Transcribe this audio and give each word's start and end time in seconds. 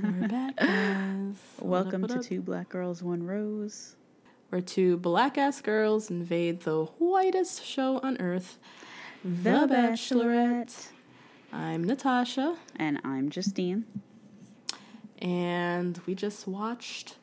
We're 0.00 0.28
back, 0.28 0.56
guys. 0.56 1.34
Welcome 1.60 2.06
to? 2.08 2.22
Two 2.22 2.40
Black 2.40 2.68
Girls, 2.70 3.02
One 3.02 3.24
Rose. 3.26 3.96
Where 4.48 4.60
two 4.60 4.96
black 4.98 5.36
ass 5.38 5.60
girls 5.60 6.10
invade 6.10 6.60
the 6.60 6.84
whitest 6.98 7.64
show 7.64 7.98
on 8.02 8.18
earth, 8.20 8.58
The 9.24 9.66
Bachelorette. 9.68 10.88
I'm 11.52 11.84
Natasha, 11.84 12.56
And 12.76 13.00
I'm 13.04 13.28
Justine. 13.30 13.84
and 15.20 16.00
we 16.06 16.14
just 16.14 16.46
watched 16.46 17.16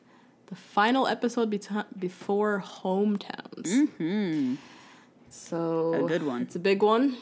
the 0.46 0.54
final 0.56 1.06
episode 1.06 1.50
beti- 1.50 1.86
before 1.98 2.62
Hometowns. 2.64 3.66
Mm-hmm. 3.66 4.54
So 5.28 6.04
A 6.04 6.08
good 6.08 6.24
one. 6.24 6.42
It's 6.42 6.56
a 6.56 6.60
big 6.60 6.82
one. 6.82 7.16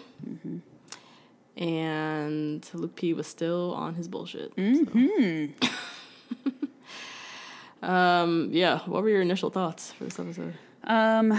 And 1.58 2.68
Luke 2.72 2.94
P 2.94 3.12
was 3.12 3.26
still 3.26 3.74
on 3.74 3.94
his 3.94 4.08
bullshit. 4.08 4.54
Mm-hmm. 4.56 5.52
um. 7.84 8.48
Yeah. 8.52 8.78
What 8.86 9.02
were 9.02 9.08
your 9.08 9.22
initial 9.22 9.50
thoughts 9.50 9.92
for 9.92 10.04
this 10.04 10.18
episode? 10.18 10.54
Um, 10.84 11.38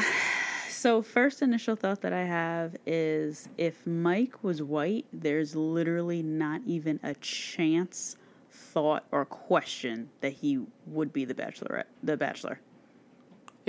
so 0.70 1.02
first 1.02 1.42
initial 1.42 1.76
thought 1.76 2.02
that 2.02 2.14
I 2.14 2.24
have 2.24 2.76
is 2.86 3.50
if 3.58 3.86
Mike 3.88 4.44
was 4.44 4.62
white, 4.62 5.06
there's 5.12 5.56
literally 5.56 6.22
not 6.22 6.62
even 6.66 7.00
a 7.04 7.16
chance, 7.16 8.16
thought, 8.52 9.06
or 9.12 9.26
question 9.26 10.10
that 10.22 10.34
he 10.34 10.60
would 10.86 11.12
be 11.12 11.26
the 11.26 11.34
bachelorette, 11.34 11.86
the 12.04 12.16
bachelor. 12.16 12.60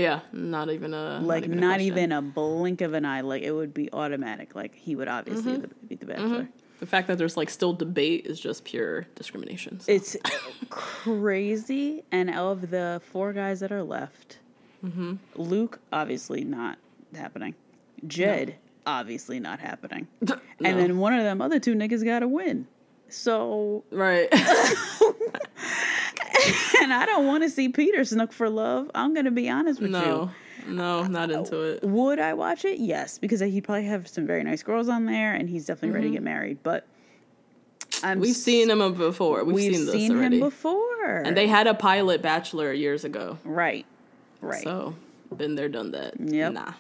Yeah. 0.01 0.21
Not 0.33 0.71
even 0.71 0.95
a 0.95 1.21
Like 1.21 1.45
even 1.45 1.61
not 1.61 1.75
question. 1.77 1.87
even 1.87 2.13
a 2.13 2.23
blink 2.23 2.81
of 2.81 2.95
an 2.95 3.05
eye. 3.05 3.21
Like 3.21 3.43
it 3.43 3.53
would 3.53 3.75
be 3.75 3.93
automatic. 3.93 4.55
Like 4.55 4.75
he 4.75 4.95
would 4.97 5.09
obviously 5.09 5.53
Mm-hmm. 5.59 5.87
be 5.89 5.95
the 5.97 6.07
bachelor. 6.07 6.49
The 6.81 6.87
fact 6.87 7.09
that 7.09 7.19
there's 7.19 7.37
like 7.37 7.51
still 7.51 7.73
debate 7.75 8.27
is 8.27 8.41
just 8.41 8.65
pure 8.65 9.07
discrimination. 9.15 9.81
so. 9.81 9.93
It's 9.93 10.17
crazy. 10.71 12.03
And 12.11 12.31
of 12.31 12.71
the 12.71 13.01
four 13.13 13.33
guys 13.33 13.61
that 13.61 13.71
are 13.73 13.83
left, 13.83 14.39
Mm-hmm. 14.85 15.17
Luke 15.37 15.79
obviously 15.93 16.43
not 16.43 16.79
happening. 17.15 17.55
Jed 18.07 18.57
obviously 18.87 19.39
not 19.39 19.61
happening. 19.61 20.09
And 20.65 20.79
then 20.79 20.99
one 20.99 21.13
of 21.13 21.23
them 21.23 21.43
other 21.43 21.59
two 21.61 21.75
niggas 21.75 22.03
got 22.05 22.21
to 22.21 22.29
win. 22.29 22.67
So, 23.11 23.85
right. 23.91 24.29
and 26.83 26.93
I 26.93 27.05
don't 27.07 27.27
want 27.27 27.43
to 27.45 27.51
see 27.51 27.69
Peter 27.69 28.05
snook 28.05 28.33
for 28.33 28.49
love. 28.49 28.91
I'm 28.95 29.15
gonna 29.15 29.31
be 29.31 29.49
honest 29.51 29.81
with 29.81 29.91
you. 29.91 29.97
no. 29.97 30.31
No, 30.69 31.05
not 31.05 31.31
into 31.31 31.59
it. 31.63 31.83
Would 31.83 32.19
I 32.19 32.35
watch 32.35 32.67
it? 32.67 32.79
Yes, 32.79 33.19
because 33.19 33.41
he'd 33.41 33.65
probably 33.65 33.87
have 33.87 34.07
some 34.07 34.27
very 34.27 34.45
nice 34.45 34.63
girls 34.63 34.91
on 34.91 35.07
there, 35.07 35.33
and 35.33 35.49
he's 35.49 35.65
definitely 35.65 35.95
ready 35.95 36.09
to 36.09 36.13
get 36.13 36.23
married. 36.23 36.59
But 36.63 36.87
I'm 38.03 38.13
Mm-hmm. 38.17 38.21
We've 38.21 38.37
seen 38.37 38.71
him 38.71 38.95
before. 38.95 39.43
We've, 39.43 39.55
we've 39.57 39.75
seen 39.75 39.87
this 39.87 39.95
seen 39.95 40.13
already. 40.13 40.37
him 40.37 40.41
before, 40.43 41.23
And 41.25 41.35
they 41.35 41.47
had 41.47 41.67
a 41.67 41.73
pilot 41.75 42.21
bachelor 42.21 42.73
years 42.75 43.05
ago. 43.05 43.39
right, 43.43 43.87
right. 44.43 44.63
So, 44.63 44.95
been 45.35 45.55
there, 45.55 45.69
done 45.71 45.93
that. 45.93 46.21
Yep. 46.21 46.53
Nah. 46.53 46.73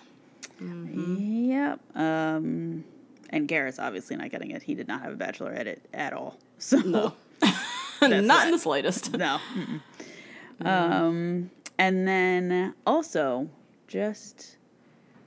Yep. 0.60 1.81
Um, 1.97 2.84
and 3.31 3.48
Garrett's 3.48 3.78
obviously 3.78 4.16
not 4.16 4.31
getting 4.31 4.50
it. 4.50 4.62
He 4.62 4.75
did 4.75 4.88
not 4.88 5.03
have 5.03 5.12
a 5.12 5.16
bachelor 5.16 5.53
edit 5.54 5.82
at 5.94 6.12
all. 6.12 6.37
So 6.59 6.77
No. 6.81 7.15
Not 8.26 8.46
in 8.46 8.52
the 8.52 8.58
slightest. 8.58 9.16
no. 9.16 9.38
Mm-mm. 9.54 9.80
Um, 10.66 11.50
and 11.78 12.06
then 12.06 12.74
also 12.86 13.48
just 13.88 14.56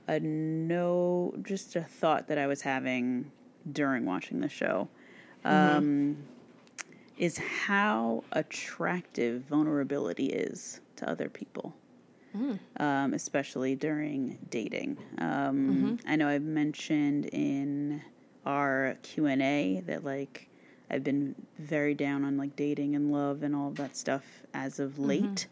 a 0.06 0.20
no, 0.20 1.34
just 1.42 1.76
a 1.76 1.82
thought 1.82 2.28
that 2.28 2.38
I 2.38 2.46
was 2.46 2.62
having 2.62 3.30
during 3.72 4.04
watching 4.04 4.40
the 4.40 4.48
show. 4.48 4.88
Um, 5.44 6.16
is 7.18 7.36
how 7.38 8.24
attractive 8.32 9.42
vulnerability 9.42 10.26
is 10.26 10.80
to 10.96 11.08
other 11.08 11.28
people 11.28 11.74
um, 12.78 13.14
especially 13.14 13.76
during 13.76 14.38
dating. 14.50 14.98
Um, 15.18 15.98
I 16.06 16.16
know 16.16 16.28
I've 16.28 16.42
mentioned 16.42 17.26
in 17.26 18.02
our 18.44 18.96
Q 19.02 19.26
and 19.26 19.42
A 19.42 19.82
that 19.86 20.04
like 20.04 20.48
I've 20.90 21.04
been 21.04 21.34
very 21.58 21.94
down 21.94 22.24
on 22.24 22.36
like 22.36 22.56
dating 22.56 22.94
and 22.94 23.10
love 23.10 23.42
and 23.42 23.54
all 23.54 23.68
of 23.68 23.76
that 23.76 23.96
stuff 23.96 24.24
as 24.52 24.78
of 24.78 24.92
mm-hmm. 24.92 25.06
late, 25.06 25.46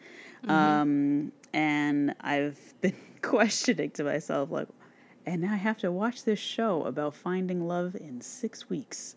mm-hmm. 0.44 0.50
Um, 0.50 1.32
and 1.53 2.15
I've 2.20 2.59
been 2.81 2.97
questioning 3.22 3.91
to 3.93 4.04
myself 4.04 4.50
like, 4.50 4.69
and 5.25 5.43
now 5.43 5.53
I 5.53 5.56
have 5.56 5.78
to 5.78 5.93
watch 5.93 6.25
this 6.25 6.38
show 6.38 6.82
about 6.84 7.15
finding 7.15 7.66
love 7.69 7.94
in 7.94 8.20
six 8.20 8.69
weeks. 8.69 9.16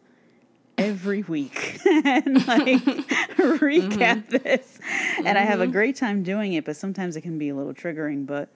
Every 0.78 1.24
week. 1.28 1.82
And 1.86 2.48
like 2.48 2.84
mm-hmm. 2.84 3.66
recap 3.66 4.30
this, 4.30 4.80
and 5.18 5.38
I 5.38 5.42
have 5.42 5.62
a 5.62 5.68
great 5.68 5.96
time 5.96 6.22
doing 6.22 6.54
it. 6.54 6.66
But 6.66 6.76
sometimes 6.76 7.16
it 7.16 7.22
can 7.22 7.38
be 7.40 7.50
a 7.50 7.56
little 7.56 7.74
triggering. 7.74 8.28
But 8.28 8.50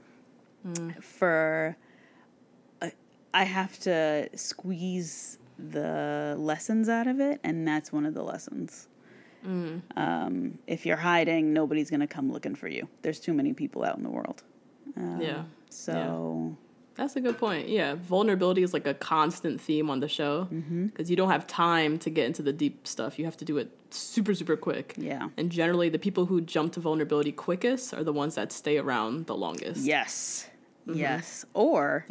mm. 0.68 1.02
for 1.04 1.76
uh, 2.82 2.90
I 3.34 3.44
have 3.46 3.80
to 3.80 4.30
squeeze 4.36 5.39
the 5.72 6.36
lessons 6.38 6.90
out 6.90 7.08
of 7.08 7.20
it, 7.20 7.40
and 7.44 7.68
that's 7.68 7.92
one 7.92 8.06
of 8.06 8.14
the 8.14 8.24
lessons. 8.24 8.88
Mm. 9.46 9.82
Um, 9.96 10.60
if 10.68 10.86
you're 10.86 10.98
hiding, 10.98 11.54
nobody's 11.54 11.90
gonna 11.90 12.08
come 12.08 12.32
looking 12.32 12.56
for 12.56 12.68
you. 12.68 12.88
There's 13.02 13.20
too 13.20 13.34
many 13.34 13.54
people 13.54 13.84
out 13.84 13.98
in 13.98 14.04
the 14.04 14.10
world. 14.10 14.44
Um, 14.98 15.22
yeah. 15.22 15.44
So 15.70 16.58
That's 16.96 17.16
a 17.16 17.22
good 17.22 17.38
point. 17.38 17.70
Yeah. 17.70 17.96
Vulnerability 17.96 18.64
is 18.64 18.74
like 18.74 18.86
a 18.86 18.94
constant 18.94 19.62
theme 19.62 19.90
on 19.90 20.02
the 20.02 20.10
show 20.10 20.50
mm-hmm. 20.52 20.88
because 20.88 21.10
you 21.10 21.16
don't 21.16 21.30
have 21.30 21.48
time 21.48 21.98
to 22.00 22.10
get 22.10 22.26
into 22.26 22.42
the 22.42 22.52
deep 22.52 22.86
stuff. 22.88 23.18
You 23.18 23.26
have 23.26 23.38
to 23.38 23.46
do 23.46 23.58
it 23.58 23.72
super, 23.90 24.34
super 24.34 24.58
quick. 24.58 24.96
Yeah. 24.98 25.30
And 25.38 25.50
generally, 25.50 25.88
the 25.90 26.00
people 26.00 26.26
who 26.26 26.42
jump 26.42 26.74
to 26.74 26.82
vulnerability 26.82 27.32
quickest 27.32 27.94
are 27.94 28.04
the 28.04 28.14
ones 28.14 28.36
that 28.36 28.52
stay 28.52 28.78
around 28.78 29.28
the 29.28 29.36
longest. 29.36 29.82
yes, 29.82 30.50
mm-hmm. 30.88 31.00
yes, 31.00 31.46
or 31.54 32.06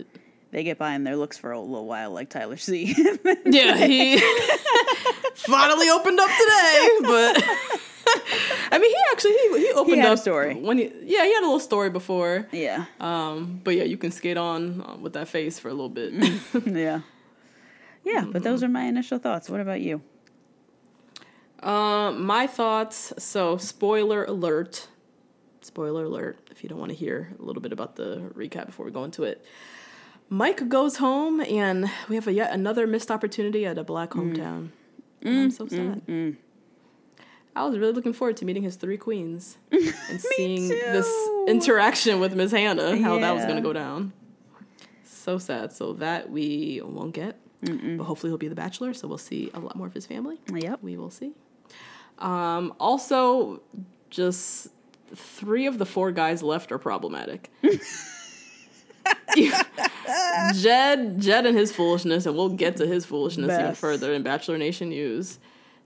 they 0.51 0.63
get 0.65 0.79
by 0.79 0.95
in 0.95 1.05
their 1.05 1.17
looks 1.17 1.37
for 1.39 1.53
a 1.53 1.61
little 1.61 1.87
while, 1.87 2.11
like 2.11 2.29
Tyler 2.31 2.57
C. 2.57 2.95
Yeah, 3.45 3.77
he 3.77 4.19
finally 5.35 5.89
opened 5.91 6.19
up 6.21 6.31
today, 6.31 6.89
but 7.03 7.45
I 8.73 8.79
mean, 8.79 8.91
he 8.91 8.97
actually 9.13 9.33
he, 9.33 9.67
he 9.67 9.73
opened 9.75 10.01
had 10.01 10.11
a 10.11 10.13
up 10.13 10.19
story. 10.19 10.55
when 10.55 10.79
he 10.79 10.85
yeah 11.03 11.25
he 11.25 11.33
had 11.35 11.41
a 11.43 11.47
little 11.47 11.61
story 11.61 11.91
before. 11.91 12.47
yeah, 12.53 12.87
Um, 13.01 13.61
but 13.65 13.75
yeah, 13.75 13.85
you 13.85 13.97
can 13.99 14.11
skate 14.11 14.37
on 14.37 14.83
uh, 14.83 14.97
with 14.97 15.13
that 15.15 15.29
face 15.29 15.59
for 15.59 15.69
a 15.69 15.73
little 15.73 15.89
bit. 15.91 16.13
yeah, 16.67 17.01
yeah. 18.05 18.25
But 18.31 18.43
those 18.43 18.63
are 18.63 18.69
my 18.69 18.85
initial 18.85 19.19
thoughts. 19.19 19.49
What 19.51 19.61
about 19.61 19.81
you? 19.81 20.01
um, 21.63 22.25
my 22.25 22.47
thoughts. 22.47 23.13
So, 23.19 23.57
spoiler 23.57 24.25
alert. 24.25 24.89
Spoiler 25.61 26.05
alert. 26.05 26.39
If 26.51 26.63
you 26.63 26.69
don't 26.69 26.79
want 26.79 26.91
to 26.93 26.97
hear 26.97 27.33
a 27.39 27.43
little 27.43 27.61
bit 27.63 27.73
about 27.73 27.97
the 27.97 28.31
recap 28.35 28.67
before 28.67 28.87
we 28.87 28.93
go 28.93 29.05
into 29.05 29.25
it. 29.25 29.45
Mike 30.31 30.69
goes 30.69 30.97
home, 30.99 31.41
and 31.41 31.91
we 32.09 32.15
have 32.17 32.27
a 32.29 32.33
yet 32.33 32.53
another 32.53 32.87
missed 32.87 33.11
opportunity 33.11 33.65
at 33.67 33.79
a 33.79 33.85
black 33.85 34.11
Mm. 34.11 34.37
hometown. 34.37 34.69
And 35.23 35.39
I'm 35.45 35.51
so 35.51 35.67
sad. 35.67 36.37
I 37.57 37.65
was 37.67 37.77
really 37.77 37.93
looking 37.93 38.13
forward 38.13 38.37
to 38.37 38.45
meeting 38.45 38.63
his 38.63 38.77
three 38.77 38.97
queens 38.99 39.59
and 39.73 40.21
seeing 40.21 40.69
this 40.69 41.11
interaction 41.49 42.21
with 42.21 42.35
Miss 42.37 42.53
Hannah, 42.53 42.97
how 43.03 43.19
that 43.19 43.35
was 43.35 43.45
going 43.45 43.57
to 43.57 43.63
go 43.63 43.73
down. 43.73 44.13
So 45.03 45.39
sad. 45.39 45.73
So 45.73 45.95
that 45.95 46.31
we 46.31 46.81
won't 46.85 47.15
get. 47.15 47.37
But 47.63 48.05
hopefully 48.05 48.31
he'll 48.31 48.39
be 48.39 48.47
the 48.47 48.55
bachelor, 48.55 48.95
so 48.95 49.09
we'll 49.09 49.19
see 49.19 49.51
a 49.55 49.59
lot 49.59 49.75
more 49.75 49.89
of 49.89 49.93
his 49.95 50.07
family. 50.07 50.39
Yep. 50.55 50.79
We 50.83 50.97
will 50.97 51.11
see. 51.11 51.33
Um, 52.21 52.73
also, 52.79 53.61
just 54.11 54.69
three 55.15 55.67
of 55.67 55.79
the 55.79 55.87
four 55.87 56.13
guys 56.13 56.43
left 56.45 56.71
are 56.71 56.79
problematic. 56.79 57.51
Jed, 60.55 61.21
Jed 61.21 61.47
and 61.47 61.57
his 61.57 61.73
foolishness, 61.73 62.27
and 62.27 62.37
we'll 62.37 62.49
get 62.49 62.77
to 62.79 62.87
his 62.87 63.05
foolishness 63.05 63.59
even 63.59 63.75
further 63.75 64.13
in 64.13 64.23
Bachelor 64.23 64.59
Nation 64.59 64.89
news. 64.91 65.39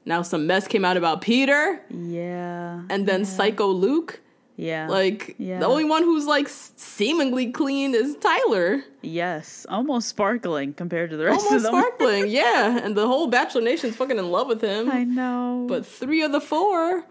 Now 0.05 0.23
some 0.23 0.47
mess 0.47 0.67
came 0.69 0.85
out 0.85 0.97
about 0.97 1.21
Peter, 1.21 1.81
Yeah. 1.91 2.83
and 2.91 3.07
then 3.07 3.25
Psycho 3.25 3.67
Luke. 3.69 4.21
Yeah. 4.57 4.87
Like 4.89 5.35
Yeah. 5.39 5.59
the 5.61 5.67
only 5.67 5.85
one 5.85 6.03
who's 6.03 6.27
like 6.27 6.47
seemingly 6.49 7.51
clean 7.51 7.95
is 7.95 8.17
Tyler, 8.17 8.85
yes, 9.01 9.67
almost 9.69 10.09
sparkling 10.09 10.75
compared 10.75 11.11
to 11.11 11.17
the 11.17 11.25
rest 11.25 11.47
almost 11.47 11.65
of 11.67 11.73
them. 11.73 11.81
sparkling. 11.81 12.27
yeah, 12.29 12.79
and 12.83 12.95
the 12.97 13.07
whole 13.07 13.29
Bachelor 13.29 13.63
Nation's 13.63 13.97
fucking 13.97 14.19
in 14.19 14.31
love 14.31 14.49
with 14.49 14.61
him. 14.61 14.91
I 14.91 15.05
know. 15.05 15.65
But 15.69 15.87
three 15.87 16.23
of 16.23 16.33
the 16.33 16.41
four 16.41 17.05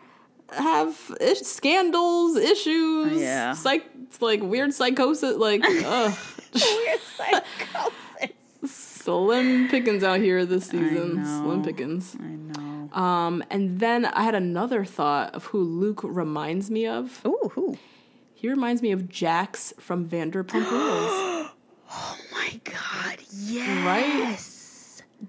have 0.52 0.98
is- 1.20 1.48
scandals, 1.48 2.36
issues, 2.38 3.20
Yeah. 3.22 3.54
psych, 3.54 3.86
like 4.20 4.42
weird 4.42 4.74
psychosis. 4.74 5.38
Like, 5.38 5.62
ugh, 5.66 6.18
weird 6.54 7.00
psychosis. 7.16 7.94
slim 8.66 9.70
pickings 9.70 10.04
out 10.04 10.20
here 10.20 10.46
this 10.46 10.66
season. 10.66 11.24
Slim 11.24 11.64
pickings. 11.64 12.16
I 12.20 12.24
know. 12.24 12.90
Um, 12.94 13.44
and 13.50 13.80
then 13.80 14.06
I 14.06 14.24
had 14.24 14.36
another 14.36 14.84
thought 14.84 15.34
of 15.34 15.46
who 15.46 15.62
Luke 15.64 16.02
reminds 16.04 16.70
me 16.70 16.88
of. 16.88 17.22
Ooh, 17.26 17.52
who? 17.54 17.78
He 18.34 18.50
reminds 18.50 18.82
me 18.82 18.92
of 18.92 19.08
Jax 19.08 19.74
from 19.80 20.06
Vanderpump 20.08 20.70
Rules. 20.70 21.48
Oh 21.94 22.18
my 22.32 22.58
god, 22.64 23.18
yes. 23.30 24.51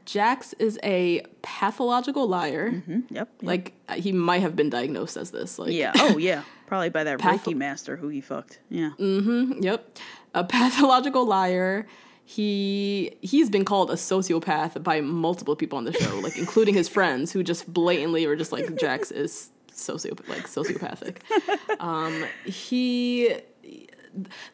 Jax 0.04 0.52
is 0.54 0.78
a 0.82 1.22
pathological 1.42 2.26
liar. 2.28 2.82
Yep. 2.86 3.02
yep. 3.10 3.28
Like 3.42 3.74
he 3.94 4.12
might 4.12 4.40
have 4.40 4.56
been 4.56 4.70
diagnosed 4.70 5.16
as 5.16 5.30
this. 5.30 5.58
Like, 5.58 5.72
yeah. 5.72 5.92
Oh 5.96 6.18
yeah. 6.18 6.42
Probably 6.66 6.88
by 6.90 7.04
that 7.04 7.18
Path- 7.18 7.44
Reiki 7.44 7.54
master 7.54 7.96
who 7.96 8.08
he 8.08 8.20
fucked. 8.20 8.60
Yeah. 8.70 8.90
Mm-hmm. 8.98 9.62
Yep. 9.62 9.98
A 10.34 10.44
pathological 10.44 11.26
liar. 11.26 11.86
He 12.24 13.16
he's 13.20 13.50
been 13.50 13.64
called 13.64 13.90
a 13.90 13.94
sociopath 13.94 14.82
by 14.82 15.00
multiple 15.00 15.56
people 15.56 15.76
on 15.76 15.84
the 15.84 15.92
show, 15.92 16.18
like 16.20 16.38
including 16.38 16.74
his 16.74 16.88
friends 16.88 17.32
who 17.32 17.42
just 17.42 17.70
blatantly 17.70 18.26
were 18.26 18.36
just 18.36 18.52
like 18.52 18.78
Jax 18.78 19.10
is 19.10 19.50
sociopath 19.74 20.28
like 20.28 20.46
sociopathic. 20.46 21.18
Um 21.80 22.24
he 22.44 23.36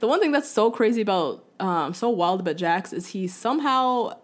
the 0.00 0.06
one 0.08 0.20
thing 0.20 0.32
that's 0.32 0.50
so 0.50 0.70
crazy 0.70 1.02
about 1.02 1.44
um 1.60 1.92
so 1.94 2.08
wild 2.08 2.40
about 2.40 2.56
Jax 2.56 2.92
is 2.92 3.08
he 3.08 3.28
somehow 3.28 4.16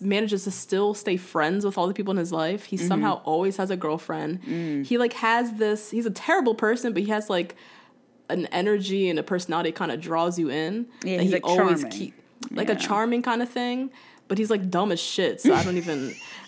manages 0.00 0.44
to 0.44 0.50
still 0.50 0.94
stay 0.94 1.16
friends 1.16 1.64
with 1.64 1.78
all 1.78 1.86
the 1.86 1.94
people 1.94 2.10
in 2.10 2.16
his 2.16 2.32
life. 2.32 2.64
He 2.64 2.76
somehow 2.76 3.18
mm-hmm. 3.18 3.28
always 3.28 3.56
has 3.56 3.70
a 3.70 3.76
girlfriend. 3.76 4.42
Mm. 4.42 4.84
He 4.84 4.98
like 4.98 5.12
has 5.14 5.52
this 5.54 5.90
he's 5.90 6.06
a 6.06 6.10
terrible 6.10 6.54
person, 6.54 6.92
but 6.92 7.02
he 7.02 7.10
has 7.10 7.30
like 7.30 7.56
an 8.28 8.46
energy 8.46 9.08
and 9.08 9.18
a 9.18 9.22
personality 9.22 9.72
kind 9.72 9.92
of 9.92 10.00
draws 10.00 10.38
you 10.38 10.50
in. 10.50 10.86
Yeah, 11.04 11.18
that 11.18 11.22
he's, 11.22 11.30
he 11.30 11.36
like, 11.36 11.46
always 11.46 11.82
charming. 11.82 11.98
keep 11.98 12.14
like 12.50 12.68
a 12.68 12.74
charming 12.74 13.22
kind 13.22 13.42
of 13.42 13.48
thing. 13.48 13.90
But 14.26 14.38
he's 14.38 14.50
like 14.50 14.70
dumb 14.70 14.90
as 14.90 15.00
shit, 15.00 15.40
so 15.40 15.54
I 15.54 15.62
don't 15.62 15.76
even. 15.76 16.14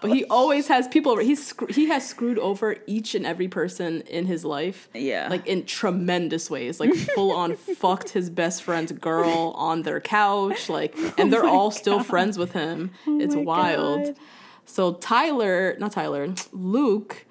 but 0.00 0.10
he 0.12 0.24
always 0.26 0.68
has 0.68 0.86
people. 0.88 1.16
He's 1.18 1.52
he 1.70 1.86
has 1.86 2.06
screwed 2.08 2.38
over 2.38 2.76
each 2.86 3.14
and 3.14 3.24
every 3.26 3.48
person 3.48 4.00
in 4.02 4.26
his 4.26 4.44
life. 4.44 4.88
Yeah. 4.94 5.28
like 5.30 5.46
in 5.46 5.64
tremendous 5.64 6.50
ways. 6.50 6.80
Like 6.80 6.94
full 6.94 7.32
on 7.32 7.56
fucked 7.80 8.10
his 8.10 8.30
best 8.30 8.62
friend's 8.62 8.92
girl 8.92 9.52
on 9.56 9.82
their 9.82 10.00
couch. 10.00 10.68
Like, 10.68 10.96
and 11.18 11.32
they're 11.32 11.44
all 11.46 11.70
still 11.70 12.02
friends 12.02 12.38
with 12.38 12.52
him. 12.52 12.90
it's 13.06 13.34
Oh 13.34 13.38
my 13.38 13.44
wild. 13.44 14.04
God. 14.04 14.16
So 14.66 14.94
Tyler, 14.94 15.76
not 15.78 15.92
Tyler, 15.92 16.32
Luke 16.52 17.26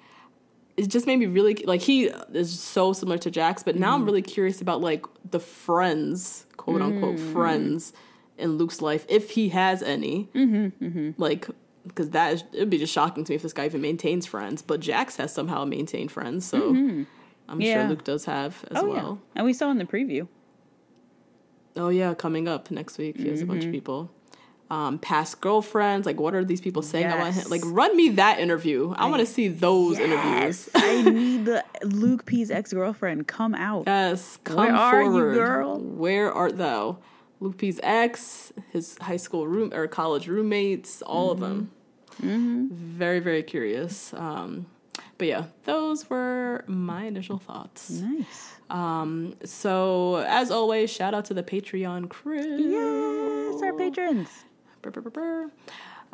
it 0.76 0.88
just 0.88 1.06
made 1.06 1.16
me 1.18 1.26
really 1.26 1.54
like 1.66 1.80
he 1.80 2.06
is 2.32 2.58
so 2.58 2.92
similar 2.92 3.16
to 3.18 3.30
Jax, 3.30 3.62
but 3.62 3.76
now 3.76 3.92
Mm-hmm. 3.92 3.94
I'm 3.94 4.04
really 4.06 4.22
curious 4.22 4.60
about 4.60 4.80
like 4.80 5.06
the 5.30 5.38
friends, 5.38 6.46
quote 6.56 6.82
unquote 6.82 7.16
Mm. 7.16 7.32
friends 7.32 7.92
in 8.38 8.58
Luke's 8.58 8.82
life, 8.82 9.06
if 9.08 9.30
he 9.30 9.50
has 9.50 9.84
any. 9.84 10.28
Mm-hmm, 10.34 11.10
Like, 11.16 11.46
because 11.86 12.10
that 12.10 12.32
is, 12.34 12.44
it'd 12.52 12.70
be 12.70 12.78
just 12.78 12.92
shocking 12.92 13.24
to 13.24 13.32
me 13.32 13.36
if 13.36 13.42
this 13.42 13.52
guy 13.52 13.66
even 13.66 13.80
maintains 13.80 14.26
friends. 14.26 14.62
But 14.62 14.80
Jax 14.80 15.16
has 15.16 15.32
somehow 15.32 15.64
maintained 15.64 16.10
friends, 16.12 16.46
so 16.46 16.70
I'm 16.70 16.74
Mm-hmm. 16.76 17.60
Yeah. 17.60 17.74
sure 17.82 17.88
Luke 17.90 18.04
does 18.04 18.24
have 18.24 18.64
as 18.70 18.78
Oh 18.78 18.88
well. 18.88 19.18
yeah. 19.22 19.36
And 19.36 19.44
we 19.46 19.52
saw 19.52 19.70
in 19.70 19.78
the 19.78 19.84
preview. 19.84 20.26
Oh 21.76 21.88
yeah, 21.88 22.14
coming 22.14 22.46
up 22.48 22.70
next 22.70 22.98
week, 22.98 23.16
he 23.18 23.28
has 23.28 23.40
a 23.40 23.44
Mm-hmm. 23.44 23.52
bunch 23.52 23.64
of 23.66 23.70
people. 23.72 24.10
Um, 24.70 24.98
past 24.98 25.40
girlfriends, 25.42 26.06
like 26.06 26.18
what 26.18 26.34
are 26.34 26.42
these 26.44 26.60
people 26.60 26.80
saying 26.82 27.06
about 27.06 27.34
him? 27.34 27.48
Like, 27.50 27.60
run 27.66 27.94
me 27.96 28.08
that 28.10 28.38
interview. 28.40 28.94
I 28.96 29.08
want 29.10 29.20
to 29.20 29.26
see 29.26 29.48
those 29.48 29.98
interviews. 29.98 30.70
I 30.74 31.02
need 31.02 31.44
the 31.44 31.62
Luke 31.82 32.24
P's 32.24 32.50
ex 32.50 32.72
girlfriend 32.72 33.28
come 33.28 33.54
out. 33.54 33.84
Yes, 33.86 34.38
come 34.42 34.56
Where 34.56 34.74
are 34.74 35.02
you, 35.02 35.10
forward. 35.10 35.34
girl? 35.34 35.78
Where 35.78 36.32
art 36.32 36.56
thou? 36.56 36.98
Luke 37.40 37.58
P's 37.58 37.80
ex, 37.82 38.52
his 38.72 38.96
high 38.98 39.16
school 39.16 39.46
room 39.46 39.72
or 39.74 39.86
college 39.86 40.28
roommates, 40.28 41.02
all 41.02 41.30
of 41.30 41.40
them. 41.40 41.70
Mm-hmm. 42.22 42.68
Very, 42.70 43.20
very 43.20 43.42
curious. 43.42 44.14
Um, 44.14 44.66
but 45.18 45.26
yeah, 45.28 45.44
those 45.64 46.08
were 46.08 46.64
my 46.66 47.04
initial 47.04 47.38
thoughts. 47.38 47.90
Nice. 47.90 48.52
Um, 48.70 49.34
so 49.44 50.24
as 50.26 50.50
always, 50.50 50.90
shout 50.90 51.14
out 51.14 51.26
to 51.26 51.34
the 51.34 51.42
Patreon 51.42 52.08
crew. 52.08 52.56
Yes, 53.52 53.62
our 53.62 53.72
patrons. 53.72 54.28
Brr, 54.82 54.90
brr, 54.90 55.10
brr. 55.10 55.50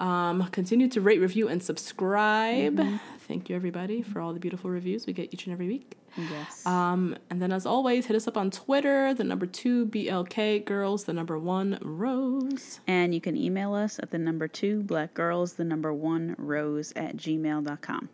Um, 0.00 0.48
continue 0.50 0.88
to 0.88 1.00
rate, 1.00 1.20
review, 1.20 1.48
and 1.48 1.62
subscribe. 1.62 2.76
Mm-hmm. 2.76 2.96
Thank 3.28 3.48
you, 3.48 3.54
everybody, 3.54 4.02
for 4.02 4.20
all 4.20 4.32
the 4.32 4.40
beautiful 4.40 4.70
reviews 4.70 5.06
we 5.06 5.12
get 5.12 5.32
each 5.32 5.44
and 5.46 5.52
every 5.52 5.68
week. 5.68 5.96
Yes. 6.16 6.66
Um, 6.66 7.16
and 7.28 7.40
then, 7.40 7.52
as 7.52 7.66
always, 7.66 8.06
hit 8.06 8.16
us 8.16 8.26
up 8.26 8.36
on 8.36 8.50
Twitter, 8.50 9.14
the 9.14 9.22
number 9.22 9.46
two 9.46 9.86
BLK 9.86 10.64
girls, 10.64 11.04
the 11.04 11.12
number 11.12 11.38
one 11.38 11.78
Rose. 11.82 12.80
and 12.86 13.14
you 13.14 13.20
can 13.20 13.36
email 13.36 13.74
us 13.74 14.00
at 14.00 14.10
the 14.10 14.18
number 14.18 14.48
two 14.48 14.82
black 14.82 15.14
girls, 15.14 15.52
the 15.52 15.64
number 15.64 15.92
one 15.92 16.34
rose 16.38 16.92
at 16.96 17.16
gmail.com. 17.16 18.08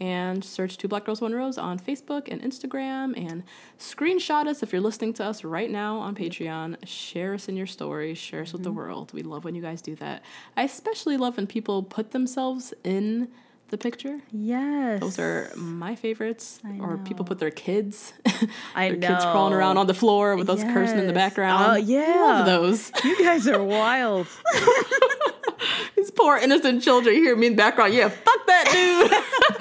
And 0.00 0.44
search 0.44 0.78
Two 0.78 0.88
Black 0.88 1.04
Girls 1.04 1.20
One 1.20 1.32
Rose 1.32 1.58
on 1.58 1.78
Facebook 1.78 2.28
and 2.30 2.40
Instagram, 2.40 3.16
and 3.16 3.42
screenshot 3.78 4.46
us 4.46 4.62
if 4.62 4.72
you're 4.72 4.80
listening 4.80 5.12
to 5.14 5.24
us 5.24 5.42
right 5.42 5.70
now 5.70 5.98
on 5.98 6.14
Patreon. 6.14 6.76
Share 6.86 7.34
us 7.34 7.48
in 7.48 7.56
your 7.56 7.66
stories, 7.66 8.16
share 8.16 8.42
us 8.42 8.52
with 8.52 8.62
the 8.62 8.70
mm-hmm. 8.70 8.78
world. 8.78 9.12
We 9.12 9.22
love 9.22 9.44
when 9.44 9.54
you 9.54 9.62
guys 9.62 9.82
do 9.82 9.96
that. 9.96 10.22
I 10.56 10.62
especially 10.62 11.16
love 11.16 11.36
when 11.36 11.46
people 11.46 11.82
put 11.82 12.12
themselves 12.12 12.72
in 12.84 13.28
the 13.68 13.78
picture. 13.78 14.20
Yes. 14.30 15.00
Those 15.00 15.18
are 15.18 15.52
my 15.56 15.94
favorites. 15.94 16.60
Or 16.80 16.98
people 16.98 17.24
put 17.24 17.38
their 17.38 17.50
kids, 17.50 18.12
I 18.74 18.90
their 18.90 18.98
kids 18.98 19.24
crawling 19.24 19.52
around 19.52 19.78
on 19.78 19.86
the 19.86 19.94
floor 19.94 20.36
with 20.36 20.48
us 20.48 20.62
cursing 20.62 20.98
in 20.98 21.06
the 21.06 21.12
background. 21.12 21.64
Oh, 21.72 21.76
yeah. 21.76 22.14
love 22.14 22.46
those. 22.46 22.90
You 23.04 23.18
guys 23.22 23.46
are 23.46 23.62
wild. 23.62 24.26
These 25.96 26.10
poor 26.12 26.38
innocent 26.38 26.82
children 26.82 27.14
hear 27.16 27.36
me 27.36 27.48
in 27.48 27.52
the 27.54 27.56
background. 27.56 27.92
Yeah, 27.92 28.08
fuck 28.08 28.46
that 28.46 28.68
dude. 28.72 29.10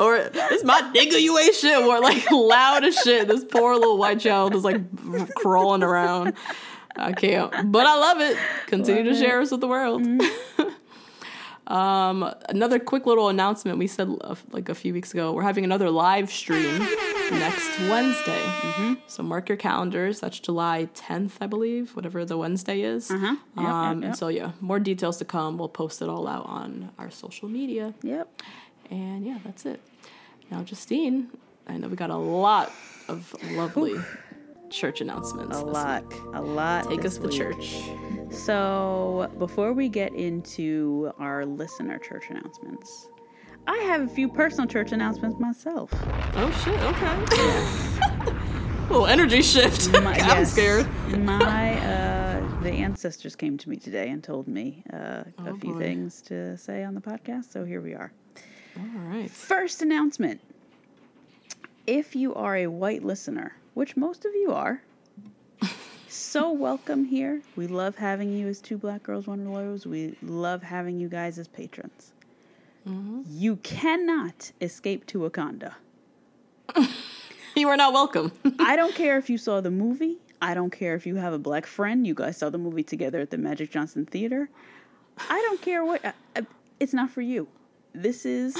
or 0.00 0.16
it's 0.16 0.64
my 0.64 0.80
nigga 0.94 1.20
you 1.20 1.38
ain't 1.38 1.54
shit. 1.54 1.78
Or 1.78 2.00
like 2.00 2.30
loud 2.30 2.84
as 2.84 2.96
shit. 2.98 3.28
This 3.28 3.44
poor 3.44 3.74
little 3.74 3.98
white 3.98 4.20
child 4.20 4.54
is 4.54 4.64
like 4.64 4.80
crawling 5.36 5.82
around. 5.82 6.34
I 6.98 7.12
can't, 7.12 7.70
but 7.70 7.86
I 7.86 7.96
love 7.96 8.20
it. 8.20 8.38
Continue 8.66 9.04
to 9.04 9.14
share 9.14 9.40
us 9.40 9.50
with 9.50 9.60
the 9.60 9.68
world. 9.68 10.02
um, 11.66 12.34
another 12.48 12.78
quick 12.78 13.06
little 13.06 13.28
announcement. 13.28 13.78
We 13.78 13.86
said 13.86 14.08
uh, 14.22 14.34
like 14.50 14.68
a 14.68 14.74
few 14.74 14.92
weeks 14.92 15.12
ago, 15.12 15.32
we're 15.32 15.42
having 15.42 15.64
another 15.64 15.90
live 15.90 16.30
stream 16.30 16.78
next 17.30 17.78
Wednesday. 17.90 18.42
So 19.08 19.22
mark 19.22 19.48
your 19.48 19.58
calendars. 19.58 20.20
That's 20.20 20.38
July 20.38 20.88
10th, 20.94 21.32
I 21.40 21.46
believe, 21.46 21.94
whatever 21.94 22.24
the 22.24 22.36
Wednesday 22.36 22.80
is. 22.80 23.10
Uh-huh. 23.10 23.26
Yep, 23.26 23.38
yep, 23.56 23.66
um, 23.66 24.02
yep. 24.02 24.06
And 24.08 24.16
so 24.16 24.28
yeah, 24.28 24.52
more 24.60 24.78
details 24.78 25.18
to 25.18 25.24
come. 25.24 25.58
We'll 25.58 25.68
post 25.68 26.02
it 26.02 26.08
all 26.08 26.26
out 26.26 26.46
on 26.46 26.90
our 26.98 27.10
social 27.10 27.48
media. 27.48 27.94
Yep. 28.02 28.42
And 28.90 29.24
yeah, 29.26 29.38
that's 29.44 29.66
it. 29.66 29.80
Now, 30.50 30.62
Justine, 30.62 31.28
I 31.66 31.76
know 31.76 31.88
we 31.88 31.96
got 31.96 32.10
a 32.10 32.16
lot 32.16 32.72
of 33.08 33.34
lovely 33.52 33.96
church 34.70 35.00
announcements. 35.00 35.56
A 35.56 35.64
lot. 35.64 36.08
week. 36.08 36.20
A 36.34 36.42
lot. 36.42 36.88
Take 36.88 37.04
us 37.04 37.18
to 37.18 37.28
week. 37.28 37.36
church. 37.36 37.76
So, 38.30 39.30
before 39.38 39.72
we 39.72 39.88
get 39.88 40.14
into 40.14 41.12
our 41.18 41.44
listener 41.46 41.98
church 41.98 42.24
announcements, 42.30 43.08
I 43.66 43.76
have 43.78 44.02
a 44.02 44.08
few 44.08 44.28
personal 44.28 44.68
church 44.68 44.92
announcements 44.92 45.40
myself. 45.40 45.90
Oh 46.34 46.50
shit! 46.64 46.80
Okay. 46.80 48.32
little 48.88 49.06
energy 49.06 49.42
shift. 49.42 49.90
My- 49.92 50.12
I'm 50.14 50.16
yes. 50.16 50.52
scared. 50.52 50.86
My 51.18 51.74
uh, 51.80 52.62
the 52.62 52.70
ancestors 52.70 53.34
came 53.34 53.58
to 53.58 53.68
me 53.68 53.76
today 53.76 54.08
and 54.10 54.22
told 54.22 54.46
me 54.48 54.84
uh, 54.92 55.24
a 55.38 55.54
few 55.56 55.72
boy. 55.74 55.78
things 55.78 56.22
to 56.22 56.56
say 56.56 56.84
on 56.84 56.94
the 56.94 57.00
podcast. 57.00 57.52
So 57.52 57.64
here 57.64 57.80
we 57.80 57.94
are. 57.94 58.12
All 58.78 59.00
right. 59.08 59.30
First 59.30 59.82
announcement. 59.82 60.40
If 61.86 62.16
you 62.16 62.34
are 62.34 62.56
a 62.56 62.66
white 62.66 63.04
listener, 63.04 63.54
which 63.74 63.96
most 63.96 64.24
of 64.24 64.34
you 64.34 64.52
are, 64.52 64.82
so 66.08 66.50
welcome 66.66 67.04
here. 67.04 67.42
We 67.54 67.66
love 67.68 67.96
having 67.96 68.32
you 68.32 68.48
as 68.48 68.60
two 68.60 68.76
black 68.76 69.02
girls, 69.04 69.26
one 69.26 69.48
rose. 69.48 69.86
We 69.86 70.16
love 70.22 70.62
having 70.62 70.98
you 70.98 71.08
guys 71.08 71.38
as 71.38 71.48
patrons. 71.48 72.12
You 73.28 73.56
cannot 73.56 74.52
escape 74.60 75.06
to 75.06 75.18
Wakanda. 75.20 75.74
You 77.58 77.68
are 77.70 77.76
not 77.78 77.94
welcome. 77.94 78.32
I 78.58 78.76
don't 78.76 78.94
care 79.02 79.16
if 79.16 79.30
you 79.30 79.38
saw 79.38 79.62
the 79.62 79.70
movie. 79.70 80.18
I 80.42 80.52
don't 80.52 80.68
care 80.70 80.94
if 80.94 81.06
you 81.06 81.14
have 81.14 81.32
a 81.32 81.38
black 81.38 81.64
friend. 81.64 82.06
You 82.06 82.12
guys 82.12 82.36
saw 82.36 82.50
the 82.50 82.58
movie 82.58 82.82
together 82.82 83.18
at 83.18 83.30
the 83.30 83.38
Magic 83.38 83.70
Johnson 83.70 84.04
Theater. 84.04 84.50
I 85.30 85.40
don't 85.48 85.62
care 85.62 85.82
what. 85.82 86.04
uh, 86.04 86.12
uh, 86.36 86.42
It's 86.80 86.92
not 86.92 87.08
for 87.08 87.22
you. 87.22 87.48
This 87.96 88.26
is 88.26 88.54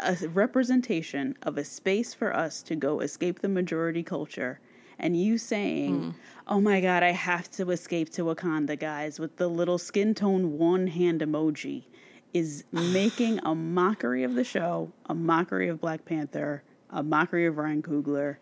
a 0.00 0.16
representation 0.28 1.36
of 1.42 1.58
a 1.58 1.64
space 1.64 2.14
for 2.14 2.34
us 2.34 2.62
to 2.62 2.74
go 2.74 3.00
escape 3.00 3.40
the 3.40 3.48
majority 3.50 4.02
culture. 4.02 4.60
And 4.98 5.14
you 5.14 5.36
saying, 5.36 6.00
hmm. 6.00 6.10
oh 6.48 6.58
my 6.58 6.80
God, 6.80 7.02
I 7.02 7.10
have 7.10 7.50
to 7.50 7.70
escape 7.70 8.08
to 8.12 8.22
Wakanda, 8.22 8.80
guys, 8.80 9.20
with 9.20 9.36
the 9.36 9.46
little 9.46 9.76
skin 9.76 10.14
tone 10.14 10.56
one 10.56 10.86
hand 10.86 11.20
emoji 11.20 11.84
is 12.32 12.64
making 12.72 13.40
a 13.44 13.54
mockery 13.54 14.24
of 14.24 14.36
the 14.36 14.44
show, 14.44 14.90
a 15.04 15.14
mockery 15.14 15.68
of 15.68 15.78
Black 15.78 16.06
Panther, 16.06 16.62
a 16.88 17.02
mockery 17.02 17.44
of 17.44 17.58
Ryan 17.58 17.82
Coogler, 17.82 18.38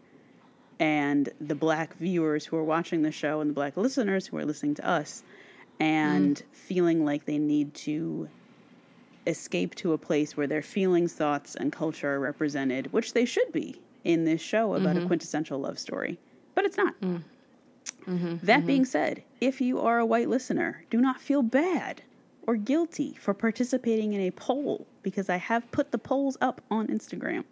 and 0.78 1.28
the 1.40 1.56
black 1.56 1.96
viewers 1.96 2.46
who 2.46 2.56
are 2.56 2.62
watching 2.62 3.02
the 3.02 3.10
show 3.10 3.40
and 3.40 3.50
the 3.50 3.54
black 3.54 3.76
listeners 3.76 4.28
who 4.28 4.36
are 4.36 4.44
listening 4.44 4.76
to 4.76 4.88
us 4.88 5.24
and 5.80 6.38
hmm. 6.38 6.44
feeling 6.52 7.04
like 7.04 7.24
they 7.24 7.38
need 7.38 7.74
to 7.74 8.28
escape 9.26 9.74
to 9.76 9.92
a 9.92 9.98
place 9.98 10.36
where 10.36 10.46
their 10.46 10.62
feelings, 10.62 11.12
thoughts, 11.12 11.54
and 11.54 11.72
culture 11.72 12.14
are 12.14 12.20
represented, 12.20 12.92
which 12.92 13.12
they 13.12 13.24
should 13.24 13.52
be 13.52 13.80
in 14.04 14.24
this 14.24 14.40
show 14.40 14.74
about 14.74 14.96
a 14.96 15.00
mm-hmm. 15.00 15.08
quintessential 15.08 15.58
love 15.58 15.78
story. 15.78 16.18
But 16.54 16.64
it's 16.64 16.76
not. 16.76 16.98
Mm. 17.00 17.22
Mm-hmm. 18.06 18.36
That 18.42 18.58
mm-hmm. 18.58 18.66
being 18.66 18.84
said, 18.84 19.22
if 19.40 19.60
you 19.60 19.80
are 19.80 19.98
a 19.98 20.06
white 20.06 20.28
listener, 20.28 20.84
do 20.90 21.00
not 21.00 21.20
feel 21.20 21.42
bad 21.42 22.02
or 22.46 22.56
guilty 22.56 23.14
for 23.20 23.34
participating 23.34 24.14
in 24.14 24.20
a 24.22 24.30
poll 24.32 24.86
because 25.02 25.28
I 25.28 25.36
have 25.36 25.70
put 25.70 25.92
the 25.92 25.98
polls 25.98 26.36
up 26.40 26.60
on 26.70 26.88
Instagram 26.88 27.44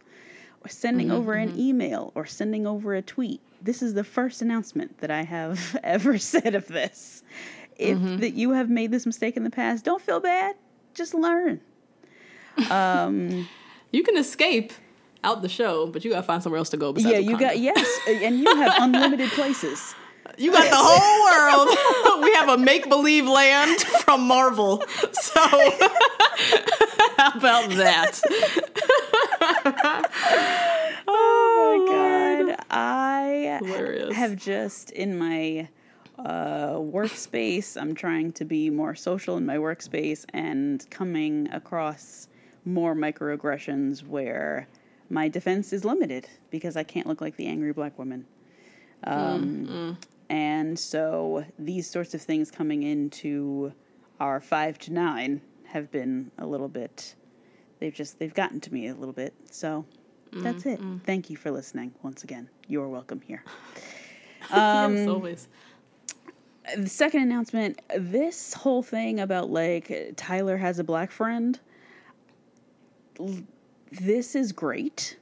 or 0.65 0.69
sending 0.69 1.11
over 1.11 1.35
an 1.35 1.59
email 1.59 2.13
or 2.15 2.27
sending 2.27 2.67
over 2.67 2.95
a 2.95 3.03
tweet. 3.03 3.41
This 3.63 3.83
is 3.83 3.95
the 3.95 4.05
first 4.05 4.43
announcement 4.43 4.99
that 4.99 5.11
I 5.11 5.23
have 5.23 5.77
ever 5.85 6.19
said 6.19 6.55
of 6.55 6.67
this. 6.67 7.23
If 7.77 8.21
that 8.21 8.33
you 8.35 8.51
have 8.51 8.69
made 8.69 8.91
this 8.91 9.07
mistake 9.07 9.37
in 9.37 9.45
the 9.45 9.51
past, 9.51 9.85
don't 9.85 10.03
feel 10.03 10.19
bad. 10.19 10.57
Just 10.99 11.15
learn. 11.15 11.61
Um, 12.71 13.49
you 13.93 14.03
can 14.03 14.17
escape 14.17 14.73
out 15.23 15.43
the 15.43 15.49
show, 15.49 15.87
but 15.87 16.05
you 16.05 16.11
gotta 16.11 16.25
find 16.25 16.43
somewhere 16.43 16.59
else 16.59 16.71
to 16.71 16.77
go. 16.77 16.93
Besides 16.93 17.13
yeah, 17.13 17.19
you 17.21 17.39
got 17.39 17.57
yes, 17.59 18.01
and 18.09 18.41
you 18.41 18.53
have 18.57 18.83
unlimited 18.83 19.31
places. 19.31 19.95
You 20.37 20.53
got 20.53 20.69
the 20.69 20.77
whole 20.77 21.25
world. 21.25 22.23
we 22.25 22.33
have 22.35 22.51
a 22.51 22.59
make 22.59 22.89
believe 22.89 23.27
land 23.27 23.81
from 23.81 24.27
Marvel. 24.29 24.85
So 25.13 25.41
how 27.17 27.33
about 27.35 27.71
that? 27.71 28.21
Oh, 31.09 31.09
oh 31.09 31.87
my 31.89 32.47
god. 32.47 32.65
I 32.71 33.59
Hilarious. 33.65 34.15
have 34.15 34.37
just 34.37 34.91
in 34.91 35.19
my 35.19 35.69
uh, 36.19 36.75
workspace, 36.75 37.81
I'm 37.81 37.95
trying 37.95 38.33
to 38.33 38.45
be 38.45 38.71
more 38.71 38.95
social 38.95 39.37
in 39.37 39.47
my 39.47 39.57
workspace 39.57 40.25
and 40.35 40.89
coming 40.91 41.49
across 41.53 42.29
more 42.65 42.95
microaggressions 42.95 44.07
where 44.07 44.67
my 45.11 45.29
defense 45.29 45.73
is 45.73 45.85
limited 45.85 46.29
because 46.51 46.77
I 46.77 46.83
can't 46.83 47.07
look 47.07 47.21
like 47.21 47.37
the 47.37 47.47
angry 47.47 47.73
black 47.73 47.99
woman. 47.99 48.27
Um, 49.05 49.97
And 50.31 50.79
so 50.79 51.45
these 51.59 51.89
sorts 51.89 52.13
of 52.15 52.21
things 52.21 52.51
coming 52.51 52.83
into 52.83 53.73
our 54.21 54.41
five 54.41 54.79
to 54.81 54.93
nine 54.93 55.41
have 55.65 55.91
been 55.91 56.31
a 56.39 56.47
little 56.47 56.69
bit, 56.69 57.15
they've 57.79 57.95
just, 57.95 58.19
they've 58.19 58.35
gotten 58.35 58.61
to 58.61 58.75
me 58.75 58.89
a 58.89 58.95
little 58.95 59.15
bit. 59.15 59.33
So 59.51 59.85
that's 60.43 60.67
it. 60.67 60.81
Thank 61.07 61.31
you 61.31 61.37
for 61.37 61.51
listening 61.51 61.95
once 62.03 62.25
again. 62.25 62.51
You're 62.67 62.89
welcome 62.89 63.21
here. 63.23 63.43
yes, 64.99 65.09
always. 65.09 65.49
The 66.77 66.89
second 66.89 67.23
announcement 67.23 67.81
this 67.97 68.53
whole 68.53 68.83
thing 68.83 69.21
about 69.21 69.51
like 69.51 70.13
Tyler 70.17 70.57
has 70.57 70.79
a 70.79 70.85
black 70.85 71.11
friend, 71.11 71.59
this 73.91 74.35
is 74.35 74.53
great. 74.53 75.17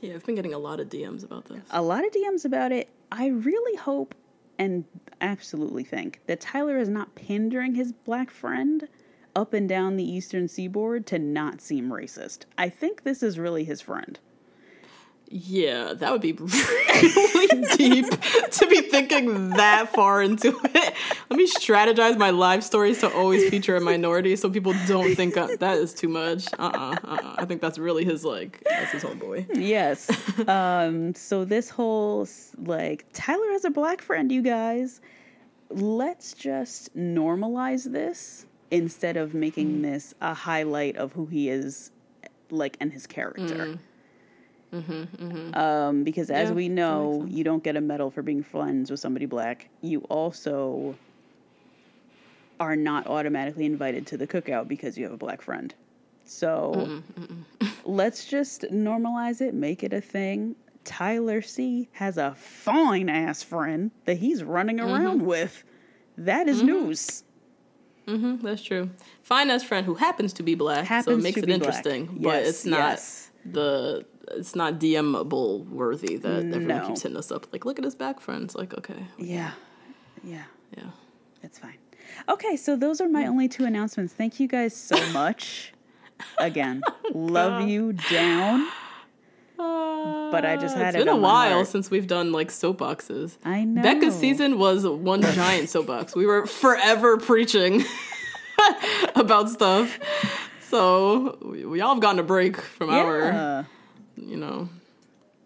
Yeah, 0.00 0.14
I've 0.14 0.24
been 0.24 0.34
getting 0.34 0.54
a 0.54 0.58
lot 0.58 0.80
of 0.80 0.88
DMs 0.88 1.24
about 1.24 1.44
this. 1.46 1.62
a 1.70 1.82
lot 1.82 2.04
of 2.04 2.12
DMs 2.12 2.44
about 2.44 2.72
it. 2.72 2.88
I 3.12 3.28
really 3.28 3.76
hope 3.76 4.14
and 4.58 4.84
absolutely 5.20 5.84
think 5.84 6.20
that 6.26 6.40
Tyler 6.40 6.78
is 6.78 6.88
not 6.88 7.14
pandering 7.14 7.74
his 7.74 7.92
black 7.92 8.30
friend 8.30 8.88
up 9.36 9.52
and 9.54 9.68
down 9.68 9.96
the 9.96 10.04
eastern 10.04 10.48
seaboard 10.48 11.06
to 11.06 11.18
not 11.18 11.60
seem 11.60 11.88
racist. 11.88 12.44
I 12.58 12.68
think 12.68 13.02
this 13.02 13.22
is 13.22 13.38
really 13.38 13.64
his 13.64 13.80
friend. 13.80 14.18
Yeah, 15.32 15.94
that 15.94 16.10
would 16.10 16.20
be 16.20 16.32
really 16.32 17.76
deep 17.76 18.06
to 18.50 18.66
be 18.66 18.80
thinking 18.80 19.50
that 19.50 19.92
far 19.94 20.20
into 20.20 20.48
it. 20.64 20.94
Let 21.30 21.36
me 21.36 21.46
strategize 21.46 22.18
my 22.18 22.30
live 22.30 22.64
stories 22.64 22.98
to 23.00 23.14
always 23.14 23.48
feature 23.48 23.76
a 23.76 23.80
minority 23.80 24.34
so 24.34 24.50
people 24.50 24.74
don't 24.88 25.14
think 25.14 25.36
uh, 25.36 25.46
that 25.60 25.78
is 25.78 25.94
too 25.94 26.08
much. 26.08 26.48
Uh 26.58 26.72
uh-uh, 26.74 26.96
uh. 27.04 27.34
I 27.38 27.44
think 27.44 27.60
that's 27.60 27.78
really 27.78 28.04
his, 28.04 28.24
like, 28.24 28.60
that's 28.64 28.90
his 28.90 29.04
homeboy. 29.04 29.46
Yes. 29.54 30.10
um 30.48 31.14
so 31.14 31.44
this 31.44 31.70
whole 31.70 32.26
like 32.58 33.06
Tyler 33.12 33.52
has 33.52 33.64
a 33.64 33.70
black 33.70 34.02
friend, 34.02 34.32
you 34.32 34.42
guys. 34.42 35.00
Let's 35.68 36.34
just 36.34 36.96
normalize 36.96 37.84
this 37.84 38.46
instead 38.72 39.16
of 39.16 39.32
making 39.32 39.82
this 39.82 40.12
a 40.20 40.34
highlight 40.34 40.96
of 40.96 41.12
who 41.12 41.26
he 41.26 41.48
is 41.48 41.92
like 42.50 42.76
and 42.80 42.92
his 42.92 43.06
character. 43.06 43.78
Um, 45.54 46.04
because 46.04 46.30
as 46.30 46.48
Yeah, 46.50 46.54
we 46.54 46.68
know, 46.68 47.26
you 47.28 47.42
don't 47.44 47.62
get 47.62 47.76
a 47.76 47.80
medal 47.80 48.10
for 48.10 48.22
being 48.22 48.42
friends 48.42 48.90
with 48.90 49.00
somebody 49.00 49.26
black. 49.26 49.68
You 49.82 50.00
also 50.08 50.94
are 52.60 52.76
not 52.76 53.06
automatically 53.06 53.64
invited 53.64 54.06
to 54.08 54.16
the 54.16 54.26
cookout 54.26 54.68
because 54.68 54.96
you 54.98 55.04
have 55.04 55.12
a 55.12 55.16
black 55.16 55.42
friend. 55.42 55.74
So 56.24 57.02
let's 57.84 58.26
just 58.26 58.62
normalize 58.70 59.40
it, 59.40 59.54
make 59.54 59.82
it 59.82 59.92
a 59.92 60.00
thing. 60.00 60.54
Tyler 60.84 61.42
C 61.42 61.88
has 61.92 62.16
a 62.16 62.34
fine 62.36 63.08
ass 63.08 63.42
friend 63.42 63.90
that 64.04 64.18
he's 64.18 64.44
running 64.44 64.78
Mm-hmm. 64.78 64.92
around 64.94 65.22
with. 65.26 65.64
That 66.16 66.48
is 66.48 66.62
news. 66.62 67.24
hmm 68.06 68.36
that's 68.42 68.62
true. 68.62 68.90
Fine 69.22 69.50
ass 69.50 69.62
friend 69.62 69.86
who 69.86 69.94
happens 69.94 70.32
to 70.34 70.42
be 70.42 70.54
black, 70.54 70.86
so 71.04 71.12
it 71.12 71.22
makes 71.22 71.38
it 71.38 71.48
interesting, 71.48 72.18
but 72.20 72.42
it's 72.44 72.64
not 72.66 72.90
yes. 72.92 73.30
the. 73.44 74.04
It's 74.36 74.54
not 74.54 74.74
DMable 74.78 75.68
worthy 75.68 76.16
that 76.16 76.44
everyone 76.54 76.86
keeps 76.86 77.02
hitting 77.02 77.16
us 77.18 77.30
up. 77.32 77.52
Like, 77.52 77.64
look 77.64 77.78
at 77.78 77.84
his 77.84 77.94
back 77.94 78.20
friends. 78.20 78.54
Like, 78.54 78.74
okay, 78.78 79.06
Yeah. 79.18 79.52
Yeah. 80.24 80.42
yeah. 80.76 80.84
It's 81.42 81.58
fine. 81.58 81.78
Okay, 82.28 82.56
so 82.56 82.76
those 82.76 83.00
are 83.00 83.08
my 83.08 83.26
only 83.26 83.48
two 83.48 83.64
announcements. 83.64 84.12
Thank 84.12 84.40
you 84.40 84.46
guys 84.48 84.76
so 84.76 84.96
much. 85.12 85.72
Again, 86.38 86.82
oh, 86.88 87.10
love 87.14 87.66
you 87.68 87.92
down. 87.94 88.68
Ah, 89.58 90.28
but 90.30 90.44
I 90.44 90.56
just 90.56 90.76
had 90.76 90.94
It's 90.94 90.96
it 91.02 91.06
been 91.06 91.08
a 91.08 91.16
while 91.16 91.54
heart. 91.56 91.66
since 91.68 91.90
we've 91.90 92.06
done 92.06 92.30
like 92.32 92.48
soapboxes. 92.48 93.36
I 93.44 93.64
know. 93.64 93.82
Becca's 93.82 94.14
season 94.18 94.58
was 94.58 94.86
one 94.86 95.22
giant 95.34 95.68
soapbox. 95.70 96.14
We 96.14 96.26
were 96.26 96.46
forever 96.46 97.16
preaching 97.18 97.84
about 99.14 99.50
stuff. 99.50 99.98
So 100.68 101.38
we, 101.42 101.64
we 101.64 101.80
all 101.80 101.94
have 101.94 102.02
gotten 102.02 102.18
a 102.20 102.22
break 102.22 102.60
from 102.60 102.90
our, 102.90 103.18
Yeah. 103.20 103.64
You 104.26 104.36
know, 104.36 104.68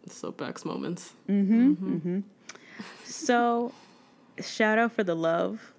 soapbox 0.08 0.64
moments. 0.64 1.12
So, 3.04 3.72
shout 4.40 4.78
out 4.78 4.92
for 4.92 5.04
the 5.04 5.14
love. 5.14 5.72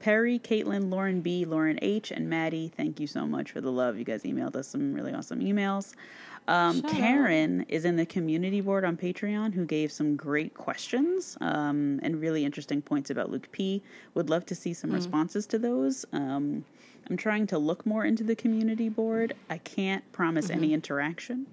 Perry, 0.00 0.38
Caitlin, 0.38 0.90
Lauren 0.90 1.20
B, 1.20 1.44
Lauren 1.44 1.78
H, 1.82 2.10
and 2.10 2.28
Maddie, 2.28 2.72
thank 2.74 2.98
you 2.98 3.06
so 3.06 3.26
much 3.26 3.52
for 3.52 3.60
the 3.60 3.70
love. 3.70 3.98
You 3.98 4.04
guys 4.04 4.22
emailed 4.22 4.56
us 4.56 4.66
some 4.66 4.94
really 4.94 5.12
awesome 5.12 5.40
emails. 5.40 5.94
Um, 6.48 6.80
Shout 6.80 6.84
out. 6.86 6.96
Karen 6.96 7.66
is 7.68 7.84
in 7.84 7.96
the 7.96 8.06
community 8.06 8.62
board 8.62 8.84
on 8.84 8.96
Patreon 8.96 9.52
who 9.52 9.66
gave 9.66 9.92
some 9.92 10.16
great 10.16 10.54
questions 10.54 11.36
um, 11.42 12.00
and 12.02 12.18
really 12.18 12.46
interesting 12.46 12.80
points 12.80 13.10
about 13.10 13.30
Luke 13.30 13.48
P. 13.52 13.82
Would 14.14 14.30
love 14.30 14.46
to 14.46 14.54
see 14.54 14.72
some 14.72 14.90
responses 14.90 15.46
to 15.48 15.58
those. 15.58 16.06
Um, 16.14 16.64
I'm 17.08 17.18
trying 17.18 17.46
to 17.48 17.58
look 17.58 17.84
more 17.84 18.06
into 18.06 18.24
the 18.24 18.34
community 18.34 18.88
board. 18.88 19.34
I 19.50 19.58
can't 19.58 20.10
promise 20.12 20.48
any 20.48 20.72
interaction 20.72 21.46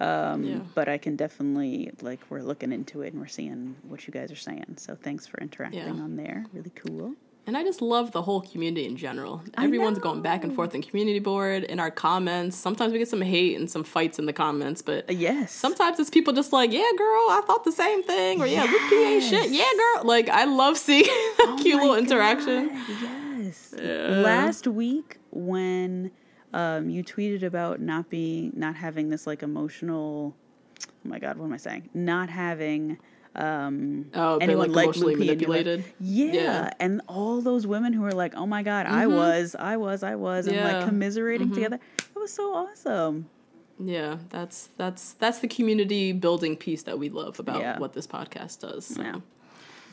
Um, 0.00 0.44
Yeah. 0.44 0.58
But 0.74 0.88
I 0.88 0.98
can 0.98 1.16
definitely 1.16 1.90
like 2.00 2.20
we're 2.30 2.42
looking 2.42 2.72
into 2.72 3.02
it 3.02 3.12
and 3.12 3.20
we're 3.20 3.26
seeing 3.28 3.76
what 3.88 4.06
you 4.06 4.12
guys 4.12 4.30
are 4.30 4.36
saying. 4.36 4.74
So 4.76 4.94
thanks 4.94 5.26
for 5.26 5.40
interacting 5.40 5.80
Yeah. 5.96 6.02
on 6.02 6.16
there. 6.16 6.44
Really 6.52 6.70
cool. 6.74 7.14
And 7.46 7.56
I 7.56 7.64
just 7.64 7.82
love 7.82 8.12
the 8.12 8.22
whole 8.22 8.42
community 8.42 8.84
in 8.86 8.96
general. 8.96 9.42
Everyone's 9.58 9.98
going 9.98 10.20
back 10.22 10.44
and 10.44 10.54
forth 10.54 10.74
in 10.74 10.82
community 10.82 11.18
board, 11.18 11.64
in 11.64 11.80
our 11.80 11.90
comments. 11.90 12.54
Sometimes 12.56 12.92
we 12.92 12.98
get 12.98 13.08
some 13.08 13.22
hate 13.22 13.58
and 13.58 13.68
some 13.68 13.82
fights 13.82 14.18
in 14.20 14.26
the 14.26 14.32
comments, 14.32 14.82
but 14.82 15.08
Uh, 15.10 15.14
Yes. 15.14 15.50
sometimes 15.50 15.98
it's 15.98 16.10
people 16.10 16.32
just 16.32 16.52
like, 16.52 16.70
yeah, 16.70 16.88
girl, 16.96 17.26
I 17.30 17.40
thought 17.46 17.64
the 17.64 17.72
same 17.72 18.02
thing, 18.04 18.40
or 18.40 18.46
yeah, 18.46 18.64
Luke 18.64 18.82
P 18.90 18.94
ain't 19.04 19.24
shit, 19.24 19.50
yeah, 19.50 19.64
girl. 19.76 20.04
Like 20.04 20.28
I 20.28 20.44
love 20.44 20.76
seeing 20.78 21.02
that 21.38 21.58
cute 21.60 21.80
little 21.80 21.96
interaction. 21.96 22.68
God, 22.68 22.76
Yes. 23.40 23.74
Last 23.80 24.66
week 24.68 25.16
when 25.30 26.10
um, 26.52 26.90
you 26.90 27.02
tweeted 27.04 27.42
about 27.42 27.80
not 27.80 28.08
being 28.10 28.52
not 28.54 28.74
having 28.76 29.08
this 29.10 29.26
like 29.26 29.42
emotional 29.42 30.34
oh 30.86 31.08
my 31.08 31.18
god, 31.18 31.36
what 31.38 31.46
am 31.46 31.52
I 31.52 31.56
saying? 31.58 31.88
Not 31.94 32.28
having 32.30 32.98
um 33.36 34.06
Oh, 34.14 34.38
anyone 34.38 34.68
like 34.72 34.76
like 34.76 34.84
emotionally 34.86 35.14
Luke 35.14 35.22
P 35.22 35.32
in 35.32 35.40
your 35.40 35.48
life. 35.50 35.64
manipulated. 35.64 35.84
Yeah. 36.00 36.32
Yeah. 36.32 36.70
And 36.80 37.00
all 37.08 37.40
those 37.40 37.66
women 37.66 37.92
who 37.92 38.02
were 38.02 38.12
like, 38.12 38.34
Oh 38.34 38.46
my 38.46 38.62
god, 38.62 38.86
I 38.86 39.06
was, 39.06 39.54
I 39.58 39.76
was, 39.76 40.02
I 40.02 40.16
was 40.16 40.46
and 40.48 40.56
like 40.56 40.72
Yeah. 40.80 40.84
commiserating 40.84 41.52
together. 41.52 41.78
It 41.98 42.18
was 42.18 42.32
so 42.32 42.52
awesome. 42.54 43.28
Yeah, 43.78 44.18
that's 44.30 44.68
that's 44.76 45.12
that's 45.14 45.38
the 45.38 45.48
community 45.48 46.12
building 46.12 46.56
piece 46.56 46.82
that 46.82 46.98
we 46.98 47.08
love 47.08 47.38
about 47.38 47.60
Yeah. 47.60 47.78
what 47.78 47.92
this 47.92 48.06
podcast 48.06 48.60
does. 48.60 48.84
So 48.86 49.00
Yeah. 49.02 49.20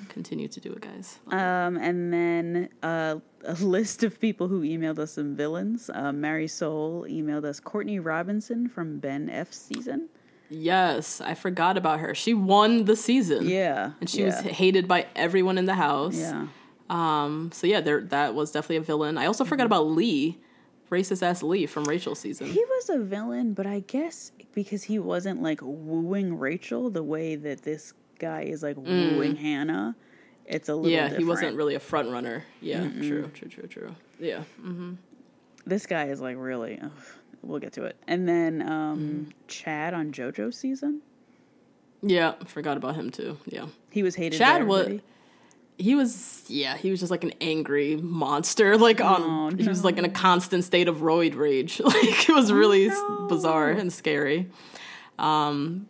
Continue 0.09 0.47
to 0.47 0.59
do 0.59 0.71
it, 0.73 0.81
guys. 0.81 1.19
Um, 1.27 1.77
and 1.77 2.13
then 2.13 2.69
uh, 2.83 3.17
a 3.45 3.53
list 3.61 4.03
of 4.03 4.19
people 4.19 4.47
who 4.47 4.61
emailed 4.61 4.99
us 4.99 5.13
some 5.13 5.35
villains. 5.35 5.89
Uh, 5.93 6.11
Mary 6.11 6.47
Soul 6.47 7.05
emailed 7.09 7.45
us 7.45 7.59
Courtney 7.59 7.99
Robinson 7.99 8.67
from 8.69 8.99
Ben 8.99 9.29
F 9.29 9.51
season. 9.53 10.09
Yes, 10.49 11.19
I 11.19 11.33
forgot 11.33 11.77
about 11.77 11.99
her. 11.99 12.15
She 12.15 12.33
won 12.33 12.85
the 12.85 12.95
season. 12.95 13.47
Yeah, 13.49 13.91
And 13.99 14.09
she 14.09 14.19
yeah. 14.21 14.27
was 14.27 14.39
hated 14.39 14.87
by 14.87 15.07
everyone 15.15 15.57
in 15.57 15.65
the 15.65 15.73
house. 15.75 16.17
Yeah, 16.17 16.47
Um, 16.89 17.51
so 17.53 17.67
yeah, 17.67 17.81
there 17.81 18.01
that 18.03 18.33
was 18.33 18.51
definitely 18.51 18.77
a 18.77 18.81
villain. 18.81 19.17
I 19.17 19.25
also 19.25 19.43
forgot 19.43 19.63
Mm-hmm. 19.65 19.73
about 19.73 19.87
Lee, 19.87 20.37
racist 20.89 21.21
ass 21.21 21.43
Lee 21.43 21.65
from 21.65 21.83
Rachel 21.83 22.15
season. 22.15 22.47
he 22.47 22.63
was 22.63 22.89
a 22.89 22.99
villain, 22.99 23.53
but 23.53 23.67
I 23.67 23.81
guess 23.81 24.31
because 24.53 24.83
he 24.83 24.99
wasn't 24.99 25.41
like 25.43 25.59
wooing 25.61 26.37
Rachel 26.39 26.89
the 26.89 27.03
way 27.03 27.35
that 27.35 27.63
this 27.63 27.93
guy 28.19 28.41
is 28.43 28.61
like 28.63 28.77
wooing 28.77 29.35
Hannah, 29.35 29.95
it's 30.45 30.69
a 30.69 30.75
little 30.75 30.89
Mm. 30.89 30.93
yeah, 30.93 31.01
different. 31.03 31.19
he 31.19 31.25
wasn't 31.25 31.55
really 31.57 31.75
a 31.75 31.79
front 31.79 32.09
runner. 32.11 32.43
Yeah, 32.61 32.87
true, 32.89 33.29
true, 33.33 33.49
true, 33.49 33.67
true. 33.67 33.95
Yeah. 34.19 34.43
This 35.65 35.85
guy 35.85 36.05
is 36.05 36.21
like 36.21 36.37
really. 36.37 36.79
ugh, 36.81 36.91
we'll 37.41 37.59
get 37.59 37.73
to 37.73 37.83
it. 37.85 37.97
And 38.07 38.27
then 38.27 38.61
um, 38.61 38.99
Mm-hmm. 38.99 39.29
Chad 39.47 39.93
on 39.93 40.11
JoJo 40.11 40.53
season, 40.53 41.01
Yeah, 42.01 42.33
forgot 42.45 42.77
about 42.77 42.95
him 42.95 43.09
too. 43.09 43.37
Yeah. 43.45 43.65
he 43.89 44.03
was 44.03 44.15
hated. 44.15 44.37
Chad 44.37 44.65
was 44.67 44.99
he 45.79 45.93
was 45.93 46.43
yeah, 46.47 46.75
he 46.75 46.89
was 46.89 46.99
just 47.01 47.11
like 47.11 47.23
an 47.23 47.33
angry 47.41 47.97
monster. 47.97 48.77
Like 48.87 49.01
on 49.01 49.53
Oh, 49.53 49.55
he 49.57 49.67
was 49.67 49.83
like 49.83 49.97
in 49.97 50.05
a 50.05 50.09
constant 50.09 50.63
state 50.63 50.87
of 50.87 50.97
roid 50.97 51.35
rage. 51.35 51.79
Like 51.83 52.29
it 52.29 52.33
was 52.33 52.51
really 52.51 52.87
s 52.87 52.95
no. 53.09 53.27
bizarre 53.27 53.69
and 53.71 53.91
scary. 53.91 54.49
Um 55.19 55.87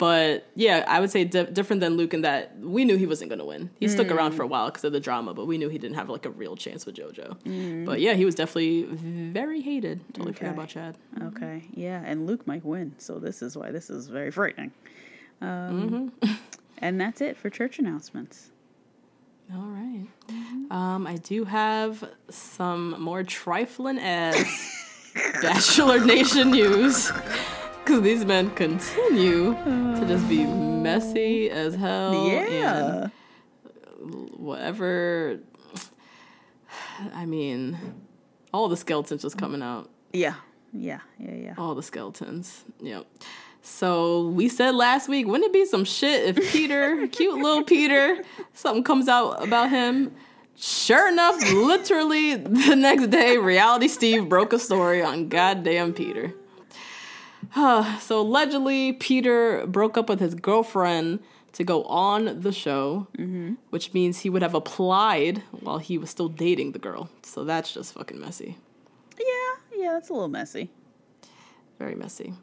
but 0.00 0.48
yeah, 0.56 0.84
I 0.88 0.98
would 0.98 1.10
say 1.10 1.22
di- 1.24 1.44
different 1.58 1.80
than 1.80 1.96
Luke 1.96 2.12
in 2.14 2.22
that 2.22 2.58
we 2.58 2.84
knew 2.86 2.96
he 2.96 3.06
wasn't 3.06 3.28
going 3.30 3.38
to 3.38 3.44
win. 3.44 3.70
He 3.78 3.86
stuck 3.86 4.10
around 4.10 4.32
Mm. 4.32 4.36
for 4.38 4.42
a 4.42 4.46
while 4.48 4.66
because 4.70 4.82
of 4.84 4.92
the 4.92 4.98
drama, 5.00 5.34
but 5.34 5.46
we 5.46 5.58
knew 5.58 5.68
he 5.68 5.78
didn't 5.78 5.96
have 5.96 6.08
like 6.08 6.24
a 6.26 6.30
real 6.30 6.56
chance 6.56 6.86
with 6.86 6.96
JoJo. 6.96 7.36
Mm. 7.44 7.84
But 7.84 8.00
yeah, 8.00 8.14
he 8.14 8.24
was 8.24 8.34
definitely 8.34 8.84
very 8.90 9.60
hated. 9.60 10.00
Totally 10.14 10.32
forgot 10.32 10.54
about 10.54 10.68
Chad. 10.68 10.96
Okay, 11.22 11.64
yeah, 11.74 12.02
and 12.04 12.26
Luke 12.26 12.46
might 12.46 12.64
win, 12.64 12.94
so 12.98 13.18
this 13.20 13.42
is 13.42 13.56
why 13.56 13.70
this 13.70 13.90
is 13.90 14.08
very 14.08 14.30
frightening. 14.32 14.72
Um, 15.40 16.10
Mm-hmm. 16.22 16.32
and 16.78 17.00
that's 17.00 17.20
it 17.20 17.36
for 17.36 17.50
church 17.50 17.78
announcements. 17.78 18.50
All 19.54 19.66
right. 19.66 20.06
Um, 20.70 21.06
I 21.06 21.16
do 21.16 21.44
have 21.44 22.04
some 22.28 23.00
more 23.02 23.22
trifling 23.24 23.98
ass 23.98 24.38
Bachelor 25.42 26.04
Nation 26.04 26.52
news 26.52 27.10
because 27.90 28.04
these 28.04 28.24
men 28.24 28.48
continue 28.50 29.52
to 29.54 30.04
just 30.06 30.28
be 30.28 30.46
messy 30.46 31.50
as 31.50 31.74
hell. 31.74 32.28
yeah, 32.28 32.76
And 32.76 33.04
uh, 33.04 33.08
whatever. 34.36 35.40
I 37.12 37.26
mean, 37.26 37.76
all 38.54 38.68
the 38.68 38.76
skeletons 38.76 39.22
just 39.22 39.36
coming 39.36 39.60
out. 39.60 39.90
yeah, 40.12 40.34
yeah, 40.72 41.00
yeah, 41.18 41.34
yeah. 41.34 41.54
All 41.58 41.74
the 41.74 41.82
skeletons. 41.82 42.64
Yep. 42.80 43.06
So 43.62 44.28
we 44.28 44.48
said 44.48 44.76
last 44.76 45.08
week, 45.08 45.26
wouldn't 45.26 45.46
it 45.48 45.52
be 45.52 45.64
some 45.64 45.84
shit 45.84 46.36
if 46.38 46.52
Peter, 46.52 47.08
cute 47.12 47.38
little 47.38 47.64
Peter, 47.64 48.22
something 48.54 48.84
comes 48.84 49.08
out 49.08 49.42
about 49.42 49.70
him? 49.70 50.12
Sure 50.54 51.08
enough, 51.08 51.42
literally 51.52 52.36
the 52.36 52.76
next 52.76 53.08
day, 53.08 53.36
Reality 53.36 53.88
Steve 53.88 54.28
broke 54.28 54.52
a 54.52 54.60
story 54.60 55.02
on 55.02 55.28
goddamn 55.28 55.92
Peter. 55.92 56.34
So 57.54 58.20
allegedly, 58.20 58.92
Peter 58.92 59.66
broke 59.66 59.96
up 59.98 60.08
with 60.08 60.20
his 60.20 60.34
girlfriend 60.34 61.20
to 61.52 61.64
go 61.64 61.82
on 61.84 62.40
the 62.40 62.52
show, 62.52 63.08
which 63.70 63.92
means 63.92 64.20
he 64.20 64.30
would 64.30 64.42
have 64.42 64.54
applied 64.54 65.42
while 65.50 65.78
he 65.78 65.98
was 65.98 66.08
still 66.10 66.28
dating 66.28 66.72
the 66.72 66.78
girl. 66.78 67.10
So 67.22 67.44
that's 67.44 67.72
just 67.72 67.92
fucking 67.94 68.20
messy. 68.20 68.56
Yeah, 69.18 69.78
yeah, 69.82 69.92
that's 69.92 70.08
a 70.08 70.12
little 70.12 70.28
messy. 70.28 70.70
very 71.78 71.94
messy. 71.94 72.34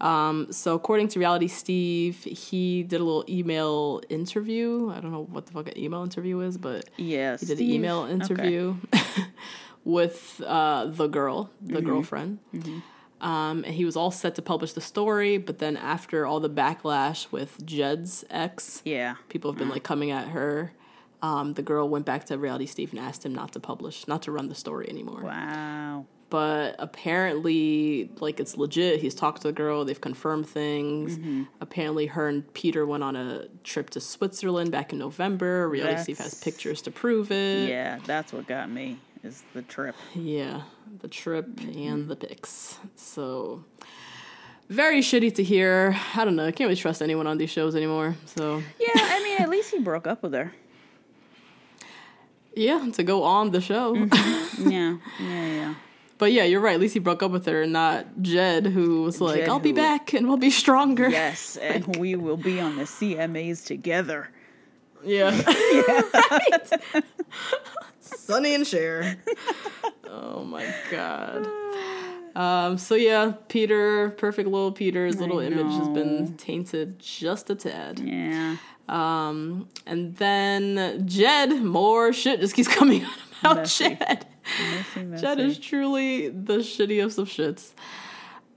Um, 0.00 0.52
so 0.52 0.74
according 0.74 1.08
to 1.08 1.18
Reality 1.18 1.48
Steve, 1.48 2.22
he 2.24 2.82
did 2.82 3.00
a 3.00 3.04
little 3.04 3.24
email 3.28 4.02
interview. 4.10 4.90
I 4.94 5.00
don't 5.00 5.12
know 5.12 5.24
what 5.30 5.46
the 5.46 5.52
fuck 5.52 5.68
an 5.68 5.78
email 5.78 6.02
interview 6.02 6.40
is, 6.40 6.58
but 6.58 6.90
Yeah, 6.96 7.36
he 7.38 7.46
did 7.46 7.52
an 7.52 7.56
Steve- 7.58 7.74
email 7.74 8.00
okay. 8.02 8.12
interview 8.12 8.76
with 9.84 10.40
uh, 10.46 10.86
the 10.86 11.06
girl, 11.06 11.50
the 11.60 11.74
Mm-hmm. 11.76 11.86
girlfriend. 11.86 12.38
Um, 13.24 13.64
and 13.64 13.74
he 13.74 13.84
was 13.84 13.96
all 13.96 14.10
set 14.10 14.34
to 14.34 14.42
publish 14.42 14.72
the 14.74 14.80
story, 14.82 15.38
but 15.38 15.58
then 15.58 15.76
after 15.78 16.26
all 16.26 16.40
the 16.40 16.50
backlash 16.50 17.32
with 17.32 17.64
Jed's 17.64 18.22
ex, 18.30 18.82
Yeah, 18.84 19.14
people 19.30 19.50
have 19.50 19.58
been 19.58 19.70
like 19.70 19.82
coming 19.82 20.10
at 20.10 20.28
her. 20.28 20.72
Um, 21.22 21.54
the 21.54 21.62
girl 21.62 21.88
went 21.88 22.04
back 22.04 22.26
to 22.26 22.36
Reality 22.36 22.66
Steve 22.66 22.90
and 22.92 23.00
asked 23.00 23.24
him 23.24 23.34
not 23.34 23.52
to 23.54 23.60
publish, 23.60 24.06
not 24.06 24.20
to 24.22 24.30
run 24.30 24.48
the 24.50 24.54
story 24.54 24.86
anymore. 24.90 25.22
Wow. 25.22 26.04
but 26.28 26.76
apparently 26.78 28.10
like 28.20 28.40
it's 28.40 28.56
legit. 28.56 29.00
He's 29.00 29.14
talked 29.14 29.42
to 29.42 29.48
the 29.48 29.52
girl. 29.52 29.84
They've 29.84 30.00
confirmed 30.00 30.46
things. 30.48 31.16
Mm-hmm. 31.18 31.44
apparently 31.60 32.06
her 32.06 32.28
and 32.28 32.52
peter 32.54 32.84
went 32.84 33.02
on 33.04 33.14
a 33.16 33.46
trip 33.62 33.88
to 33.90 34.00
switzerland 34.00 34.70
back 34.70 34.92
in 34.92 34.98
november. 34.98 35.68
Reality 35.68 36.02
steve 36.02 36.18
has 36.18 36.34
pictures 36.42 36.82
to 36.82 36.90
prove 36.90 37.30
it. 37.30 37.68
Yeah, 37.68 37.98
that's 38.04 38.32
what 38.32 38.46
got 38.46 38.70
me 38.70 38.98
is 39.24 39.42
the 39.54 39.62
trip. 39.62 39.94
yeah 40.14 40.62
the 41.00 41.08
trip 41.08 41.46
Mm-hmm. 41.46 41.88
and 41.88 42.08
the 42.08 42.16
pics 42.16 42.78
so 42.94 43.64
very 44.68 45.00
shitty 45.00 45.34
to 45.34 45.42
hear 45.42 45.96
i 46.14 46.24
don't 46.24 46.36
know 46.36 46.46
i 46.46 46.50
can't 46.52 46.68
really 46.68 46.76
trust 46.80 47.02
anyone 47.02 47.26
on 47.26 47.38
these 47.38 47.50
shows 47.50 47.74
anymore 47.74 48.14
so 48.26 48.62
Yeah, 48.78 48.88
I 48.94 49.22
mean, 49.22 49.40
at 49.40 49.48
least 49.48 49.70
he 49.72 49.78
broke 49.80 50.06
up 50.06 50.22
with 50.22 50.32
her. 50.34 50.52
yeah 52.54 52.88
to 52.92 53.02
go 53.02 53.22
on 53.24 53.50
the 53.50 53.60
show 53.60 53.94
Mm-hmm. 53.94 54.70
Yeah, 54.70 54.96
yeah, 55.20 55.46
yeah. 55.58 55.74
but 56.18 56.32
yeah 56.32 56.44
you're 56.44 56.60
right 56.60 56.74
at 56.74 56.80
least 56.80 56.94
he 56.94 57.00
broke 57.00 57.22
up 57.22 57.30
with 57.32 57.46
her 57.46 57.62
and 57.62 57.72
not 57.72 58.06
jed 58.22 58.66
who 58.66 59.02
was 59.02 59.20
like 59.20 59.40
Jed 59.40 59.48
i'll 59.48 59.58
be 59.58 59.72
back 59.72 60.12
and 60.14 60.28
we'll 60.28 60.36
be 60.36 60.50
stronger 60.50 61.08
Yes, 61.08 61.56
and 61.70 61.96
we 61.96 62.14
will 62.14 62.36
be 62.36 62.60
on 62.60 62.76
the 62.76 62.84
CMAs 62.84 63.64
together. 63.66 64.28
Yeah. 65.04 65.30
right. 66.30 67.04
Sonny 68.04 68.54
and 68.54 68.66
Cher. 68.66 69.16
oh 70.08 70.44
my 70.44 70.66
god. 70.90 71.46
Um, 72.36 72.78
so 72.78 72.94
yeah, 72.94 73.34
Peter, 73.48 74.10
perfect 74.10 74.48
little 74.48 74.72
Peter's 74.72 75.20
little 75.20 75.38
image 75.38 75.72
has 75.78 75.88
been 75.88 76.36
tainted 76.36 76.98
just 76.98 77.48
a 77.50 77.54
tad. 77.54 78.00
Yeah. 78.00 78.56
Um, 78.88 79.68
and 79.86 80.16
then 80.16 81.06
Jed, 81.06 81.62
more 81.62 82.12
shit 82.12 82.40
just 82.40 82.54
keeps 82.54 82.68
coming 82.74 83.04
out 83.04 83.12
about 83.40 83.56
Messy. 83.58 83.90
Jed. 83.90 84.26
Messy, 84.74 85.02
messy. 85.04 85.22
Jed 85.22 85.40
is 85.40 85.58
truly 85.58 86.28
the 86.28 86.58
shittiest 86.58 87.18
of 87.18 87.28
shits. 87.28 87.70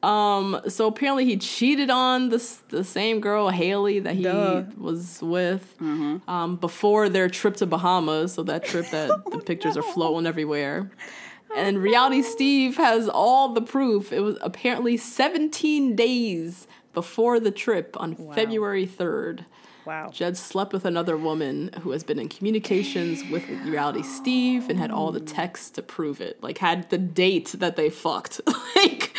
Um, 0.08 0.62
so 0.70 0.88
apparently 0.88 1.26
he 1.26 1.36
cheated 1.36 1.90
on 1.90 2.30
this 2.30 2.64
the 2.70 2.86
same 2.86 3.20
girl 3.20 3.50
Haley 3.50 4.00
that 4.00 4.16
he 4.16 4.24
Duh. 4.24 4.64
was 4.78 5.20
with 5.22 5.76
um, 5.82 6.58
before 6.62 7.10
their 7.10 7.28
trip 7.28 7.58
to 7.58 7.66
Bahamas. 7.66 8.34
So 8.34 8.44
that 8.44 8.64
trip 8.64 8.90
that 8.92 9.10
the 9.32 9.40
pictures 9.40 9.76
are 9.76 9.84
floating 9.84 10.26
everywhere. 10.26 10.90
And 11.58 11.80
Reality 11.80 12.22
Steve 12.22 12.78
has 12.78 13.10
all 13.10 13.54
the 13.54 13.62
proof. 13.62 14.14
It 14.14 14.22
was 14.22 14.38
apparently 14.42 14.96
17 14.96 15.96
days 15.96 16.68
before 16.94 17.42
the 17.42 17.52
trip 17.52 17.98
on 18.00 18.16
February 18.34 18.88
3rd. 18.88 19.46
Wow. 19.86 20.10
Jed 20.10 20.38
slept 20.38 20.74
with 20.74 20.86
another 20.86 21.16
woman 21.16 21.72
who 21.82 21.92
has 21.92 22.04
been 22.04 22.20
in 22.20 22.28
communications 22.28 23.24
with 23.30 23.48
Reality 23.66 24.04
Steve 24.04 24.70
and 24.70 24.78
had 24.78 24.92
all 24.92 25.12
the 25.12 25.22
texts 25.22 25.70
to 25.72 25.82
prove 25.82 26.22
it. 26.22 26.42
Like 26.42 26.58
had 26.58 26.90
the 26.90 26.98
date 26.98 27.56
that 27.58 27.76
they 27.76 27.90
fucked. 27.90 28.42
like 28.76 29.18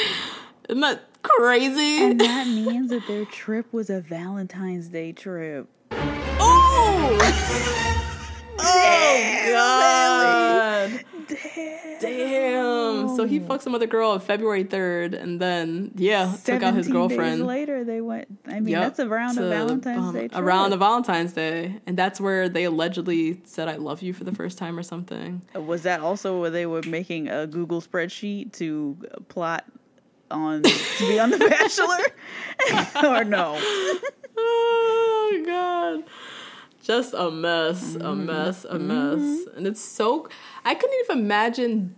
Isn't 0.68 0.80
that 0.80 1.00
crazy? 1.22 2.04
And 2.04 2.20
that 2.20 2.46
means 2.46 2.90
that 2.90 3.06
their 3.06 3.24
trip 3.24 3.72
was 3.72 3.88
a 3.88 4.00
Valentine's 4.02 4.88
Day 4.88 5.12
trip. 5.12 5.66
oh! 5.92 7.18
oh 8.58 9.48
god! 9.50 11.04
Damn. 11.28 11.98
Damn. 12.00 13.16
So 13.16 13.26
he 13.26 13.38
fucked 13.40 13.64
some 13.64 13.74
other 13.74 13.86
girl 13.86 14.10
on 14.10 14.20
February 14.20 14.64
3rd 14.64 15.20
and 15.20 15.40
then, 15.40 15.92
yeah, 15.96 16.36
took 16.44 16.62
out 16.62 16.74
his 16.74 16.86
girlfriend. 16.88 17.40
Days 17.40 17.46
later, 17.46 17.84
they 17.84 18.00
went. 18.00 18.28
I 18.46 18.60
mean, 18.60 18.68
Yep, 18.68 18.82
that's 18.82 19.00
around 19.00 19.34
to, 19.36 19.46
a 19.46 19.48
Valentine's 19.48 19.98
um, 19.98 20.14
Day 20.14 20.28
trip. 20.28 20.40
Around 20.40 20.72
a 20.72 20.76
Valentine's 20.76 21.32
Day. 21.32 21.80
And 21.86 21.96
that's 21.96 22.20
where 22.20 22.48
they 22.48 22.64
allegedly 22.64 23.40
said, 23.44 23.68
I 23.68 23.76
love 23.76 24.02
you 24.02 24.12
for 24.12 24.24
the 24.24 24.32
first 24.32 24.58
time 24.58 24.78
or 24.78 24.82
something. 24.82 25.42
Was 25.54 25.82
that 25.82 26.00
also 26.00 26.40
where 26.40 26.50
they 26.50 26.66
were 26.66 26.82
making 26.82 27.28
a 27.28 27.46
Google 27.46 27.80
spreadsheet 27.80 28.52
to 28.54 28.96
plot 29.28 29.64
on 30.30 30.62
to 30.62 30.72
be 31.00 31.18
on 31.18 31.30
The 31.30 31.38
Bachelor, 31.38 31.98
or 33.20 33.24
no? 33.24 33.56
Oh, 34.36 35.42
God. 35.46 36.04
Just 36.82 37.12
a 37.14 37.30
mess, 37.30 37.96
a 37.96 37.98
Mm-hmm. 37.98 38.26
mess, 38.26 38.64
a 38.64 38.78
mess. 38.78 39.46
And 39.56 39.66
it's 39.66 39.80
so. 39.80 40.28
I 40.64 40.74
couldn't 40.74 40.96
even 41.04 41.18
imagine 41.24 41.96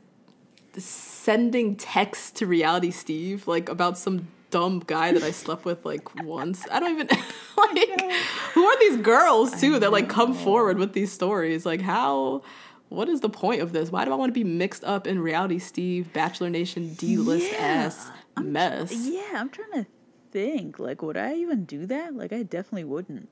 sending 0.76 1.76
texts 1.76 2.30
to 2.32 2.46
Reality 2.46 2.90
Steve, 2.90 3.46
like, 3.46 3.68
about 3.68 3.98
some 3.98 4.26
dumb 4.50 4.82
guy 4.86 5.12
that 5.12 5.22
I 5.22 5.30
slept 5.30 5.64
with, 5.64 5.84
like, 5.84 6.24
once. 6.24 6.64
I 6.70 6.80
don't 6.80 6.90
even. 6.92 7.08
like, 7.56 8.12
who 8.54 8.64
are 8.64 8.78
these 8.80 8.96
girls, 8.98 9.60
too, 9.60 9.78
that, 9.78 9.92
like, 9.92 10.08
come 10.08 10.34
forward 10.34 10.78
with 10.78 10.92
these 10.92 11.12
stories? 11.12 11.64
Like, 11.66 11.80
how. 11.80 12.42
What 12.88 13.08
is 13.08 13.20
the 13.20 13.28
point 13.28 13.60
of 13.62 13.70
this? 13.72 13.92
Why 13.92 14.04
do 14.04 14.10
I 14.10 14.16
want 14.16 14.30
to 14.30 14.34
be 14.34 14.42
mixed 14.42 14.82
up 14.82 15.06
in 15.06 15.20
Reality 15.20 15.60
Steve, 15.60 16.12
Bachelor 16.12 16.50
Nation, 16.50 16.94
D 16.94 17.16
list 17.18 17.52
ass 17.54 18.10
mess? 18.40 18.92
Yeah, 18.92 19.32
I'm 19.34 19.50
trying 19.50 19.72
to 19.72 19.86
think. 20.30 20.78
Like, 20.78 21.02
would 21.02 21.16
I 21.16 21.34
even 21.34 21.64
do 21.64 21.86
that? 21.86 22.14
Like, 22.14 22.32
I 22.32 22.42
definitely 22.42 22.84
wouldn't. 22.84 23.28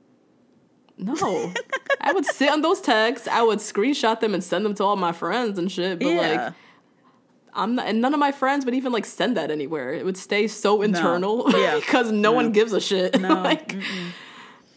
No. 0.97 1.53
I 2.01 2.13
would 2.13 2.27
sit 2.27 2.51
on 2.51 2.63
those 2.63 2.81
texts. 2.81 3.29
I 3.29 3.43
would 3.43 3.59
screenshot 3.59 4.21
them 4.21 4.35
and 4.35 4.43
send 4.43 4.65
them 4.65 4.75
to 4.75 4.85
all 4.85 4.97
my 4.97 5.13
friends 5.13 5.59
and 5.59 5.71
shit. 5.71 5.99
But 5.99 6.09
yeah. 6.09 6.21
like, 6.21 6.55
I'm 7.55 7.75
not, 7.77 7.87
and 7.87 8.01
none 8.01 8.15
of 8.15 8.21
my 8.21 8.33
friends 8.33 8.65
would 8.65 8.75
even 8.75 8.93
like 8.93 9.05
send 9.05 9.37
that 9.37 9.51
anywhere. 9.51 9.93
It 9.93 10.05
would 10.05 10.17
stay 10.17 10.49
so 10.49 10.83
internal 10.83 11.51
Yeah. 11.57 11.77
because 11.77 12.11
no, 12.11 12.33
one 12.33 12.53
gives 12.53 12.73
a 12.73 12.81
shit. 12.81 13.21
No, 13.21 13.35
like, 13.43 13.77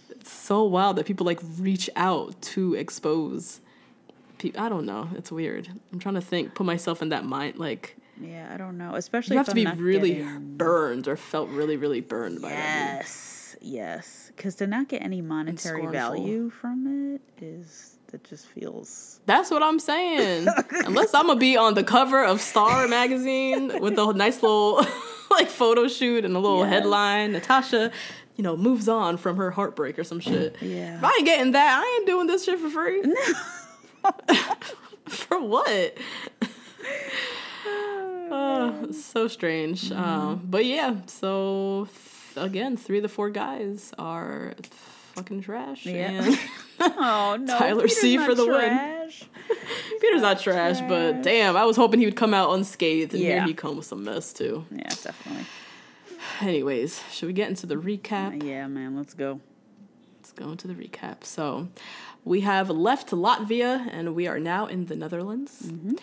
it's 0.09 0.31
so 0.31 0.63
wild 0.63 0.97
that 0.97 1.05
people 1.05 1.25
like 1.25 1.39
reach 1.57 1.89
out 1.95 2.39
to 2.41 2.75
expose. 2.75 3.61
People. 4.37 4.61
I 4.61 4.69
don't 4.69 4.85
know. 4.85 5.09
It's 5.15 5.31
weird. 5.31 5.69
I'm 5.93 5.99
trying 5.99 6.15
to 6.15 6.21
think. 6.21 6.55
Put 6.55 6.65
myself 6.65 7.01
in 7.01 7.09
that 7.09 7.25
mind. 7.25 7.57
Like, 7.57 7.97
yeah, 8.21 8.49
I 8.53 8.57
don't 8.57 8.77
know. 8.77 8.95
Especially 8.95 9.35
you 9.35 9.41
if 9.41 9.47
have 9.47 9.55
to 9.55 9.65
I'm 9.65 9.77
be 9.77 9.83
really 9.83 10.13
getting- 10.15 10.57
burned 10.57 11.07
or 11.07 11.15
felt 11.17 11.49
really, 11.49 11.77
really 11.77 12.01
burned 12.01 12.41
by 12.41 12.49
that. 12.49 12.97
Yes, 12.99 13.55
yes. 13.61 14.31
Because 14.35 14.55
to 14.55 14.67
not 14.67 14.87
get 14.87 15.01
any 15.03 15.21
monetary 15.21 15.85
value 15.87 16.49
from 16.49 17.13
it 17.15 17.21
is 17.43 17.97
that 18.07 18.23
just 18.23 18.45
feels. 18.47 19.19
That's 19.25 19.51
what 19.51 19.61
I'm 19.63 19.79
saying. 19.79 20.47
Unless 20.85 21.13
I'm 21.13 21.27
gonna 21.27 21.39
be 21.39 21.57
on 21.57 21.73
the 21.75 21.83
cover 21.83 22.23
of 22.23 22.41
Star 22.41 22.87
magazine 22.89 23.79
with 23.79 23.97
a 23.99 24.13
nice 24.13 24.41
little 24.41 24.85
like 25.31 25.47
photo 25.49 25.87
shoot 25.87 26.25
and 26.25 26.35
a 26.35 26.39
little 26.39 26.59
Yes. 26.63 26.69
headline, 26.69 27.31
Natasha, 27.33 27.91
you 28.35 28.43
know, 28.43 28.57
moves 28.57 28.87
on 28.89 29.17
from 29.17 29.37
her 29.37 29.51
heartbreak 29.51 29.97
or 29.99 30.03
some 30.03 30.19
shit. 30.19 30.55
Yeah. 30.61 30.97
If 30.97 31.03
I 31.03 31.13
ain't 31.17 31.25
getting 31.25 31.51
that, 31.53 31.83
I 31.83 31.97
ain't 31.97 32.07
doing 32.07 32.27
this 32.27 32.43
shit 32.45 32.59
for 32.59 32.69
free. 32.69 33.03
for 35.07 35.39
what? 35.41 35.97
Oh, 38.51 38.91
so 38.91 39.27
strange. 39.27 39.89
Mm-hmm. 39.89 40.01
Um, 40.01 40.47
but 40.49 40.65
yeah, 40.65 40.97
so 41.07 41.87
again, 42.35 42.77
three 42.77 42.97
of 42.97 43.03
the 43.03 43.09
four 43.09 43.29
guys 43.29 43.93
are 43.97 44.53
fucking 45.15 45.41
trash. 45.41 45.85
Yeah. 45.85 46.35
Oh 46.83 47.37
no, 47.39 47.59
Tyler 47.59 47.83
Peter's 47.83 47.97
C 47.97 48.17
for 48.17 48.33
the 48.33 48.43
win. 48.43 48.55
trash. 48.57 49.23
Peter's 50.01 50.23
not 50.23 50.39
trash, 50.39 50.81
but 50.89 51.21
damn, 51.21 51.55
I 51.55 51.63
was 51.63 51.75
hoping 51.75 51.99
he 51.99 52.07
would 52.07 52.15
come 52.15 52.33
out 52.33 52.51
unscathed, 52.55 53.13
and 53.13 53.21
here 53.21 53.43
he 53.43 53.53
comes 53.53 53.77
with 53.77 53.85
some 53.85 54.03
mess 54.03 54.33
too. 54.33 54.65
Yeah, 54.71 54.89
definitely. 54.89 55.45
Anyways, 56.41 57.03
should 57.11 57.27
we 57.27 57.33
get 57.33 57.49
into 57.49 57.67
the 57.67 57.75
recap? 57.75 58.43
Yeah, 58.43 58.65
man, 58.65 58.97
let's 58.97 59.13
go. 59.13 59.39
Let's 60.17 60.31
go 60.31 60.49
into 60.49 60.67
the 60.67 60.73
recap. 60.73 61.23
So, 61.23 61.67
we 62.25 62.41
have 62.41 62.71
left 62.71 63.11
Latvia, 63.11 63.87
and 63.91 64.15
we 64.15 64.25
are 64.27 64.39
now 64.39 64.65
in 64.65 64.85
the 64.85 64.95
Netherlands. 64.95 65.61
Mm-hmm. 65.63 65.95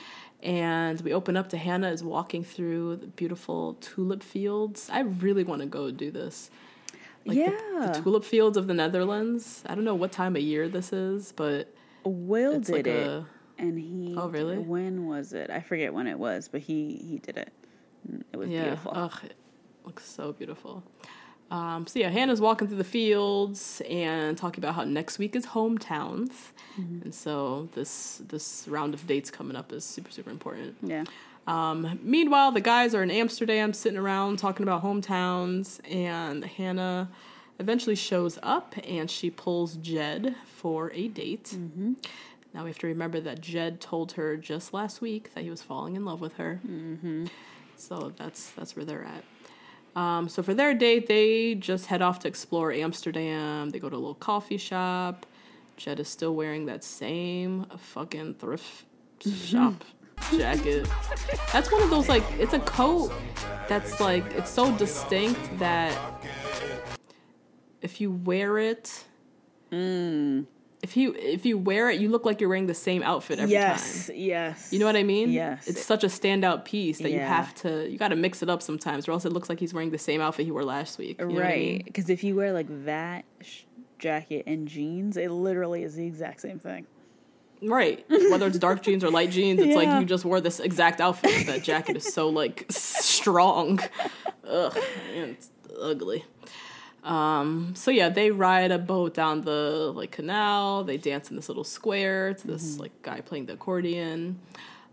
And 0.42 1.00
we 1.00 1.12
open 1.12 1.36
up 1.36 1.48
to 1.50 1.56
Hannah 1.56 1.90
is 1.90 2.02
walking 2.04 2.44
through 2.44 2.96
the 2.96 3.06
beautiful 3.08 3.74
tulip 3.80 4.22
fields. 4.22 4.88
I 4.92 5.00
really 5.00 5.42
want 5.44 5.62
to 5.62 5.66
go 5.66 5.90
do 5.90 6.10
this. 6.10 6.50
Like 7.26 7.36
the- 7.36 7.42
Yeah. 7.42 7.92
the, 7.92 8.00
tulip 8.02 8.24
fields 8.24 8.56
of 8.56 8.68
the 8.68 8.74
Netherlands. 8.74 9.62
I 9.66 9.74
don't 9.74 9.84
know 9.84 9.96
what 9.96 10.12
time 10.12 10.36
of 10.36 10.42
year 10.42 10.68
this 10.68 10.92
is, 10.92 11.32
but 11.32 11.74
Will 12.04 12.60
did 12.60 12.68
like 12.72 12.86
it, 12.86 13.06
a- 13.06 13.26
and 13.58 13.78
he. 13.78 14.14
Oh, 14.16 14.28
really? 14.28 14.58
When 14.58 15.06
was 15.08 15.32
it? 15.32 15.50
I 15.50 15.60
forget 15.60 15.92
when 15.92 16.06
it 16.06 16.18
was, 16.18 16.48
but 16.48 16.60
he 16.60 16.94
he 16.96 17.18
did 17.18 17.36
it. 17.36 17.52
It 18.32 18.36
was 18.36 18.48
Yeah. 18.48 18.62
beautiful. 18.62 18.92
Ugh, 18.94 19.20
it 19.24 19.34
looks 19.84 20.08
so 20.08 20.32
beautiful. 20.32 20.84
Um, 21.50 21.86
so 21.86 21.98
yeah, 21.98 22.10
Hannah's 22.10 22.40
walking 22.40 22.68
through 22.68 22.76
the 22.76 22.84
fields 22.84 23.80
and 23.88 24.36
talking 24.36 24.62
about 24.62 24.74
how 24.74 24.84
next 24.84 25.18
week 25.18 25.34
is 25.36 25.46
hometowns, 25.46 26.30
Mm-hmm. 26.78 27.02
and 27.02 27.14
so 27.14 27.68
this 27.74 28.22
this 28.28 28.66
round 28.68 28.94
of 28.94 29.04
dates 29.06 29.30
coming 29.32 29.56
up 29.56 29.72
is 29.72 29.84
super 29.84 30.10
super 30.12 30.30
important. 30.30 30.76
Yeah. 30.82 31.04
Um, 31.46 31.98
meanwhile, 32.02 32.52
the 32.52 32.60
guys 32.60 32.94
are 32.94 33.02
in 33.02 33.10
Amsterdam 33.10 33.72
sitting 33.72 33.98
around 33.98 34.38
talking 34.38 34.62
about 34.62 34.84
hometowns, 34.84 35.80
and 35.90 36.44
Hannah 36.44 37.08
eventually 37.58 37.96
shows 37.96 38.38
up 38.42 38.74
and 38.86 39.10
she 39.10 39.30
pulls 39.30 39.76
Jed 39.76 40.36
for 40.44 40.92
a 40.92 41.08
date. 41.08 41.54
Mm-hmm. 41.56 41.94
Now 42.54 42.64
we 42.64 42.70
have 42.70 42.78
to 42.78 42.86
remember 42.86 43.18
that 43.20 43.40
Jed 43.40 43.80
told 43.80 44.12
her 44.12 44.36
just 44.36 44.72
last 44.74 45.00
week 45.00 45.32
that 45.34 45.42
he 45.42 45.50
was 45.50 45.62
falling 45.62 45.96
in 45.96 46.04
love 46.04 46.20
with 46.20 46.34
her. 46.34 46.60
Mm-hmm. 46.66 47.26
So 47.76 48.12
that's 48.16 48.50
that's 48.50 48.76
where 48.76 48.84
they're 48.84 49.04
at. 49.04 49.24
Um, 49.96 50.28
so 50.28 50.42
for 50.42 50.54
their 50.54 50.74
date, 50.74 51.06
they 51.06 51.54
just 51.54 51.86
head 51.86 52.02
off 52.02 52.20
to 52.20 52.28
explore 52.28 52.72
Amsterdam. 52.72 53.70
They 53.70 53.78
go 53.78 53.88
to 53.88 53.96
a 53.96 53.98
little 53.98 54.14
coffee 54.14 54.58
shop. 54.58 55.26
Jed 55.76 56.00
is 56.00 56.08
still 56.08 56.34
wearing 56.34 56.66
that 56.66 56.82
same 56.82 57.64
fucking 57.76 58.34
thrift 58.34 58.84
shop 59.26 59.84
jacket. 60.36 60.88
That's 61.52 61.70
one 61.70 61.82
of 61.82 61.90
those 61.90 62.08
like 62.08 62.24
it's 62.38 62.52
a 62.52 62.58
coat 62.60 63.12
that's 63.68 64.00
like 64.00 64.24
it's 64.32 64.50
so 64.50 64.76
distinct 64.76 65.58
that 65.58 65.96
if 67.80 68.00
you 68.00 68.10
wear 68.10 68.58
it, 68.58 69.04
if 70.82 70.96
you 70.96 71.14
if 71.16 71.44
you 71.44 71.58
wear 71.58 71.90
it, 71.90 72.00
you 72.00 72.08
look 72.08 72.24
like 72.24 72.40
you're 72.40 72.48
wearing 72.48 72.66
the 72.66 72.74
same 72.74 73.02
outfit 73.02 73.38
every 73.38 73.52
yes. 73.52 74.06
time. 74.06 74.16
Yes. 74.16 74.58
yes. 74.60 74.72
You 74.72 74.78
know 74.78 74.86
what 74.86 74.96
I 74.96 75.02
mean? 75.02 75.30
Yes. 75.30 75.66
It's 75.66 75.84
such 75.84 76.04
a 76.04 76.06
standout 76.06 76.64
piece 76.64 76.98
that 76.98 77.10
you 77.10 77.18
have 77.20 77.54
to 77.56 77.88
you 77.90 77.98
got 77.98 78.08
to 78.08 78.16
mix 78.16 78.42
it 78.42 78.48
up 78.48 78.62
sometimes, 78.62 79.08
or 79.08 79.12
else 79.12 79.24
it 79.24 79.32
looks 79.32 79.48
like 79.48 79.58
he's 79.58 79.74
wearing 79.74 79.90
the 79.90 79.98
same 79.98 80.20
outfit 80.20 80.46
he 80.46 80.52
wore 80.52 80.64
last 80.64 80.98
week. 80.98 81.18
You 81.18 81.26
know 81.26 81.34
what 81.34 81.44
I 81.44 81.48
right. 81.48 81.58
mean? 81.58 81.82
Because 81.84 82.08
if 82.08 82.22
you 82.22 82.36
wear 82.36 82.52
like 82.52 82.84
that 82.84 83.24
sh- 83.40 83.62
jacket 83.98 84.44
and 84.46 84.68
jeans, 84.68 85.16
it 85.16 85.30
literally 85.30 85.82
is 85.82 85.96
the 85.96 86.06
exact 86.06 86.40
same 86.40 86.58
thing. 86.58 86.86
Right. 87.60 88.04
Whether 88.08 88.46
it's 88.46 88.58
dark 88.58 88.82
jeans 88.82 89.02
or 89.02 89.10
light 89.10 89.30
jeans, 89.30 89.60
it's 89.60 89.74
like 89.74 90.00
you 90.00 90.06
just 90.06 90.24
wore 90.24 90.40
this 90.40 90.60
exact 90.60 91.00
outfit. 91.00 91.46
That 91.46 91.64
jacket 91.64 91.96
is 91.96 92.12
so 92.12 92.28
like 92.28 92.66
strong. 92.70 93.80
Ugh, 94.48 94.74
man, 95.12 95.30
it's 95.30 95.50
ugly. 95.80 96.24
Um, 97.04 97.74
so 97.76 97.90
yeah, 97.90 98.08
they 98.08 98.30
ride 98.30 98.70
a 98.70 98.78
boat 98.78 99.14
down 99.14 99.42
the 99.42 99.92
like 99.94 100.10
canal. 100.12 100.84
They 100.84 100.96
dance 100.96 101.30
in 101.30 101.36
this 101.36 101.48
little 101.48 101.64
square 101.64 102.34
to 102.34 102.46
this 102.46 102.72
Mm-hmm. 102.72 102.80
like 102.82 103.02
guy 103.02 103.20
playing 103.20 103.46
the 103.46 103.54
accordion. 103.54 104.40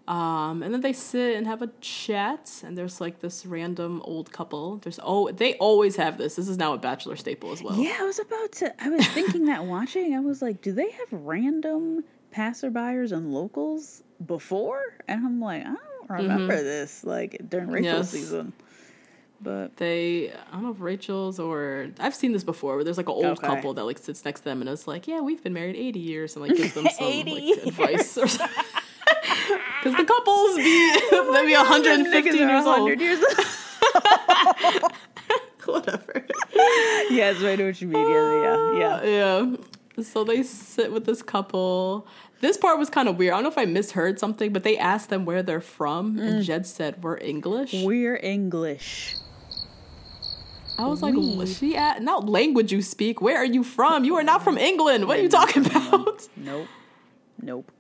Um, 0.08 0.62
and 0.62 0.72
then 0.72 0.82
they 0.82 0.94
sit 0.94 1.36
and 1.36 1.48
have 1.48 1.64
a 1.64 1.70
chat. 1.82 2.62
And 2.64 2.78
there's 2.78 3.02
like 3.02 3.22
this 3.22 3.44
random 3.46 4.02
old 4.06 4.32
couple. 4.32 4.78
There's 4.78 5.00
oh, 5.04 5.32
they 5.32 5.56
always 5.56 5.96
have 5.96 6.18
this. 6.20 6.36
This 6.36 6.48
is 6.48 6.58
now 6.58 6.74
a 6.74 6.78
bachelor 6.78 7.16
staple 7.16 7.52
as 7.52 7.64
well. 7.64 7.76
Yeah, 7.76 7.98
I 8.00 8.04
was 8.04 8.20
about 8.20 8.52
to. 8.54 8.84
I 8.84 8.90
was 8.90 9.06
thinking 9.08 9.46
that 9.48 9.66
watching, 9.76 10.14
I 10.16 10.20
was 10.20 10.42
like, 10.44 10.62
do 10.62 10.72
they 10.74 10.92
have 10.92 11.08
random 11.12 12.04
passerbyers 12.34 13.12
and 13.14 13.34
locals 13.34 14.04
before? 14.26 14.82
And 15.08 15.26
I'm 15.26 15.40
like, 15.42 15.64
I 15.64 15.74
don't 15.74 16.10
remember 16.10 16.56
this 16.62 17.04
like 17.04 17.42
during 17.50 17.70
Rachel's 17.70 17.86
Mm-hmm. 17.94 17.96
Yes. 17.96 18.12
season. 18.12 18.54
But 19.42 19.78
they 19.78 20.32
I 20.32 20.54
don't 20.54 20.64
know 20.64 20.72
if 20.72 20.80
Rachel's 20.80 21.40
or 21.40 21.88
I've 22.00 22.16
seen 22.16 22.32
this 22.32 22.44
before 22.44 22.76
where 22.76 22.84
there's 22.84 22.98
like 22.98 23.08
an 23.10 23.14
old 23.14 23.26
Okay. 23.26 23.46
couple 23.48 23.74
that 23.76 23.84
like 23.84 23.98
sits 23.98 24.24
next 24.26 24.40
to 24.42 24.46
them 24.46 24.62
and 24.62 24.70
it's 24.70 24.88
like, 24.88 25.08
Yeah, 25.08 25.20
we've 25.22 25.44
been 25.44 25.54
married 25.54 25.76
eighty 25.76 26.00
years 26.00 26.36
and 26.36 26.46
like 26.48 26.56
gives 26.56 26.74
them 26.74 26.88
some 26.98 27.06
80 27.08 27.32
like 27.56 27.68
advice 27.68 28.18
or 28.18 28.28
something. 28.28 28.58
Because 29.84 29.98
the 29.98 30.06
couples 30.06 30.56
be 30.56 31.00
they 31.12 31.46
be 31.46 31.54
hundred 31.54 31.94
and 32.00 32.08
fifteen 32.08 32.48
niggas 32.48 32.66
are 32.66 32.80
years 32.80 33.00
old. 33.00 33.02
years 33.02 33.24
old. 34.84 34.92
Whatever. 35.66 36.26
yes, 37.10 37.42
I 37.44 37.56
know 37.56 37.66
what 37.66 37.82
you 37.82 37.88
mean. 37.88 38.08
Yeah, 38.08 38.42
yeah, 38.78 39.04
yeah. 39.04 39.04
Yeah. 39.98 40.04
So 40.04 40.24
they 40.24 40.44
sit 40.44 40.92
with 40.92 41.06
this 41.06 41.22
couple. 41.24 42.08
This 42.42 42.56
part 42.58 42.78
was 42.78 42.90
kind 42.90 43.08
of 43.10 43.18
weird. 43.18 43.34
I 43.34 43.38
don't 43.38 43.44
know 43.44 43.50
if 43.50 43.58
I 43.58 43.66
misheard 43.66 44.20
something, 44.20 44.54
but 44.54 44.64
they 44.64 44.78
asked 44.78 45.10
them 45.10 45.26
where 45.26 45.42
they're 45.42 45.62
from, 45.62 46.20
and 46.20 46.42
Mm. 46.42 46.46
Jed 46.46 46.66
said, 46.68 47.02
We're 47.04 47.18
English. 47.18 47.74
We're 47.84 48.18
English. 48.18 49.16
I 50.78 50.86
was 50.88 51.02
like, 51.02 51.14
"Was 51.16 51.58
she 51.58 51.76
at 51.76 52.02
not 52.02 52.28
language 52.28 52.72
you 52.72 52.82
speak? 52.82 53.22
Where 53.22 53.38
are 53.38 53.46
you 53.46 53.64
from? 53.64 54.04
You 54.04 54.16
are 54.16 54.24
not 54.24 54.44
from 54.44 54.58
England. 54.58 55.08
What 55.08 55.20
are 55.20 55.22
you 55.22 55.30
talking 55.30 55.66
about? 55.66 56.28
Nope. 56.36 56.68
Nope. 57.42 57.72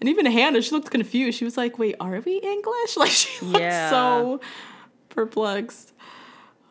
And 0.00 0.08
even 0.08 0.24
Hannah, 0.26 0.62
she 0.62 0.70
looked 0.70 0.90
confused. 0.90 1.38
She 1.38 1.44
was 1.44 1.56
like, 1.56 1.78
"Wait, 1.78 1.96
are 2.00 2.20
we 2.20 2.38
English?" 2.38 2.96
Like 2.96 3.10
she 3.10 3.44
looked 3.44 3.60
Yeah. 3.60 3.90
so 3.90 4.40
perplexed. 5.10 5.92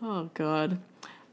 Oh 0.01 0.29
God. 0.33 0.79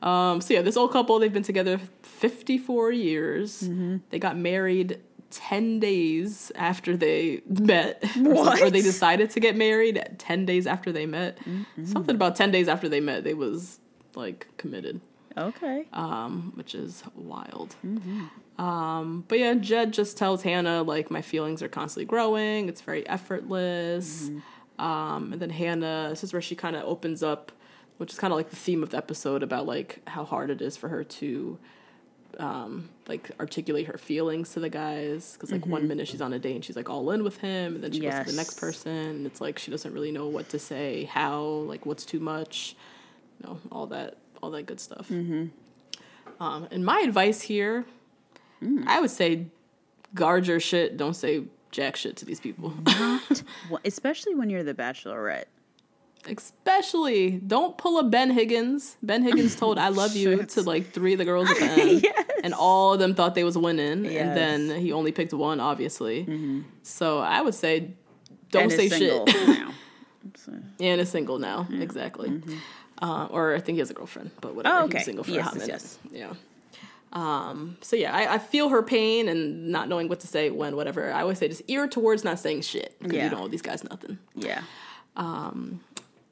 Um, 0.02 0.40
so 0.40 0.52
yeah, 0.54 0.62
this 0.62 0.76
old 0.76 0.92
couple 0.92 1.18
they've 1.18 1.32
been 1.32 1.42
together 1.42 1.80
54 2.02 2.92
years. 2.92 3.62
Mm-hmm. 3.62 3.96
They 4.10 4.18
got 4.18 4.36
married 4.36 5.00
10 5.30 5.80
days 5.80 6.52
after 6.54 6.96
they 6.96 7.40
met, 7.48 8.04
or, 8.26 8.62
or 8.62 8.70
they 8.70 8.82
decided 8.82 9.30
to 9.30 9.40
get 9.40 9.56
married 9.56 10.04
10 10.18 10.44
days 10.46 10.66
after 10.66 10.92
they 10.92 11.06
met. 11.06 11.38
Mm-hmm. 11.40 11.84
Something 11.86 12.14
about 12.14 12.36
10 12.36 12.50
days 12.50 12.68
after 12.68 12.88
they 12.88 13.00
met, 13.00 13.24
they 13.24 13.34
was 13.34 13.80
like 14.16 14.46
committed 14.56 15.00
Okay. 15.38 15.86
um, 15.92 16.52
which 16.54 16.74
is 16.74 17.02
wild. 17.14 17.76
Um, 18.58 19.24
but 19.28 19.38
yeah, 19.38 19.54
Jed 19.54 19.92
just 19.92 20.16
tells 20.16 20.42
Hannah 20.42 20.82
like 20.82 21.10
my 21.10 21.20
feelings 21.20 21.62
are 21.62 21.68
constantly 21.68 22.06
growing. 22.06 22.68
It's 22.68 22.80
very 22.80 23.06
effortless. 23.06 24.30
Um, 24.78 25.32
and 25.32 25.40
then 25.42 25.50
Hannah, 25.50 26.06
this 26.10 26.24
is 26.24 26.32
where 26.32 26.42
she 26.42 26.54
kind 26.54 26.74
of 26.76 26.84
opens 26.84 27.22
up, 27.22 27.52
which 27.98 28.12
is 28.12 28.18
kind 28.18 28.32
of 28.32 28.36
like 28.36 28.50
the 28.50 28.56
theme 28.56 28.82
of 28.82 28.90
the 28.90 28.96
episode 28.96 29.42
about 29.42 29.66
like 29.66 30.00
how 30.08 30.24
hard 30.24 30.48
it 30.50 30.60
is 30.62 30.76
for 30.76 30.88
her 30.88 31.04
to 31.04 31.58
um, 32.38 32.88
like 33.08 33.30
articulate 33.40 33.86
her 33.86 33.96
feelings 33.98 34.50
to 34.52 34.60
the 34.60 34.68
guys. 34.70 35.32
Because 35.34 35.52
like 35.52 35.66
one 35.66 35.86
minute 35.88 36.08
she's 36.08 36.20
on 36.22 36.32
a 36.32 36.38
date 36.38 36.54
and 36.56 36.64
she's 36.64 36.76
like 36.76 36.88
all 36.90 37.10
in 37.10 37.24
with 37.24 37.38
him, 37.38 37.74
and 37.74 37.84
then 37.84 37.92
she 37.92 38.00
goes 38.00 38.14
to 38.24 38.30
the 38.30 38.36
next 38.36 38.58
person. 38.60 38.90
And 38.92 39.26
it's 39.26 39.40
like 39.40 39.58
she 39.58 39.70
doesn't 39.70 39.92
really 39.92 40.12
know 40.12 40.28
what 40.28 40.48
to 40.50 40.58
say, 40.58 41.04
how, 41.04 41.42
like 41.42 41.84
what's 41.86 42.04
too 42.06 42.20
much, 42.20 42.74
you 43.40 43.46
know, 43.46 43.60
all 43.70 43.86
that, 43.88 44.16
all 44.42 44.50
that 44.50 44.66
good 44.66 44.80
stuff. 44.80 45.08
Mm-hmm. 45.08 45.46
Um, 46.42 46.68
and 46.70 46.84
my 46.84 47.00
advice 47.00 47.40
here, 47.40 47.84
mm. 48.62 48.84
I 48.86 49.00
would 49.00 49.10
say, 49.10 49.46
guard 50.14 50.46
your 50.46 50.60
shit. 50.60 50.96
Don't 50.96 51.14
say 51.14 51.44
jack 51.70 51.96
shit 51.96 52.16
to 52.16 52.24
these 52.24 52.40
people. 52.40 52.72
Especially 53.84 54.34
when 54.34 54.50
you're 54.50 54.64
the 54.64 54.74
bachelorette. 54.74 55.44
Especially, 56.28 57.32
don't 57.46 57.78
pull 57.78 58.00
a 58.00 58.02
Ben 58.02 58.30
Higgins. 58.32 58.96
Ben 59.00 59.22
Higgins 59.22 59.54
told 59.60 59.78
"I 59.78 59.90
love 59.90 60.16
you" 60.16 60.42
to 60.42 60.62
like 60.62 60.90
three 60.90 61.12
of 61.12 61.18
the 61.18 61.24
girls 61.24 61.48
at 61.48 61.56
the 61.56 61.64
end, 61.64 62.06
and 62.42 62.52
all 62.52 62.94
of 62.94 62.98
them 62.98 63.14
thought 63.14 63.36
they 63.36 63.44
was 63.44 63.56
winning, 63.56 64.04
Yes. 64.04 64.14
and 64.16 64.36
then 64.36 64.80
he 64.80 64.92
only 64.92 65.12
picked 65.12 65.32
one, 65.32 65.60
obviously. 65.60 66.22
Mm-hmm. 66.22 66.62
So 66.82 67.20
I 67.20 67.42
would 67.42 67.54
say, 67.54 67.92
don't 68.50 68.64
and 68.64 68.72
say 68.72 68.88
single 68.88 69.26
shit. 69.26 69.48
now. 69.48 69.72
And 70.80 71.00
is 71.00 71.10
single 71.10 71.38
now, 71.38 71.60
mm-hmm. 71.62 71.80
exactly. 71.80 72.42
Uh, 73.02 73.26
or 73.30 73.54
I 73.54 73.60
think 73.60 73.76
he 73.76 73.80
has 73.80 73.90
a 73.90 73.94
girlfriend, 73.94 74.30
but 74.40 74.54
whatever. 74.54 74.74
Oh, 74.76 74.78
He 74.80 74.84
was 74.86 74.94
okay. 74.94 75.04
single 75.04 75.24
for 75.24 75.30
Yes, 75.30 75.40
a 75.40 75.58
hot 75.58 75.68
yes, 75.68 75.98
minute. 76.10 76.18
Yeah. 76.18 76.34
Um, 77.12 77.76
so 77.80 77.94
yeah, 77.96 78.14
I, 78.14 78.34
I 78.34 78.38
feel 78.38 78.68
her 78.70 78.82
pain 78.82 79.28
and 79.28 79.68
not 79.68 79.88
knowing 79.88 80.08
what 80.08 80.20
to 80.20 80.26
say 80.26 80.50
when, 80.50 80.76
whatever. 80.76 81.12
I 81.12 81.20
always 81.22 81.38
say 81.38 81.48
just 81.48 81.62
ear 81.68 81.86
towards 81.88 82.24
not 82.24 82.38
saying 82.38 82.62
shit 82.62 82.96
because 82.98 83.14
Yeah. 83.16 83.24
you 83.24 83.30
don't 83.30 83.42
owe 83.42 83.48
these 83.48 83.62
guys 83.62 83.84
nothing. 83.84 84.18
Yeah. 84.34 84.62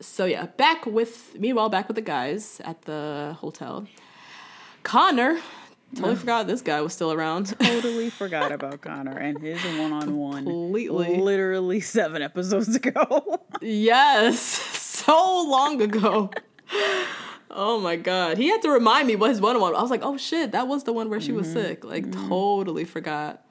So 0.00 0.24
yeah, 0.26 0.46
back 0.46 0.84
with 0.84 1.38
meanwhile 1.38 1.68
back 1.70 1.88
with 1.88 1.94
the 1.94 2.02
guys 2.02 2.60
at 2.64 2.82
the 2.82 3.36
hotel. 3.40 3.86
Connor, 4.82 5.40
totally 5.94 6.16
forgot 6.16 6.46
this 6.46 6.60
guy 6.60 6.80
was 6.82 6.92
still 6.92 7.10
around. 7.12 7.54
Totally 7.60 8.10
forgot 8.10 8.52
about 8.52 8.82
Connor 8.82 9.16
and 9.16 9.40
his 9.40 9.62
one 9.78 9.92
on 9.92 10.16
one. 10.16 10.44
Completely. 10.44 11.16
Literally 11.16 11.80
seven 11.80 12.20
episodes 12.20 12.74
ago. 12.76 13.40
yes, 13.62 14.38
so 14.40 15.16
long 15.48 15.80
ago. 15.80 16.30
Oh 17.56 17.78
my 17.78 17.94
god, 17.94 18.36
he 18.36 18.48
had 18.48 18.62
to 18.62 18.70
remind 18.70 19.06
me 19.06 19.14
what 19.14 19.30
his 19.30 19.40
one 19.40 19.54
on 19.54 19.62
one. 19.62 19.76
I 19.76 19.80
was 19.80 19.90
like, 19.90 20.02
oh 20.02 20.16
shit, 20.16 20.52
that 20.52 20.66
was 20.66 20.84
the 20.84 20.92
one 20.92 21.08
where 21.08 21.20
she 21.20 21.30
was 21.30 21.46
mm-hmm. 21.46 21.60
sick. 21.60 21.84
Like 21.84 22.04
mm-hmm. 22.04 22.28
totally 22.28 22.84
forgot. 22.84 23.44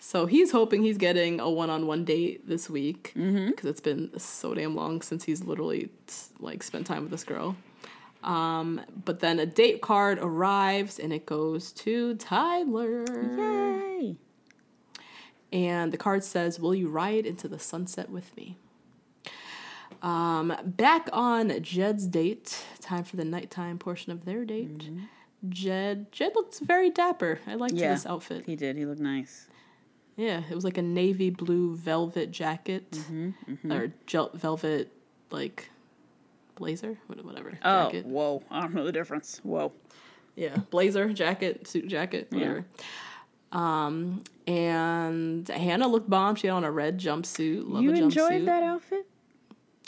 So 0.00 0.26
he's 0.26 0.52
hoping 0.52 0.82
he's 0.82 0.98
getting 0.98 1.40
a 1.40 1.50
one 1.50 1.70
on 1.70 1.86
one 1.86 2.04
date 2.04 2.46
this 2.46 2.70
week 2.70 3.12
mm-hmm. 3.16 3.48
because 3.48 3.70
it's 3.70 3.80
been 3.80 4.16
so 4.18 4.54
damn 4.54 4.76
long 4.76 5.00
since 5.02 5.24
he's 5.24 5.42
literally 5.42 5.88
like 6.38 6.62
spent 6.62 6.86
time 6.86 7.02
with 7.02 7.10
this 7.10 7.24
girl. 7.24 7.56
Um, 8.22 8.80
but 9.04 9.20
then 9.20 9.38
a 9.38 9.46
date 9.46 9.80
card 9.80 10.18
arrives 10.20 10.98
and 10.98 11.12
it 11.12 11.24
goes 11.24 11.72
to 11.72 12.16
Tyler. 12.16 13.04
Yay. 13.08 14.16
And 15.52 15.92
the 15.92 15.96
card 15.96 16.22
says, 16.22 16.60
Will 16.60 16.74
you 16.74 16.88
ride 16.88 17.26
into 17.26 17.48
the 17.48 17.58
sunset 17.58 18.10
with 18.10 18.36
me? 18.36 18.56
Um, 20.02 20.54
back 20.64 21.08
on 21.12 21.60
Jed's 21.62 22.06
date, 22.06 22.64
time 22.80 23.04
for 23.04 23.16
the 23.16 23.24
nighttime 23.24 23.78
portion 23.78 24.12
of 24.12 24.24
their 24.24 24.44
date. 24.44 24.88
Jed 25.48 26.10
Jed 26.12 26.32
looks 26.34 26.58
very 26.60 26.90
dapper. 26.90 27.40
I 27.46 27.54
liked 27.54 27.74
Yeah. 27.74 27.92
this 27.94 28.06
outfit. 28.06 28.44
He 28.46 28.56
did. 28.56 28.76
He 28.76 28.84
looked 28.86 29.00
nice. 29.00 29.48
Yeah, 30.16 30.42
it 30.50 30.54
was 30.54 30.64
like 30.64 30.78
a 30.78 30.82
navy 30.82 31.30
blue 31.30 31.76
velvet 31.76 32.30
jacket 32.32 32.90
Mm-hmm, 32.90 33.70
or 33.72 33.92
gel- 34.06 34.30
velvet 34.34 34.92
like 35.30 35.70
blazer, 36.56 36.98
whatever. 37.06 37.58
Oh, 37.64 37.84
jacket. 37.86 38.06
whoa. 38.06 38.42
I 38.50 38.60
don't 38.62 38.74
know 38.74 38.84
the 38.84 38.90
difference. 38.92 39.40
Whoa. 39.44 39.72
Yeah, 40.34 40.56
blazer, 40.70 41.12
jacket, 41.12 41.66
suit 41.68 41.86
jacket, 41.88 42.28
whatever. 42.30 42.64
Um, 43.52 44.22
and 44.46 45.46
Hannah 45.48 45.88
looked 45.88 46.10
bomb. 46.10 46.34
She 46.36 46.46
had 46.48 46.54
on 46.54 46.64
a 46.64 46.70
red 46.70 46.98
jumpsuit. 46.98 47.68
Love 47.68 47.82
you 47.82 47.90
a 47.90 47.94
jumpsuit. 47.94 48.02
enjoyed 48.02 48.46
that 48.46 48.62
outfit? 48.62 49.06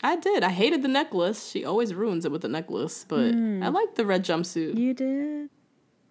I 0.02 0.16
did. 0.16 0.42
I 0.42 0.50
hated 0.50 0.82
the 0.82 0.88
necklace. 0.88 1.50
She 1.50 1.64
always 1.64 1.94
ruins 1.94 2.24
it 2.24 2.32
with 2.32 2.42
the 2.42 2.48
necklace, 2.48 3.04
but 3.06 3.34
I 3.34 3.68
liked 3.68 3.96
the 3.96 4.06
red 4.06 4.24
jumpsuit. 4.24 4.76
You 4.78 4.94
did? 4.94 5.50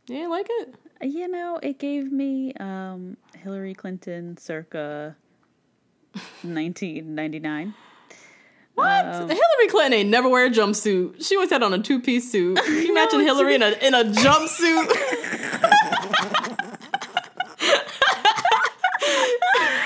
Yeah, 0.07 0.21
you 0.21 0.29
like 0.29 0.47
it? 0.49 0.75
You 1.01 1.27
know, 1.27 1.59
it 1.63 1.79
gave 1.79 2.11
me 2.11 2.53
um, 2.59 3.17
Hillary 3.35 3.73
Clinton 3.73 4.37
circa 4.37 5.15
1999. 6.13 7.73
What? 8.75 9.05
Hillary 9.05 9.67
Clinton 9.69 9.93
ain't 9.93 10.09
never 10.09 10.29
wear 10.29 10.45
a 10.45 10.49
jumpsuit. 10.49 11.25
She 11.25 11.35
always 11.35 11.49
had 11.49 11.63
on 11.63 11.73
a 11.73 11.79
two 11.79 11.99
piece 12.01 12.31
suit. 12.31 12.57
Can 12.63 12.73
you 12.73 12.91
imagine 12.91 13.19
Hillary 13.21 13.55
in 13.55 13.63
a 13.63 13.71
in 13.81 13.93
a 13.93 14.03
jumpsuit? 14.05 14.87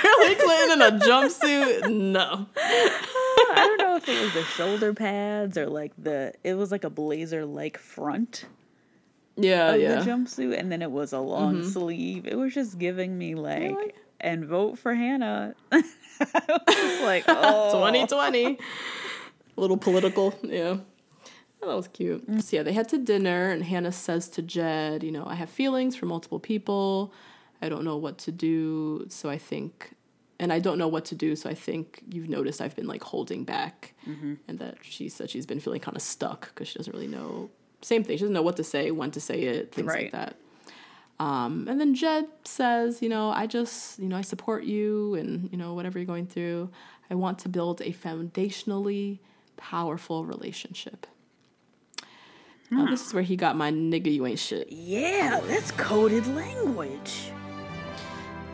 Hillary 0.03 0.35
Clinton 0.35 0.71
in 0.73 0.81
a 0.81 0.91
jumpsuit? 0.99 1.89
No. 1.91 2.45
I 3.55 3.65
don't 3.65 3.77
know 3.77 3.95
if 3.97 4.07
it 4.09 4.21
was 4.21 4.33
the 4.33 4.43
shoulder 4.43 4.93
pads 4.93 5.57
or 5.57 5.67
like 5.67 5.91
the, 5.97 6.33
it 6.43 6.55
was 6.55 6.71
like 6.71 6.83
a 6.83 6.89
blazer 6.89 7.45
like 7.45 7.77
front 7.77 8.45
Yeah, 9.35 9.73
of 9.73 9.81
yeah. 9.81 9.97
Mm-hmm. 9.97 9.99
the 9.99 10.11
jumpsuit 10.11 10.59
and 10.59 10.71
then 10.71 10.81
it 10.81 10.91
was 10.91 11.13
a 11.13 11.19
long 11.19 11.63
sleeve. 11.63 12.25
It 12.27 12.35
was 12.37 12.53
just 12.53 12.77
giving 12.79 13.17
me 13.17 13.35
like, 13.35 13.95
and 14.19 14.45
vote 14.45 14.77
for 14.79 14.93
Hannah. 14.93 15.55
I 15.71 15.83
was 16.57 17.01
like, 17.03 17.25
oh. 17.27 17.71
2020. 17.73 18.57
A 19.55 19.61
little 19.61 19.77
political, 19.77 20.33
yeah. 20.41 20.77
Oh, 21.61 21.67
that 21.69 21.75
was 21.75 21.87
cute. 21.87 22.23
So 22.43 22.57
yeah, 22.57 22.63
they 22.63 22.73
head 22.73 22.89
to 22.89 22.97
dinner, 22.97 23.49
and 23.51 23.63
Hannah 23.63 23.91
says 23.91 24.27
to 24.29 24.41
Jed, 24.41 25.01
"You 25.03 25.11
know, 25.11 25.25
I 25.25 25.35
have 25.35 25.49
feelings 25.49 25.95
for 25.95 26.05
multiple 26.05 26.39
people. 26.39 27.13
I 27.61 27.69
don't 27.69 27.85
know 27.85 27.95
what 27.95 28.17
to 28.19 28.31
do, 28.33 29.05
so 29.09 29.29
I 29.29 29.37
think, 29.37 29.91
and 30.43 30.51
I 30.51 30.59
don't 30.59 30.77
know 30.77 30.89
what 30.89 31.05
to 31.05 31.15
do, 31.15 31.37
so 31.37 31.49
I 31.49 31.53
think 31.53 32.03
you've 32.11 32.27
noticed 32.27 32.59
I've 32.59 32.75
been 32.75 32.85
like 32.85 33.01
holding 33.01 33.45
back, 33.45 33.93
and 34.05 34.59
that 34.59 34.75
she 34.81 35.07
said 35.07 35.29
she's 35.29 35.45
been 35.45 35.61
feeling 35.61 35.79
kind 35.79 35.95
of 35.95 36.03
stuck 36.03 36.49
because 36.49 36.67
she 36.67 36.77
doesn't 36.77 36.91
really 36.93 37.07
know. 37.07 37.49
Same 37.81 38.03
thing. 38.03 38.17
She 38.17 38.23
doesn't 38.23 38.33
know 38.33 38.41
what 38.41 38.57
to 38.57 38.63
say, 38.63 38.91
when 38.91 39.09
to 39.11 39.21
say 39.21 39.43
it, 39.43 39.71
things 39.71 39.87
like 39.87 40.11
that. 40.11 40.35
Um, 41.17 41.67
and 41.69 41.79
then 41.79 41.95
Jed 41.95 42.25
says, 42.43 43.01
you 43.01 43.07
know, 43.07 43.29
I 43.29 43.47
just, 43.47 43.99
you 43.99 44.09
know, 44.09 44.17
I 44.17 44.21
support 44.21 44.65
you 44.65 45.15
and, 45.15 45.49
you 45.49 45.57
know, 45.57 45.73
whatever 45.75 45.97
you're 45.97 46.05
going 46.05 46.27
through. 46.27 46.69
I 47.09 47.15
want 47.15 47.39
to 47.39 47.49
build 47.49 47.79
a 47.79 47.93
foundationally 47.93 49.19
powerful 49.55 50.25
relationship. 50.25 51.07
Now, 52.69 52.87
this 52.87 53.05
is 53.05 53.13
where 53.13 53.23
he 53.23 53.37
got 53.37 53.55
my 53.55 53.71
nigga, 53.71 54.11
you 54.11 54.25
ain't 54.25 54.39
shit. 54.39 54.71
Yeah, 54.71 55.39
that's 55.47 55.71
coded 55.71 56.27
language. 56.27 57.31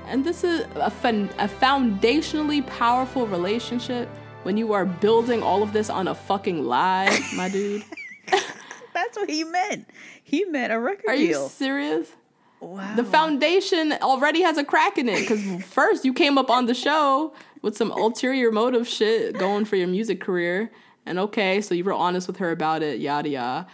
And 0.09 0.25
this 0.25 0.43
is 0.43 0.65
a, 0.75 0.89
fun, 0.89 1.29
a 1.37 1.47
foundationally 1.47 2.65
powerful 2.65 3.27
relationship 3.27 4.09
when 4.43 4.57
you 4.57 4.73
are 4.73 4.83
building 4.85 5.43
all 5.43 5.61
of 5.61 5.71
this 5.71 5.89
on 5.89 6.07
a 6.07 6.15
fucking 6.15 6.63
lie, 6.65 7.19
my 7.35 7.47
dude. 7.51 7.83
That's 8.93 9.15
what 9.17 9.29
he 9.29 9.43
meant. 9.43 9.87
He 10.23 10.45
meant 10.45 10.73
a 10.73 10.79
record 10.79 11.05
Are 11.09 11.15
you 11.15 11.27
deal. 11.27 11.49
serious? 11.49 12.11
wow. 12.59 12.95
The 12.95 13.03
foundation 13.03 13.93
already 14.01 14.41
has 14.41 14.57
a 14.57 14.63
crack 14.63 14.97
in 14.97 15.07
it 15.07 15.21
because 15.21 15.63
first 15.65 16.03
you 16.03 16.13
came 16.13 16.37
up 16.39 16.49
on 16.49 16.65
the 16.65 16.73
show 16.73 17.33
with 17.61 17.77
some 17.77 17.91
ulterior 17.91 18.51
motive 18.51 18.87
shit 18.87 19.37
going 19.37 19.63
for 19.65 19.75
your 19.75 19.87
music 19.87 20.19
career. 20.19 20.71
And 21.05 21.19
okay, 21.19 21.61
so 21.61 21.75
you 21.75 21.83
were 21.83 21.93
honest 21.93 22.27
with 22.27 22.37
her 22.37 22.49
about 22.51 22.81
it, 22.81 22.99
yada 22.99 23.29
yada. 23.29 23.67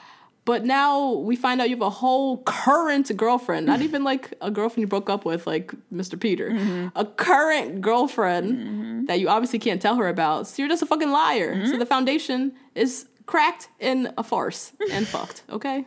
But 0.46 0.64
now 0.64 1.12
we 1.14 1.36
find 1.36 1.60
out 1.60 1.70
you 1.70 1.76
have 1.76 1.82
a 1.82 1.90
whole 1.90 2.38
current 2.44 3.12
girlfriend, 3.18 3.66
not 3.66 3.82
even 3.82 4.04
like 4.04 4.32
a 4.42 4.52
girlfriend 4.52 4.82
you 4.82 4.88
broke 4.88 5.10
up 5.10 5.26
with, 5.26 5.48
like 5.48 5.74
Mr. 5.92 6.20
Peter, 6.20 6.92
a 6.96 7.04
current 7.04 7.82
girlfriend 7.82 9.08
that 9.10 9.20
you 9.20 9.28
obviously 9.28 9.58
can't 9.58 9.82
tell 9.82 9.96
her 9.96 10.08
about. 10.08 10.46
So 10.48 10.62
you're 10.62 10.70
just 10.70 10.84
a 10.84 10.86
fucking 10.86 11.10
liar. 11.12 11.66
So 11.66 11.78
the 11.78 11.86
foundation 11.86 12.54
is 12.76 13.08
cracked 13.26 13.70
in 13.80 14.14
a 14.20 14.24
farce 14.24 14.72
and 14.92 15.08
fucked. 15.16 15.42
Okay, 15.50 15.84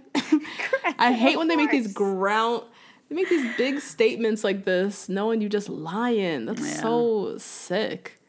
I 0.99 1.13
hate 1.13 1.39
when 1.39 1.47
they 1.47 1.55
make 1.57 1.71
these 1.71 1.93
ground. 1.93 2.65
They 3.09 3.15
make 3.15 3.29
these 3.31 3.57
big 3.57 3.81
statements 3.81 4.43
like 4.45 4.65
this, 4.65 5.09
knowing 5.09 5.41
you 5.41 5.49
just 5.49 5.69
lying. 5.69 6.47
That's 6.47 6.61
Yeah. 6.61 6.83
so 6.83 7.39
sick. 7.39 8.21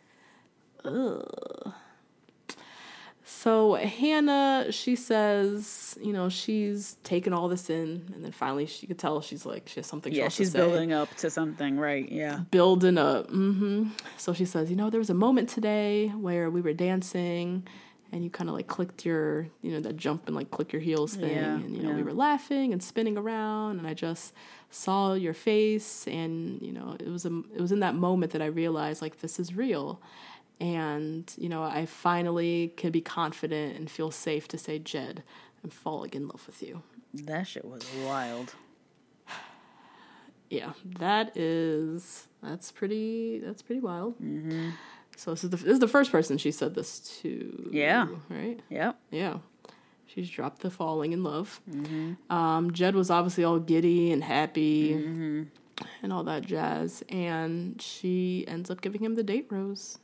Ugh. 0.85 1.73
So 3.41 3.75
Hannah, 3.75 4.67
she 4.69 4.97
says, 4.97 5.97
you 6.01 6.11
know, 6.11 6.27
she's 6.27 6.97
taken 7.05 7.31
all 7.31 7.47
this 7.47 7.69
in, 7.69 8.11
and 8.13 8.21
then 8.21 8.33
finally 8.33 8.65
she 8.65 8.85
could 8.85 8.99
tell 8.99 9.21
she's 9.21 9.45
like 9.45 9.69
she 9.69 9.79
has 9.79 9.87
something. 9.87 10.11
Yeah, 10.11 10.27
she's 10.27 10.51
building 10.51 10.91
up 10.91 11.07
to 11.15 11.29
something, 11.29 11.77
right? 11.77 12.11
Yeah. 12.11 12.39
building 12.51 12.97
up. 12.97 13.29
Mm-hmm. 13.29 13.91
So 14.17 14.33
she 14.33 14.43
says, 14.43 14.69
you 14.69 14.75
know, 14.75 14.89
there 14.89 14.99
was 14.99 15.09
a 15.09 15.13
moment 15.13 15.47
today 15.47 16.09
where 16.09 16.49
we 16.49 16.59
were 16.59 16.73
dancing, 16.73 17.65
and 18.11 18.25
you 18.25 18.29
kind 18.29 18.49
of 18.49 18.57
like 18.57 18.67
clicked 18.67 19.05
your, 19.05 19.47
you 19.61 19.71
know, 19.71 19.79
that 19.79 19.95
jump 19.95 20.27
and 20.27 20.35
like 20.35 20.51
click 20.51 20.73
your 20.73 20.81
heels 20.81 21.13
thing, 21.13 21.33
Yeah, 21.33 21.55
and 21.55 21.77
you 21.77 21.81
know, 21.81 21.93
we 21.93 22.03
were 22.03 22.11
laughing 22.11 22.73
and 22.73 22.83
spinning 22.83 23.17
around, 23.17 23.79
and 23.79 23.87
I 23.87 23.93
just 23.93 24.33
saw 24.69 25.13
your 25.13 25.33
face, 25.33 26.05
and 26.07 26.61
you 26.61 26.73
know, 26.73 26.97
it 26.99 27.07
was 27.07 27.25
a, 27.25 27.41
it 27.55 27.61
was 27.61 27.71
in 27.71 27.79
that 27.79 27.95
moment 27.95 28.33
that 28.33 28.41
I 28.41 28.47
realized 28.47 29.01
like 29.01 29.21
this 29.21 29.39
is 29.39 29.55
real. 29.55 30.01
And, 30.59 31.31
you 31.37 31.47
know, 31.49 31.63
I 31.63 31.85
finally 31.85 32.73
could 32.75 32.91
be 32.91 33.01
confident 33.01 33.77
and 33.77 33.89
feel 33.89 34.11
safe 34.11 34.47
to 34.49 34.57
say, 34.57 34.77
Jed, 34.79 35.23
I'm 35.63 35.69
falling 35.69 36.11
in 36.13 36.27
love 36.27 36.45
with 36.47 36.61
you. 36.61 36.83
That 37.13 37.47
shit 37.47 37.65
was 37.65 37.83
wild. 38.05 38.53
yeah 40.49 40.73
that 40.97 41.35
is 41.37 42.27
that's 42.41 42.71
pretty 42.71 43.39
that's 43.43 43.61
pretty 43.61 43.79
wild 43.81 44.15
mm-hmm. 44.19 44.69
so 45.15 45.29
this 45.31 45.43
is 45.43 45.49
the 45.51 45.57
this 45.57 45.65
is 45.73 45.79
the 45.79 45.87
first 45.87 46.11
person 46.11 46.37
she 46.39 46.51
said 46.51 46.73
this 46.73 46.99
to 47.21 47.69
Yeah. 47.71 48.07
right 48.29 48.59
Yep. 48.69 48.99
yeah 49.11 49.37
she's 50.07 50.27
dropped 50.29 50.61
the 50.63 50.71
falling 50.71 51.11
in 51.13 51.23
love 51.23 51.61
um, 52.31 52.71
jed 52.73 52.95
was 52.95 53.11
obviously 53.11 53.43
all 53.43 53.59
giddy 53.59 54.11
and 54.11 54.23
happy 54.23 54.93
and 56.03 56.11
all 56.11 56.23
that 56.23 56.45
jazz 56.45 57.03
and 57.09 57.81
she 57.81 58.43
ends 58.47 58.69
up 58.69 58.81
giving 58.81 59.03
him 59.03 59.15
the 59.15 59.23
date 59.23 59.47
rose 59.49 59.97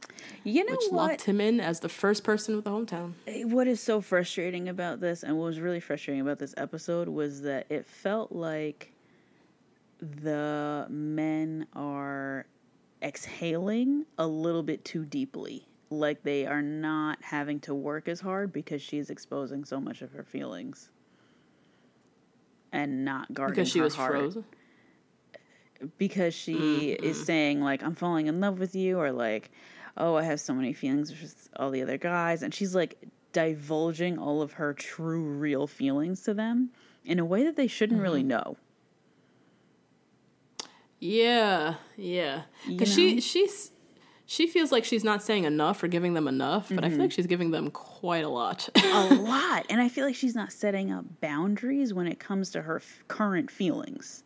You 0.44 0.64
know 0.66 0.72
which 0.74 0.86
what? 0.90 1.10
locked 1.12 1.22
him 1.24 1.42
in 1.42 1.60
as 1.60 1.80
the 1.82 1.90
first 1.90 2.24
person 2.24 2.56
with 2.56 2.66
the 2.66 2.72
hometown 2.72 3.14
eh, 3.28 3.44
what 3.44 3.68
is 3.68 3.80
so 3.82 4.00
frustrating 4.02 4.70
about 4.70 5.00
this 5.02 5.24
and 5.24 5.38
what 5.38 5.46
was 5.46 5.60
really 5.60 5.80
frustrating 5.80 6.22
about 6.22 6.40
this 6.40 6.54
episode 6.58 7.10
was 7.10 7.42
that 7.42 7.66
it 7.70 7.86
felt 7.86 8.32
like 8.32 8.92
the 10.00 10.86
men 10.90 11.66
are 11.74 12.46
exhaling 13.02 14.06
a 14.18 14.28
little 14.28 14.64
bit 14.64 14.84
too 14.86 15.06
deeply 15.06 15.68
like 15.90 16.24
they 16.24 16.46
are 16.46 16.62
not 16.62 17.18
having 17.22 17.60
to 17.60 17.74
work 17.74 18.08
as 18.08 18.20
hard 18.20 18.52
because 18.52 18.82
she's 18.82 19.10
exposing 19.10 19.64
so 19.64 19.80
much 19.80 20.02
of 20.02 20.12
her 20.12 20.24
feelings 20.24 20.90
and 22.72 23.06
not 23.06 23.34
guarding 23.34 23.56
because 23.56 23.70
she 23.70 23.80
her 23.80 23.86
was 23.86 23.96
heart. 23.96 24.12
frozen 24.14 24.44
because 25.98 26.34
she 26.34 26.92
is 26.92 27.18
mm-hmm. 27.18 27.26
saying 27.26 27.62
like 27.62 27.84
I'm 27.84 27.96
falling 27.96 28.28
in 28.28 28.40
love 28.40 28.60
with 28.60 28.76
you 28.76 29.00
or 29.00 29.12
like 29.12 29.52
oh 29.98 30.16
I 30.16 30.24
have 30.24 30.40
so 30.40 30.54
many 30.54 30.74
feelings 30.74 31.12
with 31.12 31.50
all 31.56 31.72
the 31.72 31.82
other 31.82 31.98
guys 31.98 32.44
and 32.44 32.54
she's 32.54 32.76
like 32.76 32.98
divulging 33.34 34.18
all 34.18 34.42
of 34.42 34.54
her 34.54 34.74
true 34.74 35.22
real 35.22 35.68
feelings 35.68 36.22
to 36.24 36.34
them 36.34 36.70
in 37.04 37.20
a 37.20 37.26
way 37.26 37.44
that 37.44 37.56
they 37.56 37.68
shouldn't 37.68 38.02
really 38.02 38.22
mm-hmm. 38.22 38.30
know. 38.30 38.58
Yeah, 41.00 41.76
yeah. 41.98 42.44
Because 42.66 42.94
she 42.94 43.20
she's 43.20 43.72
she 44.26 44.48
feels 44.48 44.72
like 44.72 44.86
she's 44.86 45.04
not 45.04 45.22
saying 45.22 45.44
enough 45.44 45.84
or 45.84 45.88
giving 45.88 46.14
them 46.14 46.28
enough, 46.28 46.70
but 46.70 46.80
I 46.80 46.88
feel 46.88 46.94
mm-hmm. 46.94 47.02
like 47.02 47.12
she's 47.12 47.28
giving 47.28 47.52
them 47.52 47.70
quite 47.72 48.24
a 48.24 48.30
lot. 48.30 48.70
a 48.76 49.14
lot 49.14 49.66
and 49.70 49.82
I 49.82 49.90
feel 49.90 50.06
like 50.06 50.16
she's 50.16 50.34
not 50.34 50.52
setting 50.52 50.92
up 50.92 51.06
boundaries 51.22 51.94
when 51.94 52.08
it 52.08 52.20
comes 52.20 52.52
to 52.52 52.62
her 52.62 52.78
f- 52.78 53.04
current 53.08 53.52
feelings. 53.52 54.24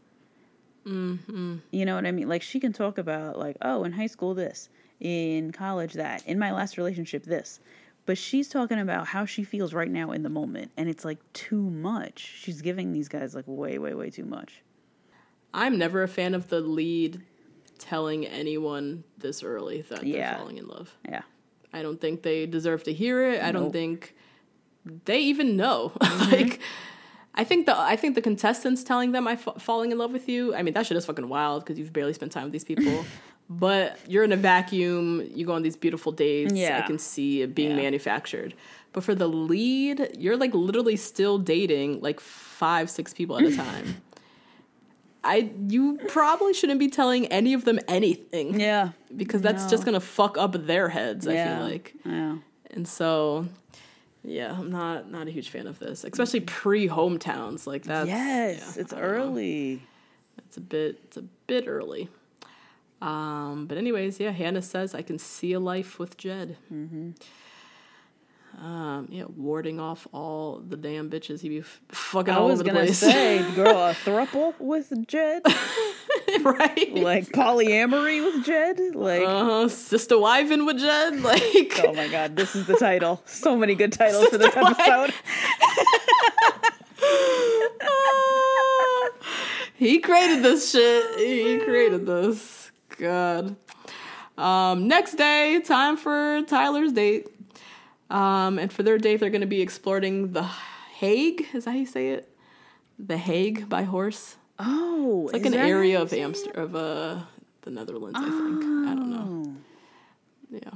Mm-hmm. 0.90 1.56
You 1.72 1.86
know 1.86 1.96
what 1.96 2.06
I 2.06 2.12
mean? 2.12 2.28
Like 2.28 2.42
she 2.42 2.60
can 2.60 2.74
talk 2.74 2.98
about 2.98 3.38
like 3.38 3.58
oh 3.62 3.84
in 3.84 3.92
high 3.92 4.08
school 4.08 4.34
this, 4.34 4.70
in 5.00 5.52
college 5.52 5.94
that, 5.94 6.26
in 6.26 6.40
my 6.40 6.52
last 6.52 6.78
relationship 6.78 7.24
this. 7.24 7.60
But 8.06 8.18
she's 8.18 8.50
talking 8.50 8.80
about 8.80 9.06
how 9.06 9.26
she 9.26 9.44
feels 9.44 9.74
right 9.74 9.90
now 9.92 10.12
in 10.12 10.24
the 10.24 10.30
moment, 10.30 10.72
and 10.78 10.90
it's 10.90 11.06
like 11.06 11.20
too 11.34 11.62
much. 11.70 12.20
She's 12.42 12.62
giving 12.62 12.92
these 12.92 13.08
guys 13.08 13.36
like 13.36 13.46
way, 13.48 13.78
way, 13.78 13.94
way 13.94 14.10
too 14.10 14.26
much. 14.26 14.64
I'm 15.54 15.78
never 15.78 16.02
a 16.04 16.08
fan 16.08 16.34
of 16.34 16.48
the 16.50 16.60
lead 16.60 17.22
telling 17.78 18.26
anyone 18.26 19.04
this 19.18 19.44
early 19.44 19.82
that 19.84 20.04
Yeah. 20.06 20.30
they're 20.32 20.40
falling 20.40 20.58
in 20.58 20.68
love. 20.68 20.96
Yeah. 21.08 21.22
I 21.72 21.82
don't 21.84 22.02
think 22.02 22.24
they 22.24 22.46
deserve 22.48 22.84
to 22.84 22.94
hear 22.94 23.24
it. 23.32 23.44
I 23.44 23.52
don't 23.52 23.72
think 23.72 24.16
they 25.06 25.20
even 25.22 25.56
know. 25.56 25.92
like 26.32 26.60
I 27.40 27.44
think 27.46 27.66
the 27.68 27.76
I 27.94 27.96
think 27.96 28.16
the 28.16 28.22
contestants 28.22 28.84
telling 28.84 29.12
them 29.14 29.28
I'm 29.28 29.38
fa- 29.38 29.60
falling 29.60 29.92
in 29.94 29.98
love 29.98 30.12
with 30.12 30.28
you. 30.34 30.54
I 30.56 30.62
mean 30.64 30.74
that 30.76 30.86
shit 30.86 30.98
is 30.98 31.06
fucking 31.06 31.30
wild 31.30 31.64
because 31.64 31.78
you've 31.80 31.94
barely 31.94 32.14
spent 32.14 32.32
time 32.32 32.44
with 32.44 32.52
these 32.54 32.66
people. 32.72 33.06
but 33.50 33.98
you're 34.08 34.24
in 34.30 34.32
a 34.32 34.38
vacuum. 34.38 35.06
You 35.34 35.46
go 35.46 35.54
on 35.54 35.64
these 35.64 35.76
beautiful 35.86 36.12
dates. 36.12 36.54
I 36.54 36.82
can 36.90 37.00
see 37.00 37.42
it 37.44 37.56
being 37.56 37.72
Yeah. 37.72 37.78
manufactured. 37.88 38.54
But 38.94 39.04
for 39.04 39.16
the 39.16 39.28
lead, 39.28 39.98
you're 40.18 40.36
like 40.38 40.54
literally 40.54 40.96
still 40.98 41.38
dating 41.38 42.02
like 42.02 42.20
five, 42.20 42.90
six 42.90 43.14
people 43.14 43.38
at 43.38 43.44
a 43.46 43.56
time. 43.66 43.88
I 45.24 45.52
you 45.68 46.00
probably 46.08 46.54
shouldn't 46.54 46.80
be 46.80 46.88
telling 46.90 47.26
any 47.28 47.54
of 47.54 47.66
them 47.66 47.80
anything 47.88 48.60
Yeah. 48.60 48.90
because 49.16 49.42
that's 49.42 49.66
just 49.70 49.84
gonna 49.86 50.00
fuck 50.00 50.38
up 50.38 50.54
their 50.66 50.90
heads. 50.90 51.28
I 51.28 51.36
feel 51.46 51.60
like. 51.64 51.94
Yeah. 52.06 52.36
And 52.72 52.88
so, 52.88 53.48
yeah, 54.24 54.56
I'm 54.58 54.70
not 54.70 55.10
not 55.10 55.28
a 55.28 55.32
huge 55.32 55.50
fan 55.50 55.68
of 55.68 55.80
this, 55.80 56.04
especially 56.04 56.42
pre 56.42 56.88
hometowns. 56.88 57.66
Like 57.66 57.84
that. 57.84 58.08
yes, 58.08 58.74
yeah, 58.76 58.82
it's 58.82 58.92
don't 58.92 59.02
know. 59.02 59.08
early. 59.08 59.84
It's 60.38 60.58
a 60.58 60.62
bit 60.62 61.00
it's 61.04 61.18
a 61.18 61.24
bit 61.48 61.66
early. 61.68 62.10
Um, 63.02 63.66
but 63.68 63.78
anyways, 63.78 64.20
yeah, 64.20 64.32
Hannah 64.32 64.62
says 64.62 64.94
I 64.94 65.02
can 65.02 65.20
see 65.20 65.54
a 65.54 65.60
life 65.60 66.00
with 66.00 66.18
Jed. 66.18 66.58
Mm-hmm. 66.74 67.12
Um, 68.58 69.08
yeah, 69.10 69.24
warding 69.38 69.80
off 69.80 70.06
all 70.12 70.60
the 70.68 70.76
damn 70.76 71.10
bitches 71.10 71.40
he 71.40 71.48
be 71.50 71.60
f- 71.60 71.80
fucking 71.90 72.34
I 72.34 72.38
all 72.38 72.48
was 72.48 72.60
over 72.60 72.70
the 72.70 72.76
gonna 72.76 72.94
say, 72.94 73.40
girl, 73.56 73.78
a 73.78 73.94
thruple 73.94 74.54
with 74.60 74.92
Jed, 75.08 75.44
right? 76.42 76.94
like 76.94 77.28
polyamory 77.30 78.22
with 78.26 78.44
Jed, 78.46 78.80
like. 78.96 79.24
uh, 79.26 79.70
Sister 79.70 80.20
Wives 80.20 80.50
with 80.50 80.78
Jed, 80.80 81.22
like 81.22 81.80
Oh 81.86 81.94
my 81.94 82.10
god, 82.10 82.36
this 82.36 82.56
is 82.56 82.66
the 82.68 82.76
title. 82.76 83.22
So 83.26 83.56
many 83.56 83.76
good 83.76 83.94
titles 83.94 84.28
for 84.28 84.38
this 84.38 84.54
Sister 84.54 84.60
episode. 84.66 85.14
he 89.76 90.00
created 90.00 90.44
this 90.44 90.72
shit. 90.72 91.18
He 91.20 91.60
created 91.60 92.06
this. 92.06 92.72
God. 92.98 93.56
Um, 94.38 94.88
next 94.88 95.16
day, 95.16 95.62
time 95.64 95.96
for 95.98 96.42
Tyler's 96.48 96.92
date. 96.94 97.28
Um, 98.10 98.58
and 98.58 98.72
for 98.72 98.84
their 98.84 98.98
date, 98.98 99.20
they're 99.20 99.30
going 99.30 99.42
to 99.42 99.48
be 99.48 99.62
exploring 99.62 100.34
the 100.34 100.44
Hague. 100.44 101.48
Is 101.54 101.66
that 101.66 101.72
how 101.72 101.78
you 101.78 101.86
say 101.86 102.10
it? 102.10 102.36
The 102.98 103.18
Hague 103.18 103.70
by 103.70 103.84
horse. 103.84 104.36
Oh, 104.58 105.24
It's 105.26 105.34
like 105.34 105.46
an 105.46 105.54
area 105.54 106.02
of 106.02 106.12
Amsterdam, 106.12 106.64
of 106.64 106.76
uh, 106.76 107.20
the 107.62 107.72
Netherlands. 107.72 108.20
I 108.20 108.30
think. 108.30 108.64
I 108.64 108.94
don't 108.96 109.10
know. 109.10 109.56
Yeah. 110.50 110.72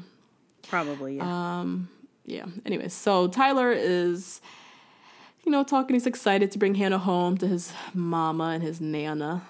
Probably, 0.69 1.17
yeah. 1.17 1.65
yeah. 2.25 2.45
Anyways, 2.65 2.93
so 2.93 3.27
Tyler 3.27 3.71
is, 3.71 4.39
you 5.45 5.51
know, 5.51 5.63
talking. 5.63 5.95
He's 5.95 6.05
excited 6.07 6.51
to 6.51 6.57
bring 6.59 6.75
Hannah 6.75 6.97
home 6.97 7.37
to 7.39 7.47
his 7.47 7.73
mama 7.93 8.45
and 8.49 8.63
his 8.63 8.79
nana. 8.79 9.41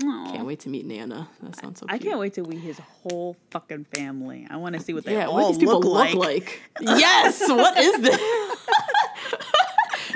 Can't 0.00 0.46
wait 0.46 0.60
to 0.60 0.68
meet 0.68 0.86
Nana. 0.86 1.28
That 1.42 1.56
sounds 1.56 1.80
so 1.80 1.86
I 1.88 1.98
cute. 1.98 2.10
can't 2.10 2.20
wait 2.20 2.34
to 2.34 2.42
meet 2.44 2.60
his 2.60 2.78
whole 2.78 3.36
fucking 3.50 3.84
family. 3.94 4.46
I 4.50 4.56
want 4.56 4.74
to 4.76 4.80
see 4.80 4.94
what 4.94 5.04
they 5.04 5.14
Yeah, 5.14 5.26
all 5.26 5.34
what 5.34 5.48
these 5.48 5.58
people 5.58 5.80
look, 5.80 6.14
look 6.14 6.16
like. 6.26 6.44
like? 6.44 6.60
yes. 6.80 7.40
What 7.48 7.76
is 7.78 8.00
this? 8.00 8.20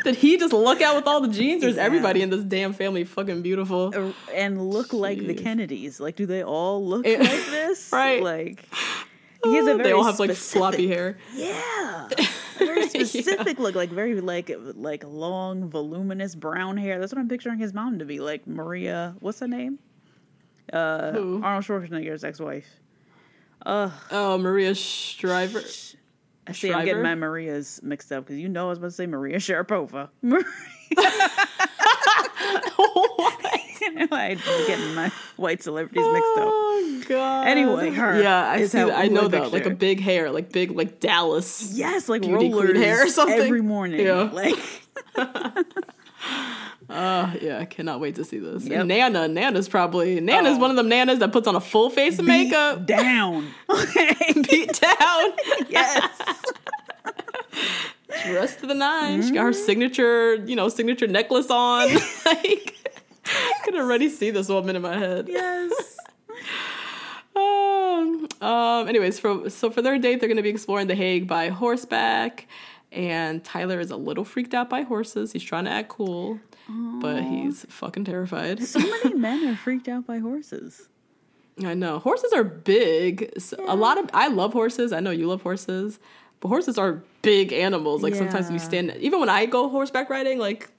Did 0.04 0.14
he 0.16 0.36
just 0.36 0.52
look 0.52 0.80
out 0.82 0.94
with 0.94 1.06
all 1.08 1.20
the 1.20 1.28
genes, 1.28 1.64
or 1.64 1.68
is 1.68 1.78
everybody 1.78 2.22
in 2.22 2.30
this 2.30 2.44
damn 2.44 2.72
family 2.72 3.02
fucking 3.04 3.42
beautiful? 3.42 3.92
Uh, 3.94 4.12
And 4.32 4.70
look 4.70 4.92
like 4.92 5.18
the 5.18 5.34
Kennedys. 5.34 5.98
Like, 5.98 6.14
do 6.14 6.26
they 6.26 6.44
all 6.44 6.86
look 6.86 7.04
Eh, 7.04 7.18
like 7.18 7.28
this? 7.50 7.88
right. 7.92 8.22
Like, 8.22 8.64
he 9.42 9.56
has 9.56 9.66
a 9.66 9.74
very 9.74 9.82
they 9.82 9.92
all 9.92 10.04
have 10.04 10.20
like 10.20 10.30
specific- 10.30 10.58
floppy 10.58 10.86
hair. 10.88 11.18
Yeah, 11.34 12.08
very 12.58 12.88
specific 12.88 13.58
look, 13.58 13.74
like 13.74 13.90
very 13.90 14.20
like 14.20 14.50
like 14.74 15.04
long, 15.06 15.68
voluminous 15.68 16.34
brown 16.34 16.76
hair. 16.76 16.98
That's 16.98 17.12
what 17.12 17.20
I'm 17.20 17.28
picturing 17.28 17.58
his 17.58 17.72
mom 17.74 17.98
to 17.98 18.04
be 18.04 18.20
like. 18.20 18.46
Maria, 18.46 19.14
what's 19.20 19.40
her 19.40 19.48
name? 19.48 19.78
Uh, 20.72 21.12
Who? 21.12 21.42
Arnold 21.42 21.64
Schwarzenegger's 21.64 22.24
ex-wife. 22.24 22.66
Oh, 23.64 24.38
Maria 24.38 24.74
Shriver. 24.74 25.62
I 26.46 26.52
see. 26.52 26.72
I'm 26.72 26.84
getting 26.84 27.02
my 27.02 27.14
Marias 27.14 27.82
mixed 27.82 28.12
up 28.12 28.26
because 28.26 28.38
you 28.38 28.48
know 28.48 28.66
I 28.66 28.68
was 28.70 28.78
about 28.78 28.88
to 28.88 28.92
say 28.92 29.06
Maria 29.06 29.38
Sharapova. 29.38 30.08
Maria. 30.22 30.44
I'm 34.12 34.66
getting 34.66 34.94
my 34.94 35.10
white 35.36 35.62
celebrities 35.62 36.02
mixed 36.04 36.38
up. 36.38 36.48
Oh, 36.48 37.02
god. 37.08 37.46
Anyway, 37.48 37.90
her 37.90 38.20
Yeah, 38.20 38.48
I 38.50 38.64
see. 38.66 38.78
that. 38.78 38.96
I 38.98 39.06
know 39.06 39.28
that. 39.28 39.52
Like 39.52 39.66
a 39.66 39.70
big 39.70 40.00
hair, 40.00 40.30
like 40.30 40.50
big, 40.52 40.70
like 40.72 41.00
Dallas. 41.00 41.72
Yes, 41.74 42.08
like 42.08 42.22
rollers 42.24 42.76
hair 42.76 43.04
or 43.04 43.08
something. 43.08 43.38
every 43.40 43.62
morning. 43.62 44.00
Yeah. 44.00 44.30
Like 44.32 44.56
Uh, 46.88 47.34
yeah, 47.40 47.58
I 47.58 47.64
cannot 47.64 47.98
wait 48.00 48.14
to 48.14 48.24
see 48.24 48.38
this. 48.38 48.64
Yep. 48.64 48.78
And 48.80 48.88
Nana, 48.88 49.26
Nana's 49.28 49.68
probably 49.68 50.20
Nana's 50.20 50.56
Oh. 50.56 50.60
one 50.60 50.70
of 50.70 50.76
them 50.76 50.88
Nanas 50.88 51.18
that 51.18 51.32
puts 51.32 51.48
on 51.48 51.56
a 51.56 51.60
full 51.60 51.90
face 51.90 52.18
of 52.20 52.24
makeup, 52.26 52.86
down. 52.86 53.48
Okay. 53.68 54.14
beat 54.48 54.80
down, 54.80 55.32
yes. 55.68 56.08
Dressed 58.24 58.60
to 58.60 58.66
the 58.66 58.74
9 58.74 59.22
She 59.22 59.32
got 59.32 59.42
her 59.42 59.52
signature, 59.52 60.34
you 60.34 60.56
know, 60.56 60.68
signature 60.68 61.06
necklace 61.06 61.50
on. 61.50 61.88
like, 62.26 62.74
I 63.26 63.60
can 63.64 63.76
already 63.76 64.08
see 64.08 64.30
this 64.30 64.48
woman 64.48 64.76
in 64.76 64.82
my 64.82 64.96
head. 64.96 65.28
Yes. 65.28 65.96
Um, 67.36 68.26
um, 68.40 68.88
anyways, 68.88 69.20
for, 69.20 69.50
so 69.50 69.68
for 69.70 69.82
their 69.82 69.98
date, 69.98 70.20
they're 70.20 70.28
going 70.28 70.38
to 70.38 70.42
be 70.42 70.48
exploring 70.48 70.86
The 70.86 70.94
Hague 70.94 71.26
by 71.28 71.50
horseback. 71.50 72.48
And 72.90 73.44
Tyler 73.44 73.78
is 73.78 73.90
a 73.90 73.96
little 73.96 74.24
freaked 74.24 74.54
out 74.54 74.70
by 74.70 74.82
horses. 74.82 75.32
He's 75.32 75.42
trying 75.42 75.66
to 75.66 75.70
act 75.70 75.90
cool, 75.90 76.40
but 76.66 77.22
he's 77.22 77.66
fucking 77.68 78.06
terrified. 78.06 78.62
So 78.62 78.78
many 78.78 79.14
men 79.14 79.46
are 79.48 79.56
freaked 79.56 79.86
out 79.86 80.06
by 80.06 80.18
horses. 80.18 80.88
I 81.62 81.74
know. 81.74 81.98
Horses 81.98 82.32
are 82.32 82.44
big. 82.44 83.38
So 83.38 83.62
A 83.68 83.76
lot 83.76 83.98
of 83.98 84.08
I 84.14 84.28
love 84.28 84.54
horses. 84.54 84.92
I 84.92 85.00
know 85.00 85.10
you 85.10 85.26
love 85.26 85.42
horses. 85.42 85.98
But 86.40 86.48
horses 86.48 86.78
are 86.78 87.02
big 87.26 87.52
animals. 87.52 88.02
Like 88.02 88.14
sometimes 88.14 88.46
when 88.46 88.54
you 88.54 88.64
stand 88.70 88.94
even 89.00 89.20
when 89.20 89.28
I 89.28 89.46
go 89.46 89.68
horseback 89.68 90.08
riding 90.08 90.38
like 90.38 90.70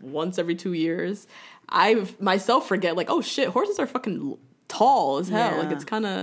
once 0.00 0.38
every 0.38 0.54
2 0.56 0.72
years, 0.72 1.26
I 1.68 2.06
myself 2.18 2.66
forget 2.66 2.96
like 2.96 3.08
oh 3.10 3.20
shit, 3.20 3.48
horses 3.48 3.78
are 3.78 3.86
fucking 3.86 4.36
tall 4.68 5.18
as 5.18 5.28
hell. 5.28 5.58
Like 5.62 5.70
it's 5.70 5.84
kind 5.84 6.06
of 6.06 6.16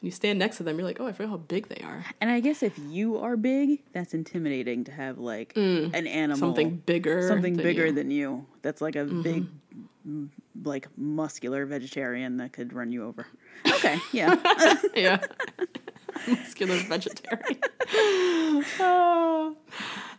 when 0.00 0.08
you 0.08 0.10
stand 0.10 0.38
next 0.38 0.58
to 0.58 0.62
them, 0.64 0.76
you're 0.78 0.86
like, 0.86 1.00
"Oh, 1.00 1.06
I 1.06 1.12
forget 1.12 1.30
how 1.30 1.38
big 1.38 1.68
they 1.68 1.82
are." 1.84 2.04
And 2.20 2.30
I 2.30 2.40
guess 2.40 2.62
if 2.62 2.78
you 2.90 3.16
are 3.18 3.36
big, 3.38 3.82
that's 3.92 4.12
intimidating 4.12 4.84
to 4.84 4.92
have 4.92 5.18
like 5.18 5.56
an 5.56 5.94
animal, 6.06 6.36
Mm. 6.36 6.40
Something 6.40 6.76
bigger. 6.84 7.26
something 7.28 7.54
than 7.56 7.64
bigger 7.64 7.86
you. 7.86 7.92
than 7.92 8.10
you. 8.10 8.44
That's 8.62 8.80
like 8.82 8.96
a 8.96 9.04
big, 9.04 9.46
like 10.62 10.88
muscular 10.98 11.64
vegetarian 11.64 12.36
that 12.38 12.52
could 12.52 12.72
run 12.74 12.92
you 12.92 13.04
over. 13.06 13.26
Okay, 13.76 13.98
yeah. 14.12 14.36
yeah. 14.94 15.18
Muscular 16.28 16.76
vegetarian. 16.76 17.60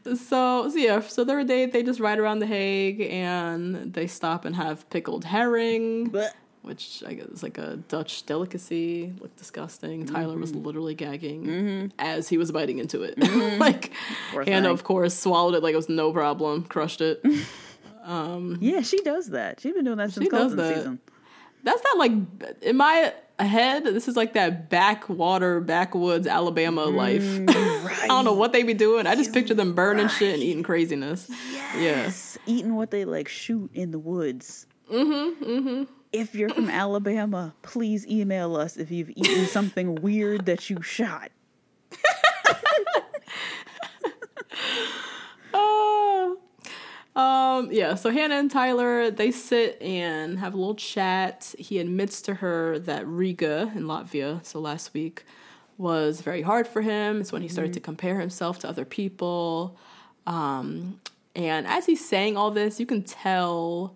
So, 0.06 0.70
so 0.70 0.78
yeah, 0.78 1.00
so 1.00 1.24
their 1.24 1.44
date 1.44 1.74
they 1.74 1.82
just 1.82 2.00
ride 2.00 2.20
around 2.20 2.38
the 2.38 2.46
Hague 2.46 3.02
and 3.02 3.92
they 3.92 4.06
stop 4.06 4.46
and 4.46 4.56
have 4.56 4.88
pickled 4.92 5.26
herring, 5.26 6.10
but 6.10 6.36
which 6.62 7.04
I 7.06 7.14
guess 7.14 7.28
is 7.28 7.44
like 7.44 7.58
a 7.58 7.78
Dutch 7.78 8.26
delicacy. 8.26 9.14
Looked 9.20 9.38
disgusting. 9.38 10.06
Tyler 10.06 10.38
was 10.38 10.52
mm-hmm. 10.52 10.64
literally 10.64 10.96
gagging 10.96 11.44
mm-hmm. 11.46 11.88
as 11.98 12.30
he 12.30 12.38
was 12.38 12.52
biting 12.52 12.80
into 12.80 13.02
it. 13.04 13.18
Mm-hmm. 13.18 13.60
like 13.60 13.92
Poor 14.32 14.44
Hannah, 14.44 14.68
thing. 14.68 14.72
of 14.72 14.84
course, 14.84 15.18
swallowed 15.18 15.56
it 15.56 15.64
like 15.64 15.74
it 15.74 15.78
was 15.78 15.90
no 15.90 16.12
problem, 16.12 16.64
crushed 16.64 17.02
it. 17.02 17.24
Um, 18.06 18.60
yeah, 18.62 18.82
she 18.82 19.02
does 19.02 19.32
that. 19.32 19.60
She's 19.60 19.74
been 19.74 19.84
doing 19.84 19.98
that 19.98 20.12
since 20.12 20.24
She 20.24 20.30
does 20.30 20.54
Colton 20.54 20.58
that. 20.58 20.76
season. 20.76 21.00
That's 21.64 21.84
not 21.84 21.98
like 21.98 22.12
in 22.62 22.78
my 22.78 23.16
head. 23.44 23.84
This 23.84 24.08
is 24.08 24.16
like 24.16 24.34
that 24.34 24.70
backwater, 24.70 25.60
backwoods 25.60 26.28
Alabama 26.28 26.86
life. 26.86 27.24
I 27.50 28.08
don't 28.08 28.26
know 28.26 28.34
what 28.34 28.54
they 28.54 28.64
be 28.64 28.74
doing. 28.74 29.08
I 29.08 29.16
just 29.16 29.34
picture 29.34 29.54
them 29.54 29.76
burning 29.76 30.08
shit 30.08 30.34
and 30.34 30.44
eating 30.44 30.64
craziness. 30.64 31.30
Yes, 31.76 32.38
eating 32.46 32.76
what 32.76 32.92
they 32.92 33.04
like 33.06 33.28
shoot 33.28 33.70
in 33.74 33.92
the 33.92 34.00
woods. 34.00 34.68
Mm-hmm. 34.92 35.44
Mm-hmm. 35.44 35.84
If 36.12 36.34
you're 36.34 36.50
from 36.50 36.70
Alabama, 36.70 37.54
please 37.62 38.08
email 38.08 38.56
us 38.56 38.78
if 38.78 38.90
you've 38.90 39.10
eaten 39.10 39.46
something 39.48 39.96
weird 39.96 40.46
that 40.46 40.70
you 40.70 40.82
shot. 40.82 41.30
Um, 47.16 47.70
yeah, 47.72 47.96
so 47.96 48.10
Hannah 48.10 48.36
and 48.36 48.52
Tyler, 48.52 49.10
they 49.10 49.32
sit 49.32 49.82
and 49.82 50.38
have 50.40 50.54
a 50.54 50.58
little 50.58 50.76
chat. 50.76 51.56
He 51.58 51.80
admits 51.80 52.22
to 52.24 52.36
her 52.36 52.78
that 52.80 53.08
Riga 53.08 53.72
in 53.74 53.84
Latvia, 53.84 54.46
so 54.46 54.60
last 54.60 54.94
week, 54.94 55.24
was 55.78 56.22
very 56.22 56.42
hard 56.42 56.68
for 56.68 56.82
him. 56.82 57.22
It's 57.22 57.32
when 57.32 57.42
he 57.42 57.48
started 57.48 57.74
to 57.74 57.80
compare 57.80 58.20
himself 58.20 58.60
to 58.60 58.70
other 58.70 58.86
people. 58.86 59.78
Um, 60.28 61.00
and 61.36 61.66
as 61.68 61.86
he's 61.86 62.06
saying 62.06 62.36
all 62.36 62.52
this, 62.52 62.80
you 62.80 62.86
can 62.86 63.04
tell 63.04 63.96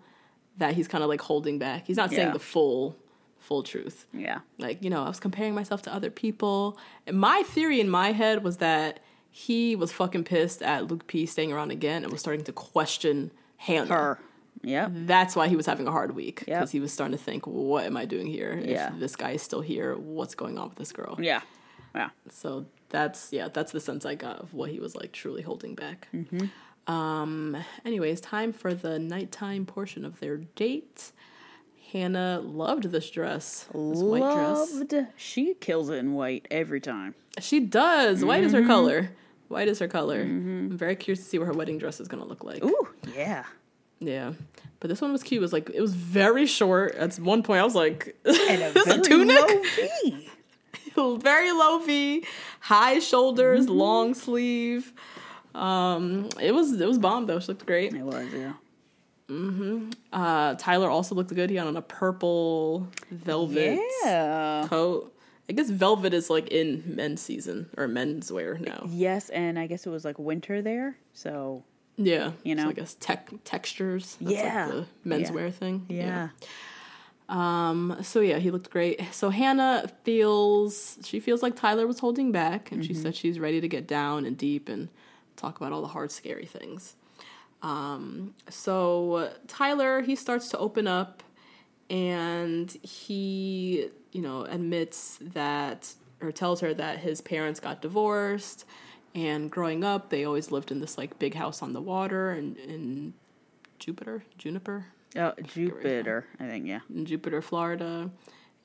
that 0.58 0.74
he's 0.74 0.88
kind 0.88 1.02
of 1.02 1.08
like 1.08 1.20
holding 1.20 1.58
back. 1.58 1.86
He's 1.86 1.96
not 1.96 2.10
saying 2.10 2.32
the 2.32 2.38
full 2.38 2.96
full 3.38 3.62
truth. 3.64 4.06
Yeah. 4.12 4.40
Like, 4.58 4.82
you 4.82 4.90
know, 4.90 5.02
I 5.02 5.08
was 5.08 5.18
comparing 5.18 5.54
myself 5.54 5.82
to 5.82 5.92
other 5.92 6.10
people. 6.10 6.78
And 7.06 7.18
my 7.18 7.42
theory 7.46 7.80
in 7.80 7.88
my 7.88 8.12
head 8.12 8.44
was 8.44 8.58
that 8.58 9.00
he 9.30 9.76
was 9.76 9.92
fucking 9.92 10.24
pissed 10.24 10.62
at 10.62 10.88
Luke 10.88 11.06
P 11.06 11.26
staying 11.26 11.52
around 11.52 11.70
again 11.70 12.02
and 12.02 12.12
was 12.12 12.20
starting 12.20 12.44
to 12.44 12.52
question 12.52 13.30
Hannah. 13.56 13.86
Her. 13.86 14.18
Yep. 14.62 14.90
That's 14.92 15.34
why 15.34 15.48
he 15.48 15.56
was 15.56 15.66
having 15.66 15.86
a 15.86 15.90
hard 15.90 16.14
week. 16.14 16.44
Yep. 16.46 16.58
Because 16.58 16.70
he 16.70 16.80
was 16.80 16.92
starting 16.92 17.16
to 17.16 17.22
think, 17.22 17.46
what 17.46 17.84
am 17.86 17.96
I 17.96 18.04
doing 18.04 18.26
here? 18.26 18.60
Yeah. 18.62 18.92
If 18.92 19.00
this 19.00 19.16
guy 19.16 19.30
is 19.32 19.42
still 19.42 19.62
here, 19.62 19.96
what's 19.96 20.34
going 20.34 20.58
on 20.58 20.68
with 20.68 20.78
this 20.78 20.92
girl? 20.92 21.16
Yeah. 21.20 21.40
Yeah. 21.94 22.10
So 22.28 22.66
that's 22.90 23.32
yeah, 23.32 23.48
that's 23.48 23.72
the 23.72 23.80
sense 23.80 24.04
I 24.04 24.14
got 24.14 24.40
of 24.40 24.52
what 24.54 24.70
he 24.70 24.78
was 24.80 24.94
like 24.94 25.12
truly 25.12 25.42
holding 25.42 25.74
back. 25.74 26.08
Mm-hmm. 26.14 26.92
Um. 26.92 27.56
Anyways, 27.84 28.20
time 28.20 28.52
for 28.52 28.74
the 28.74 28.98
nighttime 28.98 29.64
portion 29.66 30.04
of 30.04 30.20
their 30.20 30.38
date. 30.38 31.12
Hannah 31.92 32.40
loved 32.42 32.84
this 32.84 33.10
dress, 33.10 33.64
this 33.72 33.98
white 34.00 34.20
dress. 34.20 34.72
Loved. 34.74 34.94
She 35.16 35.54
kills 35.54 35.90
it 35.90 35.96
in 35.96 36.14
white 36.14 36.46
every 36.50 36.80
time. 36.80 37.14
She 37.40 37.60
does. 37.60 38.24
White 38.24 38.38
Mm-hmm. 38.38 38.46
is 38.46 38.52
her 38.52 38.66
color. 38.66 39.10
White 39.48 39.68
is 39.68 39.78
her 39.80 39.88
color. 39.88 40.20
I'm 40.22 40.76
very 40.76 40.94
curious 40.96 41.18
to 41.24 41.28
see 41.28 41.38
what 41.38 41.46
her 41.46 41.52
wedding 41.52 41.78
dress 41.78 41.98
is 42.00 42.06
gonna 42.08 42.24
look 42.24 42.44
like. 42.44 42.64
Ooh, 42.64 42.88
yeah. 43.16 43.44
Yeah. 43.98 44.32
But 44.78 44.88
this 44.88 45.00
one 45.00 45.12
was 45.12 45.22
cute. 45.22 45.40
It 45.40 45.42
was 45.42 45.52
like 45.52 45.68
it 45.70 45.80
was 45.80 45.94
very 45.94 46.46
short. 46.46 46.94
At 46.94 47.16
one 47.16 47.42
point, 47.42 47.60
I 47.60 47.64
was 47.64 47.74
like, 47.74 48.16
And 48.24 48.62
a 48.62 48.70
"This 48.72 48.86
is 48.86 48.94
a 48.94 49.00
tunic." 49.00 49.36
low 50.96 51.16
V. 51.16 51.22
very 51.22 51.50
low 51.52 51.80
V, 51.80 52.24
high 52.60 52.98
shoulders, 53.00 53.66
Mm-hmm. 53.66 53.74
long 53.74 54.14
sleeve. 54.14 54.92
Um, 55.54 56.28
it 56.40 56.52
was 56.54 56.80
it 56.80 56.86
was 56.86 56.98
bomb 56.98 57.26
though. 57.26 57.40
She 57.40 57.48
looked 57.48 57.66
great. 57.66 57.92
It 57.92 58.02
was, 58.04 58.32
yeah. 58.32 58.52
Uh, 60.12 60.54
Tyler 60.56 60.90
also 60.90 61.14
looked 61.14 61.34
good. 61.34 61.50
He 61.50 61.56
had 61.56 61.66
on 61.66 61.76
a 61.76 61.82
purple 61.82 62.88
velvet 63.10 63.80
Yeah. 64.04 64.66
coat. 64.68 65.14
I 65.48 65.52
guess 65.52 65.68
velvet 65.70 66.14
is 66.14 66.30
like 66.30 66.48
in 66.48 66.82
men's 66.86 67.20
season 67.20 67.70
or 67.76 67.88
menswear 67.88 68.60
now. 68.60 68.86
Yes, 68.88 69.28
and 69.30 69.58
I 69.58 69.66
guess 69.66 69.86
it 69.86 69.90
was 69.90 70.04
like 70.04 70.18
winter 70.18 70.62
there, 70.62 70.96
so 71.12 71.64
Yeah, 71.96 72.32
You 72.44 72.56
So 72.56 72.62
know? 72.64 72.70
I 72.70 72.72
guess 72.72 72.96
tech 72.98 73.30
textures. 73.44 74.16
That's 74.20 74.32
Yeah. 74.36 74.66
like 74.66 74.86
the 75.04 75.08
menswear 75.08 75.52
thing. 75.52 75.86
yeah. 75.88 76.28
Um, 77.28 77.96
so 78.02 78.20
yeah, 78.20 78.38
he 78.38 78.50
looked 78.50 78.70
great. 78.70 79.00
So 79.12 79.30
Hannah 79.30 79.88
feels 80.04 80.98
she 81.04 81.20
feels 81.20 81.42
like 81.42 81.54
Tyler 81.56 81.86
was 81.86 81.98
holding 82.00 82.32
back, 82.32 82.72
and 82.72 82.84
she 82.84 82.92
Mm-hmm. 82.92 83.02
said 83.02 83.14
she's 83.16 83.38
ready 83.38 83.60
to 83.60 83.68
get 83.68 83.86
down 83.86 84.24
and 84.24 84.36
deep 84.36 84.68
and 84.68 84.88
talk 85.36 85.56
about 85.60 85.72
all 85.72 85.80
the 85.82 85.88
hard, 85.88 86.10
scary 86.10 86.46
things. 86.46 86.96
Um, 87.62 88.34
so 88.48 89.30
Tyler 89.48 90.00
he 90.02 90.16
starts 90.16 90.48
to 90.50 90.58
open 90.58 90.86
up, 90.86 91.22
and 91.88 92.70
he 92.82 93.88
you 94.12 94.22
know 94.22 94.44
admits 94.44 95.18
that 95.20 95.92
or 96.22 96.32
tells 96.32 96.60
her 96.60 96.74
that 96.74 96.98
his 96.98 97.20
parents 97.20 97.60
got 97.60 97.82
divorced, 97.82 98.64
and 99.14 99.50
growing 99.50 99.84
up 99.84 100.10
they 100.10 100.24
always 100.24 100.50
lived 100.50 100.70
in 100.70 100.80
this 100.80 100.96
like 100.98 101.18
big 101.18 101.34
house 101.34 101.62
on 101.62 101.72
the 101.72 101.80
water 101.80 102.30
and 102.30 102.56
in 102.56 103.14
Jupiter, 103.78 104.24
Juniper, 104.38 104.86
Oh, 105.16 105.32
Jupiter, 105.42 106.24
I 106.38 106.46
think, 106.46 106.66
yeah. 106.66 106.80
in 106.94 107.04
Jupiter, 107.04 107.42
Florida, 107.42 108.10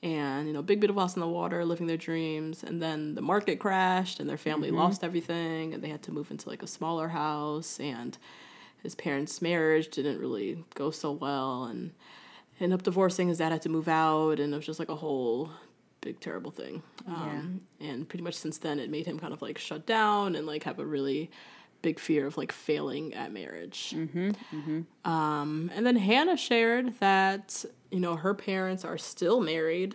and 0.04 0.46
you 0.48 0.54
know, 0.54 0.62
big 0.62 0.80
beautiful 0.80 1.02
house 1.02 1.16
on 1.16 1.22
the 1.22 1.28
water, 1.28 1.66
living 1.66 1.88
their 1.88 1.98
dreams. 1.98 2.64
And 2.64 2.82
then 2.82 3.16
the 3.16 3.22
market 3.22 3.60
crashed, 3.60 4.20
and 4.20 4.30
their 4.30 4.38
family 4.38 4.70
lost 4.72 5.04
everything, 5.04 5.74
and 5.74 5.82
they 5.84 5.90
had 5.90 6.04
to 6.04 6.12
move 6.12 6.30
into 6.32 6.48
like 6.50 6.62
a 6.62 6.68
smaller 6.68 7.08
house. 7.08 7.80
And 7.80 8.18
his 8.86 8.96
parents' 8.96 9.42
marriage 9.42 9.90
didn't 9.90 10.20
really 10.20 10.64
go 10.74 10.90
so 10.92 11.12
well, 11.12 11.66
and 11.66 11.92
ended 12.60 12.80
up 12.80 12.84
divorcing. 12.84 13.28
His 13.28 13.40
dad 13.40 13.52
had 13.52 13.62
to 13.64 13.70
move 13.70 13.90
out, 13.90 14.40
and 14.40 14.54
it 14.54 14.56
was 14.56 14.66
just 14.66 14.80
like 14.80 14.90
a 14.90 14.96
whole 14.96 15.50
big 16.02 16.20
terrible 16.22 16.52
thing. 16.52 16.82
Um, 17.08 17.62
And 17.82 18.08
pretty 18.08 18.24
much 18.24 18.36
since 18.36 18.58
then, 18.60 18.80
it 18.80 18.90
made 18.90 19.06
him 19.06 19.20
kind 19.20 19.34
of 19.34 19.42
like 19.42 19.58
shut 19.58 19.86
down 19.86 20.36
and 20.36 20.46
like 20.48 20.64
have 20.64 20.80
a 20.80 20.86
really 20.86 21.30
big 21.82 22.00
fear 22.00 22.26
of 22.26 22.38
like 22.38 22.52
failing 22.52 23.14
at 23.14 23.32
marriage. 23.34 23.94
Um, 25.04 25.72
and 25.76 25.86
then 25.86 25.96
Hannah 25.98 26.38
shared 26.38 26.98
that, 27.00 27.66
you 27.92 28.00
know, 28.00 28.16
her 28.16 28.34
parents 28.34 28.84
are 28.86 28.98
still 28.98 29.40
married, 29.42 29.94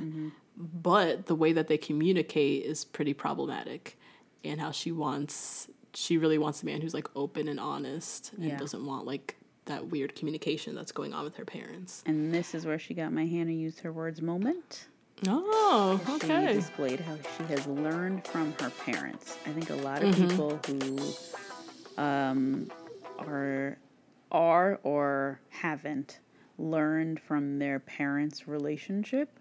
but 0.56 1.26
the 1.26 1.34
way 1.34 1.52
that 1.52 1.66
they 1.68 1.78
communicate 1.78 2.64
is 2.64 2.84
pretty 2.84 3.14
problematic. 3.14 3.96
And 4.44 4.60
how 4.60 4.70
she 4.72 4.90
wants, 4.92 5.68
she 5.94 6.18
really 6.18 6.38
wants 6.38 6.62
a 6.62 6.66
man 6.66 6.80
who's 6.80 6.94
like 6.94 7.08
open 7.16 7.48
and 7.48 7.58
honest 7.60 8.32
and 8.34 8.44
Yeah. 8.44 8.56
doesn't 8.58 8.84
want 8.84 9.06
like 9.06 9.36
that 9.66 9.88
weird 9.88 10.14
communication 10.14 10.74
that's 10.74 10.92
going 10.92 11.12
on 11.12 11.24
with 11.24 11.36
her 11.36 11.44
parents. 11.44 12.02
And 12.06 12.32
this 12.34 12.54
is 12.54 12.64
where 12.66 12.78
she 12.78 12.94
got 12.94 13.12
my 13.12 13.26
Hannah 13.26 13.52
used 13.52 13.80
her 13.80 13.92
words 13.92 14.20
moment. 14.22 14.86
Oh, 15.28 16.00
okay. 16.16 16.48
She 16.48 16.54
displayed 16.54 17.00
how 17.00 17.16
she 17.36 17.44
has 17.52 17.66
learned 17.66 18.26
from 18.26 18.54
her 18.60 18.70
parents. 18.70 19.36
I 19.46 19.50
think 19.50 19.68
a 19.70 19.74
lot 19.76 20.02
of 20.02 20.14
people 20.16 20.58
who 20.66 22.00
um, 22.02 22.70
are 23.18 23.76
are 24.32 24.78
or 24.82 25.40
haven't 25.50 26.20
learned 26.58 27.20
from 27.20 27.58
their 27.58 27.80
parents' 27.80 28.46
relationship 28.48 29.38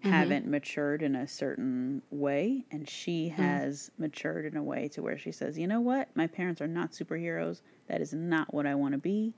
Mm-hmm. 0.00 0.12
haven't 0.12 0.46
matured 0.46 1.02
in 1.02 1.14
a 1.14 1.28
certain 1.28 2.00
way 2.10 2.64
and 2.70 2.88
she 2.88 3.28
mm-hmm. 3.28 3.42
has 3.42 3.90
matured 3.98 4.46
in 4.46 4.56
a 4.56 4.62
way 4.62 4.88
to 4.88 5.02
where 5.02 5.18
she 5.18 5.30
says 5.30 5.58
you 5.58 5.66
know 5.66 5.80
what? 5.80 6.08
My 6.14 6.26
parents 6.26 6.62
are 6.62 6.66
not 6.66 6.92
superheroes. 6.92 7.60
That 7.88 8.00
is 8.00 8.14
not 8.14 8.54
what 8.54 8.66
i 8.66 8.74
want 8.74 8.92
to 8.92 8.98
be. 8.98 9.34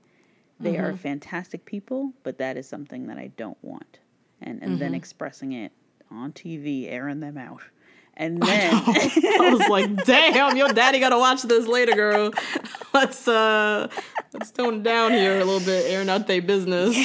They 0.61 0.77
are 0.77 0.89
mm-hmm. 0.89 0.97
fantastic 0.97 1.65
people 1.65 2.13
but 2.23 2.37
that 2.37 2.55
is 2.55 2.67
something 2.67 3.07
that 3.07 3.17
i 3.17 3.27
don't 3.35 3.57
want. 3.61 3.99
And 4.41 4.63
and 4.63 4.79
then 4.79 4.93
expressing 4.93 5.51
it 5.51 5.73
on 6.09 6.31
tv 6.31 6.89
airing 6.89 7.19
them 7.19 7.37
out. 7.37 7.61
And 8.15 8.41
then 8.41 8.73
I 8.85 9.49
was 9.51 9.67
like, 9.69 10.05
damn, 10.05 10.55
your 10.55 10.69
daddy 10.69 10.99
gotta 10.99 11.17
watch 11.17 11.41
this 11.41 11.67
later, 11.67 11.93
girl. 11.93 12.31
Let's 12.93 13.27
uh 13.27 13.89
let's 14.33 14.51
tone 14.51 14.75
it 14.75 14.83
down 14.83 15.11
here 15.11 15.39
a 15.39 15.43
little 15.43 15.65
bit, 15.65 15.91
airing 15.91 16.09
out 16.09 16.27
their 16.27 16.41
business. 16.41 16.95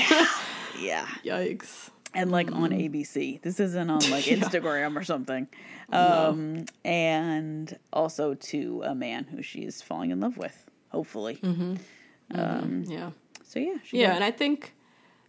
yeah. 0.78 1.06
Yikes. 1.24 1.90
And 2.14 2.30
like 2.30 2.50
on 2.52 2.70
ABC. 2.70 3.40
This 3.42 3.60
isn't 3.60 3.90
on 3.90 4.10
like 4.10 4.24
Instagram 4.36 4.96
or 4.96 5.04
something. 5.04 5.46
Um, 5.92 6.64
and 6.84 7.76
also 7.92 8.34
to 8.34 8.82
a 8.84 8.94
man 8.94 9.24
who 9.24 9.42
she's 9.42 9.82
falling 9.82 10.10
in 10.10 10.20
love 10.20 10.36
with, 10.36 10.68
hopefully. 10.90 11.38
um 12.34 12.84
Yeah. 12.86 13.10
So 13.44 13.58
yeah, 13.60 13.76
she 13.84 13.98
Yeah, 14.00 14.08
got- 14.08 14.14
and 14.16 14.24
I 14.24 14.30
think 14.30 14.74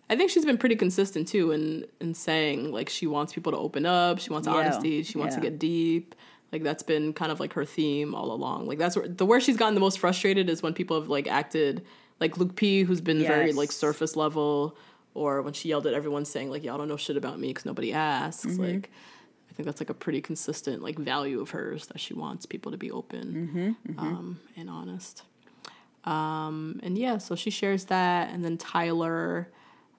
I 0.09 0.15
think 0.15 0.31
she's 0.31 0.45
been 0.45 0.57
pretty 0.57 0.75
consistent 0.75 1.27
too 1.27 1.51
in 1.51 1.85
in 2.01 2.13
saying 2.13 2.71
like 2.71 2.89
she 2.89 3.07
wants 3.07 3.33
people 3.33 3.51
to 3.51 3.57
open 3.57 3.85
up, 3.85 4.19
she 4.19 4.29
wants 4.31 4.47
Yeah, 4.47 4.55
honesty, 4.55 5.03
she 5.03 5.17
wants 5.17 5.35
to 5.35 5.41
get 5.41 5.59
deep. 5.59 6.15
Like 6.51 6.63
that's 6.63 6.81
been 6.81 7.13
kind 7.13 7.31
of 7.31 7.39
like 7.39 7.53
her 7.53 7.63
theme 7.65 8.15
all 8.15 8.31
along. 8.31 8.65
Like 8.67 8.79
that's 8.79 8.95
where 8.95 9.07
the 9.07 9.25
where 9.25 9.39
she's 9.39 9.55
gotten 9.55 9.75
the 9.75 9.79
most 9.81 9.99
frustrated 9.99 10.49
is 10.49 10.63
when 10.63 10.73
people 10.73 10.99
have 10.99 11.09
like 11.09 11.27
acted 11.27 11.85
like 12.19 12.37
Luke 12.37 12.55
P, 12.55 12.83
who's 12.83 12.99
been 13.01 13.19
very 13.21 13.53
like 13.53 13.71
surface 13.71 14.15
level, 14.15 14.75
or 15.19 15.41
when 15.41 15.53
she 15.53 15.69
yelled 15.69 15.85
at 15.85 15.93
everyone 15.93 16.23
saying 16.25 16.49
like 16.49 16.63
y'all 16.63 16.77
don't 16.77 16.87
know 16.87 16.97
shit 16.97 17.17
about 17.17 17.39
me 17.39 17.49
because 17.49 17.65
nobody 17.65 17.91
asks. 17.93 18.45
Mm-hmm. 18.45 18.63
Like 18.63 18.89
I 19.49 19.53
think 19.53 19.65
that's 19.65 19.81
like 19.81 19.89
a 19.89 19.93
pretty 19.93 20.21
consistent 20.21 20.81
like 20.81 20.97
value 20.97 21.41
of 21.41 21.49
hers 21.49 21.87
that 21.87 21.99
she 21.99 22.13
wants 22.13 22.45
people 22.45 22.71
to 22.71 22.77
be 22.77 22.89
open 22.91 23.75
Mm-hmm, 23.85 23.99
Um, 23.99 24.39
and 24.55 24.69
honest. 24.69 25.23
Um, 26.05 26.79
and 26.81 26.97
yeah, 26.97 27.17
so 27.17 27.35
she 27.35 27.49
shares 27.49 27.85
that, 27.85 28.29
and 28.33 28.43
then 28.43 28.57
Tyler, 28.57 29.49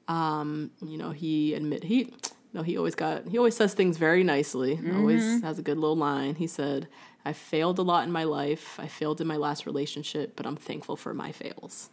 um, 0.09 0.71
you 0.81 0.97
know, 0.97 1.11
he 1.11 1.53
admit 1.55 1.85
he, 1.85 2.15
no, 2.55 2.63
he 2.63 2.79
always 2.79 2.95
got 2.95 3.29
he 3.29 3.37
always 3.37 3.55
says 3.55 3.75
things 3.75 3.99
very 3.99 4.25
nicely. 4.25 4.81
Always 4.97 5.43
has 5.43 5.59
a 5.59 5.63
good 5.63 5.77
little 5.77 5.97
line. 5.97 6.35
He 6.37 6.47
said, 6.47 6.89
"I 7.25 7.33
failed 7.35 7.79
a 7.79 7.83
lot 7.83 8.05
in 8.05 8.11
my 8.11 8.25
life. 8.25 8.81
I 8.81 8.89
failed 8.89 9.21
in 9.21 9.27
my 9.27 9.37
last 9.37 9.67
relationship, 9.67 10.33
but 10.37 10.47
I'm 10.47 10.57
thankful 10.57 10.97
for 10.97 11.13
my 11.13 11.33
fails." 11.33 11.91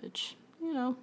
Which 0.00 0.36
you 0.62 0.72
know, 0.72 0.96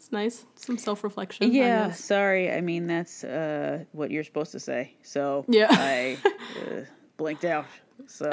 it's 0.00 0.12
nice. 0.12 0.46
Some 0.54 0.78
self 0.78 1.04
reflection. 1.04 1.52
yeah. 1.52 1.92
Sorry, 1.92 2.50
I 2.50 2.62
mean 2.62 2.86
that's 2.86 3.22
uh, 3.22 3.84
what 3.92 4.10
you're 4.10 4.24
supposed 4.24 4.50
to 4.52 4.58
say. 4.60 4.94
So 5.02 5.44
Yeah. 5.46 5.66
I 5.70 6.16
uh, 6.24 6.80
blinked 7.18 7.44
out. 7.44 7.66
So 8.06 8.30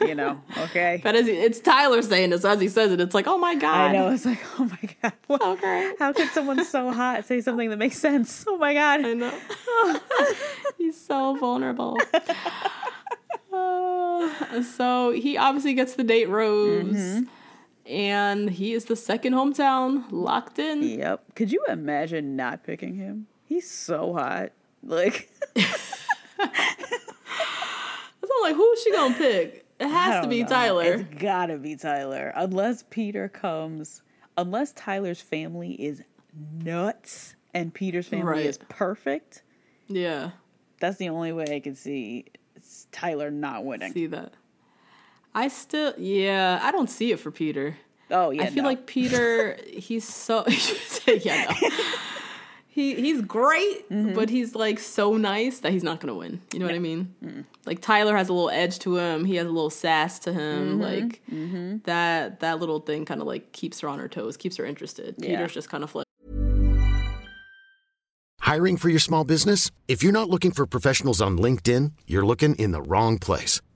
you 0.00 0.14
know, 0.14 0.40
okay. 0.58 0.98
But 1.04 1.14
as 1.16 1.26
he, 1.26 1.32
it's 1.32 1.60
Tyler 1.60 2.00
saying 2.00 2.30
this, 2.30 2.42
as 2.46 2.58
he 2.58 2.68
says 2.68 2.90
it, 2.90 3.02
it's 3.02 3.14
like, 3.14 3.26
oh 3.26 3.36
my 3.36 3.54
god, 3.54 3.90
I 3.90 3.92
know 3.92 4.08
it's 4.08 4.24
like, 4.24 4.40
oh 4.58 4.64
my 4.64 4.88
god, 5.02 5.12
what? 5.26 5.42
Okay. 5.42 5.92
How 5.98 6.14
could 6.14 6.30
someone 6.30 6.64
so 6.64 6.90
hot 6.90 7.26
say 7.26 7.42
something 7.42 7.68
that 7.68 7.76
makes 7.76 7.98
sense? 7.98 8.46
Oh 8.48 8.56
my 8.56 8.72
god. 8.72 9.04
I 9.04 9.12
know. 9.12 10.00
He's 10.78 10.98
so 10.98 11.36
vulnerable. 11.36 11.98
Uh, 13.52 14.62
so 14.62 15.12
he 15.12 15.36
obviously 15.36 15.74
gets 15.74 15.94
the 15.96 16.04
date 16.04 16.30
Rose, 16.30 17.24
and 17.90 18.48
he 18.50 18.72
is 18.72 18.86
the 18.86 18.96
second 18.96 19.34
hometown 19.34 20.04
locked 20.10 20.58
in. 20.58 20.82
Yep. 20.82 21.34
Could 21.34 21.52
you 21.52 21.62
imagine 21.68 22.36
not 22.36 22.64
picking 22.64 22.94
him? 22.94 23.26
He's 23.44 23.70
so 23.70 24.14
hot. 24.14 24.52
Like 24.82 25.28
I'm 25.58 25.64
like, 28.42 28.54
who's 28.54 28.82
she 28.82 28.92
gonna 28.92 29.14
pick? 29.14 29.66
It 29.78 29.88
has 29.88 30.22
to 30.22 30.28
be 30.28 30.42
know. 30.42 30.48
Tyler. 30.48 30.84
It's 30.84 31.22
gotta 31.22 31.56
be 31.58 31.76
Tyler. 31.76 32.32
Unless 32.36 32.84
Peter 32.90 33.28
comes 33.28 34.02
unless 34.38 34.72
Tyler's 34.72 35.20
family 35.20 35.72
is 35.72 36.02
nuts 36.62 37.34
and 37.52 37.74
Peter's 37.74 38.06
family 38.06 38.26
Right. 38.26 38.46
is 38.46 38.58
perfect, 38.68 39.42
yeah, 39.88 40.30
that's 40.78 40.98
the 40.98 41.08
only 41.08 41.32
way 41.32 41.46
I 41.56 41.60
can 41.60 41.74
see 41.74 42.26
Tyler 42.92 43.30
not 43.30 43.64
winning. 43.64 43.92
see 43.92 44.06
that. 44.06 44.34
I 45.34 45.48
still, 45.48 45.94
yeah, 45.98 46.58
I 46.62 46.72
don't 46.72 46.90
see 46.90 47.12
it 47.12 47.20
for 47.20 47.30
Peter. 47.30 47.76
oh 48.10 48.30
yeah. 48.30 48.42
I 48.42 48.46
feel 48.46 48.62
no. 48.64 48.68
like 48.68 48.86
Peter, 48.86 49.56
he's 49.72 50.04
so 50.04 50.44
yeah, 51.06 51.54
no. 51.60 51.68
he 52.68 52.94
he's 52.96 53.20
great, 53.22 53.88
Mm-hmm. 53.90 54.14
but 54.14 54.28
he's 54.30 54.54
like 54.54 54.78
so 54.80 55.16
nice 55.16 55.60
that 55.60 55.72
he's 55.72 55.84
not 55.84 56.00
gonna 56.00 56.14
win. 56.14 56.40
You 56.52 56.58
know 56.60 56.66
what 56.66 56.74
I 56.74 56.78
mean? 56.80 57.14
Like 57.66 57.80
Tyler 57.80 58.16
has 58.16 58.28
a 58.28 58.32
little 58.32 58.50
edge 58.50 58.78
to 58.80 58.96
him. 58.96 59.24
He 59.24 59.36
has 59.36 59.46
a 59.46 59.50
little 59.50 59.70
sass 59.70 60.18
to 60.20 60.32
him. 60.32 60.80
Mm-hmm. 60.80 61.70
Like 61.72 61.82
that 61.84 62.40
that 62.40 62.58
little 62.58 62.80
thing 62.80 63.04
kind 63.04 63.20
of 63.20 63.26
like 63.28 63.52
keeps 63.52 63.80
her 63.80 63.88
on 63.88 63.98
her 64.00 64.08
toes, 64.08 64.36
keeps 64.36 64.56
her 64.56 64.64
interested. 64.64 65.14
Yeah. 65.18 65.28
Peter's 65.36 65.52
just 65.54 65.68
kind 65.70 65.84
of 65.84 65.94
like 65.94 66.06
Hiring 68.40 68.76
for 68.78 68.88
your 68.88 68.98
small 68.98 69.22
business? 69.24 69.70
If 69.86 70.02
you're 70.02 70.12
not 70.12 70.28
looking 70.28 70.50
for 70.50 70.66
professionals 70.66 71.20
on 71.20 71.38
LinkedIn, 71.38 71.92
you're 72.06 72.26
looking 72.26 72.56
in 72.56 72.72
the 72.72 72.82
wrong 72.82 73.18
place. 73.18 73.60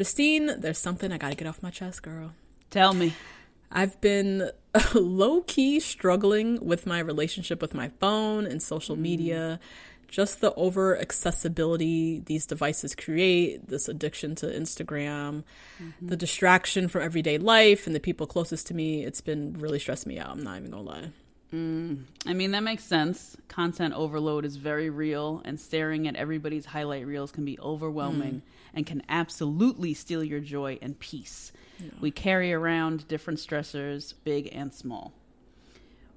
Justine, 0.00 0.58
there's 0.58 0.78
something 0.78 1.12
I 1.12 1.18
gotta 1.18 1.34
get 1.34 1.46
off 1.46 1.62
my 1.62 1.68
chest, 1.68 2.02
girl. 2.02 2.32
Tell 2.70 2.94
me. 2.94 3.12
I've 3.70 4.00
been 4.00 4.50
low 4.94 5.42
key 5.42 5.78
struggling 5.78 6.64
with 6.64 6.86
my 6.86 7.00
relationship 7.00 7.60
with 7.60 7.74
my 7.74 7.90
phone 8.00 8.46
and 8.46 8.62
social 8.62 8.96
mm. 8.96 9.00
media. 9.00 9.60
Just 10.08 10.40
the 10.40 10.54
over 10.54 10.98
accessibility 10.98 12.20
these 12.20 12.46
devices 12.46 12.94
create, 12.94 13.68
this 13.68 13.90
addiction 13.90 14.34
to 14.36 14.46
Instagram, 14.46 15.44
mm-hmm. 15.78 16.06
the 16.08 16.16
distraction 16.16 16.88
from 16.88 17.02
everyday 17.02 17.36
life 17.36 17.86
and 17.86 17.94
the 17.94 18.00
people 18.00 18.26
closest 18.26 18.68
to 18.68 18.74
me. 18.74 19.04
It's 19.04 19.20
been 19.20 19.52
really 19.52 19.78
stressed 19.78 20.06
me 20.06 20.18
out. 20.18 20.30
I'm 20.30 20.42
not 20.42 20.56
even 20.56 20.70
gonna 20.70 20.82
lie. 20.82 21.10
Mm. 21.52 22.04
I 22.24 22.32
mean, 22.32 22.52
that 22.52 22.62
makes 22.62 22.84
sense. 22.84 23.36
Content 23.48 23.92
overload 23.92 24.46
is 24.46 24.56
very 24.56 24.88
real, 24.88 25.42
and 25.44 25.60
staring 25.60 26.08
at 26.08 26.16
everybody's 26.16 26.64
highlight 26.64 27.06
reels 27.06 27.32
can 27.32 27.44
be 27.44 27.60
overwhelming 27.60 28.36
mm. 28.36 28.59
And 28.74 28.86
can 28.86 29.02
absolutely 29.08 29.94
steal 29.94 30.22
your 30.22 30.40
joy 30.40 30.78
and 30.80 30.98
peace. 30.98 31.52
We 32.00 32.10
carry 32.10 32.52
around 32.52 33.08
different 33.08 33.38
stressors, 33.38 34.14
big 34.24 34.48
and 34.52 34.72
small. 34.72 35.12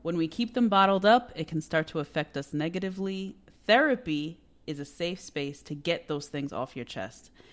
When 0.01 0.18
we 0.18 0.28
keep 0.28 0.54
them 0.54 0.68
bottled 0.68 1.06
up, 1.06 1.32
it 1.36 1.47
can 1.47 1.62
start 1.62 1.88
to 1.88 1.99
affect 1.99 2.36
us 2.36 2.54
negatively. 2.54 3.36
Therapy 3.66 4.38
is 4.68 4.80
a 4.80 4.86
safe 4.86 5.20
space 5.20 5.62
to 5.64 5.76
get 5.76 6.08
those 6.08 6.28
things 6.28 6.51
off 6.51 6.76
your 6.76 6.86
chest 6.86 7.32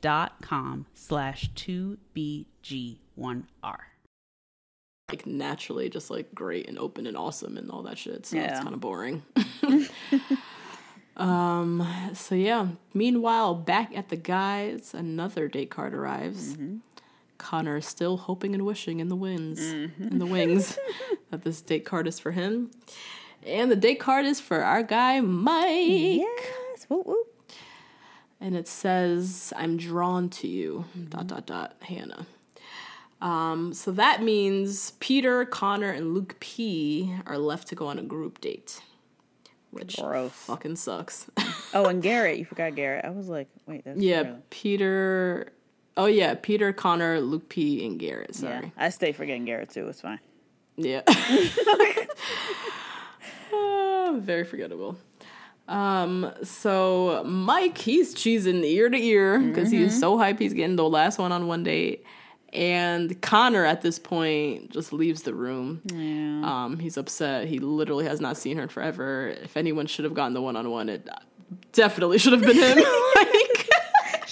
dot 0.00 0.40
com 0.40 0.86
slash 0.94 1.50
2BG1R. 1.54 3.44
like 5.10 5.26
naturally 5.26 5.88
just 5.88 6.10
like 6.10 6.34
great 6.34 6.68
and 6.68 6.78
open 6.78 7.06
and 7.06 7.16
awesome 7.16 7.56
and 7.56 7.70
all 7.70 7.82
that 7.82 7.98
shit. 7.98 8.26
So 8.26 8.36
it's 8.38 8.60
kind 8.60 8.74
of 8.74 8.80
boring. 8.80 9.22
um. 11.16 11.86
So 12.14 12.34
yeah. 12.34 12.68
Meanwhile, 12.94 13.54
back 13.54 13.96
at 13.96 14.08
the 14.08 14.16
guys, 14.16 14.92
another 14.94 15.48
date 15.48 15.70
card 15.70 15.94
arrives. 15.94 16.56
Connor 17.38 17.76
is 17.78 17.86
still 17.86 18.16
hoping 18.16 18.54
and 18.54 18.66
wishing 18.66 18.98
in 19.00 19.08
the 19.08 19.16
winds, 19.16 19.60
in 19.60 20.18
the 20.18 20.26
wings, 20.26 20.76
that 21.30 21.42
this 21.44 21.60
date 21.62 21.84
card 21.84 22.06
is 22.08 22.18
for 22.18 22.32
him. 22.32 22.70
And 23.46 23.70
the 23.70 23.76
date 23.76 24.00
card 24.00 24.26
is 24.26 24.40
for 24.40 24.62
our 24.64 24.82
guy 24.82 25.20
Mike. 25.20 26.18
Yes. 26.18 26.84
Whoop, 26.88 27.06
whoop. 27.06 27.27
And 28.40 28.56
it 28.56 28.68
says, 28.68 29.52
"I'm 29.56 29.76
drawn 29.76 30.28
to 30.30 30.48
you." 30.48 30.84
Dot 31.08 31.26
dot 31.26 31.46
dot. 31.46 31.76
Hannah. 31.82 32.26
Um, 33.20 33.74
so 33.74 33.90
that 33.92 34.22
means 34.22 34.92
Peter, 35.00 35.44
Connor, 35.44 35.90
and 35.90 36.14
Luke 36.14 36.36
P 36.38 37.12
are 37.26 37.36
left 37.38 37.66
to 37.68 37.74
go 37.74 37.88
on 37.88 37.98
a 37.98 38.02
group 38.02 38.40
date, 38.40 38.80
which 39.72 39.96
Gross. 39.96 40.30
fucking 40.32 40.76
sucks. 40.76 41.26
Oh, 41.74 41.84
and 41.84 42.02
Garrett. 42.02 42.38
You 42.38 42.46
forgot 42.46 42.74
Garrett. 42.76 43.04
I 43.04 43.10
was 43.10 43.28
like, 43.28 43.46
wait, 43.66 43.84
that's 43.84 44.00
yeah, 44.00 44.22
Garrett. 44.22 44.48
Peter. 44.50 45.52
Oh 45.98 46.06
yeah, 46.06 46.34
Peter, 46.40 46.72
Connor, 46.72 47.20
Luke 47.20 47.50
P, 47.50 47.84
and 47.84 47.98
Garrett. 47.98 48.30
Yeah. 48.32 48.40
Sorry. 48.60 48.72
I 48.78 48.88
stay 48.88 49.12
forgetting 49.12 49.44
Garrett 49.44 49.68
too. 49.68 49.86
It's 49.88 50.00
fine. 50.00 50.20
Yeah. 50.76 51.02
Ah, 53.52 54.14
very 54.18 54.44
forgettable. 54.44 54.96
Um, 55.68 56.32
so 56.42 57.22
Mike, 57.24 57.78
he's 57.78 58.14
cheesing 58.14 58.64
ear 58.64 58.88
to 58.88 58.96
ear 58.96 59.38
because 59.38 59.70
he's 59.70 59.98
so 59.98 60.16
hype 60.18 60.38
he's 60.38 60.54
getting 60.54 60.76
the 60.76 60.88
last 60.88 61.18
one 61.18 61.30
on 61.30 61.46
one 61.46 61.62
date. 61.62 62.04
And 62.52 63.20
Connor 63.20 63.66
at 63.66 63.82
this 63.82 63.98
point 63.98 64.70
just 64.70 64.92
leaves 64.94 65.22
the 65.22 65.34
room. 65.34 65.82
Yeah. 65.84 66.64
Um, 66.64 66.78
he's 66.78 66.96
upset. 66.96 67.46
He 67.46 67.58
literally 67.58 68.06
has 68.06 68.20
not 68.20 68.38
seen 68.38 68.56
her 68.56 68.62
in 68.62 68.68
forever. 68.70 69.28
If 69.28 69.56
anyone 69.58 69.86
should 69.86 70.06
have 70.06 70.14
gotten 70.14 70.32
the 70.32 70.40
one 70.40 70.56
on 70.56 70.70
one, 70.70 70.88
it 70.88 71.06
definitely 71.72 72.16
should 72.18 72.32
have 72.32 72.40
been 72.40 72.56
him. 72.56 72.76
like, 73.14 73.57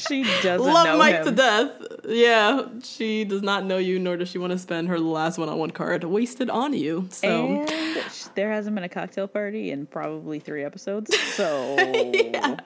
She 0.08 0.22
doesn't 0.42 0.72
love 0.72 0.86
know 0.86 0.98
Mike 0.98 1.16
him. 1.16 1.24
to 1.24 1.30
death. 1.32 1.70
Yeah, 2.08 2.66
she 2.82 3.24
does 3.24 3.42
not 3.42 3.64
know 3.64 3.78
you, 3.78 3.98
nor 3.98 4.16
does 4.16 4.28
she 4.28 4.38
want 4.38 4.52
to 4.52 4.58
spend 4.58 4.88
her 4.88 4.98
last 5.00 5.38
one 5.38 5.48
on 5.48 5.58
one 5.58 5.70
card 5.70 6.04
wasted 6.04 6.50
on 6.50 6.72
you. 6.72 7.08
So. 7.10 7.28
And 7.66 7.68
there 8.34 8.50
hasn't 8.52 8.74
been 8.74 8.84
a 8.84 8.88
cocktail 8.88 9.26
party 9.28 9.70
in 9.70 9.86
probably 9.86 10.38
three 10.40 10.64
episodes. 10.64 11.14
So 11.36 11.76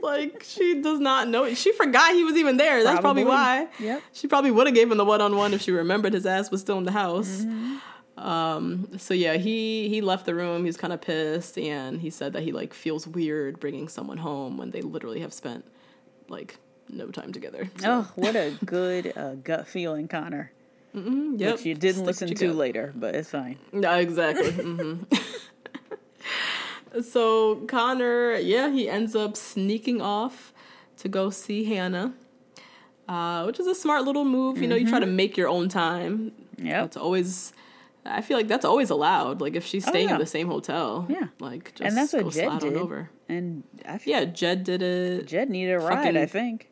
Like 0.00 0.42
she 0.44 0.80
does 0.80 0.98
not 0.98 1.28
know. 1.28 1.54
She 1.54 1.72
forgot 1.72 2.12
he 2.12 2.24
was 2.24 2.34
even 2.36 2.56
there. 2.56 2.82
That's 2.82 2.98
probably, 3.00 3.22
Probably. 3.24 3.66
why. 3.68 3.68
Yep. 3.78 4.02
She 4.12 4.26
probably 4.26 4.50
would 4.50 4.66
have 4.66 4.74
gave 4.74 4.90
him 4.90 4.98
the 4.98 5.04
one 5.04 5.20
on 5.20 5.36
one 5.36 5.54
if 5.54 5.62
she 5.62 5.70
remembered 5.70 6.12
his 6.12 6.26
ass 6.26 6.50
was 6.50 6.60
still 6.60 6.76
in 6.78 6.84
the 6.84 6.90
house. 6.92 7.44
Um. 8.16 8.88
So 8.98 9.14
yeah, 9.14 9.34
he 9.34 9.88
he 9.88 10.00
left 10.00 10.26
the 10.26 10.34
room. 10.34 10.62
He 10.62 10.66
was 10.66 10.76
kind 10.76 10.92
of 10.92 11.00
pissed, 11.00 11.56
and 11.56 12.00
he 12.00 12.10
said 12.10 12.32
that 12.32 12.42
he 12.42 12.50
like 12.52 12.74
feels 12.74 13.06
weird 13.06 13.60
bringing 13.60 13.88
someone 13.88 14.18
home 14.18 14.56
when 14.58 14.70
they 14.70 14.82
literally 14.82 15.20
have 15.20 15.32
spent 15.32 15.64
like 16.32 16.56
no 16.88 17.06
time 17.08 17.32
together. 17.32 17.70
So, 17.78 17.88
oh, 18.06 18.12
what 18.16 18.34
a 18.36 18.52
good 18.64 19.12
uh, 19.16 19.34
gut 19.36 19.68
feeling, 19.68 20.08
Connor. 20.08 20.50
yep. 20.94 21.56
Which 21.56 21.64
you 21.64 21.74
didn't 21.74 21.96
Stick 21.96 22.06
listen 22.06 22.28
to 22.34 22.46
gut. 22.48 22.56
later, 22.56 22.92
but 22.96 23.14
it's 23.14 23.30
fine. 23.30 23.58
No, 23.72 23.92
exactly. 23.98 24.50
hmm 24.52 25.02
so 27.02 27.56
Connor, 27.66 28.34
yeah, 28.36 28.70
he 28.70 28.88
ends 28.88 29.14
up 29.16 29.36
sneaking 29.36 30.00
off 30.02 30.52
to 30.98 31.08
go 31.08 31.30
see 31.30 31.64
Hannah, 31.64 32.12
uh, 33.08 33.44
which 33.44 33.58
is 33.60 33.66
a 33.66 33.74
smart 33.74 34.04
little 34.04 34.24
move. 34.24 34.58
You 34.60 34.68
know, 34.68 34.76
you 34.76 34.88
try 34.88 35.00
to 35.00 35.06
make 35.06 35.36
your 35.36 35.48
own 35.48 35.68
time. 35.68 36.32
Yeah, 36.58 36.82
That's 36.82 36.96
always. 36.96 37.52
I 38.04 38.20
feel 38.20 38.36
like 38.36 38.48
that's 38.48 38.64
always 38.64 38.90
allowed. 38.90 39.40
Like 39.40 39.54
if 39.54 39.64
she's 39.64 39.86
staying 39.86 40.06
Oh, 40.06 40.10
yeah. 40.10 40.14
in 40.16 40.20
the 40.20 40.26
same 40.26 40.48
hotel, 40.48 41.06
Yeah. 41.08 41.28
like 41.38 41.74
just 41.74 41.82
and 41.82 41.96
that's 41.96 42.12
go 42.12 42.22
what 42.24 42.34
Jed 42.34 42.58
did. 42.60 42.76
over. 42.76 43.10
And 43.28 43.62
I 43.86 43.98
feel 43.98 44.18
Yeah, 44.18 44.24
Jed 44.24 44.64
did 44.64 44.82
it. 44.82 45.26
Jed 45.26 45.48
needed 45.50 45.72
a 45.74 45.78
ride, 45.78 46.16
I 46.16 46.26
think. 46.26 46.68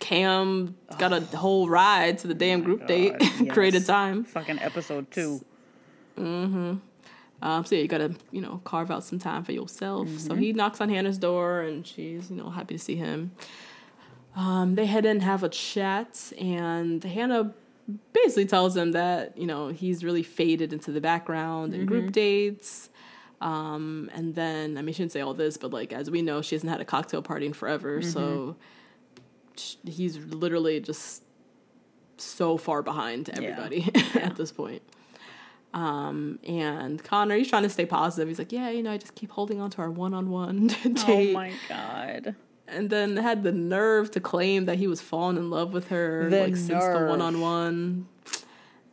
Cam 0.00 0.76
got 0.98 1.12
a 1.12 1.20
whole 1.36 1.68
ride 1.68 2.18
to 2.18 2.26
the 2.28 2.34
damn 2.34 2.62
group 2.62 2.86
date, 2.86 3.14
Oh 3.20 3.28
God, 3.40 3.48
created 3.50 3.84
time. 3.86 4.24
Fucking 4.24 4.58
episode 4.60 5.10
two. 5.10 5.44
Um, 7.40 7.64
so 7.64 7.74
yeah, 7.76 7.82
you 7.82 7.88
gotta, 7.88 8.14
you 8.32 8.40
know, 8.40 8.60
carve 8.64 8.90
out 8.90 9.04
some 9.04 9.18
time 9.18 9.44
for 9.44 9.52
yourself. 9.52 10.08
So 10.18 10.30
Mm-hmm. 10.32 10.38
he 10.42 10.52
knocks 10.52 10.80
on 10.80 10.88
Hannah's 10.88 11.18
door 11.18 11.60
and 11.60 11.86
she's, 11.86 12.30
you 12.30 12.36
know, 12.36 12.50
happy 12.50 12.74
to 12.74 12.78
see 12.82 12.96
him. 12.96 13.30
Um, 14.36 14.74
they 14.74 14.86
head 14.86 15.04
in, 15.06 15.20
have 15.20 15.42
a 15.42 15.48
chat, 15.48 16.32
and 16.38 17.02
Hannah 17.02 17.54
basically 18.12 18.46
tells 18.46 18.76
him 18.76 18.92
that, 18.92 19.36
you 19.38 19.46
know, 19.46 19.68
he's 19.68 20.04
really 20.04 20.22
faded 20.22 20.72
into 20.72 20.92
the 20.92 21.00
background 21.00 21.72
in 21.74 21.80
Mm-hmm. 21.80 21.88
group 21.88 22.12
dates. 22.12 22.90
Um, 23.40 24.10
and 24.14 24.34
then, 24.34 24.76
I 24.76 24.82
mean, 24.82 24.92
she 24.94 25.02
didn't 25.02 25.12
say 25.12 25.20
all 25.20 25.32
this, 25.34 25.56
but 25.56 25.72
like, 25.72 25.92
as 25.92 26.10
we 26.10 26.22
know, 26.22 26.42
she 26.42 26.54
hasn't 26.54 26.70
had 26.70 26.80
a 26.80 26.84
cocktail 26.84 27.22
party 27.22 27.46
in 27.46 27.52
forever. 27.52 28.02
So 28.02 28.20
Mm-hmm. 28.20 28.58
sh- 29.56 29.76
he's 29.90 30.18
literally 30.18 30.80
just 30.80 31.22
so 32.16 32.56
far 32.56 32.82
behind 32.82 33.30
everybody 33.30 33.88
at 34.14 34.34
this 34.36 34.50
point. 34.50 34.82
Um, 35.74 36.38
and 36.48 37.02
Connor, 37.04 37.36
he's 37.36 37.48
trying 37.48 37.62
to 37.62 37.68
stay 37.68 37.86
positive. 37.86 38.26
He's 38.28 38.38
like, 38.38 38.50
yeah, 38.52 38.70
you 38.70 38.82
know, 38.82 38.90
I 38.90 38.96
just 38.98 39.14
keep 39.14 39.30
holding 39.30 39.60
on 39.60 39.70
to 39.70 39.78
our 39.82 39.90
one-on-one 39.90 40.66
date. 40.82 41.04
Oh 41.06 41.32
my 41.32 41.52
god. 41.68 42.34
And 42.70 42.90
then 42.90 43.16
had 43.16 43.42
the 43.42 43.52
nerve 43.52 44.10
to 44.12 44.20
claim 44.20 44.66
that 44.66 44.76
he 44.76 44.86
was 44.86 45.00
falling 45.00 45.36
in 45.36 45.48
love 45.50 45.72
with 45.72 45.88
her, 45.88 46.28
The 46.28 46.40
like 46.42 46.56
since 46.56 46.84
the 46.84 47.06
one-on-one. 47.08 48.06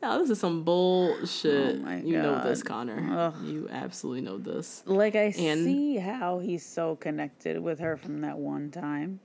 Yeah, 0.02 0.18
this 0.20 0.30
is 0.30 0.40
some 0.40 0.64
bullshit. 0.64 1.82
Oh 1.86 1.96
you 1.98 2.22
know 2.22 2.42
this, 2.44 2.62
Connor. 2.64 3.08
Ugh. 3.12 3.44
You 3.44 3.68
absolutely 3.72 4.22
know 4.22 4.38
this. 4.38 4.84
Like 4.86 5.16
I 5.16 5.34
And- 5.38 5.66
see 5.66 5.98
how 5.98 6.40
he's 6.40 6.66
so 6.66 6.96
connected 6.96 7.62
with 7.62 7.80
her 7.80 7.98
from 7.98 8.22
that 8.22 8.38
one 8.38 8.72
time, 8.72 9.20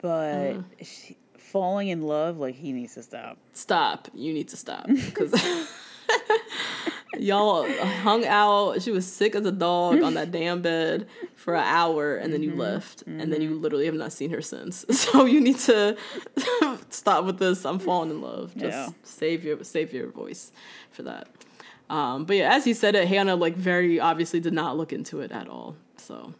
but 0.00 0.50
Uh-huh. 0.50 0.62
she, 0.82 1.16
falling 1.36 1.88
in 1.88 2.02
love, 2.02 2.38
like 2.38 2.54
he 2.54 2.72
needs 2.72 2.94
to 2.94 3.02
stop. 3.02 3.38
Stop. 3.52 4.08
You 4.14 4.32
need 4.32 4.48
to 4.48 4.56
stop 4.56 4.86
because 5.06 5.32
y'all 7.18 7.68
hung 8.02 8.24
out. 8.26 8.82
She 8.82 8.90
was 8.90 9.10
sick 9.10 9.34
as 9.34 9.44
a 9.46 9.52
dog 9.52 10.02
on 10.02 10.14
that 10.14 10.30
damn 10.30 10.62
bed 10.62 11.08
for 11.34 11.54
an 11.54 11.64
hour, 11.64 12.16
and 12.16 12.32
then 12.32 12.42
you 12.42 12.54
left, 12.54 13.02
and 13.06 13.32
then 13.32 13.40
you 13.42 13.54
literally 13.58 13.86
have 13.86 13.94
not 13.94 14.12
seen 14.12 14.30
her 14.30 14.42
since. 14.42 14.84
So 14.92 15.24
you 15.24 15.40
need 15.40 15.58
to 15.60 15.96
stop 16.90 17.24
with 17.24 17.38
this. 17.38 17.64
I'm 17.64 17.78
falling 17.78 18.10
in 18.10 18.20
love. 18.20 18.52
Just 18.56 18.64
Yeah. 18.76 18.88
save 19.02 19.44
your 19.44 19.62
save 19.64 19.92
your 19.92 20.08
voice 20.08 20.52
for 20.90 21.02
that. 21.04 21.28
Um, 21.90 22.24
but 22.26 22.36
yeah, 22.36 22.54
as 22.54 22.64
he 22.64 22.74
said 22.74 22.94
it, 22.94 23.08
Hannah 23.08 23.34
like 23.36 23.56
very 23.56 23.98
obviously 23.98 24.40
did 24.40 24.52
not 24.52 24.76
look 24.76 24.92
into 24.92 25.20
it 25.20 25.32
at 25.32 25.48
all. 25.48 25.74
So, 25.96 26.34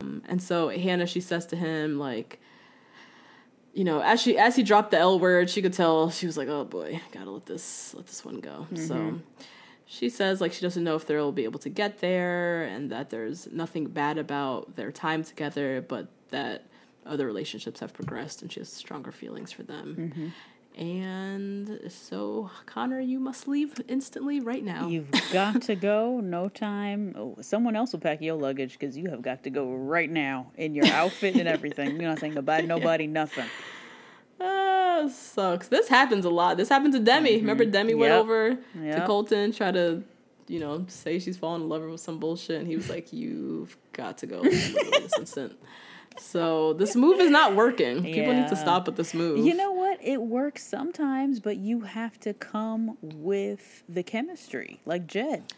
um, 0.00 0.22
and 0.28 0.42
so 0.42 0.68
Hannah, 0.68 1.06
she 1.06 1.20
says 1.20 1.46
to 1.46 1.56
him 1.56 1.98
like, 1.98 2.40
you 3.72 3.84
know, 3.84 4.00
as 4.00 4.20
she 4.20 4.36
as 4.36 4.56
he 4.56 4.62
dropped 4.62 4.90
the 4.90 4.98
L 4.98 5.18
word, 5.18 5.48
she 5.50 5.62
could 5.62 5.72
tell 5.72 6.10
she 6.10 6.26
was 6.26 6.36
like, 6.36 6.48
oh 6.48 6.64
boy, 6.64 7.00
gotta 7.12 7.30
let 7.30 7.46
this 7.46 7.94
let 7.94 8.06
this 8.06 8.24
one 8.24 8.40
go. 8.40 8.66
So 8.74 8.94
mm-hmm. 8.94 9.16
she 9.86 10.08
says 10.08 10.40
like 10.40 10.52
she 10.52 10.60
doesn't 10.60 10.82
know 10.82 10.96
if 10.96 11.06
they'll 11.06 11.32
be 11.32 11.44
able 11.44 11.60
to 11.60 11.68
get 11.68 12.00
there, 12.00 12.64
and 12.64 12.90
that 12.90 13.10
there's 13.10 13.48
nothing 13.52 13.86
bad 13.86 14.18
about 14.18 14.76
their 14.76 14.90
time 14.90 15.22
together, 15.22 15.84
but 15.86 16.08
that 16.30 16.64
other 17.06 17.26
relationships 17.26 17.80
have 17.80 17.92
progressed, 17.92 18.42
and 18.42 18.52
she 18.52 18.60
has 18.60 18.72
stronger 18.72 19.12
feelings 19.12 19.52
for 19.52 19.62
them. 19.62 19.96
Mm-hmm. 19.98 20.28
And 20.78 21.80
so, 21.88 22.50
Connor, 22.64 23.00
you 23.00 23.18
must 23.20 23.46
leave 23.48 23.74
instantly 23.88 24.40
right 24.40 24.64
now. 24.64 24.86
You've 24.88 25.10
got 25.32 25.62
to 25.62 25.74
go. 25.74 26.20
No 26.20 26.48
time. 26.48 27.14
Oh, 27.18 27.36
someone 27.42 27.76
else 27.76 27.92
will 27.92 28.00
pack 28.00 28.22
your 28.22 28.36
luggage 28.36 28.78
because 28.78 28.96
you 28.96 29.10
have 29.10 29.20
got 29.20 29.42
to 29.44 29.50
go 29.50 29.72
right 29.74 30.08
now 30.10 30.52
in 30.56 30.74
your 30.74 30.86
outfit 30.86 31.36
and 31.36 31.48
everything. 31.48 32.00
You're 32.00 32.08
not 32.10 32.20
saying 32.20 32.34
goodbye 32.34 32.62
to 32.62 32.66
nobody, 32.66 33.06
nothing. 33.06 33.46
Ah, 34.40 35.08
sucks. 35.12 35.68
This 35.68 35.88
happens 35.88 36.24
a 36.24 36.30
lot. 36.30 36.56
This 36.56 36.68
happened 36.68 36.94
to 36.94 37.00
Demi. 37.00 37.36
Remember 37.36 37.64
Demi 37.64 37.94
went 37.94 38.12
Yep. 38.12 38.20
over 38.20 38.54
to 38.54 39.04
Colton, 39.06 39.52
tried 39.52 39.74
to, 39.74 40.02
you 40.48 40.60
know, 40.60 40.86
say 40.88 41.18
she's 41.18 41.36
falling 41.36 41.62
in 41.62 41.68
love 41.68 41.82
with 41.82 42.00
some 42.00 42.18
bullshit, 42.18 42.58
and 42.58 42.66
he 42.66 42.76
was 42.76 42.88
like, 42.88 43.12
"You've 43.12 43.76
got 43.92 44.18
to 44.18 44.26
go 44.26 44.42
this 44.44 45.18
instant." 45.18 45.58
So 46.18 46.72
this 46.74 46.96
move 46.96 47.20
is 47.20 47.30
not 47.30 47.54
working. 47.54 48.02
People 48.02 48.32
need 48.34 48.48
to 48.48 48.56
stop 48.56 48.86
with 48.86 48.96
this 48.96 49.14
move. 49.14 49.44
You 49.46 49.54
know 49.54 49.72
what? 49.72 49.98
It 50.02 50.20
works 50.20 50.64
sometimes, 50.66 51.40
but 51.40 51.56
you 51.56 51.80
have 51.80 52.18
to 52.20 52.34
come 52.34 52.96
with 53.02 53.82
the 53.88 54.02
chemistry, 54.02 54.80
like 54.84 55.06
Jed. 55.06 55.52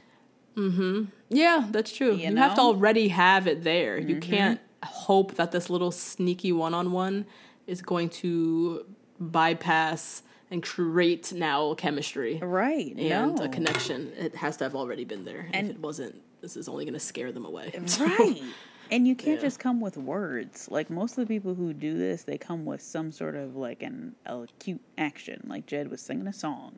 Mm-hmm. 0.57 1.05
Yeah, 1.31 1.67
that's 1.71 1.93
true. 1.93 2.15
You, 2.15 2.37
have 2.37 2.55
to 2.57 2.61
already 2.61 3.09
have 3.09 3.47
it 3.47 3.65
there. 3.65 3.99
You 3.99 4.21
can't 4.21 4.61
hope 4.85 5.35
that 5.37 5.53
this 5.53 5.71
little 5.71 5.91
sneaky 5.91 6.53
one 6.53 6.75
on 6.75 6.93
one 6.93 7.27
is 7.67 7.81
going 7.81 8.11
to 8.11 8.85
bypass 9.19 10.23
and 10.51 10.63
create 10.63 11.33
now 11.33 11.73
chemistry 11.75 12.39
Right. 12.43 12.95
and 12.99 13.37
no. 13.37 13.45
a 13.45 13.49
connection. 13.49 14.13
It 14.19 14.35
has 14.37 14.59
to 14.59 14.65
have 14.65 14.75
already 14.75 15.05
been 15.05 15.25
there. 15.25 15.49
And- 15.53 15.71
if 15.71 15.77
it 15.77 15.81
wasn't, 15.81 16.21
this 16.43 16.57
is 16.57 16.69
only 16.69 16.85
going 16.85 16.95
to 16.95 17.01
scare 17.01 17.33
them 17.33 17.47
away. 17.47 17.73
Right. 18.01 18.43
And 18.91 19.07
you 19.07 19.15
can't 19.15 19.39
Yeah. 19.39 19.47
just 19.47 19.59
come 19.59 19.81
with 19.81 19.97
words. 19.97 20.71
Like 20.71 20.91
most 20.91 21.13
of 21.13 21.27
the 21.27 21.35
people 21.35 21.55
who 21.55 21.73
do 21.73 21.97
this, 21.97 22.25
they 22.25 22.39
come 22.39 22.65
with 22.65 22.83
some 22.83 23.11
sort 23.11 23.37
of 23.37 23.57
like 23.57 23.83
an 23.83 24.15
acute 24.27 24.81
action. 24.99 25.43
Like 25.47 25.67
Jed 25.67 25.91
was 25.91 26.01
singing 26.01 26.27
a 26.27 26.33
song, 26.33 26.75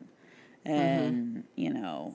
mm-hmm. 0.65 0.77
and 0.77 1.45
you 1.57 1.73
know, 1.73 2.15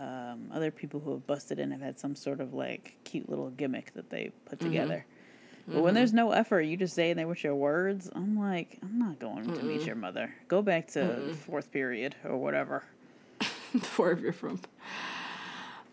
um, 0.00 0.50
other 0.52 0.70
people 0.70 1.00
who 1.00 1.12
have 1.12 1.26
busted 1.26 1.58
in 1.58 1.70
have 1.70 1.80
had 1.80 1.98
some 1.98 2.14
sort 2.14 2.40
of 2.40 2.54
like 2.54 2.96
cute 3.04 3.28
little 3.28 3.50
gimmick 3.50 3.92
that 3.94 4.10
they 4.10 4.32
put 4.46 4.58
mm-hmm. 4.58 4.70
together. 4.70 5.06
But 5.66 5.76
when 5.76 5.84
mm-hmm. 5.84 5.94
there's 5.94 6.12
no 6.12 6.32
effort, 6.32 6.62
you 6.62 6.76
just 6.76 6.94
say 6.94 7.14
there 7.14 7.26
with 7.26 7.42
your 7.42 7.54
words. 7.54 8.10
I'm 8.14 8.38
like, 8.38 8.78
I'm 8.82 8.98
not 8.98 9.18
going 9.18 9.44
to 9.44 9.62
meet 9.62 9.86
your 9.86 9.96
mother. 9.96 10.34
Go 10.46 10.60
back 10.60 10.88
to 10.88 11.34
fourth 11.46 11.72
period 11.72 12.14
or 12.22 12.36
whatever. 12.36 12.84
wherever 13.96 14.20
you're 14.20 14.32
from. 14.32 14.60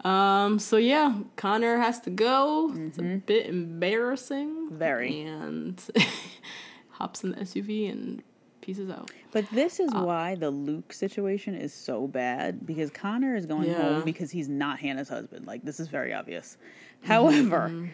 Um. 0.04 0.58
So 0.60 0.78
yeah, 0.78 1.16
Connor 1.36 1.78
has 1.78 1.99
to 2.02 2.10
go. 2.10 2.72
It's 2.76 2.97
a 2.97 3.22
bit 3.26 3.45
embarrassing. 3.47 4.70
Very. 4.72 5.22
And 5.22 5.82
hops 6.89 7.24
in 7.24 7.32
the 7.32 7.38
SUV 7.38 7.91
and 7.91 8.24
pieces 8.62 8.89
out. 8.89 9.12
But 9.32 9.45
this 9.52 9.80
is 9.80 9.91
Uh, 9.93 10.04
why 10.04 10.36
the 10.36 10.49
Luke 10.52 10.93
situation 10.93 11.56
is 11.56 11.74
so 11.74 12.08
bad 12.08 12.66
because 12.66 12.89
Connor 12.91 13.36
is 13.36 13.45
going 13.45 13.70
Yeah. 13.70 13.82
home 13.82 14.04
because 14.04 14.30
he's 14.32 14.47
not 14.49 14.80
Hannah's 14.80 15.10
husband. 15.10 15.47
Like 15.47 15.64
this 15.64 15.80
is 15.80 15.88
very 15.88 16.14
obvious. 16.14 16.58
Mm-hmm. 17.04 17.08
However, 17.08 17.89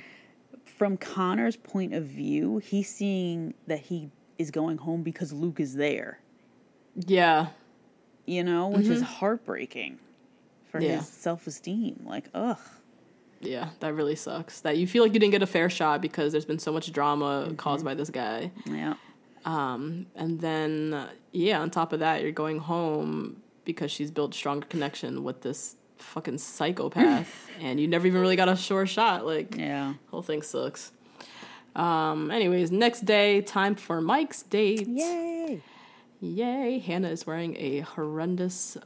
from 0.66 0.98
Connor's 0.98 1.56
point 1.56 1.94
of 1.94 2.04
view, 2.06 2.58
he's 2.60 2.90
seeing 2.90 3.54
that 3.68 3.80
he 3.80 4.10
is 4.38 4.52
going 4.52 4.78
home 4.78 5.04
because 5.04 5.32
Luke 5.34 5.60
is 5.60 5.74
there. 5.76 6.20
Yeah. 6.96 7.48
You 8.26 8.44
know, 8.44 8.68
which 8.68 8.88
is 8.88 9.02
heartbreaking 9.02 10.00
for 10.72 10.80
Mm-hmm. 10.80 10.88
Yeah. 10.90 10.98
his 10.98 11.08
self-esteem. 11.08 12.04
Like, 12.06 12.30
ugh. 12.34 12.60
Yeah, 13.40 13.70
that 13.82 13.94
really 13.94 14.16
sucks. 14.16 14.62
That 14.62 14.78
you 14.78 14.88
feel 14.88 15.04
like 15.04 15.14
you 15.14 15.20
didn't 15.20 15.32
get 15.32 15.44
a 15.44 15.48
fair 15.48 15.70
shot 15.70 16.02
because 16.02 16.32
there's 16.32 16.46
been 16.46 16.58
so 16.60 16.72
much 16.72 16.92
drama 16.92 17.54
caused 17.58 17.86
by 17.86 17.94
this 17.94 18.10
guy. 18.10 18.52
Yeah. 18.66 18.96
Um, 19.46 20.08
and 20.16 20.40
then, 20.42 20.94
uh, 20.94 21.10
yeah, 21.32 21.62
on 21.62 21.70
top 21.70 21.94
of 21.94 22.00
that, 22.00 22.22
you're 22.24 22.32
going 22.32 22.58
home 22.60 23.42
because 23.64 23.92
she's 23.92 24.10
built 24.12 24.34
stronger 24.34 24.66
connection 24.66 25.24
with 25.24 25.42
this 25.42 25.76
fucking 26.00 26.38
psychopath, 26.40 27.50
and 27.62 27.80
you 27.80 27.88
never 27.88 28.08
even 28.08 28.22
really 28.22 28.36
got 28.36 28.50
a 28.50 28.56
sure 28.56 28.86
shot. 28.88 29.26
Like, 29.26 29.56
Yeah. 29.56 29.94
whole 30.10 30.22
thing 30.24 30.42
sucks. 30.42 30.92
Um, 31.76 32.32
anyways, 32.32 32.72
next 32.72 33.06
day, 33.06 33.42
time 33.42 33.76
for 33.76 34.02
Mike's 34.02 34.42
date. 34.42 34.88
Yay. 34.88 35.62
Yay! 36.20 36.80
Hannah 36.80 37.10
is 37.10 37.28
wearing 37.28 37.56
a 37.58 37.82
horrendous, 37.82 38.78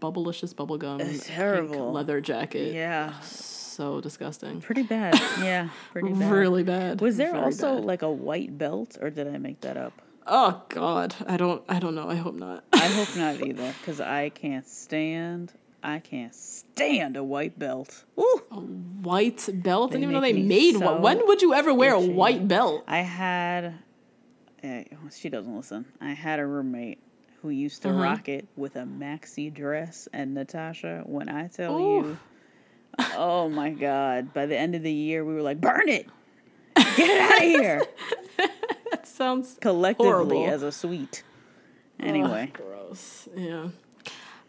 bubblicious 0.00 0.54
bubblegum 0.54 1.00
It's 1.00 1.26
terrible. 1.26 1.92
leather 1.92 2.20
jacket. 2.20 2.74
Yeah. 2.74 3.18
So 3.20 4.00
disgusting. 4.00 4.60
Pretty 4.60 4.82
bad. 4.82 5.14
Yeah. 5.40 5.68
Pretty 5.92 6.12
bad. 6.12 6.30
Really 6.32 6.62
bad. 6.64 7.00
Was 7.00 7.16
there 7.16 7.32
Very 7.32 7.44
also 7.44 7.76
bad. 7.76 7.84
like 7.84 8.02
a 8.02 8.10
white 8.10 8.56
belt 8.58 8.96
or 9.00 9.10
did 9.10 9.28
I 9.28 9.38
make 9.38 9.60
that 9.62 9.76
up? 9.76 9.92
Oh 10.26 10.62
God, 10.68 11.14
I 11.26 11.36
don't. 11.38 11.62
I 11.70 11.78
don't 11.78 11.94
know. 11.94 12.06
I 12.08 12.16
hope 12.16 12.34
not. 12.34 12.62
I 12.72 12.86
hope 12.98 13.16
not 13.16 13.40
either, 13.40 13.72
because 13.80 13.98
I 13.98 14.28
can't 14.28 14.66
stand. 14.68 15.52
I 15.82 16.00
can't 16.00 16.34
stand 16.34 17.16
a 17.16 17.24
white 17.24 17.58
belt. 17.58 18.04
Ooh, 18.18 18.42
white 19.00 19.48
belt. 19.54 19.90
I 19.90 19.92
didn't 19.92 20.02
even 20.02 20.14
know 20.14 20.20
they 20.20 20.34
made 20.34 20.74
so 20.74 20.84
one. 20.84 21.00
When 21.02 21.26
would 21.28 21.40
you 21.40 21.54
ever 21.54 21.72
wear 21.72 21.94
itchy. 21.96 22.08
a 22.10 22.12
white 22.12 22.46
belt? 22.46 22.84
I 22.86 22.98
had. 22.98 23.74
eh, 24.62 24.84
she 25.16 25.30
doesn't 25.30 25.56
listen. 25.56 25.86
I 26.00 26.12
had 26.12 26.40
a 26.40 26.46
roommate 26.46 26.98
who 27.42 27.50
used 27.50 27.82
to 27.82 27.92
rock 27.92 28.28
it 28.28 28.48
with 28.56 28.76
a 28.76 28.82
maxi 28.82 29.52
dress, 29.52 30.08
and 30.12 30.34
Natasha, 30.34 31.02
when 31.06 31.28
I 31.28 31.48
tell 31.48 31.78
Ooh. 31.78 31.96
you, 31.96 32.18
oh 33.16 33.48
my 33.48 33.70
god! 33.70 34.32
By 34.34 34.46
the 34.46 34.56
end 34.56 34.74
of 34.74 34.82
the 34.82 34.92
year, 34.92 35.24
we 35.24 35.34
were 35.34 35.42
like, 35.42 35.60
burn 35.60 35.88
it, 35.88 36.08
get 36.74 36.98
it 36.98 37.20
out 37.20 37.36
of 37.36 37.42
here, 37.42 37.82
That 38.90 39.06
sounds 39.06 39.56
collectively 39.60 40.08
Horrible. 40.10 40.46
as 40.46 40.62
a 40.62 40.72
suite. 40.72 41.22
Anyway, 42.00 42.50
gross. 42.52 43.28
Yeah. 43.36 43.68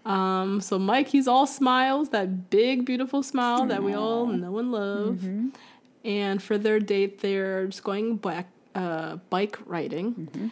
Um. 0.05 0.61
So 0.61 0.79
Mike, 0.79 1.07
he's 1.07 1.27
all 1.27 1.45
smiles. 1.47 2.09
That 2.09 2.49
big, 2.49 2.85
beautiful 2.85 3.21
smile 3.23 3.65
that 3.67 3.83
we 3.83 3.93
all 3.93 4.27
know 4.27 4.57
and 4.59 4.71
love. 4.71 5.15
Mm-hmm. 5.15 5.49
And 6.05 6.41
for 6.41 6.57
their 6.57 6.79
date, 6.79 7.19
they're 7.19 7.67
just 7.67 7.83
going 7.83 8.15
back, 8.17 8.47
uh, 8.73 9.17
bike 9.29 9.57
riding. 9.65 10.15
Mm-hmm. 10.15 10.47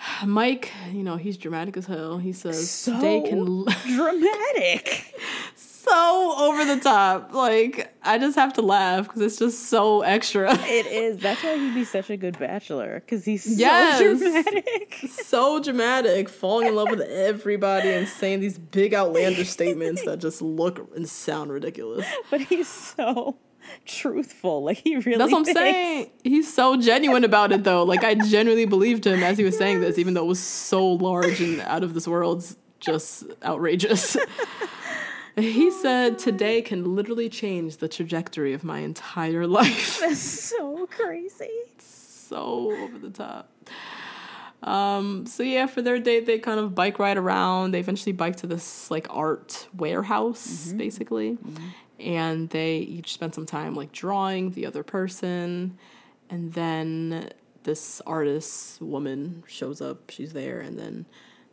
Mike, 0.26 0.72
you 0.92 1.02
know, 1.02 1.16
he's 1.16 1.36
dramatic 1.36 1.76
as 1.76 1.86
hell. 1.86 2.18
He 2.18 2.32
says 2.32 2.84
they 3.00 3.20
can 3.22 3.66
so 3.68 3.74
dramatic. 3.96 5.14
so 5.56 6.34
over 6.38 6.64
the 6.64 6.78
top. 6.80 7.32
Like 7.32 7.92
I 8.02 8.18
just 8.18 8.36
have 8.36 8.52
to 8.54 8.62
laugh 8.62 9.06
because 9.06 9.20
it's 9.22 9.38
just 9.38 9.68
so 9.68 10.02
extra. 10.02 10.54
It 10.70 10.86
is. 10.86 11.18
That's 11.18 11.42
why 11.42 11.56
he'd 11.58 11.74
be 11.74 11.84
such 11.84 12.10
a 12.10 12.16
good 12.16 12.38
bachelor 12.38 13.00
because 13.00 13.24
he's 13.24 13.44
so 13.44 13.50
Yes. 13.56 13.98
dramatic. 14.00 14.98
so 15.10 15.60
dramatic, 15.60 16.28
falling 16.28 16.68
in 16.68 16.74
love 16.76 16.90
with 16.90 17.00
everybody 17.00 17.90
and 17.90 18.06
saying 18.08 18.40
these 18.40 18.58
big 18.58 18.94
outlandish 18.94 19.48
statements 19.50 20.04
that 20.04 20.18
just 20.20 20.40
look 20.40 20.90
and 20.94 21.08
sound 21.08 21.52
ridiculous. 21.52 22.06
But 22.30 22.42
he's 22.42 22.68
so 22.68 23.36
truthful. 23.84 24.64
Like 24.64 24.78
he 24.78 24.96
really. 24.96 25.16
That's 25.18 25.32
what 25.32 25.38
I'm 25.38 25.44
thinks- 25.44 25.60
saying. 25.60 26.10
He's 26.24 26.52
so 26.52 26.76
genuine 26.76 27.24
about 27.24 27.52
it 27.52 27.64
though. 27.64 27.82
Like 27.84 28.04
I 28.04 28.14
genuinely 28.14 28.66
believed 28.66 29.06
him 29.06 29.22
as 29.22 29.38
he 29.38 29.44
was 29.44 29.56
saying 29.56 29.80
this, 29.80 29.98
even 29.98 30.14
though 30.14 30.24
it 30.24 30.28
was 30.28 30.40
so 30.40 30.86
large 30.86 31.40
and 31.40 31.60
out 31.62 31.82
of 31.82 31.94
this 31.94 32.06
world, 32.08 32.44
just 32.78 33.24
outrageous. 33.42 34.16
he 35.36 35.70
said 35.70 36.18
today 36.18 36.62
can 36.62 36.94
literally 36.94 37.28
change 37.28 37.78
the 37.78 37.88
trajectory 37.88 38.52
of 38.52 38.64
my 38.64 38.80
entire 38.80 39.46
life. 39.46 39.98
That's 40.00 40.18
so 40.20 40.86
crazy. 40.86 41.50
so 41.78 42.72
over 42.72 42.98
the 42.98 43.10
top. 43.10 43.50
Um, 44.62 45.24
so 45.24 45.42
yeah, 45.42 45.66
for 45.66 45.80
their 45.80 45.98
date, 45.98 46.26
they 46.26 46.38
kind 46.38 46.60
of 46.60 46.74
bike 46.74 46.98
ride 46.98 47.16
around. 47.16 47.70
They 47.70 47.80
eventually 47.80 48.12
bike 48.12 48.36
to 48.36 48.46
this 48.46 48.90
like 48.90 49.06
art 49.08 49.68
warehouse, 49.74 50.72
basically, 50.76 51.38
and 52.00 52.48
they 52.50 52.78
each 52.78 53.12
spend 53.14 53.34
some 53.34 53.46
time 53.46 53.74
like 53.74 53.92
drawing 53.92 54.50
the 54.52 54.66
other 54.66 54.82
person, 54.82 55.78
and 56.28 56.52
then 56.54 57.30
this 57.64 58.00
artist 58.06 58.80
woman 58.80 59.42
shows 59.46 59.80
up. 59.80 60.10
She's 60.10 60.32
there, 60.32 60.60
and 60.60 60.78
then 60.78 61.06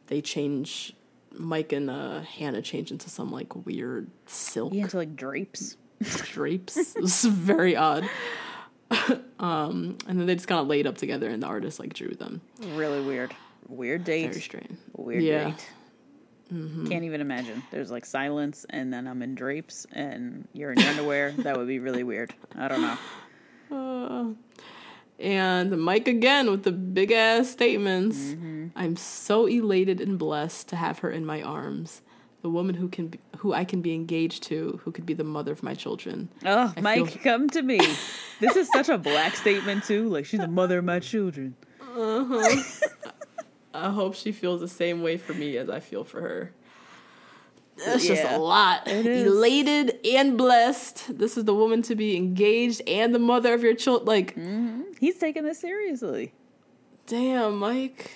they 0.07 0.21
change. 0.21 0.93
Mike 1.39 1.71
and 1.71 1.87
uh, 1.89 2.21
Hannah 2.21 2.63
change 2.63 2.89
into 2.89 3.11
some 3.11 3.31
like 3.31 3.53
weird 3.67 4.09
silk 4.25 4.73
Yeah, 4.73 4.83
into 4.83 4.97
like 4.97 5.15
drapes. 5.15 5.77
drapes. 6.01 6.77
it's 6.95 7.23
very 7.25 7.75
odd. 7.75 8.09
um, 9.39 9.97
and 10.07 10.19
then 10.19 10.25
they 10.25 10.35
just 10.35 10.47
kind 10.47 10.61
of 10.61 10.67
laid 10.67 10.87
up 10.87 10.97
together, 10.97 11.29
and 11.29 11.43
the 11.43 11.47
artist 11.47 11.79
like 11.79 11.93
drew 11.93 12.09
them. 12.15 12.41
Really 12.73 13.01
weird. 13.01 13.35
Weird 13.67 14.03
date. 14.03 14.29
Very 14.29 14.41
strange. 14.41 14.77
Weird 14.95 15.21
Yeah. 15.23 15.43
date. 15.51 15.69
Can't 16.49 17.03
even 17.03 17.19
imagine. 17.21 17.61
There's 17.71 17.91
like 17.91 18.05
silence, 18.05 18.65
and 18.69 18.91
then 18.93 19.07
I'm 19.07 19.21
in 19.21 19.35
drapes, 19.35 19.85
and 19.91 20.47
you're 20.53 20.71
in 20.71 20.79
your 20.79 20.89
underwear. 20.89 21.31
That 21.39 21.57
would 21.57 21.67
be 21.67 21.79
really 21.79 22.03
weird. 22.03 22.33
I 22.55 22.67
don't 22.67 22.81
know. 22.81 24.35
And 25.19 25.81
Mike 25.81 26.07
again 26.07 26.51
with 26.51 26.61
the 26.63 26.71
big 26.71 27.11
ass 27.11 27.49
statements. 27.49 28.17
Mm-hmm. 28.19 28.67
I'm 28.75 28.95
so 28.95 29.47
elated 29.47 29.99
and 29.99 30.19
blessed 30.19 30.67
to 30.69 30.75
have 30.75 30.99
her 30.99 31.09
in 31.09 31.25
my 31.25 31.41
arms. 31.41 32.03
The 32.43 32.51
woman 32.51 32.75
who 32.75 32.87
can 32.87 33.07
be, 33.07 33.19
who 33.37 33.51
I 33.51 33.65
can 33.65 33.81
be 33.81 33.95
engaged 33.95 34.43
to, 34.43 34.79
who 34.83 34.91
could 34.91 35.07
be 35.07 35.15
the 35.15 35.23
mother 35.23 35.51
of 35.51 35.63
my 35.63 35.73
children. 35.73 36.29
Oh, 36.45 36.71
I 36.77 36.81
Mike, 36.81 37.07
feel- 37.09 37.23
come 37.23 37.49
to 37.49 37.63
me. 37.63 37.79
This 38.39 38.55
is 38.55 38.69
such 38.69 38.89
a 38.89 38.97
black 39.09 39.35
statement 39.35 39.85
too. 39.85 40.07
Like 40.07 40.27
she's 40.27 40.39
the 40.39 40.47
mother 40.47 40.77
of 40.77 40.85
my 40.85 40.99
children. 40.99 41.55
I 43.77 43.91
hope 43.91 44.15
she 44.15 44.31
feels 44.31 44.61
the 44.61 44.67
same 44.67 45.01
way 45.01 45.17
for 45.17 45.33
me 45.33 45.57
as 45.57 45.69
I 45.69 45.79
feel 45.79 46.03
for 46.03 46.21
her. 46.21 46.53
That's 47.85 48.07
just 48.07 48.23
a 48.23 48.37
lot. 48.37 48.87
Elated 48.87 49.99
and 50.05 50.37
blessed. 50.37 51.17
This 51.17 51.37
is 51.37 51.45
the 51.45 51.53
woman 51.53 51.81
to 51.83 51.95
be 51.95 52.15
engaged 52.15 52.81
and 52.87 53.13
the 53.13 53.19
mother 53.19 53.53
of 53.53 53.61
your 53.61 53.75
child. 53.75 54.07
Like, 54.07 54.35
mm-hmm. 54.35 54.81
He's 54.99 55.17
taking 55.17 55.43
this 55.43 55.59
seriously. 55.59 56.33
damn, 57.05 57.57
Mike. 57.57 58.11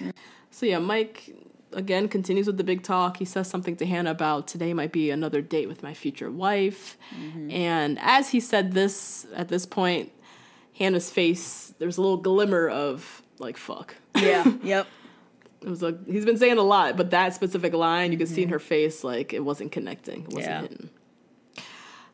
So 0.50 0.66
yeah, 0.66 0.80
Mike 0.80 1.34
again 1.74 2.08
continues 2.08 2.48
with 2.48 2.58
the 2.58 2.64
big 2.64 2.84
talk. 2.84 3.18
He 3.18 3.26
says 3.26 3.48
something 3.48 3.76
to 3.78 3.86
Hannah 3.86 4.12
about 4.12 4.48
today 4.48 4.74
might 4.74 4.92
be 4.92 5.12
another 5.12 5.42
date 5.42 5.68
with 5.68 5.84
my 5.84 5.94
future 5.94 6.30
wife. 6.32 6.98
Mm-hmm. 7.16 7.52
And 7.52 8.00
as 8.02 8.30
he 8.30 8.40
said 8.40 8.74
this, 8.74 9.26
at 9.36 9.48
this 9.48 9.66
point, 9.66 10.12
Hannah's 10.78 11.10
face, 11.10 11.74
there's 11.80 11.98
a 11.98 12.02
little 12.02 12.18
glimmer 12.18 12.68
of 12.68 13.22
like 13.40 13.58
fuck. 13.58 13.96
Yeah. 14.16 14.52
yep. 14.64 14.88
It 15.62 15.70
was 15.70 15.82
like 15.82 16.08
he's 16.08 16.26
been 16.26 16.38
saying 16.38 16.58
a 16.58 16.64
lot, 16.64 16.98
but 16.98 17.12
that 17.12 17.34
specific 17.36 17.74
line 17.74 18.12
you 18.12 18.18
could 18.18 18.28
see 18.30 18.42
in 18.44 18.50
her 18.50 18.60
face 18.60 19.04
like 19.04 19.32
it 19.34 19.42
wasn't 19.46 19.72
connecting, 19.72 20.22
it 20.24 20.34
wasn't 20.34 20.46
Yeah. 20.46 20.62
hitting. 20.62 20.90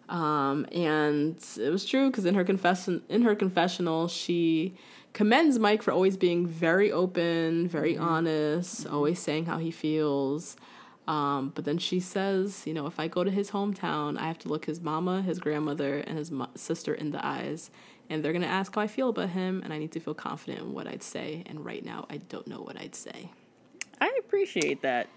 Um, 0.09 0.65
and 0.71 1.35
it 1.59 1.69
was 1.69 1.85
true 1.85 2.09
because 2.09 2.25
in 2.25 2.35
her 2.35 2.43
confession, 2.43 3.01
in 3.09 3.23
her 3.23 3.35
confessional, 3.35 4.07
she 4.07 4.75
commends 5.13 5.59
Mike 5.59 5.81
for 5.81 5.91
always 5.91 6.15
being 6.15 6.47
very 6.47 6.91
open, 6.91 7.67
very 7.67 7.97
honest, 7.97 8.87
always 8.87 9.19
saying 9.19 9.45
how 9.45 9.57
he 9.57 9.71
feels. 9.71 10.55
Um, 11.09 11.51
but 11.55 11.63
then 11.65 11.77
she 11.77 11.99
says, 12.01 12.63
you 12.65 12.73
know, 12.73 12.85
if 12.85 12.99
I 12.99 13.07
go 13.07 13.23
to 13.23 13.31
his 13.31 13.51
hometown, 13.51 14.17
I 14.17 14.27
have 14.27 14.39
to 14.39 14.49
look 14.49 14.65
his 14.65 14.81
mama, 14.81 15.21
his 15.21 15.39
grandmother, 15.39 15.99
and 15.99 16.17
his 16.17 16.31
mo- 16.31 16.49
sister 16.55 16.93
in 16.93 17.11
the 17.11 17.25
eyes, 17.25 17.69
and 18.09 18.23
they're 18.23 18.33
gonna 18.33 18.45
ask 18.47 18.73
how 18.75 18.81
I 18.81 18.87
feel 18.87 19.09
about 19.09 19.29
him, 19.29 19.61
and 19.63 19.71
I 19.73 19.77
need 19.77 19.91
to 19.93 19.99
feel 19.99 20.13
confident 20.13 20.59
in 20.61 20.73
what 20.73 20.87
I'd 20.87 21.03
say. 21.03 21.43
And 21.45 21.63
right 21.65 21.83
now, 21.83 22.05
I 22.09 22.17
don't 22.17 22.47
know 22.47 22.61
what 22.61 22.79
I'd 22.79 22.95
say. 22.95 23.29
I 23.99 24.15
appreciate 24.19 24.81
that. 24.83 25.07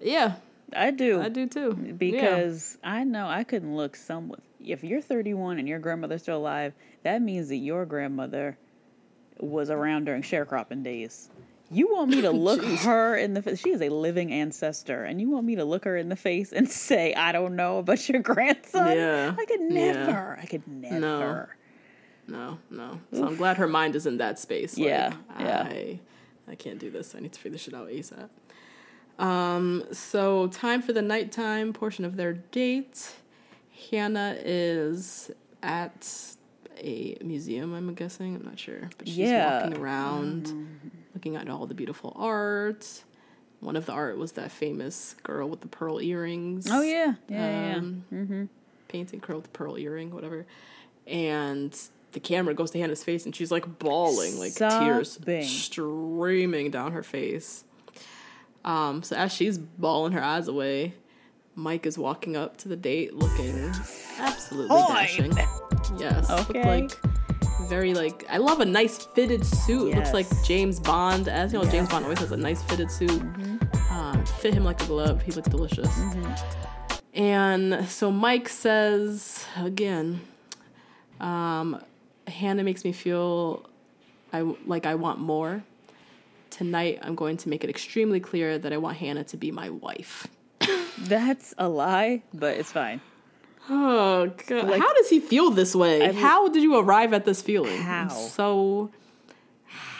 Yeah, 0.00 0.36
I 0.74 0.90
do. 0.90 1.20
I 1.20 1.28
do 1.28 1.46
too. 1.46 1.72
Because 1.98 2.78
I 2.82 3.04
know 3.04 3.26
I 3.28 3.44
couldn't 3.44 3.74
look 3.76 3.96
someone. 3.96 4.40
If 4.64 4.82
you're 4.82 5.00
31 5.00 5.58
and 5.58 5.68
your 5.68 5.78
grandmother's 5.78 6.22
still 6.22 6.38
alive, 6.38 6.72
that 7.04 7.22
means 7.22 7.48
that 7.48 7.56
your 7.56 7.84
grandmother 7.86 8.56
was 9.40 9.70
around 9.70 10.04
during 10.06 10.22
sharecropping 10.22 10.82
days. 10.82 11.30
You 11.70 11.92
want 11.94 12.10
me 12.10 12.22
to 12.22 12.30
look 12.48 12.64
her 12.64 13.16
in 13.16 13.34
the 13.34 13.42
face? 13.42 13.60
She 13.60 13.70
is 13.70 13.82
a 13.82 13.88
living 13.90 14.32
ancestor, 14.32 15.04
and 15.04 15.20
you 15.20 15.30
want 15.30 15.44
me 15.46 15.56
to 15.56 15.64
look 15.64 15.84
her 15.84 15.96
in 15.96 16.08
the 16.08 16.16
face 16.16 16.52
and 16.52 16.68
say, 16.88 17.14
"I 17.14 17.30
don't 17.32 17.54
know 17.56 17.78
about 17.78 18.08
your 18.08 18.22
grandson." 18.22 18.96
Yeah. 18.96 19.34
I 19.38 19.44
could 19.44 19.60
Yeah. 19.60 19.92
never. 19.92 20.38
I 20.40 20.46
could 20.46 20.66
never. 20.66 20.98
No, 20.98 21.46
no. 22.28 22.58
No. 22.70 23.00
So 23.12 23.26
I'm 23.26 23.36
glad 23.36 23.56
her 23.56 23.66
mind 23.66 23.96
is 23.96 24.06
in 24.06 24.18
that 24.18 24.38
space. 24.38 24.76
Like, 24.78 24.86
Yeah, 24.86 25.14
yeah. 25.40 25.62
I, 25.68 25.98
I 26.48 26.54
can't 26.54 26.78
do 26.78 26.90
this. 26.90 27.14
I 27.16 27.20
need 27.20 27.32
to 27.32 27.40
figure 27.40 27.52
this 27.56 27.62
shit 27.62 27.74
out 27.74 27.88
ASAP. 27.88 28.28
Um, 29.18 29.84
so 29.90 30.46
time 30.48 30.80
for 30.82 30.92
the 30.92 31.02
nighttime 31.02 31.72
portion 31.72 32.04
of 32.04 32.16
their 32.16 32.34
date. 32.34 33.14
Hannah 33.90 34.36
is 34.44 35.30
at 35.62 36.08
a 36.78 37.16
museum, 37.22 37.74
I'm 37.74 37.92
guessing. 37.94 38.36
I'm 38.36 38.44
not 38.44 38.58
sure. 38.58 38.88
But 38.98 39.08
she's 39.08 39.16
Yeah. 39.18 39.62
walking 39.64 39.78
around, 39.80 40.68
looking 41.14 41.34
at 41.36 41.48
all 41.48 41.66
the 41.66 41.74
beautiful 41.74 42.12
art. 42.16 43.02
One 43.60 43.74
of 43.74 43.86
the 43.86 43.92
art 43.92 44.18
was 44.18 44.32
that 44.32 44.52
famous 44.52 45.16
girl 45.24 45.48
with 45.48 45.62
the 45.62 45.66
pearl 45.66 46.00
earrings 46.00 46.68
Oh 46.70 46.80
yeah, 46.82 47.14
yeah, 47.28 47.70
yeah. 47.72 47.76
um, 47.78 48.48
painting 48.86 49.18
girl 49.18 49.36
with 49.38 49.46
the 49.46 49.50
pearl 49.50 49.76
earring, 49.76 50.12
whatever. 50.14 50.46
And 51.08 51.76
the 52.12 52.20
camera 52.20 52.54
goes 52.54 52.70
to 52.72 52.78
Hannah's 52.78 53.04
face, 53.04 53.24
and 53.26 53.34
she's 53.34 53.50
like 53.50 53.78
bawling, 53.78 54.38
like 54.38 54.54
tears 54.54 55.18
streaming 55.48 56.70
down 56.70 56.92
her 56.92 57.02
face. 57.02 57.64
Um, 58.64 59.02
so 59.02 59.16
as 59.16 59.32
she's 59.32 59.58
bawling 59.58 60.12
her 60.12 60.22
eyes 60.22 60.48
away, 60.48 60.94
Mike 61.54 61.86
is 61.86 61.96
walking 61.98 62.36
up 62.36 62.56
to 62.58 62.68
the 62.68 62.76
date, 62.76 63.14
looking 63.14 63.72
absolutely 64.18 64.68
Boy. 64.68 64.84
dashing. 64.88 65.32
Yes, 65.98 66.30
Okay. 66.30 66.64
like 66.64 66.90
very 67.68 67.92
like 67.94 68.24
I 68.30 68.38
love 68.38 68.60
a 68.60 68.64
nice 68.64 68.98
fitted 68.98 69.44
suit. 69.44 69.94
Looks 69.94 70.12
like 70.12 70.26
James 70.44 70.80
Bond. 70.80 71.28
As 71.28 71.52
you 71.52 71.58
know, 71.62 71.70
James 71.70 71.88
Bond 71.88 72.04
always 72.04 72.18
has 72.20 72.32
a 72.32 72.36
nice 72.36 72.62
fitted 72.62 72.90
suit. 72.90 73.10
Mm-hmm. 73.10 73.92
Um, 73.92 74.24
fit 74.24 74.54
him 74.54 74.64
like 74.64 74.80
a 74.82 74.86
glove. 74.86 75.22
He 75.22 75.32
looked 75.32 75.50
delicious. 75.50 75.88
And 77.14 77.86
so 77.88 78.10
Mike 78.12 78.48
says 78.48 79.44
again, 79.56 80.20
um, 81.20 81.82
Hannah 82.30 82.64
makes 82.64 82.84
me 82.84 82.92
feel 82.92 83.68
I 84.32 84.40
like 84.66 84.86
I 84.86 84.94
want 84.94 85.18
more. 85.18 85.62
Tonight 86.50 86.98
I'm 87.02 87.14
going 87.14 87.36
to 87.38 87.48
make 87.48 87.62
it 87.64 87.70
extremely 87.70 88.20
clear 88.20 88.58
that 88.58 88.72
I 88.72 88.76
want 88.78 88.96
Hannah 88.98 89.24
to 89.24 89.36
be 89.36 89.50
my 89.50 89.70
wife. 89.70 90.26
That's 90.98 91.54
a 91.58 91.68
lie, 91.68 92.22
but 92.34 92.56
it's 92.56 92.72
fine. 92.72 93.00
Oh 93.70 94.32
god. 94.46 94.68
Like- 94.68 94.80
how 94.80 94.92
does 94.94 95.08
he 95.10 95.20
feel 95.20 95.50
this 95.50 95.74
way? 95.74 96.02
I 96.02 96.08
mean- 96.08 96.16
how 96.16 96.48
did 96.48 96.62
you 96.62 96.76
arrive 96.78 97.12
at 97.12 97.24
this 97.24 97.42
feeling? 97.42 97.78
How? 97.80 98.08
So 98.08 98.90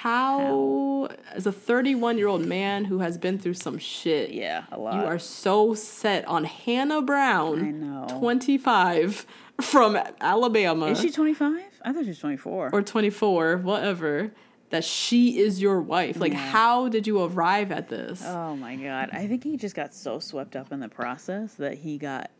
how, 0.01 1.09
as 1.33 1.47
a 1.47 1.53
31 1.53 2.19
year 2.19 2.29
old 2.29 2.45
man 2.47 2.85
who 2.85 3.01
has 3.01 3.19
been 3.19 3.39
through 3.39 3.55
some 3.55 3.79
shit, 3.79 4.31
Yeah, 4.31 4.65
a 4.71 4.79
lot. 4.79 4.95
you 4.95 5.01
are 5.03 5.19
so 5.19 5.75
set 5.75 6.25
on 6.27 6.45
Hannah 6.45 7.03
Brown, 7.03 7.61
I 7.65 7.71
know. 7.73 8.07
25 8.19 9.27
from 9.61 9.99
Alabama, 10.21 10.87
Is 10.87 11.01
she 11.01 11.11
25? 11.11 11.63
I 11.83 11.93
thought 11.93 12.05
she 12.05 12.11
was 12.11 12.19
24. 12.19 12.71
or 12.73 12.83
24, 12.83 13.59
whatever, 13.59 14.33
that 14.71 14.85
she 14.85 15.39
is 15.39 15.61
your 15.61 15.81
wife. 15.81 16.19
Like, 16.19 16.33
how 16.33 16.89
did 16.89 17.07
you 17.07 17.23
arrive 17.23 17.73
at 17.73 17.89
this? 17.89 18.23
Oh 18.25 18.57
my 18.57 18.77
god. 18.77 19.11
I 19.13 19.27
think 19.27 19.45
he 19.45 19.57
just 19.57 19.75
got 19.75 19.95
so 19.95 20.19
swept 20.19 20.57
up 20.57 20.73
in 20.73 20.81
the 20.81 20.89
process 20.89 21.55
that 21.55 21.75
he 21.79 21.99
got 21.99 22.31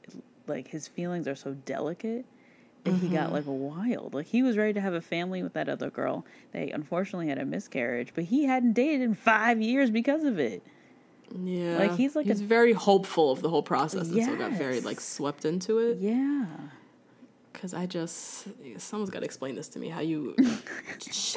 like 0.47 0.69
his 0.69 0.89
feelings 0.89 1.29
are 1.29 1.35
so 1.35 1.55
delicate 1.55 2.25
that 2.85 2.95
he 2.95 3.09
got 3.09 3.31
mm-hmm. 3.31 3.35
like 3.35 3.45
wild. 3.47 4.15
Like 4.15 4.27
he 4.27 4.43
was 4.43 4.57
ready 4.57 4.73
to 4.75 4.81
have 4.81 4.95
a 4.95 5.01
family 5.01 5.43
with 5.43 5.55
that 5.55 5.69
other 5.69 5.91
girl. 5.91 6.25
They 6.53 6.71
unfortunately 6.71 7.29
had 7.29 7.39
a 7.39 7.45
miscarriage, 7.45 8.13
but 8.15 8.25
he 8.25 8.45
hadn't 8.45 8.73
dated 8.73 9.03
in 9.03 9.15
5 9.15 9.61
years 9.61 9.91
because 9.91 10.25
of 10.25 10.39
it. 10.39 10.63
yeah, 11.45 11.79
like, 11.79 11.97
he's 11.97 12.17
like 12.17 12.27
he's 12.27 12.41
a- 12.41 12.45
very 12.45 12.73
hopeful 12.73 13.31
of 13.31 13.43
the 13.43 13.49
whole 13.49 13.63
process, 13.63 14.09
and 14.09 14.25
so 14.25 14.37
got 14.37 14.53
very 14.53 14.81
like 14.81 15.01
swept 15.01 15.45
into 15.45 15.79
it. 15.79 15.99
Yeah. 15.99 16.47
Because 17.59 17.75
I 17.75 17.87
just, 17.87 18.47
someone's 18.77 19.11
got 19.11 19.19
to 19.19 19.25
explain 19.25 19.57
this 19.57 19.67
to 19.71 19.81
me. 19.81 19.89
How 19.89 19.99
you, 19.99 20.37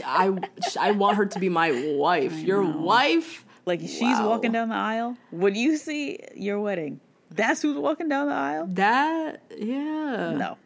I, 0.06 0.32
I 0.80 0.92
want 0.92 1.18
her 1.18 1.26
to 1.26 1.40
be 1.40 1.50
my 1.50 1.96
wife. 1.98 2.38
Your 2.38 2.62
wife. 2.62 3.44
Like 3.66 3.80
she's 3.82 4.02
Wow. 4.02 4.30
walking 4.30 4.52
down 4.52 4.70
the 4.70 4.76
aisle. 4.76 5.18
When 5.32 5.56
you 5.56 5.78
see 5.78 6.20
your 6.36 6.60
wedding, 6.60 7.00
that's 7.32 7.62
who's 7.64 7.76
walking 7.78 8.08
down 8.08 8.28
the 8.28 8.34
aisle? 8.36 8.68
That 8.72 9.42
yeah. 9.58 10.34
No. 10.38 10.58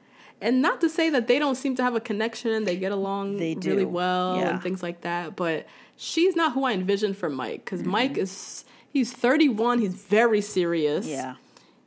And 0.42 0.62
not 0.62 0.82
to 0.82 0.90
say 0.90 1.10
that 1.10 1.28
they 1.28 1.40
don't 1.40 1.56
seem 1.56 1.76
to 1.78 1.84
have 1.84 1.96
a 1.96 2.00
connection, 2.02 2.66
they 2.66 2.76
get 2.76 2.92
along 2.92 3.38
They 3.38 3.54
do. 3.56 3.70
really 3.72 3.86
well 3.86 4.38
Yeah. 4.38 4.50
and 4.50 4.62
things 4.62 4.84
like 4.84 5.02
that, 5.02 5.36
but 5.38 5.68
she's 5.96 6.36
not 6.36 6.52
who 6.54 6.64
I 6.66 6.74
envisioned 6.74 7.16
for 7.18 7.30
Mike 7.30 7.66
Mm-hmm. 7.66 7.78
cuz 7.78 7.84
Mike 7.86 8.18
is 8.18 8.66
he's 8.90 9.12
31, 9.14 9.80
he's 9.80 9.94
very 9.96 10.42
serious. 10.42 11.08
Yeah. 11.08 11.36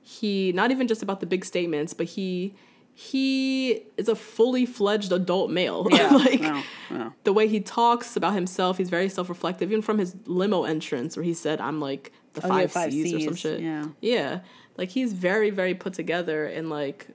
He 0.02 0.52
not 0.52 0.70
even 0.70 0.88
just 0.88 1.02
about 1.02 1.20
the 1.20 1.26
big 1.26 1.44
statements, 1.44 1.92
but 1.94 2.06
he 2.06 2.54
he 3.00 3.84
is 3.96 4.08
a 4.08 4.16
fully 4.16 4.66
fledged 4.66 5.12
adult 5.12 5.52
male. 5.52 5.86
Yeah. 5.88 6.08
like 6.16 6.40
no, 6.40 6.62
no. 6.90 7.12
the 7.22 7.32
way 7.32 7.46
he 7.46 7.60
talks 7.60 8.16
about 8.16 8.34
himself, 8.34 8.76
he's 8.76 8.90
very 8.90 9.08
self-reflective. 9.08 9.70
Even 9.70 9.82
from 9.82 9.98
his 9.98 10.16
limo 10.26 10.64
entrance, 10.64 11.16
where 11.16 11.22
he 11.22 11.32
said, 11.32 11.60
"I'm 11.60 11.78
like 11.78 12.10
the 12.32 12.44
Oh, 12.44 12.48
yeah, 12.48 12.52
five, 12.54 12.72
five 12.72 12.92
C's, 12.92 13.14
or 13.14 13.20
some 13.20 13.36
shit." 13.36 13.60
yeah. 13.60 13.84
yeah. 14.00 14.40
Like 14.76 14.88
he's 14.88 15.12
very, 15.12 15.50
very 15.50 15.76
put 15.76 15.92
together 15.92 16.46
and 16.46 16.70
like 16.70 17.06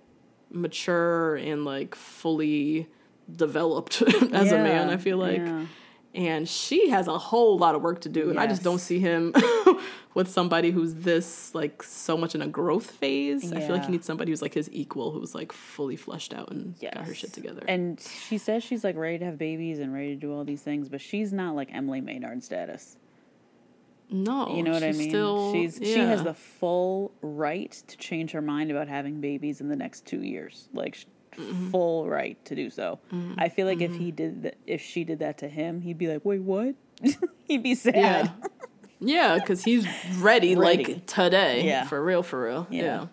mature 0.49 1.35
and 1.35 1.65
like 1.65 1.95
fully 1.95 2.87
developed 3.29 4.01
as 4.31 4.53
a 4.53 4.57
man. 4.59 4.89
I 4.89 4.95
feel 4.95 5.17
like, 5.17 5.39
yeah. 5.39 5.65
And 6.15 6.47
she 6.47 6.89
has 6.89 7.07
a 7.07 7.17
whole 7.17 7.57
lot 7.57 7.73
of 7.75 7.81
work 7.81 8.01
to 8.01 8.09
do, 8.09 8.29
and 8.29 8.39
I 8.39 8.45
just 8.47 8.61
don't 8.63 8.79
see 8.79 8.99
him 8.99 9.33
with 10.13 10.29
somebody 10.29 10.69
who's 10.71 10.93
this 10.93 11.53
like 11.55 11.81
so 11.81 12.15
much 12.15 12.35
in 12.35 12.41
a 12.41 12.47
growth 12.47 12.91
phase. 12.91 13.51
I 13.51 13.59
feel 13.61 13.71
like 13.71 13.85
he 13.85 13.91
needs 13.91 14.05
somebody 14.05 14.31
who's 14.31 14.41
like 14.41 14.53
his 14.53 14.69
equal, 14.71 15.11
who's 15.11 15.33
like 15.33 15.51
fully 15.51 15.95
fleshed 15.95 16.33
out 16.33 16.51
and 16.51 16.79
got 16.79 16.97
her 16.97 17.13
shit 17.15 17.33
together. 17.33 17.63
And 17.67 17.99
she 17.99 18.37
says 18.37 18.63
she's 18.63 18.83
like 18.83 18.95
ready 18.95 19.17
to 19.19 19.25
have 19.25 19.37
babies 19.37 19.79
and 19.79 19.93
ready 19.93 20.09
to 20.09 20.15
do 20.19 20.31
all 20.33 20.43
these 20.43 20.61
things, 20.61 20.87
but 20.87 21.01
she's 21.01 21.33
not 21.33 21.55
like 21.55 21.69
Emily 21.73 22.01
Maynard 22.01 22.43
status. 22.43 22.97
no, 24.11 24.55
You 24.55 24.61
know 24.61 24.71
what 24.73 24.83
I 24.83 24.91
mean? 24.91 25.09
Still, 25.09 25.51
she's 25.51 25.79
she 25.81 25.97
has 25.99 26.23
the 26.23 26.33
full 26.35 27.11
right 27.21 27.71
to 27.87 27.97
change 27.97 28.31
her 28.31 28.41
mind 28.41 28.69
about 28.69 28.87
having 28.87 29.19
babies 29.19 29.61
in 29.61 29.67
the 29.67 29.75
next 29.75 30.05
two 30.05 30.21
years, 30.21 30.69
like 30.73 30.95
Mm-hmm. 31.37 31.71
full 31.71 32.07
right 32.07 32.43
to 32.45 32.55
do 32.55 32.69
so. 32.69 32.99
I 33.37 33.49
feel 33.49 33.65
like 33.67 33.81
if 33.81 33.95
he 33.95 34.11
did 34.11 34.43
that, 34.43 34.57
if 34.67 34.81
she 34.81 35.03
did 35.03 35.19
that 35.19 35.37
to 35.39 35.47
him, 35.47 35.81
he'd 35.81 35.97
be 35.97 36.07
like, 36.07 36.23
"Wait, 36.25 36.41
what?" 36.41 36.75
he'd 37.45 37.63
be 37.63 37.75
sad. 37.75 37.95
Yeah. 37.95 38.29
Yeah, 39.05 39.37
because 39.37 39.63
he's 39.65 39.85
ready, 40.19 40.55
Ready. 40.55 40.85
like 40.85 41.05
today. 41.07 41.65
Yeah. 41.65 41.85
For 41.85 42.01
real, 42.01 42.23
for 42.23 42.41
real. 42.45 42.67
Yeah. 42.69 43.07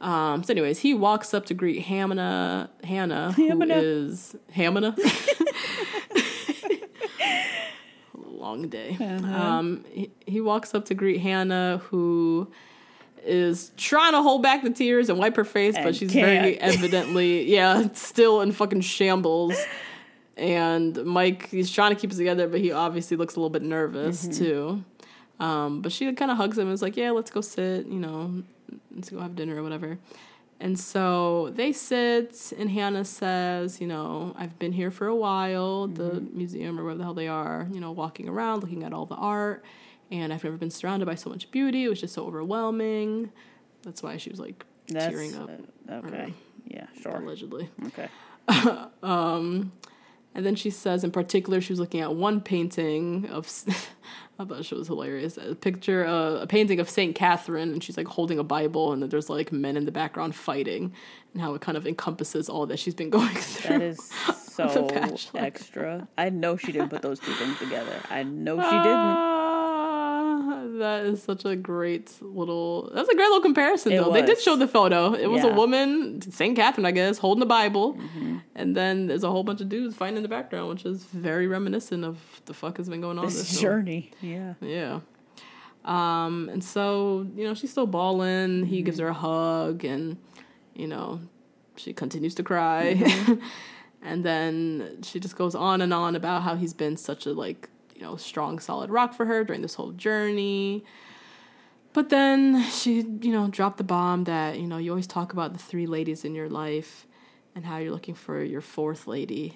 Yeah. 0.00 0.32
Um, 0.32 0.44
so 0.44 0.52
anyways, 0.52 0.78
he 0.78 0.94
walks 0.94 1.34
up 1.34 1.44
to 1.46 1.54
greet 1.54 1.82
Hannah 1.82 2.70
Hannah, 2.84 3.32
who 3.32 3.48
Hannah. 3.48 3.74
is 3.76 4.36
Hannah. 4.52 4.94
Long 8.14 8.68
day. 8.68 8.96
Uh-huh. 8.98 9.36
Um, 9.36 9.84
he, 9.90 10.10
he 10.26 10.40
walks 10.40 10.74
up 10.74 10.84
to 10.86 10.94
greet 10.94 11.20
Hannah, 11.20 11.78
who 11.84 12.50
is 13.24 13.72
trying 13.76 14.12
to 14.12 14.22
hold 14.22 14.42
back 14.42 14.62
the 14.62 14.70
tears 14.70 15.08
and 15.10 15.18
wipe 15.18 15.36
her 15.36 15.44
face, 15.44 15.74
but 15.74 15.94
she's 15.94 16.12
very 16.12 16.56
can't. 16.56 16.74
evidently, 16.74 17.44
yeah, 17.50 17.88
still 17.92 18.40
in 18.40 18.52
fucking 18.52 18.80
shambles. 18.82 19.54
And 20.36 21.04
Mike, 21.04 21.48
he's 21.50 21.70
trying 21.70 21.94
to 21.94 22.00
keep 22.00 22.12
it 22.12 22.16
together, 22.16 22.48
but 22.48 22.60
he 22.60 22.72
obviously 22.72 23.16
looks 23.16 23.36
a 23.36 23.40
little 23.40 23.50
bit 23.50 23.62
nervous 23.62 24.26
Mm-hmm. 24.26 24.38
too. 24.44 24.84
Um, 25.38 25.80
but 25.80 25.90
she 25.92 26.10
kind 26.12 26.30
of 26.30 26.36
hugs 26.36 26.58
him 26.58 26.66
and 26.66 26.74
is 26.74 26.82
like, 26.82 26.96
"Yeah, 26.98 27.12
let's 27.12 27.30
go 27.30 27.40
sit. 27.40 27.86
You 27.86 27.98
know, 27.98 28.42
let's 28.94 29.08
go 29.10 29.20
have 29.20 29.34
dinner 29.36 29.56
or 29.56 29.62
whatever." 29.62 29.98
And 30.62 30.78
so 30.78 31.48
they 31.56 31.72
sit, 31.72 32.52
and 32.58 32.68
Hannah 32.70 33.06
says, 33.06 33.80
"You 33.80 33.86
know, 33.86 34.34
I've 34.38 34.58
been 34.58 34.72
here 34.72 34.90
for 34.90 35.06
a 35.06 35.16
while, 35.16 35.86
the 35.86 36.10
Mm-hmm. 36.10 36.36
museum 36.36 36.78
or 36.78 36.82
wherever 36.82 36.98
the 36.98 37.04
hell 37.04 37.14
they 37.14 37.28
are. 37.28 37.66
You 37.72 37.80
know, 37.80 37.90
walking 37.92 38.28
around, 38.28 38.60
looking 38.62 38.84
at 38.84 38.92
all 38.92 39.06
the 39.06 39.14
art, 39.14 39.64
and 40.10 40.32
I've 40.32 40.44
never 40.44 40.56
been 40.56 40.70
surrounded 40.70 41.06
by 41.06 41.14
so 41.14 41.30
much 41.30 41.50
beauty. 41.50 41.84
It 41.84 41.88
was 41.88 42.00
just 42.00 42.14
so 42.14 42.26
overwhelming. 42.26 43.30
That's 43.82 44.02
why 44.02 44.16
she 44.16 44.30
was 44.30 44.40
like 44.40 44.64
That's 44.88 45.06
tearing 45.06 45.34
up 45.36 45.50
uh, 45.88 45.92
okay. 46.06 46.34
Yeah, 46.66 46.86
sure. 47.00 47.16
allegedly. 47.16 47.68
Okay. 47.86 48.08
And 50.34 50.46
then 50.46 50.54
she 50.54 50.70
says, 50.70 51.02
in 51.02 51.10
particular, 51.10 51.60
she 51.60 51.72
was 51.72 51.80
looking 51.80 52.00
at 52.00 52.14
one 52.14 52.40
painting 52.40 53.28
of. 53.30 53.50
I 54.38 54.44
thought 54.46 54.64
she 54.64 54.74
was 54.74 54.86
hilarious. 54.86 55.36
A 55.36 55.54
picture, 55.54 56.06
uh, 56.06 56.36
a 56.36 56.46
painting 56.46 56.80
of 56.80 56.88
Saint 56.88 57.14
Catherine, 57.14 57.72
and 57.72 57.84
she's 57.84 57.98
like 57.98 58.06
holding 58.06 58.38
a 58.38 58.44
Bible, 58.44 58.90
and 58.92 59.02
then 59.02 59.10
there's 59.10 59.28
like 59.28 59.52
men 59.52 59.76
in 59.76 59.84
the 59.84 59.92
background 59.92 60.34
fighting, 60.34 60.94
and 61.34 61.42
how 61.42 61.52
it 61.52 61.60
kind 61.60 61.76
of 61.76 61.86
encompasses 61.86 62.48
all 62.48 62.64
that 62.66 62.78
she's 62.78 62.94
been 62.94 63.10
going 63.18 63.34
through. 63.34 63.78
That 63.78 63.82
is 63.82 64.10
so 64.50 64.88
extra. 65.34 66.08
I 66.16 66.30
know 66.30 66.56
she 66.56 66.72
didn't 66.72 66.88
put 66.88 67.02
those 67.02 67.20
two 67.20 67.34
things 67.34 67.58
together. 67.58 68.00
I 68.08 68.22
know 68.22 68.56
she 68.56 68.70
didn't. 68.70 69.39
That 70.80 71.04
is 71.04 71.22
such 71.22 71.44
a 71.44 71.54
great 71.54 72.06
little. 72.20 72.90
That's 72.94 73.08
a 73.08 73.14
great 73.14 73.26
little 73.32 73.40
comparison, 73.50 73.92
It 73.92 73.98
though. 74.02 74.12
They 74.12 74.22
did 74.22 74.40
show 74.40 74.56
the 74.56 74.66
photo. 74.68 75.12
It 75.14 75.28
was 75.30 75.44
a 75.44 75.52
woman, 75.62 76.20
Saint 76.40 76.56
Catherine, 76.56 76.86
I 76.86 76.90
guess, 76.90 77.18
holding 77.18 77.40
the 77.40 77.46
Bible, 77.60 77.94
Mm-hmm. 77.94 78.36
and 78.54 78.74
then 78.76 79.06
there's 79.06 79.24
a 79.24 79.30
whole 79.30 79.44
bunch 79.44 79.60
of 79.60 79.68
dudes 79.68 79.94
fighting 79.94 80.16
in 80.16 80.22
the 80.22 80.28
background, 80.38 80.68
which 80.70 80.84
is 80.84 81.04
very 81.04 81.46
reminiscent 81.46 82.04
of 82.04 82.16
the 82.46 82.54
fuck 82.54 82.76
has 82.78 82.88
been 82.88 83.00
going 83.00 83.18
on 83.18 83.26
this, 83.26 83.36
This 83.38 83.54
show. 83.56 83.60
journey. 83.68 84.10
Yeah. 84.20 84.54
Yeah. 84.60 85.00
Um, 85.84 86.48
and 86.52 86.62
so, 86.62 87.26
you 87.36 87.44
know, 87.44 87.54
she's 87.54 87.70
still 87.70 87.86
bawling. 87.86 88.66
He 88.66 88.82
gives 88.82 88.98
her 88.98 89.08
a 89.08 89.14
hug 89.14 89.84
and, 89.84 90.16
you 90.74 90.86
know, 90.86 91.20
she 91.76 91.92
continues 91.92 92.34
to 92.36 92.42
cry. 92.42 93.00
and 94.02 94.24
then 94.24 94.98
she 95.02 95.18
just 95.20 95.36
goes 95.36 95.54
on 95.54 95.80
and 95.80 95.92
on 95.94 96.16
about 96.16 96.42
how 96.42 96.54
he's 96.56 96.74
been 96.74 96.96
such 96.96 97.24
a 97.26 97.32
like, 97.32 97.68
you 98.00 98.06
know, 98.06 98.16
strong, 98.16 98.58
solid 98.58 98.90
rock 98.90 99.14
for 99.14 99.26
her 99.26 99.44
during 99.44 99.62
this 99.62 99.74
whole 99.74 99.92
journey. 99.92 100.84
But 101.92 102.08
then 102.08 102.62
she, 102.70 103.00
you 103.20 103.32
know, 103.32 103.48
dropped 103.48 103.76
the 103.78 103.84
bomb 103.84 104.24
that, 104.24 104.58
you 104.58 104.66
know, 104.66 104.78
you 104.78 104.90
always 104.90 105.06
talk 105.08 105.32
about 105.32 105.52
the 105.52 105.58
three 105.58 105.86
ladies 105.86 106.24
in 106.24 106.34
your 106.34 106.48
life 106.48 107.06
and 107.54 107.64
how 107.64 107.78
you're 107.78 107.90
looking 107.92 108.14
for 108.14 108.42
your 108.42 108.60
fourth 108.60 109.06
lady. 109.08 109.54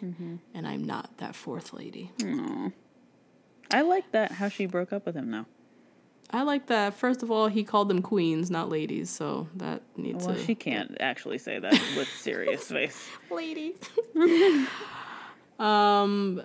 And 0.52 0.66
I'm 0.66 0.82
not 0.84 1.16
that 1.18 1.34
fourth 1.36 1.72
lady. 1.72 2.10
Aww. 2.18 2.72
I 3.72 3.82
like 3.82 4.10
that 4.12 4.32
how 4.32 4.48
she 4.48 4.66
broke 4.66 4.92
up 4.92 5.06
with 5.06 5.14
him 5.14 5.30
though. 5.30 5.46
I 6.30 6.42
like 6.42 6.66
that. 6.66 6.94
First 6.94 7.22
of 7.22 7.30
all, 7.30 7.46
he 7.46 7.62
called 7.62 7.88
them 7.88 8.02
queens, 8.02 8.50
not 8.50 8.68
ladies, 8.68 9.10
so 9.10 9.46
that 9.56 9.82
needs 9.96 10.26
Well, 10.26 10.34
to. 10.34 10.44
she 10.44 10.54
can't 10.56 10.96
actually 10.98 11.38
say 11.38 11.60
that 11.60 11.72
with 11.96 12.08
serious 12.18 12.64
face. 12.68 13.08
lady. 13.30 13.74
um, 15.60 16.42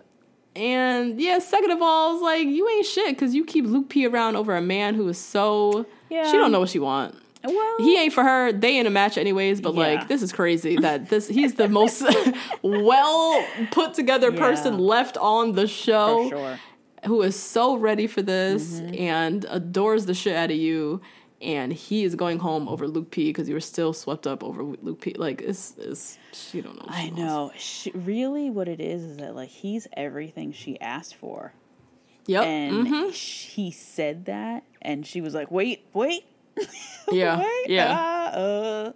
and 0.56 1.20
yeah. 1.20 1.40
Second 1.40 1.72
of 1.72 1.82
all, 1.82 2.16
it's 2.16 2.24
like 2.24 2.48
you 2.48 2.68
ain't 2.70 2.86
shit 2.86 3.10
because 3.10 3.34
you 3.36 3.46
keep 3.46 3.66
Luke 3.66 3.90
P 3.90 4.06
around 4.06 4.36
over 4.36 4.56
a 4.56 4.62
man 4.62 4.96
who 4.96 5.08
is 5.10 5.18
so. 5.18 5.86
Yeah. 6.10 6.26
She 6.30 6.38
don't 6.38 6.52
know 6.52 6.60
what 6.60 6.70
she 6.70 6.80
want. 6.80 7.16
Well, 7.44 7.76
He 7.78 7.98
ain't 7.98 8.12
for 8.12 8.24
her. 8.24 8.52
They 8.52 8.78
in 8.78 8.86
a 8.86 8.90
match 8.90 9.18
anyways. 9.18 9.62
But 9.62 9.74
Yeah. 9.76 9.80
like, 9.80 10.08
this 10.10 10.22
is 10.22 10.34
crazy 10.34 10.76
that 10.82 11.10
this 11.10 11.28
he's 11.28 11.54
the 11.56 11.70
most 11.70 12.04
well 12.62 13.46
put 13.72 13.94
together 13.94 14.32
person 14.32 14.78
left 14.78 15.18
on 15.18 15.54
the 15.54 15.68
show 15.68 16.30
sure. 16.30 16.60
who 17.06 17.22
is 17.22 17.40
so 17.40 17.76
ready 17.78 18.08
for 18.08 18.22
this 18.22 18.80
Mm-hmm. 18.82 18.96
and 18.96 19.46
adores 19.50 20.06
the 20.06 20.14
shit 20.14 20.36
out 20.36 20.52
of 20.52 20.58
you. 20.58 21.02
And 21.42 21.72
he 21.72 22.04
is 22.04 22.16
going 22.16 22.40
home 22.40 22.68
over 22.68 22.86
Luke 22.88 23.12
P 23.12 23.30
because 23.30 23.48
you 23.48 23.56
were 23.56 23.62
still 23.62 23.94
swept 23.94 24.28
up 24.28 24.44
over 24.44 24.62
Luke 24.62 25.00
P. 25.00 25.14
Like 25.14 25.42
it's, 25.42 25.74
it's 25.78 26.18
she 26.34 26.60
don't 26.62 26.76
know. 26.76 26.86
I 26.90 27.12
know. 27.12 27.52
She, 27.58 27.92
really, 27.92 28.50
what 28.50 28.68
it 28.68 28.82
is 28.82 29.04
is 29.04 29.18
that 29.18 29.36
like 29.36 29.48
he's 29.50 29.88
everything 29.96 30.52
she 30.52 30.80
asked 30.82 31.16
for, 31.16 31.54
Yep. 32.28 32.44
and 32.44 32.88
mhm. 32.88 33.12
he 33.14 33.72
said 33.72 34.26
that, 34.26 34.64
and 34.82 35.08
she 35.08 35.22
was 35.22 35.34
like, 35.34 35.50
"Wait, 35.50 35.86
wait, 35.94 36.26
Yeah. 37.12 37.40
wait, 37.40 37.70
Yeah. 37.70 37.96
ah, 37.98 38.30
uh. 38.34 38.92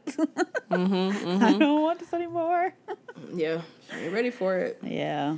Mm-hmm, 0.69 1.43
I 1.43 1.57
don't 1.57 1.81
want 1.81 1.99
this 1.99 2.13
anymore." 2.13 2.73
Yeah. 3.33 3.61
She 3.89 3.95
ain't 4.05 4.13
ready 4.13 4.31
for 4.31 4.57
it. 4.57 4.79
Yeah, 4.83 5.37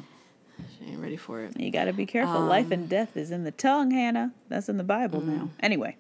She 0.80 0.86
ain't 0.92 1.00
ready 1.00 1.18
for 1.18 1.42
it. 1.42 1.60
you 1.60 1.70
got 1.72 1.86
to 1.86 1.94
be 1.94 2.06
careful. 2.06 2.42
Life 2.42 2.72
and 2.72 2.90
death 2.90 3.16
is 3.16 3.32
in 3.32 3.44
the 3.44 3.52
tongue, 3.52 3.92
Hannah. 3.92 4.34
That's 4.50 4.70
in 4.70 4.78
the 4.78 4.84
Bible 4.84 5.22
now. 5.22 5.50
Anyway, 5.60 5.96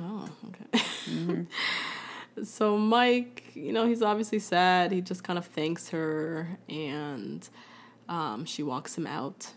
Oh, 0.00 0.28
okay. 0.48 1.46
so 2.44 2.76
Mike, 2.76 3.44
you 3.54 3.72
know, 3.72 3.86
he's 3.86 4.02
obviously 4.02 4.38
sad. 4.38 4.92
He 4.92 5.00
just 5.00 5.22
kind 5.24 5.38
of 5.38 5.46
thanks 5.46 5.88
her, 5.90 6.58
and 6.68 7.48
um, 8.08 8.44
she 8.44 8.62
walks 8.62 8.96
him 8.96 9.06
out. 9.06 9.52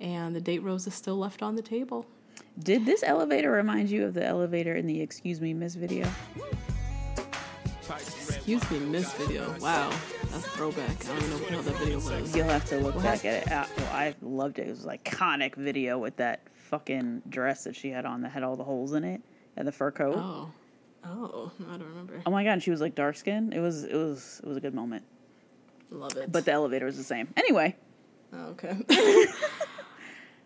And 0.00 0.34
the 0.34 0.40
date 0.40 0.62
rose 0.62 0.86
is 0.86 0.94
still 0.94 1.16
left 1.16 1.42
on 1.42 1.54
the 1.54 1.62
table. 1.62 2.04
did 2.58 2.84
this 2.84 3.02
elevator 3.04 3.50
remind 3.50 3.90
you 3.90 4.04
of 4.04 4.14
the 4.14 4.24
elevator 4.24 4.74
in 4.74 4.86
the 4.86 5.00
"Excuse 5.00 5.40
Me, 5.40 5.54
Miss" 5.54 5.74
video? 5.74 6.08
Excuse 7.88 8.68
me, 8.70 8.80
Miss 8.80 9.12
video. 9.14 9.54
Wow, 9.60 9.90
that's 10.30 10.46
a 10.46 10.50
throwback. 10.50 10.90
I 11.06 11.20
don't 11.20 11.30
know 11.30 11.36
what 11.36 11.64
the 11.64 11.70
that 11.70 11.78
video 11.78 11.96
was. 11.96 12.36
You'll 12.36 12.48
have 12.48 12.64
to 12.66 12.78
look 12.78 13.00
back 13.02 13.24
at 13.24 13.46
it. 13.46 13.52
Uh, 13.52 13.66
well, 13.78 13.92
I 13.92 14.14
loved 14.20 14.58
it. 14.58 14.66
It 14.66 14.70
was 14.70 14.84
an 14.84 14.98
iconic 14.98 15.54
video 15.54 15.98
with 15.98 16.16
that 16.16 16.40
fucking 16.54 17.22
dress 17.28 17.64
that 17.64 17.76
she 17.76 17.90
had 17.90 18.04
on 18.04 18.22
that 18.22 18.30
had 18.30 18.42
all 18.42 18.56
the 18.56 18.64
holes 18.64 18.94
in 18.94 19.04
it 19.04 19.22
and 19.56 19.66
the 19.68 19.72
fur 19.72 19.90
coat. 19.90 20.16
Oh, 20.18 20.50
Oh, 21.06 21.50
I 21.68 21.76
don't 21.76 21.88
remember. 21.88 22.22
Oh 22.24 22.30
my 22.30 22.44
god, 22.44 22.52
and 22.52 22.62
she 22.62 22.70
was 22.70 22.80
like 22.80 22.94
dark 22.94 23.16
skin. 23.16 23.52
It 23.52 23.60
was 23.60 23.84
it 23.84 23.94
was 23.94 24.40
it 24.42 24.48
was 24.48 24.56
a 24.56 24.60
good 24.60 24.74
moment. 24.74 25.04
Love 25.90 26.16
it. 26.16 26.32
But 26.32 26.46
the 26.46 26.52
elevator 26.52 26.86
was 26.86 26.96
the 26.96 27.04
same. 27.04 27.28
Anyway, 27.36 27.76
Oh, 28.32 28.46
Okay. 28.56 28.74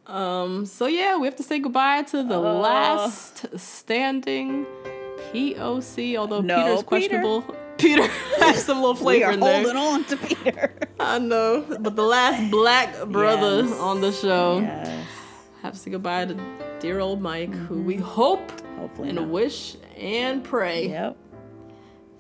um. 0.07 0.67
So 0.67 0.87
yeah, 0.87 1.17
we 1.17 1.27
have 1.27 1.37
to 1.37 1.43
say 1.43 1.59
goodbye 1.59 2.03
to 2.05 2.23
the 2.23 2.39
last 2.39 3.57
standing 3.59 4.67
POC. 5.33 6.17
Although 6.17 6.41
No, 6.41 6.57
Peter's 6.65 6.83
questionable. 6.83 7.43
Peter 7.79 8.03
has 8.41 8.65
some 8.65 8.79
little 8.81 8.97
flavor 8.97 9.31
in 9.31 9.39
there. 9.41 9.63
holding 9.63 9.77
on 9.77 10.05
to 10.07 10.17
Peter. 10.17 10.73
I 10.99 11.21
know, 11.21 11.65
but 11.81 11.95
the 11.95 12.03
last 12.03 12.51
black 12.51 13.05
brother 13.07 13.63
Yes. 13.63 13.79
on 13.79 14.01
the 14.01 14.11
show 14.11 14.59
yes. 14.59 15.07
have 15.63 15.75
to 15.75 15.79
say 15.79 15.93
goodbye 15.93 16.25
to 16.25 16.35
dear 16.81 16.99
old 16.99 17.21
Mike, 17.23 17.55
who 17.55 17.81
we 17.83 17.95
hope 17.95 18.51
Hopefully 18.79 19.09
and 19.11 19.17
not. 19.19 19.29
wish 19.29 19.77
and 19.97 20.43
pray 20.45 20.89
Yep. 20.89 21.17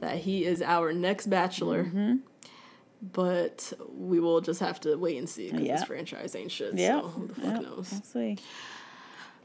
that 0.00 0.16
he 0.18 0.44
is 0.44 0.61
our 0.62 0.92
next 0.92 1.26
bachelor. 1.28 1.84
Mm-hmm. 1.84 2.16
But 3.12 3.72
we 3.94 4.18
will 4.18 4.40
just 4.40 4.59
have 4.61 4.80
to 4.80 4.96
wait 4.96 5.18
and 5.18 5.28
see 5.28 5.50
because 5.50 5.66
Yeah. 5.66 5.76
this 5.76 5.84
franchise 5.84 6.34
ain't 6.34 6.50
shit. 6.50 6.74
Yep. 6.74 7.02
So 7.02 7.09
who 7.09 7.26
the 7.28 7.34
fuck 7.34 7.44
Yep. 7.44 7.62
knows? 7.62 7.90
We'll 7.92 8.02
see. 8.02 8.36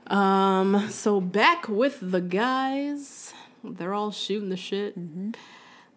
Um, 0.07 0.89
so 0.89 1.21
back 1.21 1.69
with 1.69 1.99
the 2.01 2.19
guys. 2.21 3.33
They're 3.63 3.93
all 3.93 4.11
shooting 4.11 4.49
the 4.49 4.57
shit. 4.57 4.97
Mm-hmm. 4.99 5.31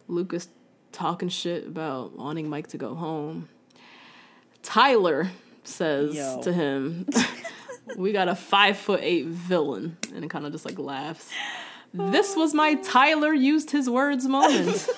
Lucas 0.08 0.48
talking 0.92 1.28
shit 1.28 1.66
about 1.66 2.16
wanting 2.16 2.48
Mike 2.48 2.68
to 2.68 2.78
go 2.78 2.94
home. 2.94 3.48
Tyler 4.62 5.30
says 5.64 6.14
Yo. 6.14 6.40
to 6.42 6.52
him, 6.52 7.06
We 7.97 8.12
got 8.12 8.28
a 8.28 8.34
five 8.34 8.76
foot 8.76 9.01
eight 9.03 9.26
villain. 9.26 9.97
And 10.14 10.24
it 10.24 10.30
kind 10.30 10.47
of 10.47 10.53
just 10.53 10.64
like 10.64 10.78
laughs. 10.78 11.30
This 11.95 12.34
was 12.37 12.53
my 12.53 12.74
Tyler 12.74 13.32
used 13.32 13.70
his 13.70 13.89
words 13.89 14.26
moment. 14.26 14.89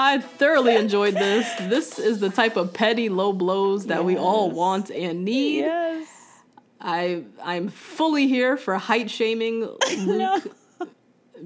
I 0.00 0.18
thoroughly 0.18 0.76
enjoyed 0.76 1.14
this. 1.14 1.52
This 1.68 1.98
is 1.98 2.20
the 2.20 2.30
type 2.30 2.56
of 2.56 2.72
petty 2.72 3.08
low 3.08 3.32
blows 3.32 3.86
that 3.86 4.04
we 4.04 4.16
all 4.16 4.50
want 4.50 4.90
and 4.90 5.24
need. 5.24 5.60
Yes. 5.60 6.06
I 6.80 7.24
I'm 7.42 7.68
fully 7.68 8.28
here 8.28 8.56
for 8.56 8.78
height 8.78 9.10
shaming 9.10 9.68
Luke 9.98 10.54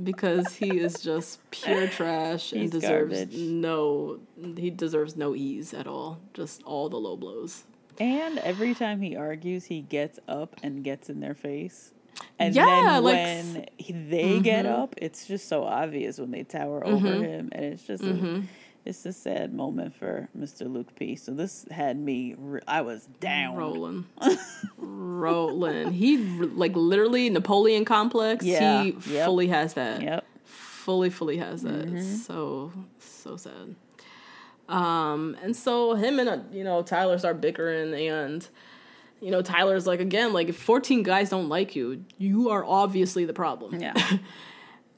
because 0.02 0.54
he 0.54 0.78
is 0.78 1.00
just 1.00 1.38
pure 1.50 1.88
trash 1.88 2.52
and 2.52 2.70
deserves 2.70 3.18
garbage. 3.18 3.36
no 3.38 4.20
he 4.56 4.68
deserves 4.70 5.16
no 5.16 5.34
ease 5.34 5.72
at 5.72 5.86
all. 5.86 6.20
Just 6.34 6.62
all 6.64 6.90
the 6.90 6.98
low 6.98 7.16
blows. 7.16 7.64
And 8.00 8.38
every 8.38 8.74
time 8.74 9.00
he 9.00 9.16
argues, 9.16 9.64
he 9.64 9.80
gets 9.82 10.18
up 10.28 10.56
and 10.62 10.82
gets 10.82 11.08
in 11.10 11.20
their 11.20 11.34
face. 11.34 11.92
And 12.38 12.54
Yeah, 12.54 12.64
then 12.66 13.02
like- 13.04 13.14
when 13.14 13.66
he, 13.78 13.92
they 13.92 14.40
get 14.40 14.64
Mm-hmm. 14.64 14.82
up, 14.82 14.94
it's 14.98 15.26
just 15.26 15.48
so 15.48 15.64
obvious 15.64 16.18
when 16.18 16.30
they 16.30 16.44
tower 16.44 16.86
over 16.86 17.06
him, 17.14 17.48
and 17.52 17.64
it's 17.64 17.82
just 17.84 18.02
Mm-hmm. 18.02 18.36
a, 18.36 18.42
it's 18.84 19.06
a 19.06 19.12
sad 19.12 19.54
moment 19.54 19.94
for 19.94 20.28
Mr. 20.36 20.70
Luke 20.72 20.94
P. 20.96 21.14
So 21.16 21.32
this 21.32 21.64
had 21.70 21.96
me, 21.96 22.34
re- 22.36 22.60
I 22.66 22.80
was 22.82 23.06
down. 23.20 23.56
Rolling. 23.56 24.04
Rolling. 24.78 25.92
He 25.92 26.18
like 26.18 26.74
literally 26.74 27.30
Napoleon 27.30 27.84
complex. 27.84 28.44
Yeah, 28.44 28.82
He 28.84 28.96
yep. 29.14 29.26
fully 29.26 29.48
has 29.48 29.74
that. 29.74 30.02
Yep. 30.02 30.24
fully 30.44 31.10
fully 31.10 31.36
has 31.36 31.62
that 31.62 31.86
it's 31.88 32.26
so 32.26 32.72
so 32.98 33.36
sad 33.36 33.76
um 34.68 35.36
and 35.42 35.54
so 35.56 35.94
him 35.94 36.18
and 36.18 36.28
uh, 36.28 36.38
you 36.52 36.64
know 36.64 36.82
tyler 36.82 37.18
start 37.18 37.40
bickering 37.40 37.94
and 37.94 38.48
you 39.20 39.30
know 39.30 39.42
tyler's 39.42 39.86
like 39.86 40.00
again 40.00 40.32
like 40.32 40.48
if 40.48 40.56
14 40.56 41.02
guys 41.02 41.30
don't 41.30 41.48
like 41.48 41.74
you 41.76 42.04
you 42.18 42.48
are 42.50 42.64
obviously 42.64 43.24
the 43.24 43.34
problem 43.34 43.80
Yeah. 43.80 43.94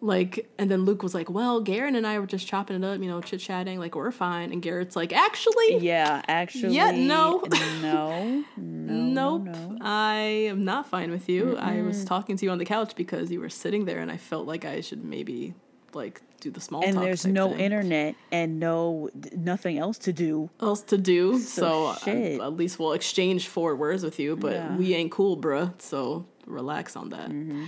like, 0.00 0.50
and 0.58 0.70
then 0.70 0.84
Luke 0.84 1.02
was 1.02 1.14
like, 1.14 1.30
"Well, 1.30 1.62
Garrett 1.62 1.94
and 1.94 2.06
I 2.06 2.18
were 2.18 2.26
just 2.26 2.46
chopping 2.46 2.76
it 2.76 2.84
up, 2.84 3.00
you 3.00 3.06
know, 3.08 3.22
chit 3.22 3.40
chatting, 3.40 3.78
like 3.78 3.94
we're 3.94 4.10
fine." 4.10 4.52
And 4.52 4.60
Garrett's 4.60 4.96
like, 4.96 5.14
"Actually, 5.14 5.78
Yeah, 5.78 6.20
actually. 6.28 6.74
Yeah, 6.74 6.90
no. 6.90 7.42
No. 7.80 8.44
No. 8.56 9.38
nope, 9.38 9.44
no. 9.44 9.78
I 9.80 10.16
am 10.50 10.64
not 10.64 10.88
fine 10.88 11.10
with 11.10 11.28
you. 11.28 11.56
I 11.56 11.80
was 11.80 12.04
talking 12.04 12.36
to 12.36 12.44
you 12.44 12.50
on 12.50 12.58
the 12.58 12.66
couch 12.66 12.94
because 12.96 13.30
you 13.30 13.40
were 13.40 13.48
sitting 13.48 13.86
there, 13.86 13.98
and 14.00 14.10
I 14.10 14.18
felt 14.18 14.46
like 14.46 14.66
I 14.66 14.82
should 14.82 15.02
maybe 15.04 15.54
like 15.94 16.22
do 16.40 16.50
the 16.50 16.60
small 16.60 16.82
And 16.84 16.94
talk 16.94 17.04
there's 17.04 17.24
no 17.26 17.50
thing. 17.50 17.60
internet 17.60 18.14
and 18.30 18.60
no 18.60 19.08
nothing 19.34 19.78
else 19.78 19.96
to 19.98 20.12
do. 20.12 20.50
else 20.60 20.82
to 20.82 20.98
do. 20.98 21.38
So 21.38 21.60
So, 21.62 21.86
uh, 21.86 21.96
shit. 21.98 22.40
at 22.40 22.54
least 22.54 22.78
we'll 22.78 22.92
exchange 22.92 23.48
four 23.48 23.74
words 23.76 24.02
with 24.04 24.18
you, 24.18 24.36
but 24.36 24.52
Yeah. 24.52 24.76
we 24.76 24.94
ain't 24.94 25.10
cool, 25.10 25.36
bruh. 25.36 25.72
So 25.80 26.26
relax 26.46 26.96
on 26.96 27.08
that. 27.10 27.30
Mm-hmm. 27.30 27.64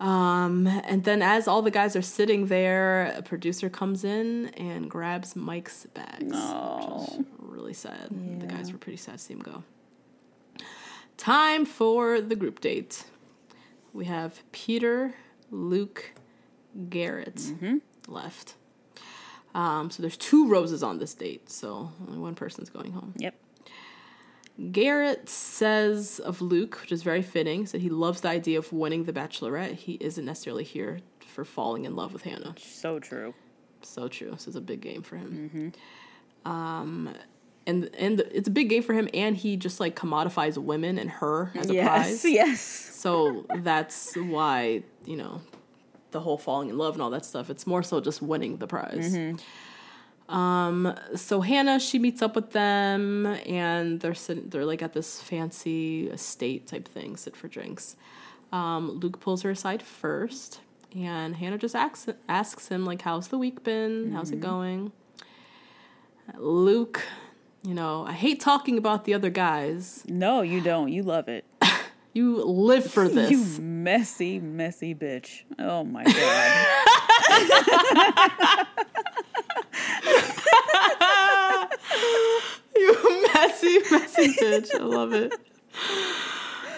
Um, 0.00 0.66
and 0.66 1.04
then 1.04 1.22
as 1.22 1.46
all 1.46 1.62
the 1.62 1.70
guys 1.70 1.94
are 1.94 2.02
sitting 2.02 2.46
there, 2.46 3.12
a 3.16 3.22
producer 3.22 3.70
comes 3.70 4.02
in 4.04 4.48
and 4.56 4.90
grabs 4.90 5.36
Mike's 5.36 5.86
bags. 5.94 6.24
Which 6.24 7.10
is 7.20 7.24
really 7.38 7.74
sad. 7.74 8.08
The 8.40 8.46
guys 8.46 8.72
were 8.72 8.78
pretty 8.78 8.96
sad 8.98 9.18
to 9.18 9.24
see 9.24 9.34
him 9.34 9.40
go. 9.40 9.62
Time 11.16 11.64
for 11.64 12.20
the 12.20 12.34
group 12.34 12.60
date. 12.60 13.04
We 13.92 14.06
have 14.06 14.42
Peter, 14.50 15.14
Luke, 15.50 16.12
Garrett 16.88 17.36
Mm-hmm. 17.36 17.76
left. 18.08 18.54
Um, 19.54 19.90
so 19.90 20.02
there's 20.02 20.16
two 20.16 20.48
roses 20.48 20.82
on 20.82 20.98
this 20.98 21.14
date, 21.14 21.48
so 21.48 21.90
only 22.06 22.18
one 22.18 22.34
person's 22.34 22.70
going 22.70 22.92
home. 22.92 23.14
Yep. 23.18 23.34
Garrett 24.72 25.28
says 25.28 26.20
of 26.20 26.40
Luke, 26.40 26.80
which 26.80 26.92
is 26.92 27.02
very 27.02 27.22
fitting, 27.22 27.64
that 27.66 27.80
he 27.80 27.88
loves 27.88 28.20
the 28.20 28.28
idea 28.28 28.58
of 28.58 28.72
winning 28.72 29.04
the 29.04 29.12
Bachelorette. 29.12 29.74
He 29.74 29.94
isn't 30.00 30.24
necessarily 30.24 30.64
here 30.64 31.00
for 31.26 31.44
falling 31.44 31.84
in 31.84 31.96
love 31.96 32.12
with 32.12 32.22
Hannah. 32.22 32.54
So 32.58 32.98
true. 33.00 33.34
So 33.82 34.06
true. 34.08 34.30
This 34.30 34.46
is 34.46 34.54
a 34.56 34.60
big 34.60 34.80
game 34.80 35.02
for 35.02 35.16
him. 35.16 35.72
Um, 36.44 37.14
and 37.66 37.90
and 37.98 38.20
it's 38.32 38.46
a 38.46 38.50
big 38.50 38.68
game 38.68 38.82
for 38.82 38.92
him, 38.92 39.08
and 39.14 39.36
he 39.36 39.56
just 39.56 39.80
like 39.80 39.96
commodifies 39.96 40.56
women 40.58 40.98
and 40.98 41.10
her 41.10 41.50
as 41.54 41.70
a 41.70 41.74
yes. 41.74 41.86
prize. 41.86 42.24
Yes. 42.32 42.60
So 42.60 43.46
that's 43.56 44.14
why, 44.16 44.82
you 45.04 45.16
know, 45.16 45.40
the 46.14 46.20
whole 46.20 46.38
falling 46.38 46.70
in 46.70 46.78
love 46.78 46.94
and 46.94 47.02
all 47.02 47.10
that 47.10 47.26
stuff, 47.26 47.50
it's 47.50 47.66
more 47.66 47.82
so 47.82 48.00
just 48.00 48.22
winning 48.22 48.56
the 48.56 48.66
prize. 48.66 49.14
Um, 50.30 50.94
so 51.14 51.42
Hannah, 51.42 51.78
she 51.78 51.98
meets 51.98 52.22
up 52.22 52.34
with 52.34 52.52
them 52.52 53.26
and 53.44 54.00
they're 54.00 54.14
sitting, 54.14 54.48
they're 54.48 54.64
like 54.64 54.80
at 54.80 54.94
this 54.94 55.20
fancy 55.20 56.08
estate 56.08 56.66
type 56.66 56.88
thing, 56.88 57.18
sit 57.18 57.36
for 57.36 57.46
drinks. 57.46 57.96
Um, 58.50 58.92
Luke 59.00 59.20
pulls 59.20 59.42
her 59.42 59.50
aside 59.50 59.82
first 59.82 60.60
and 60.96 61.36
Hannah 61.36 61.58
just 61.58 61.74
asks, 61.76 62.08
asks 62.26 62.68
him 62.68 62.86
like, 62.86 63.02
how's 63.02 63.28
the 63.28 63.36
week 63.36 63.62
been? 63.64 64.12
How's 64.12 64.30
it 64.30 64.40
going? 64.40 64.92
Luke, 66.38 67.02
you 67.62 67.74
know, 67.74 68.06
I 68.06 68.12
hate 68.12 68.40
talking 68.40 68.78
about 68.78 69.04
the 69.04 69.12
other 69.12 69.30
guys. 69.30 70.04
No, 70.08 70.40
you 70.40 70.62
don't. 70.62 70.90
You 70.90 71.02
love 71.02 71.28
it. 71.28 71.44
You 72.14 72.42
live 72.44 72.90
for 72.90 73.08
this. 73.08 73.30
You 73.30 73.62
messy, 73.62 74.40
messy 74.40 74.94
bitch. 74.94 75.42
Oh 75.58 75.84
my 75.84 76.04
god. 76.04 78.66
You 82.76 83.28
messy, 83.32 83.78
messy 83.90 84.28
bitch. 84.34 84.74
I 84.74 84.82
love 84.82 85.12
it. 85.12 85.32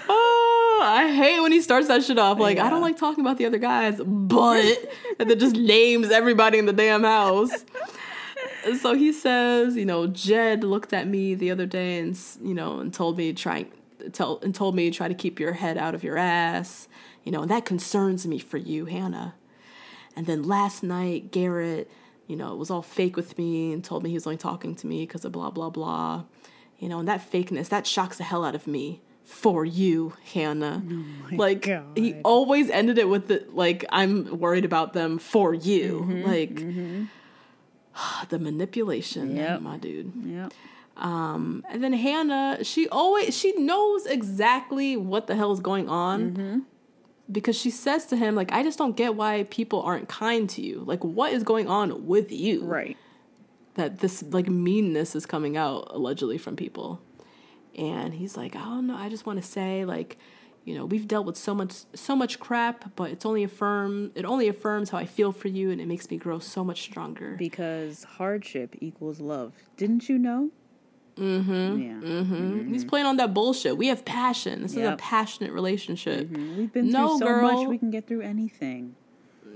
Oh, 0.09 0.81
I 0.85 1.13
hate 1.13 1.41
when 1.41 1.53
he 1.53 1.61
starts 1.61 1.89
that 1.89 2.05
shit 2.05 2.19
off. 2.19 2.39
Like, 2.39 2.59
I 2.59 2.71
don't 2.71 2.83
like 2.83 2.97
talking 2.99 3.25
about 3.25 3.39
the 3.39 3.47
other 3.47 3.59
guys, 3.59 4.01
but 4.05 4.77
and 5.19 5.31
then 5.31 5.39
just 5.39 5.57
names 5.57 6.11
everybody 6.11 6.59
in 6.59 6.67
the 6.67 6.73
damn 6.73 7.03
house. 7.03 7.51
So 8.81 8.95
he 8.95 9.13
says, 9.13 9.77
you 9.77 9.87
know, 9.87 10.07
Jed 10.07 10.65
looked 10.65 10.93
at 10.93 11.09
me 11.09 11.35
the 11.35 11.51
other 11.51 11.67
day 11.67 11.99
and 11.99 12.19
you 12.43 12.55
know 12.55 12.81
and 12.81 12.93
told 12.93 13.17
me 13.17 13.33
try 13.33 13.67
tell 14.13 14.39
and 14.43 14.55
told 14.55 14.75
me 14.75 14.91
try 14.91 15.09
to 15.09 15.15
keep 15.15 15.39
your 15.41 15.53
head 15.53 15.77
out 15.79 15.95
of 15.95 16.03
your 16.05 16.17
ass. 16.17 16.89
You 17.25 17.33
know, 17.33 17.43
and 17.43 17.51
that 17.51 17.65
concerns 17.65 18.27
me 18.27 18.39
for 18.39 18.57
you, 18.57 18.87
Hannah. 18.87 19.35
And 20.15 20.27
then 20.27 20.45
last 20.45 20.83
night, 20.83 21.31
Garrett, 21.33 21.91
you 22.27 22.37
know, 22.37 22.53
it 22.53 22.57
was 22.57 22.71
all 22.71 22.83
fake 22.83 23.17
with 23.17 23.37
me 23.37 23.73
and 23.73 23.85
told 23.85 24.03
me 24.03 24.11
he 24.11 24.15
was 24.17 24.27
only 24.27 24.37
talking 24.37 24.75
to 24.77 24.87
me 24.87 25.05
because 25.07 25.25
of 25.25 25.33
blah, 25.33 25.51
blah, 25.51 25.71
blah. 25.71 26.25
You 26.79 26.89
know, 26.89 27.01
and 27.01 27.09
that 27.09 27.31
fakeness, 27.31 27.69
that 27.69 27.87
shocks 27.87 28.19
the 28.19 28.25
hell 28.25 28.45
out 28.45 28.55
of 28.55 28.67
me 28.67 29.01
for 29.25 29.65
you, 29.65 30.15
Hannah. 30.33 30.83
Oh 30.89 31.35
like, 31.35 31.69
he 31.97 32.15
always 32.25 32.71
ended 32.71 32.97
it 32.99 33.09
with 33.09 33.29
the, 33.29 33.45
like, 33.51 33.85
I'm 33.91 34.39
worried 34.39 34.65
about 34.65 34.93
them 34.93 35.19
for 35.19 35.53
you. 35.53 36.07
Mm-hmm, 36.09 36.23
like, 36.23 36.55
mm-hmm. 36.55 37.05
the 38.29 38.39
manipulation, 38.39 39.37
Yep. 39.37 39.61
my 39.63 39.77
dude. 39.79 40.13
yep. 40.25 40.53
Um, 40.97 41.65
and 41.69 41.85
then 41.85 41.93
Hannah, 41.93 42.59
she 42.63 42.89
always 42.89 43.37
she 43.37 43.53
knows 43.53 44.07
exactly 44.07 44.97
what 44.97 45.27
the 45.27 45.37
hell 45.37 45.53
is 45.53 45.61
going 45.61 45.89
on. 45.89 46.31
Mm-hmm. 46.33 46.59
Because 47.31 47.59
she 47.59 47.71
says 47.71 48.07
to 48.07 48.17
him, 48.17 48.37
like, 48.37 48.53
I 48.53 48.63
just 48.63 48.79
don't 48.79 48.97
get 48.97 49.17
why 49.17 49.49
people 49.51 49.83
aren't 49.83 50.09
kind 50.09 50.49
to 50.51 50.63
you. 50.63 50.85
Like, 50.87 51.03
what 51.03 51.33
is 51.33 51.43
going 51.43 51.67
on 51.67 52.07
with 52.07 52.31
you? 52.31 52.65
Right. 52.65 52.97
That 53.75 53.99
this 53.99 54.23
like 54.23 54.49
meanness 54.49 55.17
is 55.17 55.27
coming 55.27 55.57
out 55.57 55.89
allegedly 55.91 56.39
from 56.39 56.55
people. 56.55 57.01
And 57.77 58.15
he's 58.15 58.37
like, 58.37 58.57
I 58.57 58.61
don't 58.61 58.87
know, 58.87 58.97
I 58.97 59.09
just 59.09 59.27
want 59.27 59.43
to 59.43 59.47
say, 59.47 59.85
like, 59.85 60.19
you 60.65 60.75
know, 60.75 60.85
we've 60.85 61.07
dealt 61.07 61.27
with 61.27 61.37
so 61.37 61.55
much 61.55 61.73
so 61.95 62.17
much 62.17 62.41
crap, 62.41 62.97
but 62.97 63.11
it's 63.11 63.27
only 63.27 63.45
affirm 63.45 64.13
it 64.15 64.25
only 64.25 64.49
affirms 64.49 64.91
how 64.91 64.99
I 64.99 65.05
feel 65.05 65.31
for 65.33 65.49
you 65.49 65.71
and 65.71 65.81
it 65.81 65.87
makes 65.87 66.11
me 66.11 66.17
grow 66.17 66.39
so 66.39 66.65
much 66.65 66.83
stronger. 66.83 67.37
Because 67.39 68.05
hardship 68.05 68.77
equals 68.81 69.21
love. 69.21 69.53
Didn't 69.77 70.09
you 70.09 70.19
know? 70.19 70.51
Mm-hmm. 71.17 71.79
Yeah. 71.81 71.93
Mm-hmm. 72.23 72.73
He's 72.73 72.85
playing 72.85 73.07
on 73.07 73.17
that 73.17 73.33
bullshit. 73.33 73.77
We 73.79 73.87
have 73.89 74.05
passion. 74.05 74.63
This 74.63 74.73
is 74.77 74.85
a 74.87 74.97
passionate 74.97 75.53
relationship. 75.53 76.29
We've 76.31 76.73
been 76.73 76.91
No, 76.91 77.17
through 77.19 77.19
so 77.19 77.27
girl. 77.27 77.43
much 77.43 77.69
we 77.69 77.79
can 77.79 77.91
get 77.91 78.07
through 78.07 78.21
anything. 78.23 78.95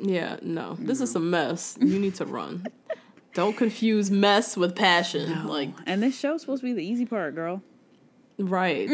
Yeah, 0.01 0.37
no. 0.41 0.77
This 0.79 1.01
is 1.03 1.15
a 1.15 1.21
mess. 1.21 1.77
You 1.83 1.99
need 1.99 2.15
to 2.17 2.25
run. 2.25 2.65
Don't 3.35 3.57
confuse 3.57 4.11
mess 4.11 4.57
with 4.57 4.75
passion. 4.75 5.47
Like, 5.47 5.71
And 5.87 6.03
this 6.03 6.19
show's 6.19 6.41
supposed 6.41 6.63
to 6.63 6.67
be 6.67 6.73
the 6.73 6.85
easy 6.85 7.05
part, 7.07 7.35
girl. 7.35 7.63
right. 8.39 8.89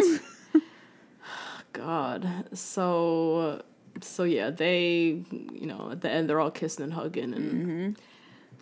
God. 1.73 2.29
So, 2.53 3.63
so 4.01 4.25
yeah, 4.25 4.51
they, 4.51 5.23
you 5.53 5.67
know, 5.67 5.91
at 5.93 6.01
the 6.01 6.11
end, 6.11 6.29
they're 6.29 6.41
all 6.41 6.51
kissing 6.51 6.85
and 6.85 6.93
hugging 6.93 7.33
and 7.35 7.97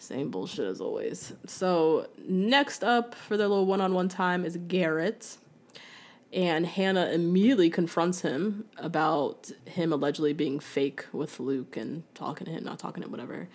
same 0.04 0.30
bullshit 0.30 0.66
as 0.66 0.80
always. 0.80 1.32
So, 1.46 2.08
next 2.28 2.84
up 2.84 3.14
for 3.14 3.36
their 3.36 3.48
little 3.48 3.66
one 3.66 3.80
on 3.80 3.94
one 3.94 4.08
time 4.08 4.44
is 4.44 4.56
Garrett. 4.68 5.38
And 6.32 6.66
Hannah 6.66 7.10
immediately 7.12 7.70
confronts 7.70 8.22
him 8.22 8.64
about 8.76 9.52
him 9.66 9.92
allegedly 9.92 10.32
being 10.32 10.58
fake 10.58 11.04
with 11.12 11.38
Luke 11.38 11.76
and 11.76 12.02
talking 12.14 12.46
to 12.46 12.50
him, 12.52 12.64
not 12.64 12.80
talking 12.80 13.02
to 13.02 13.06
him, 13.06 13.12
whatever. 13.12 13.48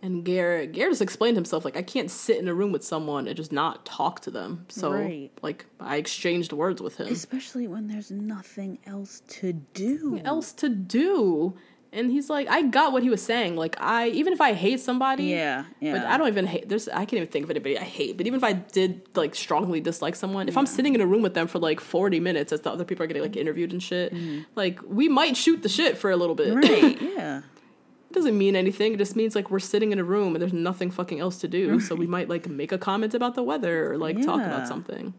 And 0.00 0.24
Garrett, 0.24 0.72
Garrett 0.72 0.92
just 0.92 1.02
explained 1.02 1.36
himself 1.36 1.64
like 1.66 1.76
I 1.76 1.82
can't 1.82 2.10
sit 2.10 2.38
in 2.38 2.48
a 2.48 2.54
room 2.54 2.72
with 2.72 2.82
someone 2.84 3.26
and 3.26 3.36
just 3.36 3.52
not 3.52 3.84
talk 3.86 4.20
to 4.20 4.30
them. 4.30 4.64
So 4.68 4.92
Right. 4.92 5.30
like 5.42 5.66
I 5.80 5.96
exchanged 5.96 6.52
words 6.54 6.80
with 6.80 6.96
him. 6.96 7.08
Especially 7.08 7.66
when 7.68 7.88
there's 7.88 8.10
nothing 8.10 8.78
else 8.86 9.20
to 9.28 9.52
do. 9.52 10.20
else 10.24 10.52
to 10.54 10.68
do? 10.70 11.56
And 11.94 12.10
he's 12.10 12.28
like, 12.28 12.48
I 12.48 12.62
got 12.62 12.92
what 12.92 13.02
he 13.02 13.10
was 13.10 13.22
saying. 13.22 13.56
Like 13.56 13.76
I, 13.80 14.08
even 14.08 14.32
if 14.32 14.40
I 14.40 14.52
hate 14.52 14.80
somebody, 14.80 15.24
Yeah, 15.24 15.64
But 15.80 15.86
yeah. 15.86 16.12
I 16.12 16.18
don't 16.18 16.28
even 16.28 16.46
hate. 16.46 16.68
There's 16.68 16.88
I 16.88 17.04
can't 17.04 17.14
even 17.14 17.28
think 17.28 17.44
of 17.44 17.50
anybody 17.50 17.78
I 17.78 17.84
hate. 17.84 18.16
But 18.16 18.26
even 18.26 18.38
if 18.38 18.44
I 18.44 18.52
did 18.52 19.02
like 19.14 19.34
strongly 19.34 19.80
dislike 19.80 20.16
someone, 20.16 20.48
if 20.48 20.58
I'm 20.58 20.66
sitting 20.66 20.94
in 20.94 21.00
a 21.00 21.06
room 21.06 21.22
with 21.22 21.34
them 21.34 21.46
for 21.46 21.58
like 21.58 21.80
40 21.80 22.20
minutes 22.20 22.52
as 22.52 22.62
the 22.62 22.70
other 22.70 22.84
people 22.84 23.04
are 23.04 23.06
getting 23.06 23.22
like 23.22 23.36
interviewed 23.36 23.72
and 23.72 23.82
shit, 23.82 24.12
mm-hmm. 24.12 24.42
like 24.56 24.80
we 24.86 25.08
might 25.08 25.36
shoot 25.36 25.62
the 25.62 25.68
shit 25.68 25.96
for 25.96 26.10
a 26.10 26.16
little 26.16 26.34
bit. 26.34 26.54
Right, 26.54 27.00
yeah. 27.16 27.38
it 27.38 28.12
doesn't 28.12 28.36
mean 28.36 28.56
anything. 28.56 28.94
It 28.94 28.98
just 28.98 29.14
means 29.14 29.36
like 29.36 29.50
we're 29.50 29.60
sitting 29.60 29.92
in 29.92 29.98
a 30.00 30.04
room 30.04 30.34
and 30.34 30.42
there's 30.42 30.52
nothing 30.52 30.90
fucking 30.90 31.20
else 31.20 31.38
to 31.38 31.48
do. 31.48 31.78
So 31.80 31.94
we 31.94 32.06
might 32.06 32.28
like 32.28 32.48
make 32.48 32.72
a 32.72 32.78
comment 32.78 33.14
about 33.14 33.36
the 33.36 33.42
weather 33.42 33.92
or 33.92 33.98
like 33.98 34.20
talk 34.20 34.40
about 34.40 34.66
something. 34.66 35.14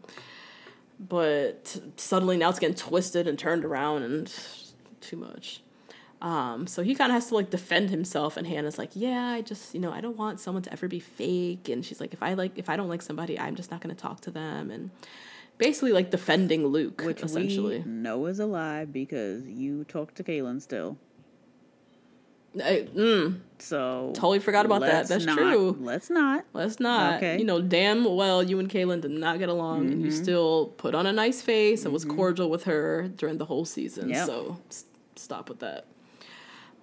But 0.98 1.78
suddenly 1.96 2.36
now 2.36 2.50
it's 2.50 2.58
getting 2.58 2.76
twisted 2.76 3.26
and 3.26 3.38
turned 3.38 3.64
around 3.64 4.02
and 4.02 4.32
too 5.00 5.16
much. 5.16 5.62
Um, 6.22 6.66
so 6.66 6.82
he 6.82 6.94
kind 6.94 7.10
of 7.12 7.14
has 7.14 7.26
to 7.28 7.34
like 7.34 7.50
defend 7.50 7.90
himself, 7.90 8.36
and 8.38 8.46
Hannah's 8.46 8.78
like, 8.78 8.90
"Yeah, 8.94 9.26
I 9.26 9.42
just, 9.42 9.74
you 9.74 9.80
know, 9.80 9.92
I 9.92 10.00
don't 10.00 10.16
want 10.16 10.40
someone 10.40 10.62
to 10.62 10.72
ever 10.72 10.88
be 10.88 10.98
fake." 11.00 11.68
And 11.68 11.84
she's 11.84 12.00
like, 12.00 12.12
"If 12.14 12.22
I 12.22 12.32
like, 12.34 12.52
if 12.56 12.70
I 12.70 12.76
don't 12.76 12.88
like 12.88 13.02
somebody, 13.02 13.38
I'm 13.38 13.54
just 13.54 13.70
not 13.70 13.80
going 13.82 13.94
to 13.94 14.00
talk 14.00 14.22
to 14.22 14.30
them." 14.30 14.70
And 14.70 14.90
basically, 15.58 15.92
like 15.92 16.10
defending 16.10 16.66
Luke, 16.66 17.02
Which 17.04 17.22
essentially. 17.22 17.80
we 17.80 17.84
know 17.84 18.26
is 18.26 18.38
a 18.40 18.46
lie 18.46 18.86
because 18.86 19.44
you 19.46 19.84
talk 19.84 20.14
to 20.14 20.24
Caelynn 20.24 20.62
still. 20.62 20.96
I, 22.58 22.88
mm, 22.96 23.40
So 23.58 24.12
Totally 24.14 24.38
forgot 24.38 24.64
about 24.64 24.80
that. 24.80 25.08
That's 25.08 25.26
not- 25.26 25.36
true. 25.36 25.76
Let's 25.78 26.08
not. 26.08 26.46
Let's 26.54 26.80
not. 26.80 27.16
Okay. 27.18 27.38
You 27.38 27.44
know, 27.44 27.60
damn 27.60 28.04
well 28.16 28.42
you 28.42 28.58
and 28.58 28.70
Caelynn 28.70 29.02
did 29.02 29.10
not 29.10 29.38
get 29.38 29.50
along, 29.50 29.90
and 29.90 30.00
you 30.00 30.08
Mm-hmm. 30.08 30.22
still 30.22 30.68
put 30.78 30.94
on 30.94 31.04
a 31.04 31.12
nice 31.12 31.42
face 31.42 31.84
and 31.84 31.92
was 31.92 32.06
cordial 32.06 32.48
with 32.48 32.64
her 32.64 33.08
during 33.08 33.36
the 33.36 33.44
whole 33.44 33.66
season. 33.66 34.08
Yep. 34.08 34.26
So 34.26 34.56
s- 34.70 34.86
stop 35.16 35.50
with 35.50 35.58
that. 35.58 35.84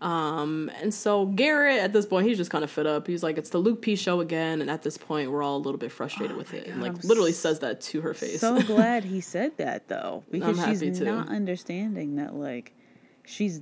Um, 0.03 0.69
and 0.81 0.93
so 0.93 1.25
Garrett 1.27 1.79
at 1.79 1.93
this 1.93 2.05
point 2.05 2.27
he's 2.27 2.37
just 2.37 2.51
kind 2.51 2.63
of 2.63 2.69
fed 2.69 2.85
up. 2.85 3.07
He's 3.07 3.23
like, 3.23 3.37
"It's 3.37 3.49
the 3.49 3.57
Luke 3.57 3.81
P 3.81 3.95
show 3.95 4.19
again," 4.19 4.59
and 4.61 4.69
at 4.69 4.83
this 4.83 4.97
point 4.97 5.31
we're 5.31 5.41
all 5.41 5.55
a 5.55 5.63
little 5.63 5.77
bit 5.77 5.91
frustrated 5.91 6.35
with 6.35 6.53
it. 6.53 6.67
and 6.67 6.81
like 6.81 6.91
Oh 6.91 6.99
I'm 7.01 7.07
literally 7.07 7.31
says 7.31 7.59
that 7.59 7.79
to 7.81 8.01
her 8.01 8.13
face. 8.13 8.41
So 8.41 8.61
glad 8.63 9.05
he 9.05 9.21
said 9.21 9.57
that 9.57 9.87
though, 9.87 10.23
because 10.29 10.61
she's 10.65 10.81
too. 10.99 11.05
not 11.05 11.29
understanding 11.29 12.17
that 12.17 12.35
like 12.35 12.73
she's 13.25 13.61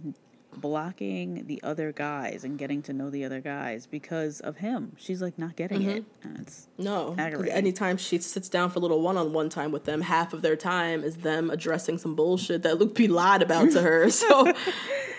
blocking 0.55 1.45
the 1.47 1.61
other 1.63 1.91
guys 1.91 2.43
and 2.43 2.57
getting 2.57 2.81
to 2.83 2.93
know 2.93 3.09
the 3.09 3.25
other 3.25 3.39
guys 3.41 3.85
because 3.87 4.39
of 4.41 4.57
him. 4.57 4.93
She's 4.97 5.21
like 5.21 5.37
not 5.39 5.55
getting 5.55 5.83
it, 5.83 6.03
and 6.23 6.39
it's 6.39 6.67
No, 6.77 7.15
anytime 7.17 7.97
she 7.97 8.17
sits 8.19 8.49
down 8.49 8.69
for 8.69 8.79
a 8.79 8.81
little 8.81 9.01
one-on-one 9.01 9.49
time 9.49 9.71
with 9.71 9.85
them, 9.85 10.01
half 10.01 10.33
of 10.33 10.41
their 10.41 10.55
time 10.55 11.03
is 11.03 11.17
them 11.17 11.49
addressing 11.49 11.97
some 11.97 12.15
bullshit 12.15 12.63
that 12.63 12.79
Luke 12.79 12.95
P 12.95 13.07
lied 13.07 13.41
about 13.41 13.71
to 13.71 13.81
her. 13.81 14.09
So 14.21 14.53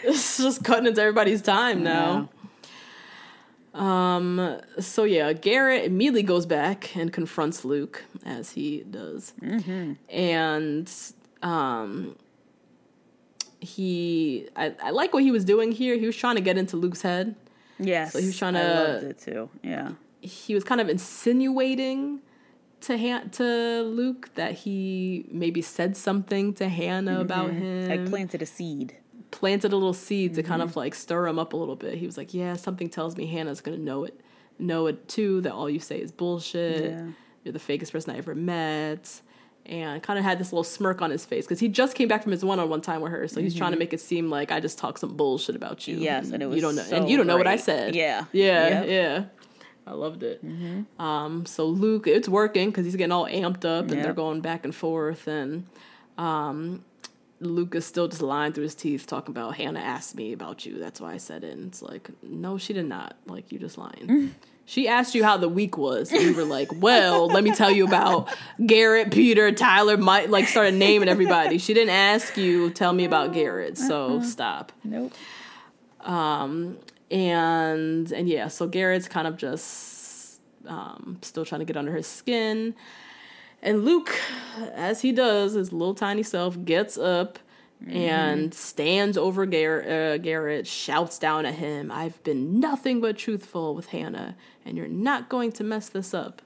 it's 0.05 0.37
just 0.39 0.65
cutting 0.65 0.87
into 0.87 1.01
everybody's 1.01 1.43
time 1.43 1.83
now. 1.83 2.29
Um. 3.75 4.61
So 4.81 5.05
yeah, 5.05 5.33
Garrett 5.33 5.85
immediately 5.85 6.23
goes 6.23 6.45
back 6.45 6.95
and 6.95 7.11
confronts 7.13 7.65
Luke 7.65 8.05
as 8.25 8.51
he 8.51 8.85
does, 8.91 9.33
and 10.11 10.91
um, 11.43 12.17
he 13.63 14.49
I, 14.57 14.75
I 14.83 14.91
like 14.91 15.15
what 15.15 15.23
he 15.23 15.31
was 15.31 15.45
doing 15.45 15.73
here. 15.73 15.97
He 15.97 16.07
was 16.07 16.17
trying 16.17 16.35
to 16.37 16.43
get 16.43 16.59
into 16.59 16.77
Luke's 16.77 17.03
head. 17.03 17.37
yes. 17.79 18.13
So 18.13 18.19
he 18.19 18.27
was 18.27 18.37
trying 18.37 18.55
to 18.55 18.61
I 18.61 18.93
loved 18.93 19.05
it 19.05 19.19
too. 19.19 19.49
Yeah. 19.63 19.93
he 20.21 20.55
was 20.55 20.65
kind 20.65 20.81
of 20.81 20.89
insinuating 20.89 22.21
to 22.83 22.99
Han- 22.99 23.31
to 23.31 23.83
Luke 23.83 24.35
that 24.35 24.53
he 24.53 25.27
maybe 25.31 25.63
said 25.63 25.97
something 25.97 26.55
to 26.55 26.69
Hannah 26.69 27.13
mm-hmm. 27.13 27.21
about 27.21 27.51
him. 27.53 27.89
Like 27.89 28.09
planted 28.11 28.43
a 28.43 28.47
seed. 28.47 28.97
planted 29.31 29.73
a 29.73 29.77
little 29.77 29.95
seed 29.95 30.35
to 30.35 30.43
kind 30.43 30.61
of 30.61 30.71
mm-hmm. 30.71 30.81
like 30.81 30.95
stir 30.95 31.29
him 31.29 31.39
up 31.39 31.53
a 31.53 31.57
little 31.57 31.77
bit. 31.77 31.95
He 31.95 32.07
was 32.07 32.17
like, 32.17 32.35
"Yeah, 32.35 32.55
something 32.57 32.89
tells 32.89 33.17
me 33.17 33.27
Hannah's 33.27 33.61
gonna 33.61 33.79
know 33.79 34.05
it, 34.05 34.21
know 34.59 34.89
it 34.89 35.09
too. 35.09 35.41
That 35.43 35.53
all 35.53 35.71
you 35.71 35.81
say 35.81 36.01
is 36.01 36.11
bullshit. 36.11 36.91
Yeah. 36.91 37.07
You're 37.45 37.53
the 37.53 37.61
fakest 37.61 37.93
person 37.93 38.13
I 38.13 38.19
ever 38.19 38.35
met." 38.35 39.23
And 39.65 40.03
kind 40.03 40.19
of 40.19 40.25
had 40.25 40.41
this 40.41 40.53
little 40.53 40.65
smirk 40.65 41.01
on 41.03 41.11
his 41.11 41.25
face 41.25 41.45
because 41.45 41.61
he 41.61 41.69
just 41.69 41.95
came 41.95 42.09
back 42.09 42.25
from 42.25 42.33
his 42.33 42.45
one-on-one 42.45 42.81
time 42.81 43.01
with 43.01 43.13
her, 43.13 43.29
so 43.29 43.41
he's 43.41 43.55
trying 43.55 43.71
to 43.73 43.79
make 43.79 43.93
it 43.93 44.01
seem 44.01 44.29
like 44.29 44.51
I 44.51 44.59
just 44.59 44.77
talked 44.77 44.99
some 44.99 45.17
bullshit 45.17 45.55
about 45.55 45.87
you. 45.87 45.99
Yes, 45.99 46.31
and 46.31 46.43
it 46.43 46.47
was 46.47 46.57
you 46.57 46.63
don't 46.63 46.75
know, 46.75 46.83
so 46.83 46.97
and 46.97 47.09
you 47.09 47.17
don't 47.17 47.29
know 47.29 47.37
what 47.37 47.47
I 47.47 47.57
said. 47.57 47.95
Yeah. 47.95 48.25
yeah, 48.33 48.69
Yep. 48.83 48.89
yeah. 48.89 49.25
I 49.87 49.93
loved 49.95 50.23
it. 50.25 50.43
Um, 50.99 51.47
so 51.47 51.67
Luke, 51.67 52.07
it's 52.09 52.29
working 52.29 52.71
because 52.71 52.85
he's 52.85 52.97
getting 52.97 53.13
all 53.13 53.27
amped 53.27 53.65
up, 53.65 53.91
and 53.91 54.03
they're 54.03 54.13
going 54.13 54.41
back 54.41 54.65
and 54.65 54.75
forth, 54.75 55.29
and 55.29 55.67
um, 56.19 56.85
Luke 57.41 57.75
is 57.77 57.87
still 57.87 58.09
just 58.09 58.23
lying 58.23 58.53
through 58.53 58.65
his 58.65 58.75
teeth, 58.75 59.07
talking 59.07 59.33
about 59.33 59.57
Hannah 59.57 59.81
asked 59.81 60.15
me 60.17 60.33
about 60.33 60.67
you. 60.67 60.79
That's 60.79 61.01
why 61.01 61.13
I 61.13 61.17
said 61.19 61.45
it. 61.45 61.53
And 61.53 61.69
it's 61.69 61.83
like, 61.83 62.11
no, 62.23 62.59
she 62.59 62.73
did 62.73 62.87
not. 62.87 63.17
Like 63.27 63.51
you 63.53 63.59
just 63.59 63.79
lying. 63.79 64.35
she 64.65 64.87
asked 64.89 65.15
you 65.15 65.25
how 65.25 65.37
the 65.37 65.49
week 65.49 65.77
was, 65.77 66.13
and 66.13 66.23
you 66.23 66.35
were 66.35 66.45
like, 66.45 66.69
well, 66.77 67.27
let 67.27 67.43
me 67.45 67.53
tell 67.55 67.71
you 67.71 67.87
about 67.87 68.33
Garrett, 68.65 69.11
Peter, 69.11 69.51
Tyler, 69.53 69.97
Mike. 69.97 70.29
Like 70.29 70.47
started 70.49 70.75
naming 70.75 71.09
everybody. 71.09 71.59
She 71.59 71.75
didn't 71.75 71.95
ask 71.95 72.37
you, 72.37 72.71
tell 72.71 72.93
me 72.93 73.05
about 73.05 73.33
Garrett. 73.33 73.77
So 73.77 74.23
stop 74.23 74.73
Nope. 74.85 75.13
and 77.11 78.11
and 78.13 78.29
yeah, 78.29 78.49
so 78.49 78.67
Garrett's 78.67 79.09
kind 79.09 79.27
of 79.27 79.37
just 79.37 80.41
um, 80.67 81.19
still 81.23 81.45
trying 81.45 81.61
to 81.61 81.65
get 81.65 81.77
under 81.77 81.95
his 81.95 82.07
skin, 82.07 82.75
and 83.63 83.85
Luke, 83.85 84.17
as 84.75 85.03
he 85.03 85.13
does, 85.13 85.53
his 85.55 85.73
little 85.73 85.95
tiny 85.95 86.23
self 86.23 86.63
gets 86.65 86.97
up 86.99 87.39
and 87.89 88.55
stands 88.55 89.17
over 89.19 89.45
Garrett, 89.45 89.89
uh, 89.91 90.17
Garrett, 90.23 90.69
shouts 90.69 91.19
down 91.19 91.45
at 91.47 91.55
him, 91.55 91.91
"I've 91.91 92.23
been 92.23 92.61
nothing 92.61 93.01
but 93.01 93.19
truthful 93.19 93.75
with 93.75 93.87
Hannah, 93.87 94.37
and 94.65 94.77
you're 94.77 94.89
not 94.89 95.29
going 95.29 95.53
to 95.53 95.65
mess 95.65 95.89
this 95.89 96.13
up," 96.15 96.43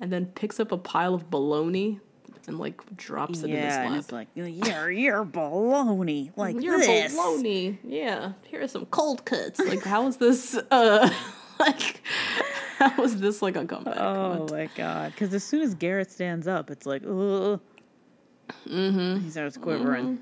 and 0.00 0.12
then 0.12 0.26
picks 0.26 0.58
up 0.60 0.72
a 0.72 0.78
pile 0.78 1.14
of 1.14 1.30
bologna 1.30 2.00
and 2.48 2.58
like 2.58 2.96
drops 2.96 3.42
it 3.42 3.50
in 3.50 3.56
his 3.56 3.74
lap. 3.74 3.98
it's 3.98 4.12
like 4.12 4.28
you're 4.34 4.46
you're 4.90 5.24
baloney 5.24 6.30
like 6.36 6.60
You're 6.60 6.78
this. 6.78 7.12
baloney. 7.16 7.78
Yeah. 7.82 8.32
Here 8.44 8.62
are 8.62 8.68
some 8.68 8.86
cold 8.86 9.24
cuts. 9.24 9.58
Like, 9.58 9.82
how 9.82 10.06
is 10.06 10.16
this? 10.18 10.56
Uh, 10.70 11.10
like, 11.58 12.02
how 12.78 13.02
is 13.02 13.18
this 13.18 13.40
like 13.42 13.56
a 13.56 13.64
comeback? 13.64 13.96
Oh 13.98 14.46
my 14.50 14.68
god! 14.76 15.12
Because 15.12 15.32
as 15.32 15.42
soon 15.42 15.62
as 15.62 15.74
Garrett 15.74 16.10
stands 16.10 16.46
up, 16.46 16.70
it's 16.70 16.86
like, 16.86 17.02
ugh. 17.02 17.60
Mm-hmm. 18.68 19.24
He 19.24 19.30
starts 19.30 19.56
quivering. 19.56 20.18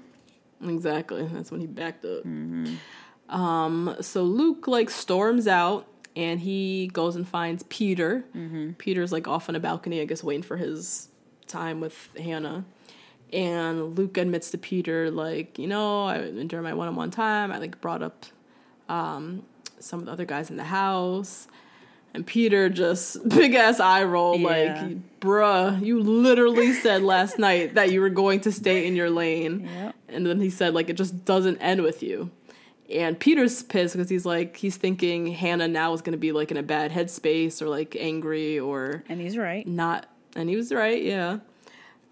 Exactly. 0.62 1.26
That's 1.26 1.50
when 1.50 1.60
he 1.60 1.66
backed 1.66 2.04
up. 2.04 2.24
Um. 3.28 3.96
So 4.00 4.22
Luke 4.22 4.66
like 4.68 4.90
storms 4.90 5.46
out. 5.48 5.86
And 6.16 6.38
he 6.40 6.88
goes 6.92 7.16
and 7.16 7.26
finds 7.26 7.64
Peter. 7.64 8.24
Peter's 8.78 9.10
like 9.12 9.26
off 9.26 9.48
on 9.48 9.56
a 9.56 9.60
balcony, 9.60 10.00
I 10.00 10.04
guess, 10.04 10.22
waiting 10.22 10.42
for 10.44 10.56
his 10.56 11.08
time 11.48 11.80
with 11.80 12.08
Hannah. 12.16 12.64
And 13.32 13.98
Luke 13.98 14.16
admits 14.16 14.50
to 14.52 14.58
Peter, 14.58 15.10
like, 15.10 15.58
you 15.58 15.66
know, 15.66 16.04
I, 16.04 16.18
during 16.46 16.62
my 16.62 16.72
one-on-one 16.72 17.10
time, 17.10 17.50
I 17.50 17.58
like 17.58 17.80
brought 17.80 18.00
up 18.02 18.26
um, 18.88 19.42
some 19.80 19.98
of 19.98 20.06
the 20.06 20.12
other 20.12 20.24
guys 20.24 20.50
in 20.50 20.56
the 20.56 20.62
house. 20.64 21.48
And 22.12 22.24
Peter 22.24 22.68
just 22.68 23.28
big 23.28 23.54
ass 23.56 23.80
eye 23.80 24.04
roll, 24.04 24.36
Yeah. 24.38 24.46
like, 24.46 25.18
bruh, 25.20 25.84
you 25.84 26.00
literally 26.00 26.72
said 26.74 27.02
last 27.02 27.38
night 27.40 27.74
that 27.74 27.90
you 27.90 28.00
were 28.00 28.08
going 28.10 28.38
to 28.42 28.52
stay 28.52 28.86
in 28.86 28.94
your 28.94 29.10
lane. 29.10 29.68
Yep. 29.74 29.94
And 30.10 30.26
then 30.26 30.40
he 30.40 30.48
said, 30.50 30.74
like, 30.74 30.88
it 30.88 30.92
just 30.96 31.24
doesn't 31.24 31.56
end 31.58 31.82
with 31.82 32.04
you. 32.04 32.30
And 32.90 33.18
Peter's 33.18 33.62
pissed 33.62 33.94
because 33.94 34.10
he's 34.10 34.26
like, 34.26 34.56
he's 34.56 34.76
thinking 34.76 35.26
Hannah 35.28 35.68
now 35.68 35.92
is 35.94 36.02
going 36.02 36.12
to 36.12 36.18
be 36.18 36.32
like 36.32 36.50
in 36.50 36.56
a 36.56 36.62
bad 36.62 36.90
headspace 36.92 37.62
or 37.62 37.68
like 37.68 37.96
angry 37.98 38.58
or 38.58 39.02
And 39.08 39.20
he's 39.20 39.36
right. 39.38 39.66
not. 39.66 40.06
And 40.36 40.48
he 40.50 40.56
was 40.56 40.70
right, 40.72 41.02
yeah. 41.02 41.38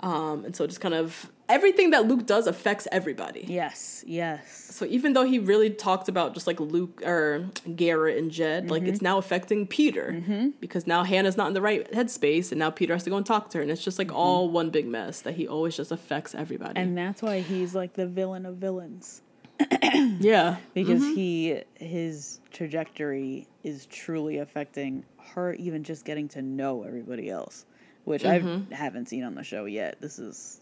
Um, 0.00 0.44
and 0.44 0.56
so 0.56 0.66
just 0.66 0.80
kind 0.80 0.94
of 0.94 1.30
everything 1.48 1.90
that 1.90 2.06
Luke 2.08 2.26
does 2.26 2.46
affects 2.48 2.88
everybody. 2.90 3.44
Yes, 3.46 4.02
yes. 4.06 4.68
So 4.74 4.84
even 4.86 5.12
though 5.12 5.24
he 5.24 5.38
really 5.38 5.70
talked 5.70 6.08
about 6.08 6.34
just 6.34 6.46
like 6.46 6.58
Luke 6.58 7.02
or 7.04 7.46
Garrett 7.76 8.18
and 8.18 8.30
Jed, 8.30 8.68
like 8.70 8.82
Mm-hmm. 8.82 8.90
it's 8.92 9.02
now 9.02 9.18
affecting 9.18 9.66
Peter 9.66 10.52
because 10.60 10.86
now 10.88 11.04
Hannah's 11.04 11.36
not 11.36 11.48
in 11.48 11.54
the 11.54 11.60
right 11.62 11.88
headspace, 11.92 12.50
and 12.50 12.58
now 12.58 12.70
Peter 12.70 12.94
has 12.94 13.04
to 13.04 13.10
go 13.10 13.16
and 13.16 13.26
talk 13.26 13.50
to 13.50 13.58
her, 13.58 13.62
and 13.62 13.70
it's 13.70 13.84
just 13.84 13.98
like 13.98 14.12
all 14.12 14.48
one 14.48 14.70
big 14.70 14.86
mess 14.88 15.20
that 15.20 15.34
he 15.34 15.46
always 15.46 15.76
just 15.76 15.92
affects 15.92 16.34
everybody. 16.34 16.70
Mm-hmm. 16.80 16.88
And 16.88 16.98
that's 16.98 17.22
why 17.22 17.40
he's 17.40 17.74
like 17.74 17.92
the 17.92 18.06
villain 18.06 18.44
of 18.46 18.56
villains 18.56 19.20
yeah, 20.20 20.56
because 20.74 21.00
Mm-hmm. 21.02 21.14
he 21.14 21.62
his 21.74 22.40
trajectory 22.50 23.46
is 23.62 23.86
truly 23.86 24.38
affecting 24.38 25.04
her 25.34 25.54
even 25.54 25.84
just 25.84 26.04
getting 26.04 26.28
to 26.28 26.42
know 26.42 26.82
everybody 26.82 27.30
else, 27.30 27.64
which 28.04 28.22
Mm-hmm. 28.22 28.72
I 28.72 28.76
haven't 28.76 29.08
seen 29.08 29.24
on 29.24 29.34
the 29.34 29.44
show 29.44 29.64
yet. 29.66 30.00
This 30.00 30.18
is 30.18 30.60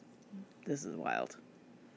this 0.67 0.85
is 0.85 0.97
wild. 0.97 1.37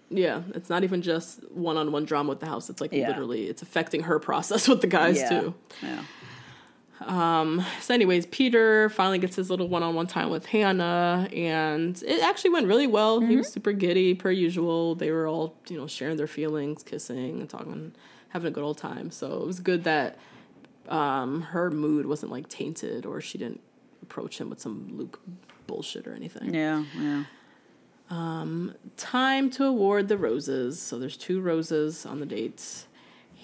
yeah, 0.10 0.42
it's 0.56 0.70
not 0.70 0.84
even 0.84 1.02
just 1.02 1.44
one-on-one 1.52 2.06
drama 2.06 2.30
with 2.30 2.40
the 2.40 2.46
house. 2.46 2.70
It's 2.70 2.80
like 2.82 2.94
Yeah. 2.94 3.08
literally, 3.10 3.46
it's 3.48 3.62
affecting 3.62 4.04
her 4.04 4.20
process 4.20 4.68
with 4.72 4.82
the 4.82 4.88
guys 4.88 5.18
yeah. 5.20 5.30
too. 5.42 5.54
Yeah. 5.82 6.04
Um, 7.02 7.66
so, 7.82 7.94
anyways, 7.94 8.28
Peter 8.28 8.90
finally 8.90 9.20
gets 9.20 9.36
his 9.36 9.50
little 9.50 9.68
one-on-one 9.68 10.08
time 10.08 10.30
with 10.30 10.46
Hannah, 10.46 11.28
and 11.34 12.02
it 12.04 12.24
actually 12.24 12.52
went 12.52 12.68
really 12.68 12.88
well. 12.88 13.20
He 13.20 13.36
was 13.36 13.48
mm-hmm. 13.48 13.54
super 13.54 13.74
giddy, 13.74 14.14
per 14.14 14.32
usual. 14.32 14.96
They 14.96 15.12
were 15.12 15.28
all, 15.28 15.56
you 15.68 15.78
know, 15.78 15.88
sharing 15.88 16.18
their 16.18 16.28
feelings, 16.28 16.84
kissing, 16.84 17.42
and 17.42 17.50
talking, 17.50 17.94
having 18.30 18.48
a 18.48 18.52
good 18.52 18.64
old 18.64 18.78
time. 18.78 19.12
So 19.12 19.42
it 19.42 19.48
was 19.48 19.60
good 19.60 19.84
that 19.84 20.18
um, 20.88 21.42
her 21.42 21.70
mood 21.72 22.06
wasn't 22.06 22.32
like 22.32 22.48
tainted, 22.48 23.06
or 23.06 23.20
she 23.22 23.38
didn't 23.38 23.62
approach 24.02 24.40
him 24.40 24.50
with 24.50 24.62
some 24.62 24.98
Luke 24.98 25.20
bullshit 25.68 26.08
or 26.08 26.14
anything. 26.14 26.54
Yeah, 26.54 26.84
yeah. 26.98 27.24
Um, 28.10 28.76
time 28.96 29.50
to 29.52 29.66
award 29.66 30.08
the 30.08 30.18
roses. 30.18 30.80
So 30.82 31.00
there's 31.00 31.18
two 31.18 31.42
roses 31.42 32.06
on 32.06 32.20
the 32.20 32.26
dates. 32.26 32.88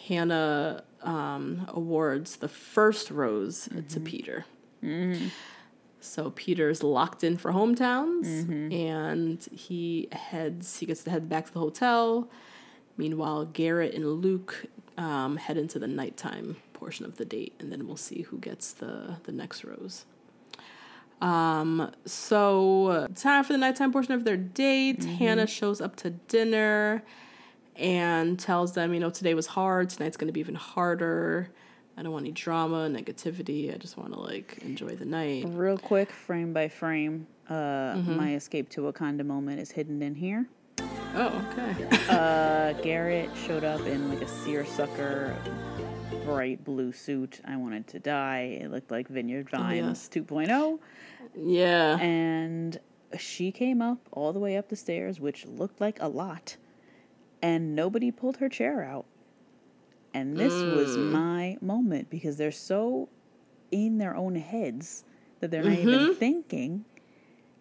Hannah 0.10 0.84
um, 1.03 1.65
awards 1.69 2.38
the 2.38 2.48
first 2.49 3.10
rose 3.11 3.69
to 3.90 3.99
Peter. 3.99 4.45
So 6.02 6.31
Peter's 6.31 6.81
locked 6.84 7.23
in 7.23 7.38
for 7.38 7.52
hometowns, 7.52 8.26
and 8.73 9.44
he 9.52 10.07
heads. 10.11 10.80
He 10.80 10.86
gets 10.86 11.03
to 11.03 11.11
head 11.11 11.30
back 11.30 11.45
to 11.48 11.53
the 11.53 11.60
hotel. 11.60 12.30
Meanwhile, 12.98 13.45
Garrett 13.45 13.94
and 13.94 14.06
Luke 14.22 14.65
um, 14.98 15.38
head 15.38 15.57
into 15.57 15.77
the 15.80 15.88
nighttime 15.88 16.56
portion 16.73 17.06
of 17.06 17.18
the 17.18 17.26
date, 17.26 17.53
and 17.60 17.72
then 17.72 17.86
we'll 17.86 17.98
see 17.98 18.23
who 18.23 18.38
gets 18.40 18.73
the 18.73 19.18
the 19.23 19.31
next 19.31 19.64
rose. 19.64 20.06
Um, 21.22 21.91
so 22.06 23.07
time 23.15 23.44
for 23.44 23.52
the 23.53 23.60
nighttime 23.60 23.91
portion 23.91 24.14
of 24.14 24.23
their 24.23 24.38
date. 24.38 25.03
Hannah 25.03 25.48
shows 25.48 25.81
up 25.81 25.98
to 25.98 26.11
dinner 26.11 27.03
and 27.80 28.38
tells 28.39 28.73
them, 28.73 28.93
you 28.93 28.99
know, 28.99 29.10
today 29.10 29.34
was 29.34 29.47
hard. 29.47 29.89
Tonight's 29.89 30.18
going 30.18 30.27
to 30.27 30.34
be 30.34 30.39
even 30.39 30.56
harder. 30.56 31.49
I 31.97 32.03
don't 32.03 32.11
want 32.11 32.23
any 32.23 32.31
drama, 32.31 32.89
negativity. 32.89 33.73
I 33.73 33.77
just 33.77 33.97
want 33.97 34.14
to 34.14 34.19
like 34.19 34.60
enjoy 34.61 34.95
the 34.95 35.06
night. 35.06 35.45
Real 35.49 35.77
quick, 35.77 36.11
frame 36.11 36.53
by 36.53 36.68
frame, 36.69 37.27
uh, 37.49 37.53
Mm-hmm. 37.53 38.15
my 38.18 38.35
escape 38.35 38.69
to 38.69 38.81
Wakanda 38.81 39.26
moment 39.26 39.60
is 39.60 39.72
hidden 39.72 40.01
in 40.01 40.15
here. 40.15 40.45
Oh, 41.15 41.45
okay. 41.51 42.06
Uh, 42.10 42.73
Garrett 42.84 43.30
showed 43.45 43.64
up 43.64 43.81
in 43.88 44.07
like 44.10 44.22
a 44.22 44.27
seersucker, 44.27 45.35
bright 46.23 46.64
blue 46.64 46.91
suit. 46.93 47.41
I 47.45 47.57
wanted 47.57 47.88
to 47.88 47.99
die. 47.99 48.60
It 48.61 48.72
looked 48.72 48.91
like 48.91 49.07
Vineyard 49.07 49.49
Vines 49.49 50.10
yes. 50.15 50.23
2.0. 50.26 50.80
Yeah. 51.35 51.97
And 51.99 52.80
she 53.18 53.51
came 53.51 53.81
up 53.81 53.97
all 54.11 54.31
the 54.31 54.39
way 54.39 54.56
up 54.56 54.69
the 54.69 54.76
stairs, 54.76 55.19
which 55.19 55.45
looked 55.47 55.81
like 55.81 55.97
a 55.99 56.07
lot, 56.07 56.56
and 57.41 57.76
nobody 57.76 58.11
pulled 58.11 58.38
her 58.38 58.49
chair 58.49 58.84
out. 58.84 59.06
And 60.14 60.36
this 60.36 60.53
was 60.53 60.98
mm. 60.98 61.11
my 61.11 61.57
moment 61.61 62.10
because 62.10 62.38
they're 62.38 62.52
so 62.52 63.10
in 63.72 63.99
their 63.99 64.16
own 64.16 64.36
heads 64.36 65.03
that 65.40 65.52
they're 65.52 65.64
not 65.64 65.78
even 65.78 65.99
mm-hmm. 65.99 66.14
thinking. 66.14 66.86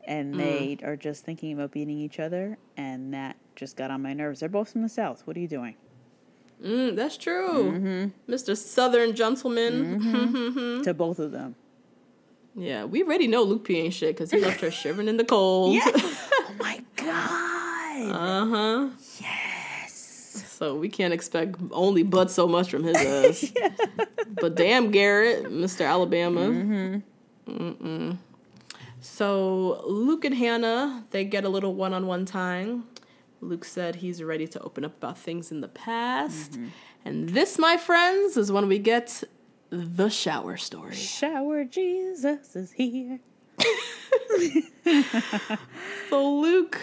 And 0.04 0.34
mm. 0.34 0.38
they 0.38 0.78
are 0.82 0.96
just 0.96 1.24
thinking 1.24 1.52
about 1.52 1.72
beating 1.72 1.98
each 1.98 2.18
other. 2.18 2.56
And 2.76 3.12
that 3.12 3.36
just 3.54 3.76
got 3.76 3.90
on 3.90 4.00
my 4.00 4.14
nerves. 4.14 4.40
They're 4.40 4.48
both 4.48 4.72
from 4.72 4.82
the 4.82 4.88
South. 4.88 5.26
What 5.26 5.36
are 5.36 5.40
you 5.40 5.48
doing? 5.48 5.74
Mm, 6.64 6.96
that's 6.96 7.16
true. 7.16 7.72
Mm-hmm. 7.72 8.32
Mr. 8.32 8.56
Southern 8.56 9.14
Gentleman. 9.14 10.00
Mm-hmm. 10.00 10.82
To 10.84 10.94
both 10.94 11.18
of 11.18 11.32
them. 11.32 11.54
Yeah, 12.54 12.84
we 12.84 13.02
already 13.02 13.26
know 13.26 13.42
Luke 13.42 13.64
P 13.64 13.78
ain't 13.78 13.94
shit 13.94 14.16
because 14.16 14.30
he 14.30 14.40
left 14.40 14.60
her 14.60 14.70
shivering 14.70 15.08
in 15.08 15.16
the 15.16 15.24
cold. 15.24 15.76
oh 15.84 16.54
my 16.58 16.82
God. 16.96 18.10
Uh 18.10 18.46
huh. 18.46 18.88
Yes. 19.20 19.37
So 20.58 20.74
we 20.74 20.88
can't 20.88 21.14
expect 21.14 21.54
only 21.70 22.02
but 22.02 22.32
so 22.32 22.48
much 22.48 22.70
from 22.70 22.82
his 22.82 22.96
ass. 22.96 23.52
But 24.40 24.54
damn, 24.56 24.90
Garrett, 24.90 25.44
Mr. 25.44 25.88
Alabama. 25.88 27.00
Mm-mm. 27.48 28.18
So 29.00 29.82
Luke 29.86 30.24
and 30.24 30.34
Hannah, 30.34 31.04
they 31.10 31.24
get 31.24 31.44
a 31.44 31.48
little 31.48 31.74
one-on-one 31.74 32.24
time. 32.24 32.84
Luke 33.40 33.64
said 33.64 33.96
he's 33.96 34.22
ready 34.22 34.46
to 34.48 34.60
open 34.60 34.84
up 34.84 34.96
about 34.96 35.18
things 35.18 35.50
in 35.50 35.60
the 35.60 35.68
past. 35.68 36.52
Mm-hmm. 36.52 36.66
And 37.04 37.28
this, 37.30 37.58
my 37.58 37.76
friends, 37.76 38.36
is 38.36 38.52
when 38.52 38.68
we 38.68 38.78
get 38.78 39.24
the 39.70 40.08
shower 40.08 40.56
story. 40.56 40.94
Shower 40.94 41.64
Jesus 41.64 42.54
is 42.54 42.72
here. 42.72 43.20
So 46.08 46.36
Luke 46.38 46.80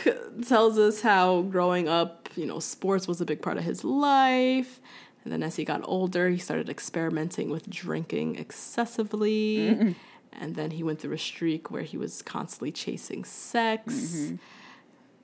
tells 0.48 0.78
us 0.78 1.02
how 1.02 1.42
growing 1.44 1.88
up, 1.88 2.30
you 2.36 2.46
know, 2.46 2.60
sports 2.60 3.08
was 3.08 3.22
a 3.22 3.26
big 3.26 3.42
part 3.42 3.58
of 3.58 3.64
his 3.64 3.84
life. 3.84 4.80
And 5.24 5.34
then 5.34 5.42
as 5.42 5.56
he 5.56 5.66
got 5.66 5.82
older, 5.84 6.30
he 6.30 6.38
started 6.38 6.70
experimenting 6.70 7.50
with 7.50 7.68
drinking 7.68 8.36
excessively. 8.36 9.58
Mm-hmm. 9.58 9.92
And 10.34 10.56
then 10.56 10.72
he 10.72 10.84
went 10.84 11.00
through 11.00 11.14
a 11.14 11.18
streak 11.18 11.72
where 11.72 11.82
he 11.82 11.98
was 11.98 12.22
constantly 12.22 12.72
chasing 12.72 13.24
sex. 13.24 13.94
Mm-hmm. 13.94 14.36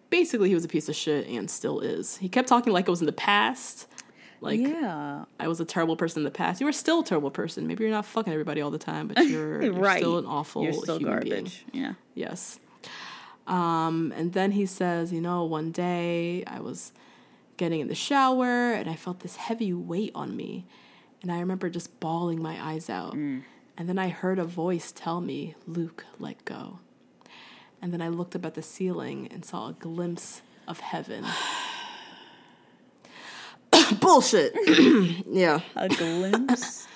Basically, 0.10 0.50
he 0.50 0.56
was 0.56 0.66
a 0.66 0.70
piece 0.70 0.90
of 0.90 0.96
shit 0.96 1.28
and 1.28 1.50
still 1.50 1.80
is. 1.80 2.18
He 2.18 2.28
kept 2.28 2.48
talking 2.48 2.74
like 2.74 2.88
it 2.88 2.92
was 2.92 3.02
in 3.02 3.06
the 3.06 3.14
past. 3.14 3.88
Like, 4.42 4.60
yeah. 4.60 5.26
I 5.40 5.48
was 5.48 5.60
a 5.60 5.66
terrible 5.66 5.96
person 5.96 6.22
in 6.22 6.24
the 6.24 6.32
past. 6.32 6.60
You 6.60 6.66
were 6.66 6.72
still 6.72 7.02
a 7.02 7.06
terrible 7.06 7.30
person. 7.30 7.68
Maybe 7.68 7.84
you're 7.84 7.94
not 7.94 8.08
fucking 8.08 8.34
everybody 8.34 8.60
all 8.60 8.72
the 8.72 8.80
time, 8.80 9.08
but 9.08 9.26
you're, 9.28 9.62
you're 9.62 9.74
right. 9.74 10.00
still 10.00 10.18
an 10.18 10.26
awful 10.26 10.64
You're 10.64 10.74
still 10.74 10.98
human 10.98 11.14
garbage. 11.14 11.64
being. 11.72 11.84
Yeah. 11.84 11.94
Yes. 12.16 12.60
Um, 13.46 14.12
and 14.18 14.34
then 14.34 14.52
he 14.52 14.66
says, 14.66 15.14
you 15.14 15.22
know, 15.22 15.46
one 15.46 15.72
day 15.72 16.44
I 16.48 16.60
was 16.60 16.92
getting 17.58 17.82
in 17.82 17.88
the 17.88 17.96
shower 17.96 18.74
and 18.74 18.90
I 18.90 18.96
felt 18.96 19.20
this 19.20 19.36
heavy 19.36 19.74
weight 19.74 20.12
on 20.16 20.36
me. 20.36 20.66
And 21.22 21.32
I 21.32 21.40
remember 21.40 21.70
just 21.70 22.00
bawling 22.00 22.42
my 22.42 22.60
eyes 22.60 22.90
out. 22.90 23.14
And 23.14 23.44
then 23.78 24.00
I 24.00 24.10
heard 24.10 24.40
a 24.40 24.44
voice 24.44 24.92
tell 24.92 25.22
me, 25.22 25.54
Luke, 25.68 26.06
let 26.18 26.44
go. 26.46 26.80
And 27.80 27.94
then 27.94 28.02
I 28.02 28.10
looked 28.10 28.36
up 28.36 28.46
at 28.46 28.56
the 28.56 28.64
ceiling 28.64 29.28
and 29.32 29.46
saw 29.46 29.70
a 29.70 29.74
glimpse 29.74 30.42
of 30.68 30.80
heaven. 30.80 31.26
Bullshit. 34.00 34.54
yeah. 35.28 35.62
A 35.76 35.90
glimpse 35.90 36.88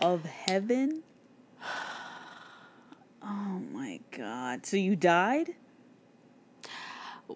of 0.00 0.24
heaven. 0.24 1.02
Oh 3.22 3.62
my 3.72 4.00
god. 4.10 4.66
So 4.66 4.76
you 4.76 4.96
died? 4.96 5.54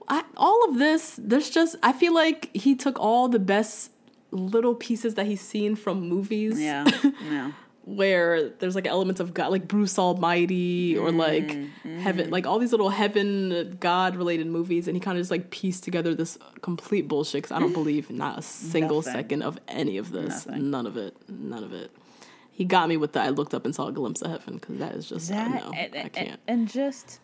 I, 0.06 0.24
all 0.36 0.68
of 0.68 0.78
this, 0.78 1.18
there's 1.22 1.48
just, 1.48 1.76
I 1.82 1.92
feel 1.92 2.12
like 2.12 2.54
he 2.54 2.74
took 2.74 2.98
all 3.00 3.28
the 3.28 3.38
best 3.38 3.90
little 4.30 4.74
pieces 4.74 5.14
that 5.14 5.26
he's 5.26 5.40
seen 5.40 5.76
from 5.76 6.00
movies. 6.08 6.60
Yeah. 6.60 6.84
Yeah. 7.22 7.52
Where 7.96 8.50
there's 8.50 8.74
like 8.74 8.86
elements 8.86 9.18
of 9.18 9.32
God, 9.32 9.50
like 9.50 9.66
Bruce 9.66 9.98
Almighty 9.98 10.96
or 10.98 11.10
like 11.10 11.56
heaven, 12.00 12.30
like 12.30 12.46
all 12.46 12.58
these 12.58 12.70
little 12.72 12.90
heaven 12.90 13.76
God 13.80 14.14
related 14.14 14.46
movies, 14.46 14.86
and 14.88 14.96
he 14.96 15.00
kind 15.00 15.16
of 15.16 15.22
just 15.22 15.30
like 15.30 15.50
pieced 15.50 15.84
together 15.84 16.14
this 16.14 16.36
complete 16.60 17.08
bullshit. 17.08 17.42
Because 17.44 17.52
I 17.56 17.60
don't 17.60 17.72
believe 17.72 18.10
not 18.10 18.38
a 18.38 18.42
single 18.42 18.98
Nothing. 18.98 19.12
second 19.14 19.42
of 19.42 19.58
any 19.68 19.96
of 19.96 20.12
this, 20.12 20.46
Nothing. 20.46 20.70
none 20.70 20.86
of 20.86 20.96
it, 20.98 21.16
none 21.30 21.64
of 21.64 21.72
it. 21.72 21.90
He 22.50 22.64
got 22.66 22.88
me 22.88 22.96
with 22.96 23.12
the 23.12 23.20
I 23.22 23.28
looked 23.30 23.54
up 23.54 23.64
and 23.64 23.74
saw 23.74 23.86
a 23.86 23.92
glimpse 23.92 24.20
of 24.20 24.32
heaven 24.32 24.54
because 24.58 24.78
that 24.78 24.94
is 24.94 25.08
just 25.08 25.28
That 25.30 25.50
no, 25.64 25.72
and, 25.74 25.94
I 25.96 26.08
can't. 26.08 26.40
and 26.46 26.68
just 26.68 27.20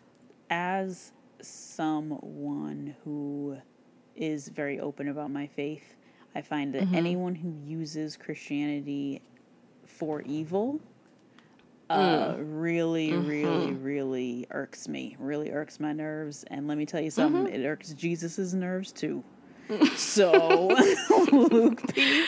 as 0.49 1.11
someone 1.41 2.95
who 3.03 3.57
is 4.15 4.47
very 4.47 4.79
open 4.79 5.09
about 5.09 5.29
my 5.29 5.45
faith, 5.47 5.95
I 6.33 6.41
find 6.41 6.73
that 6.73 6.83
Mm-hmm. 6.83 6.95
anyone 6.95 7.35
who 7.35 7.53
uses 7.65 8.17
Christianity 8.17 9.21
for 9.95 10.21
evil 10.21 10.79
uh, 11.89 12.33
Mm. 12.33 12.61
really, 12.61 13.13
really, 13.13 13.67
Mm-hmm. 13.67 13.83
really 13.83 14.47
irks 14.49 14.87
me. 14.87 15.15
Really 15.19 15.51
irks 15.51 15.79
my 15.79 15.93
nerves. 15.93 16.43
And 16.49 16.67
let 16.67 16.77
me 16.79 16.85
tell 16.87 16.99
you 17.01 17.11
something, 17.11 17.45
Mm-hmm. 17.45 17.61
it 17.61 17.65
irks 17.67 17.93
Jesus's 17.93 18.53
nerves 18.55 18.91
too. 18.91 19.23
so, 19.95 20.67
Luke 21.31 21.81
P, 21.93 22.25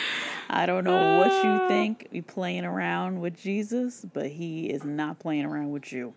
I 0.48 0.64
don't 0.66 0.84
know 0.84 1.18
what 1.18 1.44
you 1.44 1.68
think 1.68 2.06
you 2.12 2.22
playing 2.22 2.64
around 2.64 3.20
with 3.20 3.36
Jesus, 3.36 4.04
but 4.12 4.26
he 4.26 4.66
is 4.70 4.84
not 4.84 5.18
playing 5.18 5.44
around 5.44 5.70
with 5.72 5.92
you. 5.92 6.14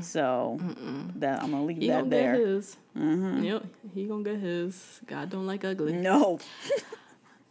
So 0.00 0.58
that 1.16 1.42
I'm 1.42 1.50
gonna 1.50 1.64
leave 1.64 1.76
He 1.82 1.88
that 1.88 1.98
gonna 1.98 2.08
there. 2.10 2.36
get 2.36 2.46
his. 2.46 2.76
Yep, 2.96 3.66
he 3.94 4.06
gonna 4.06 4.22
get 4.24 4.38
his. 4.40 5.00
God 5.06 5.28
don't 5.28 5.46
like 5.46 5.64
ugly 5.64 5.92
No, 5.92 6.38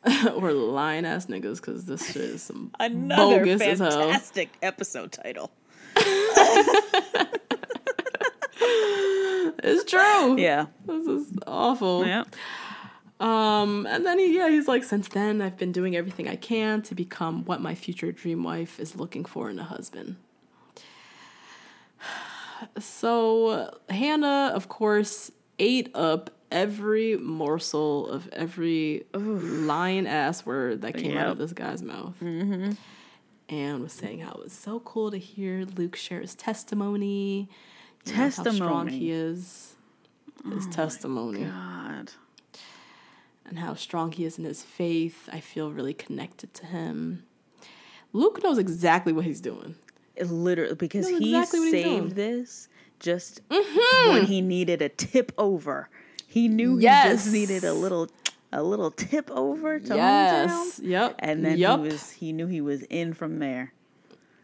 or 0.36 0.52
lying 0.52 1.06
ass 1.06 1.28
niggas 1.28 1.58
because 1.62 1.86
this 1.86 2.06
shit 2.12 2.22
is 2.24 2.42
some 2.44 2.72
another 2.80 3.40
bogus 3.40 3.62
as 3.62 3.80
hell. 3.80 3.90
fantastic 3.92 4.50
episode 4.62 5.12
title. 5.12 5.52
It's 9.66 9.90
true. 9.90 10.38
Yeah, 10.40 10.66
This 10.86 11.08
is 11.08 11.28
awful. 11.48 12.06
yeah. 12.06 12.24
Um, 13.20 13.86
and 13.90 14.06
then 14.06 14.20
he, 14.20 14.36
yeah, 14.36 14.50
he's 14.50 14.68
like, 14.68 14.84
since 14.84 15.08
then 15.08 15.42
I've 15.42 15.58
been 15.58 15.72
doing 15.72 15.96
everything 15.96 16.28
I 16.28 16.36
can 16.36 16.82
to 16.84 16.96
become 16.96 17.46
what 17.46 17.62
my 17.62 17.74
future 17.76 18.12
dream 18.12 18.44
wife 18.44 18.80
is 18.80 18.96
looking 18.98 19.24
for 19.24 19.50
in 19.50 19.60
a 19.60 19.64
husband. 19.64 20.18
So 22.80 23.78
Hannah, 23.90 24.52
of 24.56 24.70
course, 24.70 25.30
ate 25.60 25.90
up 25.94 26.30
every 26.54 27.18
morsel 27.18 28.08
of 28.08 28.30
every 28.32 29.06
lying 29.14 30.08
ass 30.08 30.46
word 30.46 30.82
that 30.84 30.94
came 30.96 31.18
out 31.18 31.28
of 31.28 31.38
this 31.38 31.52
guy's 31.52 31.82
mouth. 31.82 32.16
And 33.50 33.82
was 33.82 33.92
saying 33.92 34.20
how 34.20 34.32
it 34.32 34.44
was 34.44 34.54
so 34.54 34.80
cool 34.80 35.12
to 35.12 35.18
hear 35.18 35.66
Luke 35.76 35.98
share 35.98 36.22
his 36.22 36.34
testimony, 36.34 37.50
you 38.06 38.14
know, 38.14 38.18
how 38.18 38.30
strong 38.30 38.46
Testimony. 38.46 38.98
he 39.00 39.12
is, 39.12 39.76
his 40.50 40.66
testimony 40.68 41.44
God. 41.44 42.12
and 43.46 43.60
how 43.60 43.74
strong 43.76 44.12
he 44.14 44.24
is 44.26 44.38
in 44.40 44.46
his 44.46 44.64
faith. 44.64 45.28
I 45.32 45.40
feel 45.42 45.72
really 45.72 45.94
connected 45.94 46.54
to 46.56 46.66
him. 46.68 47.26
Luke 48.14 48.42
knows 48.44 48.58
exactly 48.58 49.12
what 49.12 49.26
he's 49.26 49.42
doing. 49.42 49.76
It 50.16 50.30
literally 50.30 50.76
because 50.76 51.10
he 51.10 51.36
exactly 51.36 51.60
he's 51.60 51.72
saved. 51.72 52.06
Mm-hmm. 52.06 52.16
this 52.16 52.70
just 53.00 53.42
when 53.50 54.26
he 54.26 54.42
needed 54.42 54.82
a 54.82 54.90
tip 54.90 55.32
over. 55.38 55.90
He 56.34 56.48
knew 56.48 56.78
he 56.78 56.86
just 56.88 57.32
needed 57.32 57.64
a 57.64 57.74
little 57.74 58.10
a 58.52 58.64
little 58.64 58.90
tip 58.90 59.30
over 59.30 59.80
to 59.80 59.96
Yes. 59.96 60.80
hometown. 60.80 60.88
Yep. 60.88 61.16
And 61.20 61.46
then 61.46 61.58
Yup. 61.60 61.80
he 61.82 61.90
was 61.90 62.10
he 62.10 62.34
knew 62.34 62.48
he 62.48 62.60
was 62.60 62.82
in 62.84 63.14
from 63.14 63.38
there. 63.38 63.72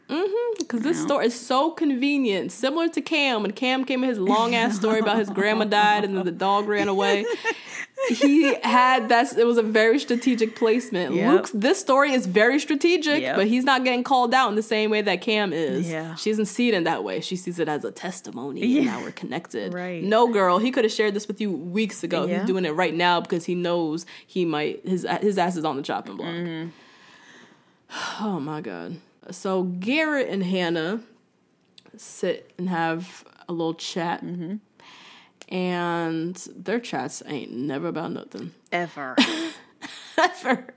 Mm-hmm. 0.07 0.60
Because 0.60 0.82
this 0.82 1.02
story 1.02 1.26
is 1.26 1.40
so 1.40 1.72
convenient, 1.72 2.52
similar 2.52 2.90
to 2.90 3.02
Cam. 3.02 3.41
When 3.41 3.52
Cam 3.53 3.86
came 3.86 4.03
in 4.03 4.10
his 4.10 4.20
long 4.20 4.53
ass 4.53 4.76
story 4.76 4.99
about 4.99 5.18
his 5.18 5.32
grandma 5.32 5.66
died 5.66 6.03
and 6.06 6.16
then 6.16 6.26
the 6.26 6.32
dog 6.32 6.68
ran 6.68 6.88
away. 6.88 7.26
He 8.07 8.55
had 8.63 9.09
that's 9.09 9.35
it 9.35 9.45
was 9.45 9.57
a 9.57 9.61
very 9.63 9.99
strategic 9.99 10.55
placement. 10.55 11.13
Yep. 11.13 11.31
Luke's 11.34 11.51
this 11.51 11.80
story 11.80 12.13
is 12.13 12.26
very 12.26 12.59
strategic, 12.59 13.21
Yep. 13.21 13.35
but 13.35 13.47
he's 13.47 13.65
not 13.65 13.84
getting 13.84 14.03
called 14.03 14.34
out 14.34 14.49
in 14.49 14.55
the 14.55 14.63
same 14.63 14.89
way 14.89 15.01
that 15.01 15.21
Cam 15.21 15.51
is. 15.53 15.89
Yeah. 15.89 16.15
She 16.15 16.30
doesn't 16.31 16.45
see 16.45 16.69
it 16.69 16.73
in 16.73 16.85
that 16.85 17.03
way. 17.03 17.19
She 17.19 17.35
sees 17.35 17.59
it 17.59 17.67
as 17.67 17.84
a 17.84 17.91
testimony 17.91 18.77
and 18.77 18.85
now 18.85 19.01
we're 19.01 19.11
connected. 19.11 19.73
Right. 19.73 20.01
No 20.03 20.31
girl, 20.31 20.59
he 20.59 20.71
could 20.71 20.85
have 20.85 20.93
shared 20.93 21.13
this 21.13 21.27
with 21.27 21.41
you 21.41 21.51
weeks 21.51 22.03
ago. 22.03 22.26
Yeah. 22.26 22.39
He's 22.39 22.47
doing 22.47 22.65
it 22.65 22.71
right 22.71 22.95
now 22.95 23.19
because 23.21 23.45
he 23.45 23.53
knows 23.53 24.05
he 24.26 24.45
might 24.45 24.88
his 24.88 25.05
his 25.21 25.38
ass 25.38 25.55
is 25.57 25.65
on 25.65 25.76
the 25.76 25.84
chopping 25.84 26.15
block. 26.15 26.30
Mm-hmm. 26.30 26.69
Oh 28.23 28.39
my 28.39 28.61
god. 28.61 28.97
So 29.31 29.63
Garrett 29.63 30.30
and 30.30 30.43
Hannah 30.43 31.01
sit 31.97 32.53
and 32.57 32.69
have 32.69 33.26
a 33.47 33.51
little 33.53 33.73
chat. 33.73 34.23
And 35.49 36.35
their 36.55 36.80
chats 36.80 37.21
ain't 37.26 37.51
never 37.51 37.88
about 37.88 38.11
nothing. 38.11 38.51
Ever. 38.71 39.15
Ever. 40.17 40.67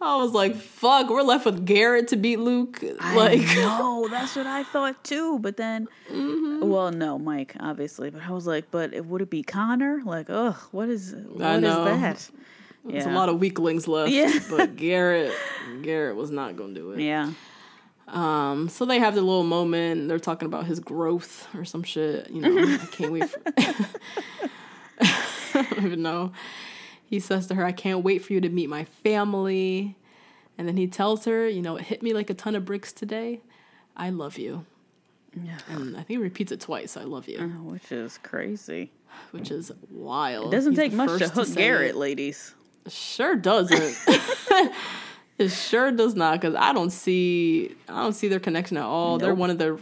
I 0.00 0.16
was 0.16 0.32
like, 0.32 0.54
fuck, 0.56 1.08
we're 1.08 1.22
left 1.22 1.46
with 1.46 1.64
Garrett 1.64 2.08
to 2.08 2.16
beat 2.16 2.38
Luke. 2.38 2.82
I 3.00 3.16
like, 3.16 3.40
know 3.56 4.06
that's 4.10 4.36
what 4.36 4.46
I 4.46 4.62
thought 4.64 5.02
too. 5.02 5.38
But 5.38 5.56
then, 5.56 5.88
Mm-hmm. 6.10 6.68
well, 6.68 6.90
no, 6.92 7.18
Mike, 7.18 7.54
obviously. 7.58 8.10
But 8.10 8.22
I 8.22 8.30
was 8.30 8.46
like, 8.46 8.70
but 8.70 8.92
it, 8.92 9.06
would 9.06 9.22
it 9.22 9.30
be 9.30 9.42
Connor? 9.42 10.02
Like, 10.04 10.26
ugh, 10.28 10.56
what 10.72 10.88
is 10.88 11.14
what 11.28 11.42
I 11.46 11.56
is 11.56 11.62
that? 11.62 12.30
there's 12.84 13.06
a 13.06 13.10
lot 13.10 13.28
of 13.30 13.40
weaklings 13.40 13.88
left. 13.88 14.10
Yeah. 14.12 14.38
but 14.50 14.76
Garrett, 14.76 15.32
Garrett 15.82 16.16
was 16.16 16.30
not 16.30 16.54
gonna 16.56 16.74
do 16.74 16.90
it. 16.92 17.00
Yeah, 17.00 17.32
Um, 18.08 18.68
so 18.68 18.84
they 18.84 18.98
have 18.98 19.14
the 19.14 19.22
little 19.22 19.44
moment. 19.44 20.08
They're 20.08 20.18
talking 20.18 20.46
about 20.46 20.66
his 20.66 20.78
growth 20.80 21.48
or 21.54 21.64
some 21.64 21.82
shit. 21.82 22.30
You 22.30 22.42
know, 22.42 22.74
I 22.82 22.86
can't 22.86 23.12
wait. 23.12 23.28
For- 23.28 23.40
I 25.00 25.62
don't 25.70 25.84
even 25.86 26.02
know. 26.02 26.32
He 27.06 27.20
says 27.20 27.46
to 27.48 27.54
her, 27.54 27.64
"I 27.64 27.72
can't 27.72 28.02
wait 28.04 28.24
for 28.24 28.32
you 28.32 28.40
to 28.40 28.48
meet 28.48 28.68
my 28.68 28.84
family," 28.84 29.96
and 30.58 30.66
then 30.68 30.76
he 30.76 30.86
tells 30.86 31.24
her, 31.26 31.48
"You 31.48 31.62
know, 31.62 31.76
it 31.76 31.82
hit 31.84 32.02
me 32.02 32.12
like 32.12 32.30
a 32.30 32.34
ton 32.34 32.54
of 32.54 32.64
bricks 32.64 32.92
today. 32.92 33.40
I 33.96 34.10
love 34.10 34.38
you." 34.38 34.64
Yeah. 35.42 35.58
And 35.68 35.94
I 35.96 35.98
think 35.98 36.08
he 36.10 36.16
repeats 36.18 36.52
it 36.52 36.60
twice. 36.60 36.96
I 36.96 37.02
love 37.04 37.26
you, 37.28 37.38
which 37.40 37.90
is 37.90 38.18
crazy. 38.22 38.92
which 39.32 39.50
is 39.50 39.72
wild. 39.90 40.52
It 40.52 40.56
doesn't 40.56 40.72
He's 40.72 40.78
take 40.78 40.92
much 40.92 41.18
to 41.18 41.28
hook 41.28 41.46
say 41.46 41.54
Garrett, 41.54 41.90
it. 41.90 41.96
ladies. 41.96 42.54
Sure 42.88 43.34
doesn't. 43.34 43.96
it 45.38 45.48
sure 45.48 45.90
does 45.90 46.14
not 46.14 46.40
because 46.40 46.54
I 46.54 46.72
don't 46.72 46.90
see 46.90 47.74
I 47.88 48.02
don't 48.02 48.12
see 48.12 48.28
their 48.28 48.40
connection 48.40 48.76
at 48.76 48.84
all. 48.84 49.18
They're 49.18 49.34
one 49.34 49.50
of 49.50 49.58
the 49.58 49.78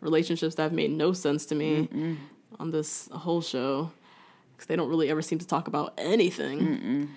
relationships 0.00 0.54
that 0.56 0.62
have 0.64 0.72
made 0.72 0.90
no 0.90 1.12
sense 1.12 1.46
to 1.46 1.54
me 1.54 1.88
on 2.58 2.70
this 2.70 3.08
whole 3.12 3.40
show 3.42 3.90
because 4.54 4.66
they 4.66 4.76
don't 4.76 4.88
really 4.88 5.10
ever 5.10 5.22
seem 5.22 5.38
to 5.38 5.46
talk 5.46 5.68
about 5.68 5.94
anything. 5.98 7.08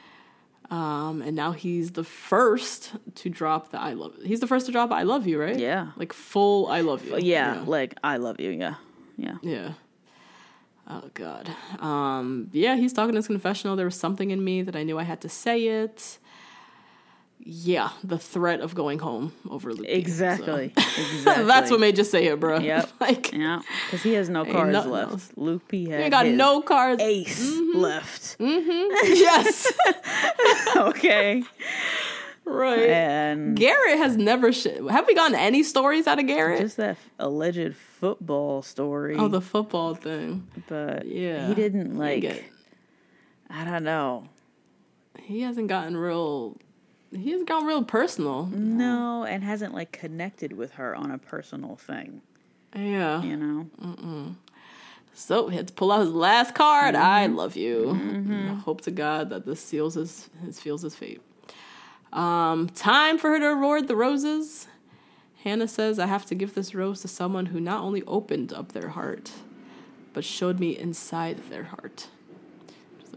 Um, 0.69 1.21
and 1.21 1.33
now 1.33 1.53
he's 1.53 1.91
the 1.91 2.03
first 2.03 2.91
to 3.15 3.29
drop 3.29 3.71
the 3.71 3.79
I 3.79 3.93
love. 3.93 4.15
He's 4.23 4.41
the 4.41 4.47
first 4.47 4.65
to 4.65 4.71
drop 4.73 4.91
I 4.91 5.03
love 5.03 5.25
you, 5.25 5.39
right? 5.39 5.57
Yeah. 5.57 5.91
like 5.95 6.11
full 6.11 6.67
I 6.67 6.81
love 6.81 7.05
you. 7.05 7.17
Yeah, 7.19 7.63
like 7.65 7.95
I 8.03 8.17
love 8.17 8.39
you. 8.41 8.49
Yeah, 8.51 8.75
yeah. 9.15 9.37
Yeah. 9.41 9.73
Oh 10.89 11.09
God. 11.13 11.49
Um, 11.79 12.49
yeah, 12.51 12.75
he's 12.75 12.91
talking 12.93 13.09
in 13.09 13.15
his 13.17 13.27
confessional. 13.27 13.75
There 13.75 13.85
was 13.85 13.95
something 13.95 14.31
in 14.31 14.43
me 14.43 14.61
that 14.61 14.75
I 14.75 14.83
knew 14.83 14.97
I 14.99 15.03
had 15.03 15.21
to 15.21 15.29
say 15.29 15.67
it. 15.67 16.17
Yeah, 17.39 17.91
the 18.03 18.17
threat 18.17 18.59
of 18.59 18.75
going 18.75 18.99
home 18.99 19.31
over 19.49 19.73
Luke. 19.73 19.85
Exactly. 19.87 20.73
So. 20.75 20.81
Exactly. 20.81 21.45
That's 21.45 21.71
what 21.71 21.79
made 21.79 21.97
you 21.97 22.03
say 22.03 22.25
it, 22.27 22.39
bro. 22.39 22.59
Yep. 22.59 22.89
like 22.99 23.31
Yeah, 23.31 23.61
because 23.85 24.03
he 24.03 24.13
has 24.13 24.27
no 24.29 24.43
cards 24.43 24.85
left. 24.85 25.11
else. 25.11 25.29
Luke 25.37 25.65
P 25.69 25.89
ain't 25.91 26.11
got 26.11 26.25
no 26.27 26.61
cards. 26.61 27.01
ace 27.01 27.49
left. 27.73 28.37
Mm-hmm. 28.39 29.13
yes. 29.13 29.71
okay, 30.75 31.43
right. 32.43 32.89
and 32.89 33.55
Garrett 33.55 33.97
has 33.97 34.17
never. 34.17 34.51
Sh- 34.51 34.67
have 34.89 35.07
we 35.07 35.15
gotten 35.15 35.35
any 35.35 35.63
stories 35.63 36.05
out 36.05 36.19
of 36.19 36.27
Garrett? 36.27 36.59
just 36.59 36.77
that 36.77 36.97
alleged 37.19 37.75
football 37.75 38.61
story. 38.61 39.15
oh, 39.17 39.27
the 39.29 39.41
football 39.41 39.95
thing. 39.95 40.47
but 40.67 41.05
Yeah. 41.07 41.47
he 41.47 41.55
didn't 41.55 41.97
like. 41.97 42.21
get- 42.21 42.43
I 43.49 43.63
don't 43.63 43.83
know. 43.85 44.27
He 45.21 45.41
hasn't 45.41 45.67
gotten 45.69 45.95
real. 45.95 46.57
He 47.15 47.31
hasn't 47.31 47.47
gotten 47.47 47.67
real 47.67 47.83
personal. 47.83 48.47
No, 48.47 49.23
and 49.23 49.43
hasn't 49.43 49.73
like 49.73 49.91
connected 49.91 50.53
with 50.53 50.73
her 50.73 50.95
on 50.95 51.11
a 51.11 51.17
personal 51.17 51.75
thing. 51.77 52.21
Yeah. 52.75 53.21
You 53.23 53.37
know. 53.37 54.35
So 55.13 55.47
he 55.47 55.55
had 55.57 55.67
to 55.69 55.73
pull 55.73 55.91
out 55.91 56.01
his 56.01 56.11
last 56.11 56.53
card. 56.53 56.93
I 56.95 57.25
Mm-hmm. 57.27 57.35
love 57.35 57.55
you. 57.55 57.89
And 57.91 58.59
Hope 58.61 58.81
to 58.81 58.91
God 58.91 59.29
that 59.31 59.45
this 59.45 59.59
seals 59.59 59.95
his, 59.95 60.29
his 60.45 60.59
feels 60.59 60.81
his 60.83 60.95
fate. 60.95 61.21
Um, 62.13 62.69
time 62.69 63.17
for 63.17 63.29
her 63.31 63.39
to 63.39 63.47
award 63.47 63.87
the 63.87 63.95
roses. 63.95 64.67
Hannah 65.43 65.67
says, 65.67 65.97
I 65.99 66.05
have 66.07 66.25
to 66.27 66.35
give 66.35 66.53
this 66.55 66.75
rose 66.75 67.01
to 67.01 67.07
someone 67.07 67.47
who 67.47 67.59
not 67.59 67.81
only 67.83 68.03
opened 68.03 68.51
up 68.53 68.73
their 68.73 68.89
heart, 68.89 69.31
but 70.13 70.23
showed 70.25 70.59
me 70.59 70.77
inside 70.77 71.49
their 71.49 71.63
heart. 71.65 72.07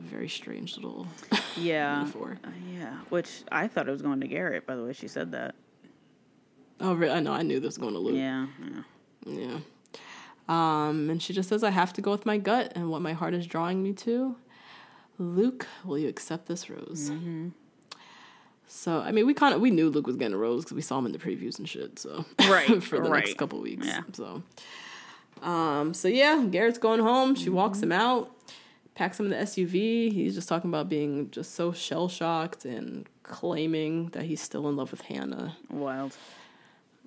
It's 0.00 0.06
a 0.08 0.14
very 0.14 0.28
strange 0.28 0.76
little 0.76 1.06
Yeah. 1.56 1.98
metaphor. 2.00 2.38
Uh, 2.44 2.48
yeah. 2.72 2.94
Which 3.08 3.42
I 3.52 3.68
thought 3.68 3.88
it 3.88 3.90
was 3.90 4.02
going 4.02 4.20
to 4.20 4.28
Garrett. 4.28 4.66
By 4.66 4.76
the 4.76 4.84
way, 4.84 4.92
she 4.92 5.08
said 5.08 5.32
that. 5.32 5.54
Oh, 6.80 6.94
really? 6.94 7.12
I 7.12 7.20
know. 7.20 7.32
I 7.32 7.42
knew 7.42 7.60
this 7.60 7.68
was 7.68 7.78
going 7.78 7.92
to 7.94 7.98
Luke. 8.00 8.16
Yeah. 8.16 8.46
yeah. 8.62 8.82
Yeah. 9.26 9.58
Um, 10.48 11.10
and 11.10 11.22
she 11.22 11.32
just 11.32 11.48
says, 11.48 11.62
I 11.62 11.70
have 11.70 11.92
to 11.94 12.00
go 12.00 12.10
with 12.10 12.24
my 12.26 12.38
gut 12.38 12.72
and 12.74 12.90
what 12.90 13.02
my 13.02 13.12
heart 13.12 13.34
is 13.34 13.46
drawing 13.46 13.82
me 13.82 13.92
to. 13.94 14.36
Luke, 15.18 15.66
will 15.84 15.98
you 15.98 16.08
accept 16.08 16.46
this 16.46 16.70
rose? 16.70 17.10
So, 18.66 19.00
I 19.00 19.12
mean, 19.12 19.26
we 19.26 19.34
kind 19.34 19.54
of 19.54 19.60
we 19.60 19.70
knew 19.70 19.90
Luke 19.90 20.06
was 20.06 20.16
getting 20.16 20.34
a 20.34 20.38
rose 20.38 20.64
because 20.64 20.76
we 20.76 20.82
saw 20.82 20.98
him 20.98 21.06
in 21.06 21.12
the 21.12 21.18
previews 21.18 21.58
and 21.58 21.68
shit. 21.68 21.98
So, 21.98 22.24
Right, 22.48 22.82
for 22.82 23.00
the 23.00 23.08
next 23.08 23.36
couple 23.36 23.60
weeks. 23.60 23.86
Yeah. 23.86 24.00
So, 24.12 24.42
um, 25.42 25.92
so 25.92 26.08
yeah, 26.08 26.44
Garrett's 26.50 26.78
going 26.78 27.00
home. 27.00 27.34
She 27.34 27.50
walks 27.50 27.82
him 27.82 27.92
out, 27.92 28.30
packs 29.00 29.18
him 29.18 29.24
in 29.24 29.30
the 29.30 29.38
SUV. 29.38 30.12
He's 30.12 30.34
just 30.34 30.46
talking 30.46 30.68
about 30.70 30.90
being 30.90 31.30
just 31.30 31.54
so 31.54 31.72
shell 31.72 32.06
shocked 32.06 32.66
and 32.66 33.08
claiming 33.22 34.08
that 34.08 34.24
he's 34.24 34.42
still 34.42 34.68
in 34.68 34.76
love 34.76 34.90
with 34.90 35.00
Hannah 35.00 35.56
Wild. 35.70 36.14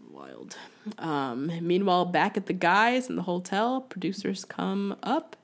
wild. 0.10 0.58
Um, 0.98 1.52
meanwhile, 1.62 2.06
back 2.06 2.36
at 2.36 2.48
the 2.48 2.54
guys 2.54 3.12
in 3.12 3.16
the 3.16 3.22
hotel, 3.22 3.82
producers 3.82 4.44
come 4.44 4.96
up 5.04 5.36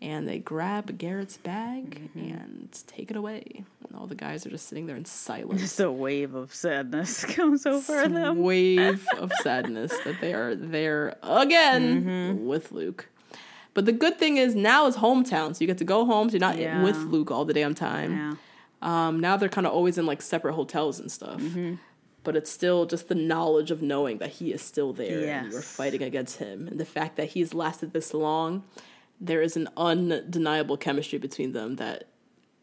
and 0.00 0.26
they 0.26 0.38
grab 0.38 0.96
Garrett's 0.96 1.36
bag 1.36 2.08
and 2.14 2.70
take 2.86 3.10
it 3.10 3.16
away. 3.18 3.64
And 3.86 3.94
all 3.94 4.06
the 4.06 4.14
guys 4.14 4.46
are 4.46 4.50
just 4.50 4.68
sitting 4.68 4.86
there 4.86 4.96
in 4.96 5.04
silence. 5.04 5.60
Just 5.60 5.80
a 5.80 5.92
wave 5.92 6.34
of 6.34 6.54
sadness 6.54 7.24
comes 7.36 7.66
over 7.66 8.08
them. 8.08 8.38
Wave 8.38 9.06
of 9.18 9.30
sadness 9.42 9.92
that 10.06 10.18
they 10.22 10.32
are 10.32 10.54
there 10.54 11.18
again 11.22 12.46
with 12.46 12.72
Luke. 12.72 13.09
But 13.74 13.86
the 13.86 13.92
good 13.92 14.18
thing 14.18 14.36
is 14.36 14.54
now 14.54 14.86
is 14.86 14.96
hometown, 14.96 15.54
so 15.54 15.60
you 15.60 15.66
get 15.66 15.78
to 15.78 15.84
go 15.84 16.04
home. 16.04 16.28
So 16.28 16.34
you're 16.34 16.40
not 16.40 16.58
Yeah. 16.58 16.82
with 16.82 16.96
Luke 17.04 17.30
all 17.30 17.44
the 17.44 17.54
damn 17.54 17.74
time. 17.74 18.16
Yeah. 18.16 18.34
Um, 18.82 19.20
now 19.20 19.36
they're 19.36 19.48
kind 19.48 19.66
of 19.66 19.72
always 19.72 19.98
in 19.98 20.06
like 20.06 20.22
separate 20.22 20.54
hotels 20.54 20.98
and 20.98 21.10
stuff. 21.12 21.40
Mm-hmm. 21.40 21.74
But 22.22 22.36
it's 22.36 22.50
still 22.50 22.84
just 22.86 23.08
the 23.08 23.14
knowledge 23.14 23.70
of 23.70 23.80
knowing 23.82 24.18
that 24.18 24.30
he 24.30 24.52
is 24.52 24.60
still 24.62 24.92
there 24.92 25.20
and 25.40 25.52
you're 25.52 25.62
fighting 25.62 26.02
against 26.02 26.38
him. 26.38 26.66
And 26.68 26.78
the 26.78 26.84
fact 26.84 27.16
that 27.16 27.30
he's 27.30 27.54
lasted 27.54 27.92
this 27.92 28.12
long, 28.12 28.64
there 29.20 29.40
is 29.42 29.56
an 29.56 29.68
undeniable 29.76 30.76
chemistry 30.76 31.18
between 31.18 31.52
them 31.52 31.76
that, 31.76 32.04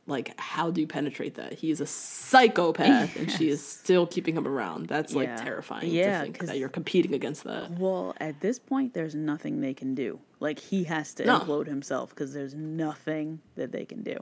like, 0.08 0.40
how 0.40 0.72
do 0.72 0.82
you 0.82 0.88
penetrate 0.88 1.36
that? 1.36 1.54
He 1.54 1.70
is 1.70 1.82
a 1.82 1.86
psychopath 1.86 3.16
and 3.18 3.30
she 3.32 3.50
is 3.50 3.66
still 3.66 4.08
keeping 4.08 4.36
him 4.36 4.48
around. 4.48 4.88
That's 4.88 5.14
like 5.14 5.36
terrifying 5.38 5.90
Yeah, 5.92 6.20
to 6.20 6.24
think 6.24 6.40
that 6.40 6.58
you're 6.58 6.70
competing 6.70 7.14
against 7.14 7.44
that. 7.44 7.72
Well, 7.72 8.16
at 8.20 8.40
this 8.40 8.58
point, 8.58 8.94
there's 8.94 9.14
nothing 9.16 9.62
they 9.62 9.74
can 9.74 9.94
do. 9.96 10.20
Like 10.40 10.60
he 10.60 10.86
has 10.86 11.14
to 11.16 11.26
No. 11.26 11.40
implode 11.40 11.68
himself 11.68 12.10
because 12.10 12.34
there's 12.34 12.56
nothing 12.56 13.40
that 13.56 13.72
they 13.72 13.86
can 13.86 14.02
do. 14.04 14.18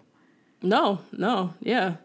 No, 0.62 1.00
no, 1.12 1.54
yeah. 1.60 1.96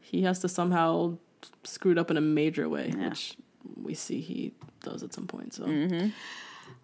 He 0.00 0.22
has 0.22 0.40
to 0.40 0.48
somehow 0.48 1.16
screw 1.62 1.92
it 1.92 1.98
up 1.98 2.10
in 2.10 2.16
a 2.16 2.20
major 2.20 2.68
way, 2.68 2.90
which 2.90 3.36
we 3.76 3.94
see 3.94 4.20
he 4.20 4.52
does 4.82 5.02
at 5.02 5.12
some 5.14 5.26
point. 5.26 5.54
So, 5.54 5.64
mm-hmm. 5.64 6.08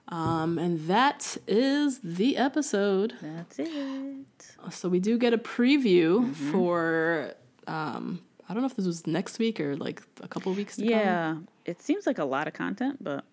Um, 0.09 0.59
and 0.59 0.81
that 0.89 1.37
is 1.47 1.99
the 2.01 2.37
episode. 2.37 3.15
That's 3.21 3.59
it. 3.59 4.47
So 4.71 4.89
we 4.89 5.01
do 5.01 5.19
get 5.19 5.33
a 5.35 5.39
preview 5.39 6.35
for. 6.53 7.33
Um, 7.67 8.21
I 8.49 8.55
don't 8.55 8.63
know 8.63 8.69
if 8.69 8.77
this 8.77 8.87
was 8.87 9.07
next 9.09 9.39
week 9.41 9.59
or 9.61 9.77
like 9.77 10.03
a 10.23 10.29
couple 10.29 10.53
weeks 10.53 10.77
to 10.77 10.83
come. 10.83 10.91
Yeah, 10.91 11.37
it 11.65 11.83
seems 11.83 12.07
like 12.07 12.19
a 12.19 12.25
lot 12.25 12.47
of 12.47 12.55
content, 12.55 13.03
but 13.03 13.25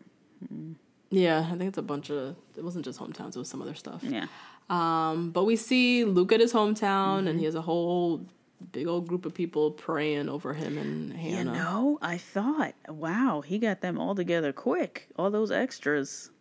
Yeah, 1.12 1.40
I 1.48 1.56
think 1.58 1.68
it's 1.70 1.78
a 1.78 1.84
bunch 1.84 2.10
of. 2.10 2.36
It 2.58 2.64
wasn't 2.64 2.86
just 2.86 3.00
hometowns; 3.00 3.36
it 3.36 3.40
was 3.40 3.50
some 3.50 3.62
other 3.62 3.76
stuff. 3.76 4.02
yeah, 4.04 4.26
Um, 4.70 5.30
but 5.32 5.44
we 5.45 5.56
see 5.56 6.04
Luke 6.06 6.32
at 6.32 6.40
his 6.40 6.52
hometown, 6.54 7.28
and 7.28 7.38
he 7.40 7.45
has 7.45 7.54
a 7.56 7.62
whole 7.62 8.26
big 8.72 8.88
old 8.88 9.08
group 9.08 9.26
of 9.26 9.34
people 9.34 9.72
praying 9.72 10.30
over 10.30 10.54
him 10.54 10.78
and 10.78 11.14
Hannah. 11.14 11.38
you 11.38 11.44
know, 11.58 12.00
I 12.02 12.18
thought, 12.18 12.74
wow, 12.88 13.41
he 13.45 13.60
got 13.60 13.82
them 13.82 14.00
all 14.00 14.16
together 14.16 14.52
quick. 14.54 15.10
All 15.18 15.30
those 15.30 15.52
extras, 15.52 16.32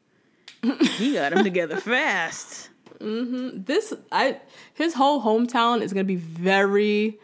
he 0.62 1.14
got 1.14 1.32
them 1.34 1.44
together 1.44 1.76
fast. 1.80 2.68
this 3.00 3.92
I 4.12 4.40
his 4.74 4.94
whole 4.94 5.22
hometown 5.22 5.82
is 5.82 5.92
gonna 5.92 6.04
be 6.04 6.16
very 6.16 7.18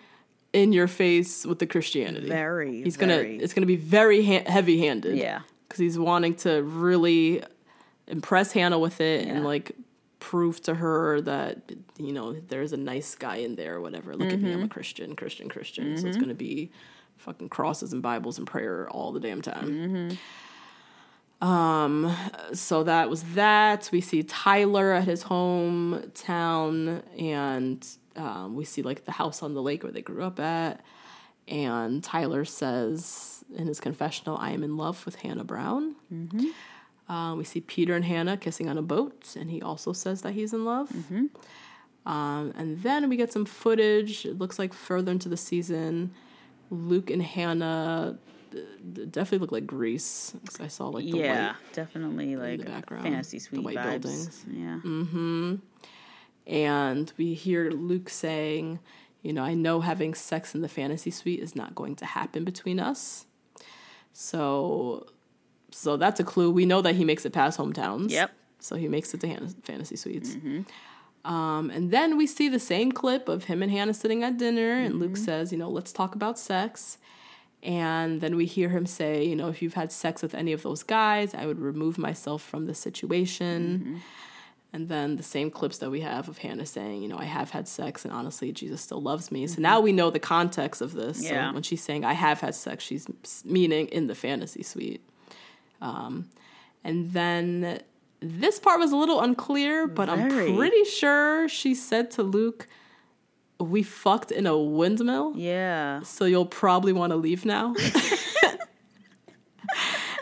in 0.52 0.72
your 0.72 0.88
face 0.88 1.44
with 1.46 1.58
the 1.58 1.66
Christianity. 1.66 2.26
Very, 2.28 2.82
He's 2.82 2.96
gonna 2.96 3.16
very. 3.16 3.36
it's 3.38 3.52
gonna 3.54 3.66
be 3.66 3.76
very 3.76 4.24
ha- 4.24 4.44
heavy 4.50 4.78
handed. 4.80 5.16
Yeah. 5.16 5.40
because 5.68 5.78
he's 5.80 5.98
wanting 5.98 6.34
to 6.36 6.62
really 6.62 7.42
impress 8.06 8.52
Hannah 8.52 8.78
with 8.78 9.00
it 9.00 9.26
Yeah. 9.26 9.34
and 9.34 9.44
like 9.44 9.72
prove 10.20 10.60
to 10.62 10.74
her 10.74 11.20
that 11.20 11.70
you 11.98 12.12
know 12.12 12.32
there's 12.32 12.72
a 12.72 12.76
nice 12.76 13.14
guy 13.14 13.36
in 13.36 13.54
there 13.56 13.76
or 13.76 13.80
whatever. 13.80 14.16
Look 14.16 14.32
at 14.32 14.40
me, 14.40 14.48
Mm-hmm. 14.50 14.58
I'm 14.60 14.64
a 14.64 14.68
Christian, 14.68 15.14
Christian, 15.14 15.48
Christian. 15.48 15.96
So 15.96 16.06
it's 16.08 16.16
gonna 16.16 16.34
be 16.34 16.70
fucking 17.18 17.50
crosses 17.50 17.92
and 17.92 18.02
Bibles 18.02 18.38
and 18.38 18.46
prayer 18.46 18.88
all 18.90 19.12
the 19.12 19.20
damn 19.20 19.42
time. 19.42 19.68
Mm-hmm. 19.68 20.14
Um, 21.40 22.15
so 22.52 22.82
that 22.82 23.09
was 23.09 23.23
that. 23.35 23.89
We 23.93 24.01
see 24.01 24.23
Tyler 24.24 24.93
at 24.93 25.05
his 25.05 25.24
hometown, 25.24 27.02
and 27.19 27.86
um, 28.16 28.55
we 28.56 28.65
see 28.65 28.82
like 28.82 29.05
the 29.05 29.12
house 29.12 29.43
on 29.43 29.55
the 29.55 29.62
lake 29.62 29.82
where 29.85 29.93
they 29.93 30.02
grew 30.02 30.24
up 30.24 30.40
at. 30.40 30.81
And 31.47 32.02
Tyler 32.05 32.44
says 32.44 33.44
in 33.56 33.69
his 33.69 33.81
confessional, 33.81 34.36
"I 34.36 34.51
am 34.51 34.62
in 34.65 34.77
love 34.77 35.05
with 35.06 35.16
Hannah 35.16 35.44
Brown." 35.44 35.94
Uh, 37.09 37.35
we 37.36 37.44
see 37.44 37.60
Peter 37.60 37.94
and 37.94 38.05
Hannah 38.05 38.36
kissing 38.36 38.69
on 38.69 38.77
a 38.77 38.82
boat, 38.82 39.35
and 39.39 39.51
he 39.51 39.62
also 39.62 39.93
says 39.93 40.23
that 40.23 40.32
he's 40.32 40.52
in 40.52 40.65
love. 40.65 40.90
Um, 42.05 42.52
and 42.56 42.82
then 42.82 43.09
we 43.09 43.16
get 43.16 43.32
some 43.32 43.44
footage. 43.44 44.27
It 44.27 44.39
looks 44.39 44.59
like 44.59 44.73
further 44.74 45.12
into 45.12 45.28
the 45.28 45.36
season, 45.36 46.12
Luke 46.70 47.10
and 47.10 47.23
Hannah 47.23 48.19
definitely 49.10 49.38
look 49.38 49.52
like 49.52 49.66
Greece. 49.66 50.34
I 50.60 50.68
saw 50.68 50.88
like 50.88 51.04
the 51.04 51.18
yeah, 51.18 51.46
white 51.48 51.56
definitely 51.72 52.36
like 52.36 52.60
the 52.60 52.66
background, 52.66 53.04
fantasy 53.04 53.38
the 53.38 53.44
suite 53.44 53.62
white 53.64 53.76
vibes. 53.76 54.02
buildings. 54.02 54.44
Yeah. 54.50 54.80
Mm-hmm. 54.84 55.54
and 56.46 57.12
we 57.16 57.34
hear 57.34 57.70
Luke 57.70 58.08
saying, 58.08 58.78
you 59.22 59.32
know, 59.32 59.42
I 59.42 59.54
know 59.54 59.80
having 59.80 60.14
sex 60.14 60.54
in 60.54 60.60
the 60.60 60.68
fantasy 60.68 61.10
suite 61.10 61.40
is 61.40 61.54
not 61.54 61.74
going 61.74 61.96
to 61.96 62.04
happen 62.06 62.44
between 62.44 62.80
us. 62.80 63.26
So 64.12 65.06
so 65.70 65.96
that's 65.96 66.18
a 66.20 66.24
clue. 66.24 66.50
We 66.50 66.66
know 66.66 66.80
that 66.82 66.94
he 66.94 67.04
makes 67.04 67.24
it 67.26 67.32
past 67.32 67.58
hometowns. 67.58 68.10
Yep. 68.10 68.30
So 68.60 68.76
he 68.76 68.88
makes 68.88 69.12
it 69.14 69.20
to 69.20 69.28
Han- 69.28 69.54
fantasy 69.62 69.96
suites. 69.96 70.36
Um, 71.24 71.70
and 71.70 71.90
then 71.90 72.16
we 72.16 72.26
see 72.26 72.48
the 72.48 72.58
same 72.58 72.90
clip 72.90 73.28
of 73.28 73.44
him 73.44 73.62
and 73.62 73.70
Hannah 73.70 73.92
sitting 73.92 74.22
at 74.24 74.38
dinner, 74.38 74.72
and 74.72 74.98
Luke 74.98 75.16
says, 75.16 75.52
you 75.52 75.58
know, 75.58 75.68
let's 75.68 75.92
talk 75.92 76.14
about 76.14 76.38
sex. 76.38 76.96
And 77.62 78.20
then 78.20 78.36
we 78.36 78.47
hear 78.47 78.68
him 78.68 78.86
say, 78.86 79.24
you 79.24 79.35
know, 79.35 79.48
if 79.48 79.62
you've 79.62 79.74
had 79.74 79.90
sex 79.90 80.22
with 80.22 80.35
any 80.35 80.52
of 80.52 80.62
those 80.62 80.82
guys, 80.82 81.35
I 81.35 81.47
would 81.47 81.59
remove 81.59 81.98
myself 81.98 82.43
from 82.43 82.66
the 82.66 82.74
situation. 82.74 84.01
And 84.72 84.89
then 84.89 85.16
the 85.16 85.22
same 85.22 85.51
clips 85.51 85.78
that 85.78 85.90
we 85.90 86.02
have 86.02 86.28
of 86.28 86.39
Hannah 86.39 86.66
saying, 86.66 87.02
you 87.02 87.09
know, 87.09 87.18
I 87.18 87.24
have 87.24 87.51
had 87.51 87.66
sex 87.66 88.05
and 88.05 88.12
honestly, 88.12 88.52
Jesus 88.52 88.82
still 88.82 89.01
loves 89.01 89.32
me. 89.32 89.47
So 89.47 89.62
now 89.62 89.80
we 89.80 89.93
know 89.93 90.10
the 90.10 90.20
context 90.20 90.82
of 90.82 90.93
this. 90.93 91.22
Yeah. 91.22 91.48
So 91.48 91.55
when 91.55 91.62
she's 91.62 91.82
saying, 91.82 92.05
I 92.05 92.12
have 92.12 92.40
had 92.40 92.55
sex, 92.55 92.85
she's 92.85 93.06
meaning 93.44 93.89
in 93.89 94.09
the 94.09 94.14
fantasy 94.14 94.62
suite. 94.62 95.01
Um, 95.80 96.28
and 96.85 97.12
then 97.12 97.80
this 98.20 98.59
part 98.59 98.78
was 98.78 98.93
a 98.93 98.97
little 98.97 99.20
unclear, 99.20 99.86
but 99.86 100.09
Very. 100.09 100.51
I'm 100.51 100.56
pretty 100.56 100.85
sure 100.85 101.48
she 101.48 101.74
said 101.74 102.10
to 102.12 102.22
Luke, 102.22 102.66
We 103.60 103.82
fucked 103.82 104.30
in 104.30 104.47
a 104.47 104.56
windmill 104.56 105.32
Yeah. 105.36 106.02
so 106.02 106.26
you'll 106.26 106.47
probably 106.47 106.93
want 106.93 107.10
to 107.10 107.16
leave 107.16 107.44
now. 107.44 107.74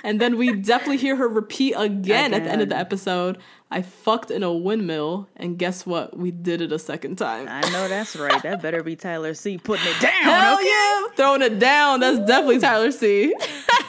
and 0.04 0.20
then 0.20 0.36
we 0.38 0.54
definitely 0.54 0.96
hear 0.98 1.16
her 1.16 1.28
repeat 1.28 1.74
again, 1.76 2.32
at 2.32 2.44
the 2.44 2.50
end 2.50 2.62
of 2.62 2.68
the 2.70 2.76
episode. 2.76 3.38
I 3.70 3.82
fucked 3.82 4.30
in 4.30 4.42
a 4.44 4.52
windmill, 4.52 5.28
and 5.36 5.58
guess 5.58 5.84
what? 5.84 6.16
We 6.16 6.30
did 6.30 6.60
it 6.60 6.70
a 6.72 6.78
second 6.78 7.16
time. 7.16 7.48
I 7.48 7.60
know 7.72 7.88
that's 7.88 8.14
right. 8.14 8.40
That 8.42 8.62
better 8.62 8.82
be 8.84 8.94
Tyler 8.94 9.34
C 9.34 9.58
putting 9.58 9.86
it 9.88 10.00
down. 10.00 10.12
Hell 10.12 10.54
okay? 10.54 10.64
yeah, 10.68 11.08
throwing 11.16 11.42
it 11.42 11.58
down. 11.58 11.98
That's 12.00 12.18
definitely 12.20 12.60
Tyler 12.60 12.92
C. 12.92 13.34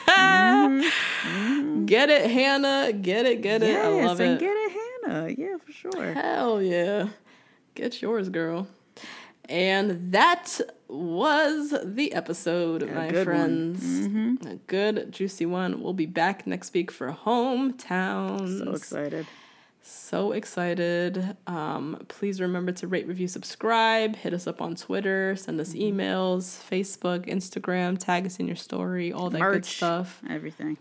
Mm-hmm. 0.08 1.82
Get 1.86 2.10
it, 2.10 2.28
Hannah. 2.30 2.92
Get 2.92 3.24
it, 3.24 3.40
get 3.40 3.62
it. 3.62 3.68
Yes, 3.68 3.86
I 3.86 4.04
love 4.04 4.20
and 4.20 4.32
it. 4.32 4.40
get 4.40 4.52
it, 4.54 4.72
Hannah. 5.06 5.34
Yeah, 5.38 5.56
for 5.64 5.72
sure. 5.72 6.12
Hell 6.12 6.60
yeah. 6.60 7.08
Get 7.74 8.02
yours, 8.02 8.28
girl. 8.28 8.66
And 9.48 10.12
that 10.12 10.60
was 10.88 11.74
the 11.84 12.12
episode, 12.12 12.82
my 12.92 13.08
good 13.08 13.26
one. 13.26 13.74
friends. 13.76 14.46
A 14.46 14.56
good, 14.66 15.10
juicy 15.12 15.46
one. 15.46 15.82
We'll 15.82 15.94
be 15.94 16.06
back 16.06 16.46
next 16.46 16.74
week 16.74 16.90
for 16.90 17.10
Hometowns. 17.12 18.58
So 18.58 18.72
excited. 18.72 19.26
So 19.80 20.32
excited. 20.32 21.36
Um, 21.46 22.04
please 22.08 22.40
remember 22.42 22.72
to 22.72 22.86
rate, 22.86 23.06
review, 23.06 23.26
subscribe. 23.28 24.16
Hit 24.16 24.34
us 24.34 24.46
up 24.46 24.60
on 24.60 24.74
Twitter. 24.74 25.34
Send 25.36 25.60
us 25.60 25.70
Mm-hmm. 25.72 25.98
emails, 25.98 26.60
Facebook, 26.70 27.26
Instagram. 27.26 27.96
Tag 27.98 28.26
us 28.26 28.38
in 28.38 28.46
your 28.46 28.56
story. 28.56 29.12
All 29.12 29.30
that 29.30 29.40
good 29.40 29.64
stuff. 29.64 30.20
Everything. 30.28 30.76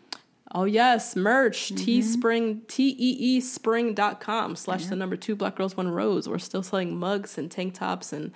Oh 0.54 0.64
yes, 0.64 1.16
merch. 1.16 1.74
Mm-hmm. 1.74 1.84
Teespring 1.84 2.68
T 2.68 2.90
E 2.90 3.18
E 3.20 3.42
spring.com 3.42 4.56
slash 4.56 4.86
the 4.86 4.96
number 4.96 5.16
two 5.16 5.36
black 5.36 5.56
girls 5.56 5.76
one 5.76 5.90
rose. 5.90 6.30
We're 6.30 6.40
still 6.40 6.64
selling 6.64 6.98
mugs 6.98 7.38
and 7.38 7.52
tank 7.52 7.74
tops 7.74 8.14
and 8.14 8.32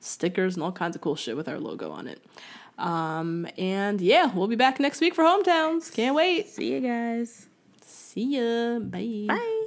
stickers 0.00 0.54
and 0.54 0.62
all 0.62 0.72
kinds 0.72 0.96
of 0.96 1.02
cool 1.02 1.16
shit 1.16 1.36
with 1.36 1.48
our 1.48 1.58
logo 1.58 1.90
on 1.90 2.06
it. 2.06 2.22
Um, 2.78 3.46
and 3.58 4.00
yeah, 4.00 4.32
we'll 4.34 4.48
be 4.48 4.56
back 4.56 4.80
next 4.80 5.00
week 5.00 5.14
for 5.14 5.22
hometowns. 5.22 5.92
Can't 5.92 6.14
wait. 6.16 6.48
See 6.48 6.72
you 6.72 6.80
guys. 6.80 7.46
See 7.82 8.38
ya. 8.38 8.78
Bye. 8.78 9.26
Bye. 9.28 9.66